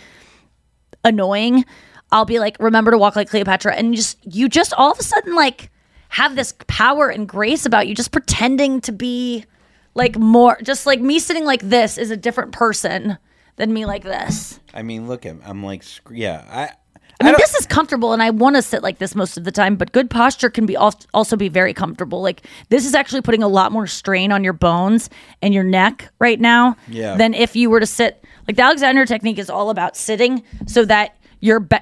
annoying, 1.03 1.65
I'll 2.11 2.25
be 2.25 2.39
like, 2.39 2.57
remember 2.59 2.91
to 2.91 2.97
walk 2.97 3.15
like 3.15 3.29
Cleopatra. 3.29 3.75
And 3.75 3.93
just, 3.95 4.17
you 4.23 4.47
just 4.49 4.73
all 4.73 4.91
of 4.91 4.99
a 4.99 5.03
sudden 5.03 5.35
like 5.35 5.69
have 6.09 6.35
this 6.35 6.53
power 6.67 7.09
and 7.09 7.27
grace 7.27 7.65
about 7.65 7.87
you, 7.87 7.95
just 7.95 8.11
pretending 8.11 8.81
to 8.81 8.91
be 8.91 9.45
like 9.95 10.17
more, 10.17 10.57
just 10.63 10.85
like 10.85 10.99
me 10.99 11.19
sitting 11.19 11.45
like 11.45 11.61
this 11.61 11.97
is 11.97 12.11
a 12.11 12.17
different 12.17 12.51
person 12.51 13.17
than 13.55 13.73
me 13.73 13.85
like 13.85 14.03
this. 14.03 14.59
I 14.73 14.81
mean, 14.81 15.07
look 15.07 15.25
at 15.25 15.35
I'm 15.45 15.63
like, 15.63 15.83
sc- 15.83 16.09
yeah, 16.11 16.43
I. 16.49 16.69
I 17.21 17.25
mean, 17.27 17.35
this 17.37 17.53
is 17.53 17.65
comfortable, 17.67 18.11
and 18.11 18.21
I 18.21 18.31
want 18.31 18.57
to 18.57 18.61
sit 18.61 18.83
like 18.83 18.97
this 18.97 19.15
most 19.15 19.37
of 19.37 19.45
the 19.45 19.51
time. 19.51 19.75
But 19.77 19.93
good 19.93 20.09
posture 20.09 20.49
can 20.49 20.65
be 20.65 20.75
al- 20.75 20.99
also 21.13 21.37
be 21.37 21.47
very 21.47 21.73
comfortable. 21.73 22.21
Like 22.21 22.41
this 22.69 22.85
is 22.85 22.93
actually 22.95 23.21
putting 23.21 23.43
a 23.43 23.47
lot 23.47 23.71
more 23.71 23.87
strain 23.87 24.31
on 24.33 24.43
your 24.43 24.51
bones 24.51 25.09
and 25.41 25.53
your 25.53 25.63
neck 25.63 26.11
right 26.19 26.39
now 26.39 26.75
Yeah. 26.89 27.15
than 27.15 27.33
if 27.33 27.55
you 27.55 27.69
were 27.69 27.79
to 27.79 27.85
sit. 27.85 28.25
Like 28.47 28.57
the 28.57 28.63
Alexander 28.63 29.05
technique 29.05 29.37
is 29.39 29.49
all 29.49 29.69
about 29.69 29.95
sitting 29.95 30.43
so 30.67 30.83
that 30.85 31.15
your 31.39 31.61
be- 31.61 31.77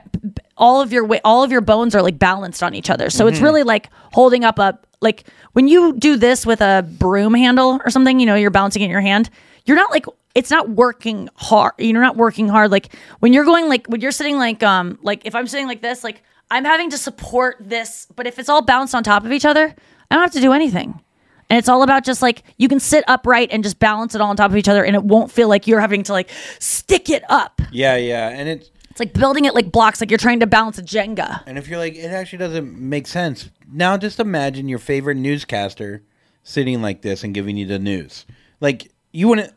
all 0.62 0.80
of 0.80 0.94
your 0.94 1.04
weight, 1.04 1.20
all 1.26 1.44
of 1.44 1.52
your 1.52 1.60
bones 1.60 1.94
are 1.96 2.02
like 2.02 2.18
balanced 2.18 2.64
on 2.64 2.74
each 2.74 2.90
other. 2.90 3.10
So 3.10 3.28
it's 3.28 3.40
Mhm. 3.40 3.44
really 3.44 3.64
like 3.64 3.90
holding 4.14 4.46
up 4.46 4.60
a 4.60 4.80
like 5.02 5.26
when 5.54 5.68
you 5.68 5.94
do 5.94 6.16
this 6.16 6.46
with 6.46 6.62
a 6.62 6.86
broom 7.00 7.34
handle 7.34 7.82
or 7.84 7.90
something. 7.90 8.20
You 8.20 8.26
know, 8.28 8.36
you're 8.36 8.52
balancing 8.52 8.84
it 8.84 8.86
in 8.86 8.92
your 8.92 9.02
hand. 9.02 9.30
You're 9.66 9.76
not 9.76 9.92
like 9.92 10.06
it's 10.36 10.50
not 10.52 10.70
working 10.70 11.28
hard. 11.36 11.74
You're 11.80 12.02
not 12.02 12.16
working 12.16 12.48
hard. 12.48 12.72
Like 12.72 12.96
when 13.20 13.34
you're 13.34 13.44
going 13.44 13.68
like 13.68 13.88
when 13.88 14.00
you're 14.00 14.12
sitting 14.14 14.38
like 14.38 14.64
um 14.64 14.98
like 15.02 15.26
if 15.26 15.36
I'm 15.36 15.48
sitting 15.48 15.68
like 15.68 15.82
this, 15.82 16.04
like 16.04 16.24
I'm 16.52 16.64
having 16.66 16.90
to 16.92 16.98
support 16.98 17.58
this, 17.60 18.08
but 18.16 18.28
if 18.28 18.38
it's 18.40 18.48
all 18.48 18.62
bounced 18.62 18.94
on 18.96 19.04
top 19.04 19.26
of 19.26 19.32
each 19.32 19.46
other, 19.46 19.74
I 20.10 20.16
don't 20.16 20.22
have 20.22 20.32
to 20.34 20.42
do 20.42 20.54
anything. 20.54 21.00
And 21.50 21.58
it's 21.58 21.68
all 21.68 21.84
about 21.84 22.06
just 22.06 22.22
like 22.22 22.44
you 22.58 22.70
can 22.70 22.80
sit 22.80 23.04
upright 23.10 23.50
and 23.52 23.62
just 23.64 23.78
balance 23.80 24.16
it 24.16 24.22
all 24.22 24.30
on 24.30 24.38
top 24.38 24.52
of 24.52 24.58
each 24.58 24.70
other 24.70 24.84
and 24.86 24.96
it 24.96 25.04
won't 25.04 25.32
feel 25.32 25.50
like 25.50 25.68
you're 25.68 25.82
having 25.82 26.04
to 26.04 26.14
like 26.14 26.30
stick 26.60 27.10
it 27.10 27.24
up. 27.30 27.62
Yeah, 27.72 27.98
yeah, 27.98 28.30
and 28.30 28.48
it's 28.48 28.70
It's 28.92 29.00
like 29.00 29.14
building 29.14 29.46
it 29.46 29.56
like 29.56 29.72
blocks, 29.72 30.02
like 30.02 30.12
you're 30.12 30.18
trying 30.18 30.42
to 30.42 30.48
balance 30.48 30.78
a 30.78 30.84
Jenga. 30.84 31.44
and 31.48 31.58
if 31.58 31.70
you're 31.70 31.80
like, 31.80 31.96
it 31.96 32.12
actually 32.12 32.40
doesn't 32.40 32.78
make 32.78 33.08
sense. 33.08 33.50
Now, 33.72 33.96
just 33.96 34.20
imagine 34.20 34.68
your 34.68 34.80
favorite 34.80 35.16
newscaster 35.16 36.04
sitting 36.44 36.82
like 36.82 37.02
this 37.02 37.24
and 37.24 37.34
giving 37.34 37.56
you 37.56 37.66
the 37.66 37.80
news. 37.80 38.26
Like 38.60 38.92
you 39.14 39.30
wouldn't. 39.30 39.54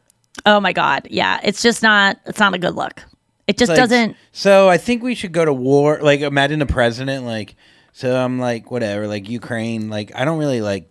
Oh 0.47 0.61
my 0.61 0.73
god, 0.73 1.09
yeah, 1.11 1.41
it's 1.43 1.63
just 1.63 1.83
not. 1.83 2.21
It's 2.27 2.39
not 2.39 2.55
a 2.55 2.59
good 2.59 2.77
look. 2.77 3.03
It 3.49 3.59
just 3.59 3.71
like, 3.71 3.77
doesn't. 3.77 4.17
So 4.31 4.69
I 4.69 4.79
think 4.79 5.03
we 5.03 5.17
should 5.17 5.33
go 5.33 5.45
to 5.45 5.53
war. 5.53 5.99
Like 6.01 6.21
imagine 6.21 6.61
the 6.61 6.67
president. 6.67 7.27
Like 7.27 7.57
so, 7.93 8.17
I'm 8.17 8.39
like 8.39 8.71
whatever. 8.71 9.09
Like 9.09 9.29
Ukraine. 9.29 9.91
Like 9.91 10.13
I 10.15 10.25
don't 10.25 10.39
really 10.39 10.61
like. 10.61 10.89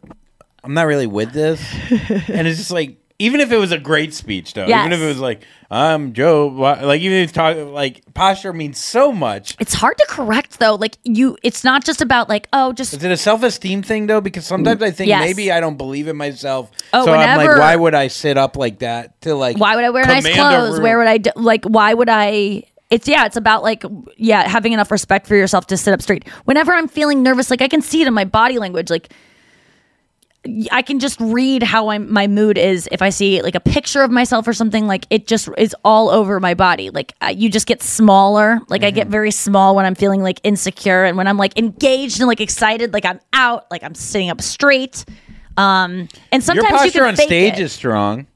I'm 0.66 0.74
not 0.74 0.88
really 0.88 1.08
with 1.08 1.32
this. 1.32 1.62
and 1.90 2.46
it's 2.46 2.58
just 2.58 2.72
like 2.72 2.98
even 3.20 3.40
if 3.40 3.52
it 3.52 3.58
was 3.58 3.72
a 3.72 3.78
great 3.78 4.14
speech 4.14 4.54
though. 4.54 4.66
Even 4.66 4.92
if 4.92 5.00
it 5.00 5.06
was 5.06 5.20
like 5.20 5.44
I'm 5.70 6.14
Joe. 6.14 6.48
Like 6.48 7.02
even 7.02 7.18
if 7.18 7.24
it's 7.26 7.34
talk 7.34 7.58
like 7.58 8.04
posture 8.14 8.54
means 8.54 8.78
so 8.78 9.12
much. 9.12 9.56
It's 9.60 9.74
hard 9.74 9.98
to 9.98 10.06
correct 10.08 10.60
though. 10.60 10.76
Like 10.76 10.98
you, 11.04 11.38
it's 11.44 11.64
not 11.64 11.84
just 11.84 12.02
about 12.02 12.30
like 12.30 12.48
oh, 12.54 12.74
just 12.74 12.94
Is 12.94 13.04
it 13.04 13.12
a 13.12 13.18
self 13.18 13.44
esteem 13.44 13.82
thing 13.82 14.08
though? 14.08 14.22
Because 14.22 14.46
sometimes 14.46 14.82
I 14.82 14.92
think 14.92 15.08
Yes. 15.08 15.22
maybe 15.22 15.52
I 15.52 15.60
don't 15.60 15.78
believe 15.78 16.08
in 16.08 16.18
myself. 16.18 16.72
Oh, 16.94 17.06
so 17.06 17.14
I'm 17.14 17.20
like, 17.20 17.38
whenever- 17.38 17.60
why 17.60 17.76
would 17.76 17.96
I 17.96 18.08
sit 18.08 18.38
up 18.38 18.56
like 18.56 18.80
that 18.80 19.20
to 19.22 19.36
like? 19.36 19.58
why 19.58 19.76
would 19.76 19.86
I 19.86 19.90
wear 19.90 20.06
nice 20.06 20.28
clothes? 20.28 20.80
Where 20.80 20.98
would 20.98 21.08
I 21.08 21.18
do, 21.18 21.32
like? 21.36 21.66
Why 21.66 21.94
would 21.94 22.10
I? 22.10 22.64
It's 22.90 23.08
yeah. 23.08 23.26
It's 23.26 23.38
about 23.38 23.64
like 23.64 23.84
yeah, 24.18 24.48
having 24.48 24.74
enough 24.74 24.92
respect 24.92 25.26
for 25.28 25.36
yourself 25.36 25.68
to 25.68 25.78
sit 25.78 25.94
up 25.94 26.02
straight. 26.02 26.28
Whenever 26.46 26.74
I'm 26.74 26.88
feeling 26.88 27.24
nervous, 27.24 27.50
like 27.50 27.62
I 27.62 27.68
can 27.68 27.82
see 27.82 28.02
it 28.02 28.08
in 28.08 28.14
my 28.14 28.26
body 28.26 28.60
language. 28.60 28.90
Like 28.92 29.12
I 30.72 30.82
can 30.82 31.00
just 31.00 31.20
read 31.22 31.64
how 31.64 31.88
I'm 31.90 32.12
my 32.12 32.28
mood 32.28 32.58
is 32.58 32.90
if 32.92 33.02
I 33.02 33.10
see 33.12 33.42
like 33.42 33.56
a 33.56 33.62
picture 33.62 34.02
of 34.02 34.12
myself 34.12 34.46
or 34.48 34.54
something. 34.54 34.88
Like 34.88 35.06
it 35.10 35.26
just 35.26 35.48
is 35.58 35.74
all 35.86 36.10
over 36.10 36.40
my 36.42 36.54
body. 36.54 36.90
Like 36.90 37.14
uh, 37.22 37.28
you 37.36 37.50
just 37.50 37.66
get 37.66 37.82
smaller. 37.82 38.60
Like 38.68 38.84
I 38.84 38.88
Mm-hmm. 38.88 38.96
get 38.96 39.08
very 39.08 39.32
small 39.32 39.74
when 39.76 39.86
I'm 39.86 39.96
feeling 39.96 40.22
like 40.22 40.42
insecure 40.44 41.06
and 41.06 41.16
when 41.16 41.28
I'm 41.28 41.38
like 41.38 41.58
engaged 41.58 42.20
and 42.20 42.28
like 42.28 42.42
excited. 42.42 42.92
Like 42.94 43.06
I'm 43.06 43.22
out. 43.32 43.66
Like 43.72 43.84
I'm 43.84 43.96
sitting 43.96 44.30
up 44.30 44.42
straight. 44.42 45.06
Um, 45.56 46.10
and 46.32 46.44
sometimes 46.44 46.56
Your 46.70 46.72
you 46.72 46.78
posture 46.78 47.00
can 47.00 47.08
on 47.10 47.16
stage 47.16 47.54
it. 47.54 47.60
is 47.60 47.72
strong. 47.72 48.28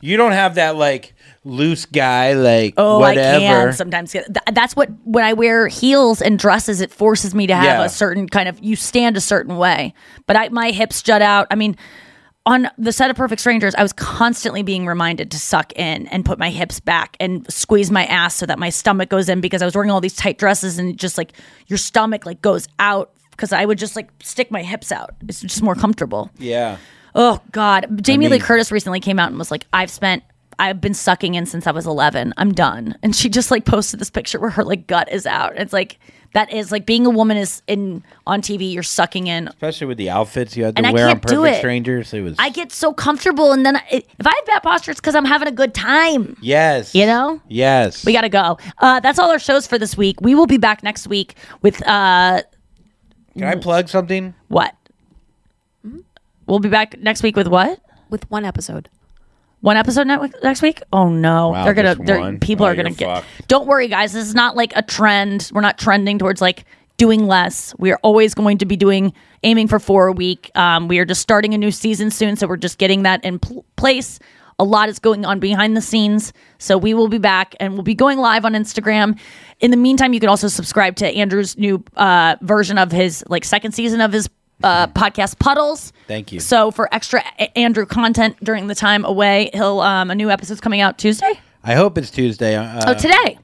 You 0.00 0.16
don't 0.16 0.32
have 0.32 0.54
that 0.56 0.76
like 0.76 1.14
loose 1.44 1.86
guy 1.86 2.34
like 2.34 2.74
Oh, 2.76 2.98
whatever. 3.00 3.36
I 3.44 3.64
can 3.66 3.72
sometimes. 3.72 4.12
get- 4.12 4.26
th- 4.26 4.54
That's 4.54 4.76
what 4.76 4.90
when 5.04 5.24
I 5.24 5.32
wear 5.32 5.66
heels 5.68 6.22
and 6.22 6.38
dresses, 6.38 6.80
it 6.80 6.90
forces 6.92 7.34
me 7.34 7.46
to 7.48 7.54
have 7.54 7.64
Yeah. 7.64 7.84
a 7.84 7.88
certain 7.88 8.28
kind 8.28 8.48
of. 8.48 8.58
You 8.62 8.76
stand 8.76 9.16
a 9.16 9.20
certain 9.20 9.56
way, 9.56 9.92
but 10.26 10.36
I, 10.36 10.48
my 10.50 10.70
hips 10.70 11.02
jut 11.02 11.20
out. 11.22 11.46
I 11.50 11.56
mean, 11.56 11.76
on 12.46 12.68
the 12.78 12.92
set 12.92 13.08
of 13.10 13.16
Perfect 13.16 13.40
Strangers, 13.40 13.74
I 13.76 13.82
was 13.82 13.92
constantly 13.92 14.62
being 14.62 14.86
reminded 14.86 15.30
to 15.32 15.38
suck 15.38 15.72
in 15.76 16.06
and 16.08 16.24
put 16.24 16.38
my 16.38 16.50
hips 16.50 16.80
back 16.80 17.16
and 17.20 17.44
squeeze 17.52 17.90
my 17.90 18.04
ass 18.06 18.34
so 18.34 18.46
that 18.46 18.58
my 18.58 18.68
stomach 18.68 19.08
goes 19.08 19.28
in 19.28 19.40
because 19.40 19.62
I 19.62 19.64
was 19.64 19.74
wearing 19.74 19.90
all 19.92 20.00
these 20.00 20.16
tight 20.16 20.38
dresses 20.38 20.78
and 20.78 20.98
just 20.98 21.16
like 21.18 21.32
your 21.68 21.76
stomach 21.78 22.26
like 22.26 22.42
goes 22.42 22.66
out 22.80 23.12
because 23.32 23.52
I 23.52 23.64
would 23.64 23.78
just 23.78 23.94
like 23.96 24.10
stick 24.22 24.50
my 24.50 24.62
hips 24.62 24.90
out. 24.92 25.10
It's 25.28 25.40
just 25.40 25.62
more 25.62 25.74
comfortable. 25.76 26.30
Yeah. 26.38 26.78
Oh 27.14 27.40
God, 27.52 28.02
Jamie 28.02 28.26
Lee 28.26 28.32
mean- 28.38 28.40
Curtis 28.40 28.72
recently 28.72 29.00
came 29.00 29.18
out 29.18 29.28
and 29.30 29.38
was 29.38 29.50
like, 29.50 29.66
"I've 29.72 29.90
spent." 29.90 30.22
I've 30.62 30.80
been 30.80 30.94
sucking 30.94 31.34
in 31.34 31.44
since 31.46 31.66
I 31.66 31.72
was 31.72 31.86
11. 31.88 32.34
I'm 32.36 32.52
done. 32.52 32.96
And 33.02 33.16
she 33.16 33.28
just 33.28 33.50
like 33.50 33.64
posted 33.64 33.98
this 34.00 34.10
picture 34.10 34.38
where 34.38 34.50
her 34.50 34.62
like 34.62 34.86
gut 34.86 35.10
is 35.10 35.26
out. 35.26 35.54
It's 35.56 35.72
like 35.72 35.98
that 36.34 36.52
is 36.52 36.70
like 36.70 36.86
being 36.86 37.04
a 37.04 37.10
woman 37.10 37.36
is 37.36 37.62
in 37.66 38.04
on 38.28 38.42
TV. 38.42 38.72
You're 38.72 38.84
sucking 38.84 39.26
in. 39.26 39.48
Especially 39.48 39.88
with 39.88 39.98
the 39.98 40.08
outfits 40.08 40.56
you 40.56 40.62
had 40.62 40.76
to 40.76 40.78
And 40.78 40.86
I 40.86 40.92
wear 40.92 41.06
on 41.06 41.14
can't 41.14 41.26
do 41.26 41.36
Perfect 41.40 41.56
it. 41.56 41.58
Strangers. 41.58 42.14
It 42.14 42.20
was 42.20 42.36
I 42.38 42.48
get 42.50 42.70
so 42.70 42.92
comfortable, 42.92 43.50
and 43.50 43.66
then 43.66 43.76
I, 43.76 43.82
if 43.90 44.24
I 44.24 44.30
have 44.32 44.46
bad 44.46 44.62
posture, 44.62 44.92
it's 44.92 45.00
because 45.00 45.16
I'm 45.16 45.24
having 45.24 45.48
a 45.48 45.52
good 45.52 45.74
time. 45.74 46.36
yes. 46.40 46.94
You 46.94 47.06
know? 47.06 47.40
Yes. 47.48 48.04
We 48.06 48.12
got 48.12 48.20
to 48.20 48.28
go. 48.28 48.56
Uh, 48.78 49.00
that's 49.00 49.18
all 49.18 49.32
our 49.32 49.40
shows 49.40 49.66
for 49.66 49.78
this 49.78 49.96
week. 49.96 50.20
We 50.20 50.36
will 50.36 50.46
be 50.46 50.58
back 50.58 50.84
next 50.84 51.08
week 51.08 51.34
with 51.62 51.84
uh, 51.88 52.42
Can 53.34 53.44
I 53.44 53.56
plug 53.56 53.88
something? 53.88 54.32
what? 54.46 54.76
We'll 56.46 56.60
be 56.60 56.68
back 56.68 56.98
next 57.00 57.24
week 57.24 57.34
with 57.36 57.48
what? 57.48 57.80
With 58.10 58.30
one 58.30 58.44
episode. 58.44 58.88
One 59.62 59.76
episode 59.76 60.06
ne- 60.06 60.18
next 60.42 60.60
week? 60.60 60.82
Oh 60.92 61.08
no, 61.08 61.48
Wow, 61.50 61.64
they're 61.64 61.72
gonna. 61.74 61.94
They're, 61.94 62.36
people 62.38 62.66
Oh, 62.66 62.68
are 62.68 62.74
gonna 62.74 62.90
get. 62.90 63.22
fucked. 63.22 63.48
Don't 63.48 63.66
worry, 63.66 63.88
guys. 63.88 64.12
This 64.12 64.26
is 64.26 64.34
not 64.34 64.54
like 64.56 64.72
a 64.76 64.82
trend. 64.82 65.50
We're 65.54 65.60
not 65.62 65.78
trending 65.78 66.18
towards 66.18 66.40
like 66.40 66.64
doing 66.98 67.26
less. 67.26 67.74
We 67.78 67.90
are 67.92 67.98
always 68.02 68.34
going 68.34 68.58
to 68.58 68.66
be 68.66 68.76
doing 68.76 69.12
aiming 69.44 69.68
for 69.68 69.78
four 69.78 70.08
a 70.08 70.12
week. 70.12 70.50
Um, 70.56 70.88
we 70.88 70.98
are 70.98 71.04
just 71.04 71.22
starting 71.22 71.54
a 71.54 71.58
new 71.58 71.70
season 71.70 72.10
soon, 72.10 72.36
so 72.36 72.46
we're 72.46 72.56
just 72.58 72.78
getting 72.78 73.04
that 73.04 73.24
in 73.24 73.38
pl- 73.38 73.64
place. 73.76 74.18
A 74.58 74.64
lot 74.64 74.88
is 74.88 74.98
going 74.98 75.24
on 75.24 75.40
behind 75.40 75.76
the 75.76 75.80
scenes, 75.80 76.32
so 76.58 76.76
we 76.76 76.92
will 76.94 77.08
be 77.08 77.18
back 77.18 77.54
and 77.58 77.72
we'll 77.72 77.82
be 77.82 77.94
going 77.94 78.18
live 78.18 78.44
on 78.44 78.52
Instagram. 78.52 79.18
In 79.60 79.70
the 79.70 79.76
meantime, 79.76 80.12
you 80.12 80.20
can 80.20 80.28
also 80.28 80.46
subscribe 80.48 80.96
to 80.96 81.06
Andrew's 81.08 81.56
new 81.56 81.82
uh, 81.96 82.36
version 82.42 82.78
of 82.78 82.92
his 82.92 83.24
like 83.28 83.44
second 83.44 83.72
season 83.72 84.00
of 84.00 84.12
his 84.12 84.28
uh, 84.62 84.86
podcast 84.88 85.38
Puddles. 85.38 85.92
Thank 86.08 86.32
you. 86.32 86.40
So 86.40 86.70
for 86.70 86.92
extra 86.94 87.22
A- 87.38 87.56
Andrew 87.58 87.86
content 87.86 88.36
during 88.42 88.66
the 88.66 88.74
time 88.74 89.04
away, 89.04 89.50
he'll 89.54 89.80
um, 89.80 90.10
a 90.10 90.14
new 90.14 90.30
episode's 90.30 90.60
coming 90.60 90.80
out 90.80 90.98
Tuesday. 90.98 91.32
I 91.64 91.74
hope 91.74 91.96
it's 91.98 92.10
Tuesday. 92.10 92.56
Uh, 92.56 92.82
oh, 92.88 92.94
today. 92.94 93.38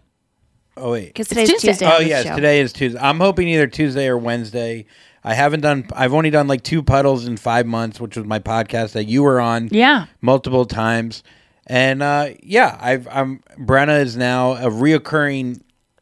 Oh 0.77 0.93
wait, 0.93 1.07
Because 1.09 1.25
It's 1.27 1.29
today's 1.31 1.51
Tuesday. 1.51 1.69
Tuesday. 1.73 1.87
Oh 1.93 1.99
yes, 2.01 2.25
show. 2.27 2.37
today 2.37 2.61
is 2.61 2.73
Tuesday. 2.73 2.99
I'm 3.01 3.19
hoping 3.19 3.49
either 3.49 3.67
Tuesday 3.67 4.07
or 4.07 4.17
Wednesday. 4.19 4.87
I 5.25 5.35
haven't 5.35 5.61
done. 5.61 5.87
I've 5.93 6.15
only 6.15 6.31
done 6.31 6.47
like 6.47 6.63
two 6.63 6.83
puddles 6.83 7.27
in 7.27 7.37
five 7.37 7.67
months, 7.67 8.01
which 8.01 8.17
was 8.17 8.25
my 8.27 8.39
podcast 8.39 8.93
that 8.93 9.05
you 9.07 9.23
were 9.25 9.41
on. 9.41 9.69
Yeah. 9.73 10.07
multiple 10.21 10.65
times, 10.65 11.25
and 11.67 12.03
uh, 12.03 12.31
yeah, 12.43 12.79
I've. 12.81 13.09
I'm. 13.09 13.43
Brenna 13.59 14.01
is 14.01 14.17
now 14.17 14.53
a 14.53 14.71
reoccurring 14.71 15.61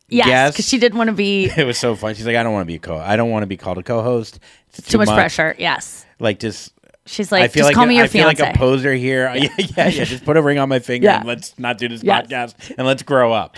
Yes, 0.08 0.26
guest. 0.26 0.54
because 0.56 0.68
she 0.68 0.78
didn't 0.78 0.98
want 0.98 1.08
to 1.08 1.14
be 1.16 1.46
it 1.56 1.66
was 1.66 1.78
so 1.78 1.96
fun. 1.96 2.14
She's 2.14 2.26
like, 2.26 2.36
I 2.36 2.42
don't 2.42 2.52
want 2.52 2.62
to 2.62 2.66
be 2.66 2.76
a 2.76 2.78
co. 2.78 2.98
I 2.98 3.16
don't 3.16 3.30
want 3.30 3.42
to 3.42 3.46
be 3.48 3.56
called 3.56 3.78
a 3.78 3.82
co-host. 3.82 4.38
It's 4.78 4.88
too 4.88 4.98
much, 4.98 5.08
pressure. 5.08 5.54
Yes. 5.58 6.06
Like 6.18 6.38
just. 6.38 6.72
She's 7.08 7.30
like, 7.30 7.42
I 7.44 7.48
feel 7.48 7.60
just 7.60 7.68
like 7.68 7.74
call 7.76 7.86
me 7.86 7.94
your 7.96 8.04
I 8.06 8.08
feel 8.08 8.26
like 8.26 8.40
a 8.40 8.52
poser 8.56 8.92
here. 8.92 9.32
yeah, 9.36 9.48
yeah, 9.58 9.88
yeah. 9.88 10.04
Just 10.04 10.24
put 10.24 10.36
a 10.36 10.42
ring 10.42 10.58
on 10.58 10.68
my 10.68 10.80
finger 10.80 11.04
Yeah. 11.06 11.18
and 11.18 11.24
let's 11.28 11.56
not 11.56 11.78
do 11.78 11.88
this 11.88 12.02
Yes. 12.02 12.26
podcast 12.26 12.74
and 12.76 12.84
let's 12.84 13.04
grow 13.04 13.32
up. 13.32 13.54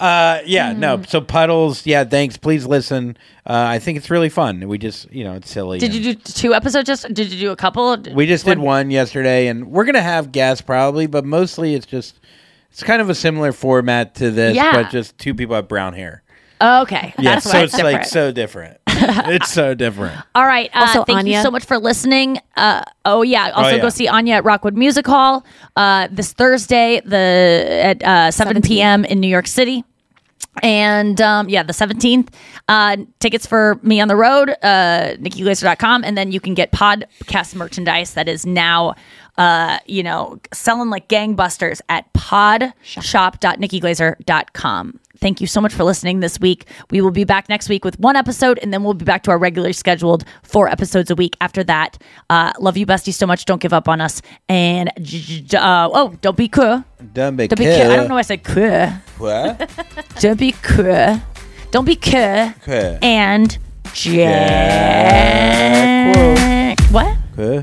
Uh, 0.00 0.40
yeah, 0.44 0.72
no. 0.76 0.98
Mm. 0.98 1.08
So 1.08 1.20
puddles. 1.20 1.86
Yeah, 1.86 2.02
thanks. 2.02 2.36
Please 2.36 2.66
listen. 2.66 3.16
Uh, 3.46 3.52
I 3.68 3.78
think 3.78 3.96
it's 3.98 4.10
really 4.10 4.28
fun. 4.28 4.66
We 4.66 4.78
just, 4.78 5.08
you 5.12 5.22
know, 5.22 5.34
it's 5.34 5.48
silly. 5.50 5.78
Did 5.78 5.94
you 5.94 6.02
do 6.02 6.14
two 6.14 6.52
episodes? 6.52 6.88
Just 6.88 7.14
did 7.14 7.30
you 7.32 7.38
do 7.38 7.52
a 7.52 7.56
couple? 7.56 7.96
We 8.12 8.26
just 8.26 8.44
did 8.44 8.58
one 8.58 8.90
yesterday, 8.90 9.46
and 9.46 9.68
we're 9.70 9.84
gonna 9.84 10.02
have 10.02 10.32
guests 10.32 10.60
probably, 10.60 11.06
but 11.06 11.24
mostly 11.24 11.76
it's 11.76 11.86
just 11.86 12.18
it's 12.72 12.82
kind 12.82 13.00
of 13.00 13.08
a 13.08 13.14
similar 13.14 13.52
format 13.52 14.16
to 14.16 14.32
this, 14.32 14.56
Yeah. 14.56 14.72
but 14.82 14.90
just 14.90 15.16
two 15.16 15.32
people 15.32 15.54
have 15.54 15.68
brown 15.68 15.92
hair. 15.92 16.24
Okay, 16.60 17.14
Yeah, 17.20 17.38
so 17.38 17.58
it's 17.58 17.78
like 17.78 18.04
so 18.04 18.32
different. 18.32 18.78
it's 19.30 19.50
so 19.50 19.74
different. 19.74 20.20
All 20.34 20.46
right. 20.46 20.70
Uh, 20.74 20.80
Also, 20.80 21.04
thank 21.04 21.26
you 21.26 21.40
so 21.42 21.50
much 21.50 21.64
for 21.64 21.78
listening. 21.78 22.38
Uh, 22.56 22.82
oh 23.04 23.22
yeah. 23.22 23.50
Also 23.54 23.76
yeah. 23.76 23.82
go 23.82 23.88
see 23.88 24.08
Anya 24.08 24.34
at 24.36 24.44
Rockwood 24.44 24.76
Music 24.76 25.06
Hall 25.06 25.44
uh, 25.76 26.08
this 26.10 26.32
Thursday, 26.32 27.00
the 27.04 27.66
at 27.82 28.02
uh, 28.02 28.30
7 28.30 28.62
p.m. 28.62 29.04
in 29.04 29.20
New 29.20 29.28
York 29.28 29.46
City. 29.46 29.84
And 30.62 31.20
um, 31.20 31.48
yeah, 31.48 31.64
the 31.64 31.72
17th. 31.72 32.28
Uh, 32.68 32.96
tickets 33.18 33.44
for 33.46 33.80
me 33.82 34.00
on 34.00 34.08
the 34.08 34.16
road, 34.16 34.50
uh, 34.62 35.16
nikkiglaser.com. 35.18 36.04
And 36.04 36.16
then 36.16 36.32
you 36.32 36.40
can 36.40 36.54
get 36.54 36.72
podcast 36.72 37.54
merchandise 37.54 38.14
that 38.14 38.26
is 38.28 38.46
now, 38.46 38.94
uh, 39.36 39.78
you 39.86 40.02
know, 40.02 40.40
selling 40.52 40.88
like 40.90 41.08
gangbusters 41.08 41.80
at 41.88 42.12
podshop.nikkiglaser.com. 42.14 45.00
Thank 45.24 45.40
you 45.40 45.46
so 45.46 45.58
much 45.62 45.72
for 45.72 45.84
listening 45.84 46.20
this 46.20 46.38
week. 46.38 46.66
We 46.90 47.00
will 47.00 47.10
be 47.10 47.24
back 47.24 47.48
next 47.48 47.70
week 47.70 47.82
with 47.82 47.98
one 47.98 48.14
episode, 48.14 48.58
and 48.58 48.74
then 48.74 48.84
we'll 48.84 48.92
be 48.92 49.06
back 49.06 49.22
to 49.22 49.30
our 49.30 49.38
regularly 49.38 49.72
scheduled 49.72 50.22
four 50.42 50.68
episodes 50.68 51.10
a 51.10 51.14
week 51.14 51.34
after 51.40 51.64
that. 51.64 51.96
Uh, 52.28 52.52
love 52.60 52.76
you, 52.76 52.84
bestie, 52.84 53.14
so 53.14 53.26
much. 53.26 53.46
Don't 53.46 53.58
give 53.58 53.72
up 53.72 53.88
on 53.88 54.02
us. 54.02 54.20
And 54.50 54.90
uh, 55.54 55.88
oh, 55.90 56.14
don't 56.20 56.36
be 56.36 56.46
cool. 56.46 56.84
Don't 57.14 57.36
be 57.36 57.48
Don't 57.48 57.58
be 57.58 57.64
cool. 57.64 57.90
I 57.90 57.96
don't 57.96 58.08
know 58.08 58.16
why 58.16 58.18
I 58.18 58.22
said 58.22 58.44
cool. 58.44 58.88
What? 59.16 59.70
Don't 60.20 60.38
be 60.38 60.52
cool. 60.60 61.22
Don't 61.70 61.86
be 61.86 61.96
cool. 61.96 62.52
Cool. 62.62 62.98
And 63.00 63.56
Jack. 63.94 64.28
What? 66.90 67.16
Huh? 67.34 67.62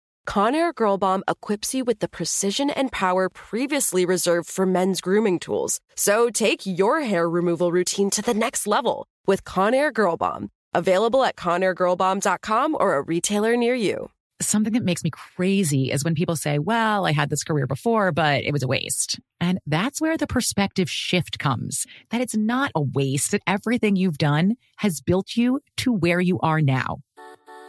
Conair 0.27 0.73
Girl 0.73 0.97
Bomb 0.97 1.23
equips 1.27 1.73
you 1.73 1.83
with 1.83 1.99
the 1.99 2.07
precision 2.07 2.69
and 2.69 2.91
power 2.91 3.27
previously 3.27 4.05
reserved 4.05 4.49
for 4.49 4.65
men's 4.65 5.01
grooming 5.01 5.39
tools. 5.39 5.79
So 5.95 6.29
take 6.29 6.65
your 6.65 7.01
hair 7.01 7.29
removal 7.29 7.71
routine 7.71 8.09
to 8.11 8.21
the 8.21 8.33
next 8.33 8.67
level 8.67 9.07
with 9.25 9.43
Conair 9.43 9.93
Girl 9.93 10.17
Bomb. 10.17 10.49
Available 10.73 11.23
at 11.25 11.35
ConairGirlBomb.com 11.35 12.77
or 12.79 12.95
a 12.95 13.01
retailer 13.01 13.57
near 13.57 13.75
you. 13.75 14.09
Something 14.41 14.73
that 14.73 14.85
makes 14.85 15.03
me 15.03 15.11
crazy 15.11 15.91
is 15.91 16.03
when 16.03 16.15
people 16.15 16.35
say, 16.35 16.57
well, 16.57 17.05
I 17.05 17.11
had 17.11 17.29
this 17.29 17.43
career 17.43 17.67
before, 17.67 18.11
but 18.11 18.43
it 18.43 18.51
was 18.51 18.63
a 18.63 18.67
waste. 18.67 19.19
And 19.39 19.59
that's 19.67 20.01
where 20.01 20.17
the 20.17 20.25
perspective 20.27 20.89
shift 20.89 21.37
comes 21.39 21.85
that 22.09 22.21
it's 22.21 22.35
not 22.35 22.71
a 22.73 22.81
waste, 22.81 23.31
that 23.31 23.41
everything 23.45 23.95
you've 23.95 24.17
done 24.17 24.55
has 24.77 25.01
built 25.01 25.35
you 25.35 25.59
to 25.77 25.91
where 25.91 26.21
you 26.21 26.39
are 26.39 26.61
now. 26.61 27.01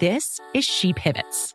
This 0.01 0.41
is 0.55 0.65
She 0.65 0.93
Pivots, 0.95 1.55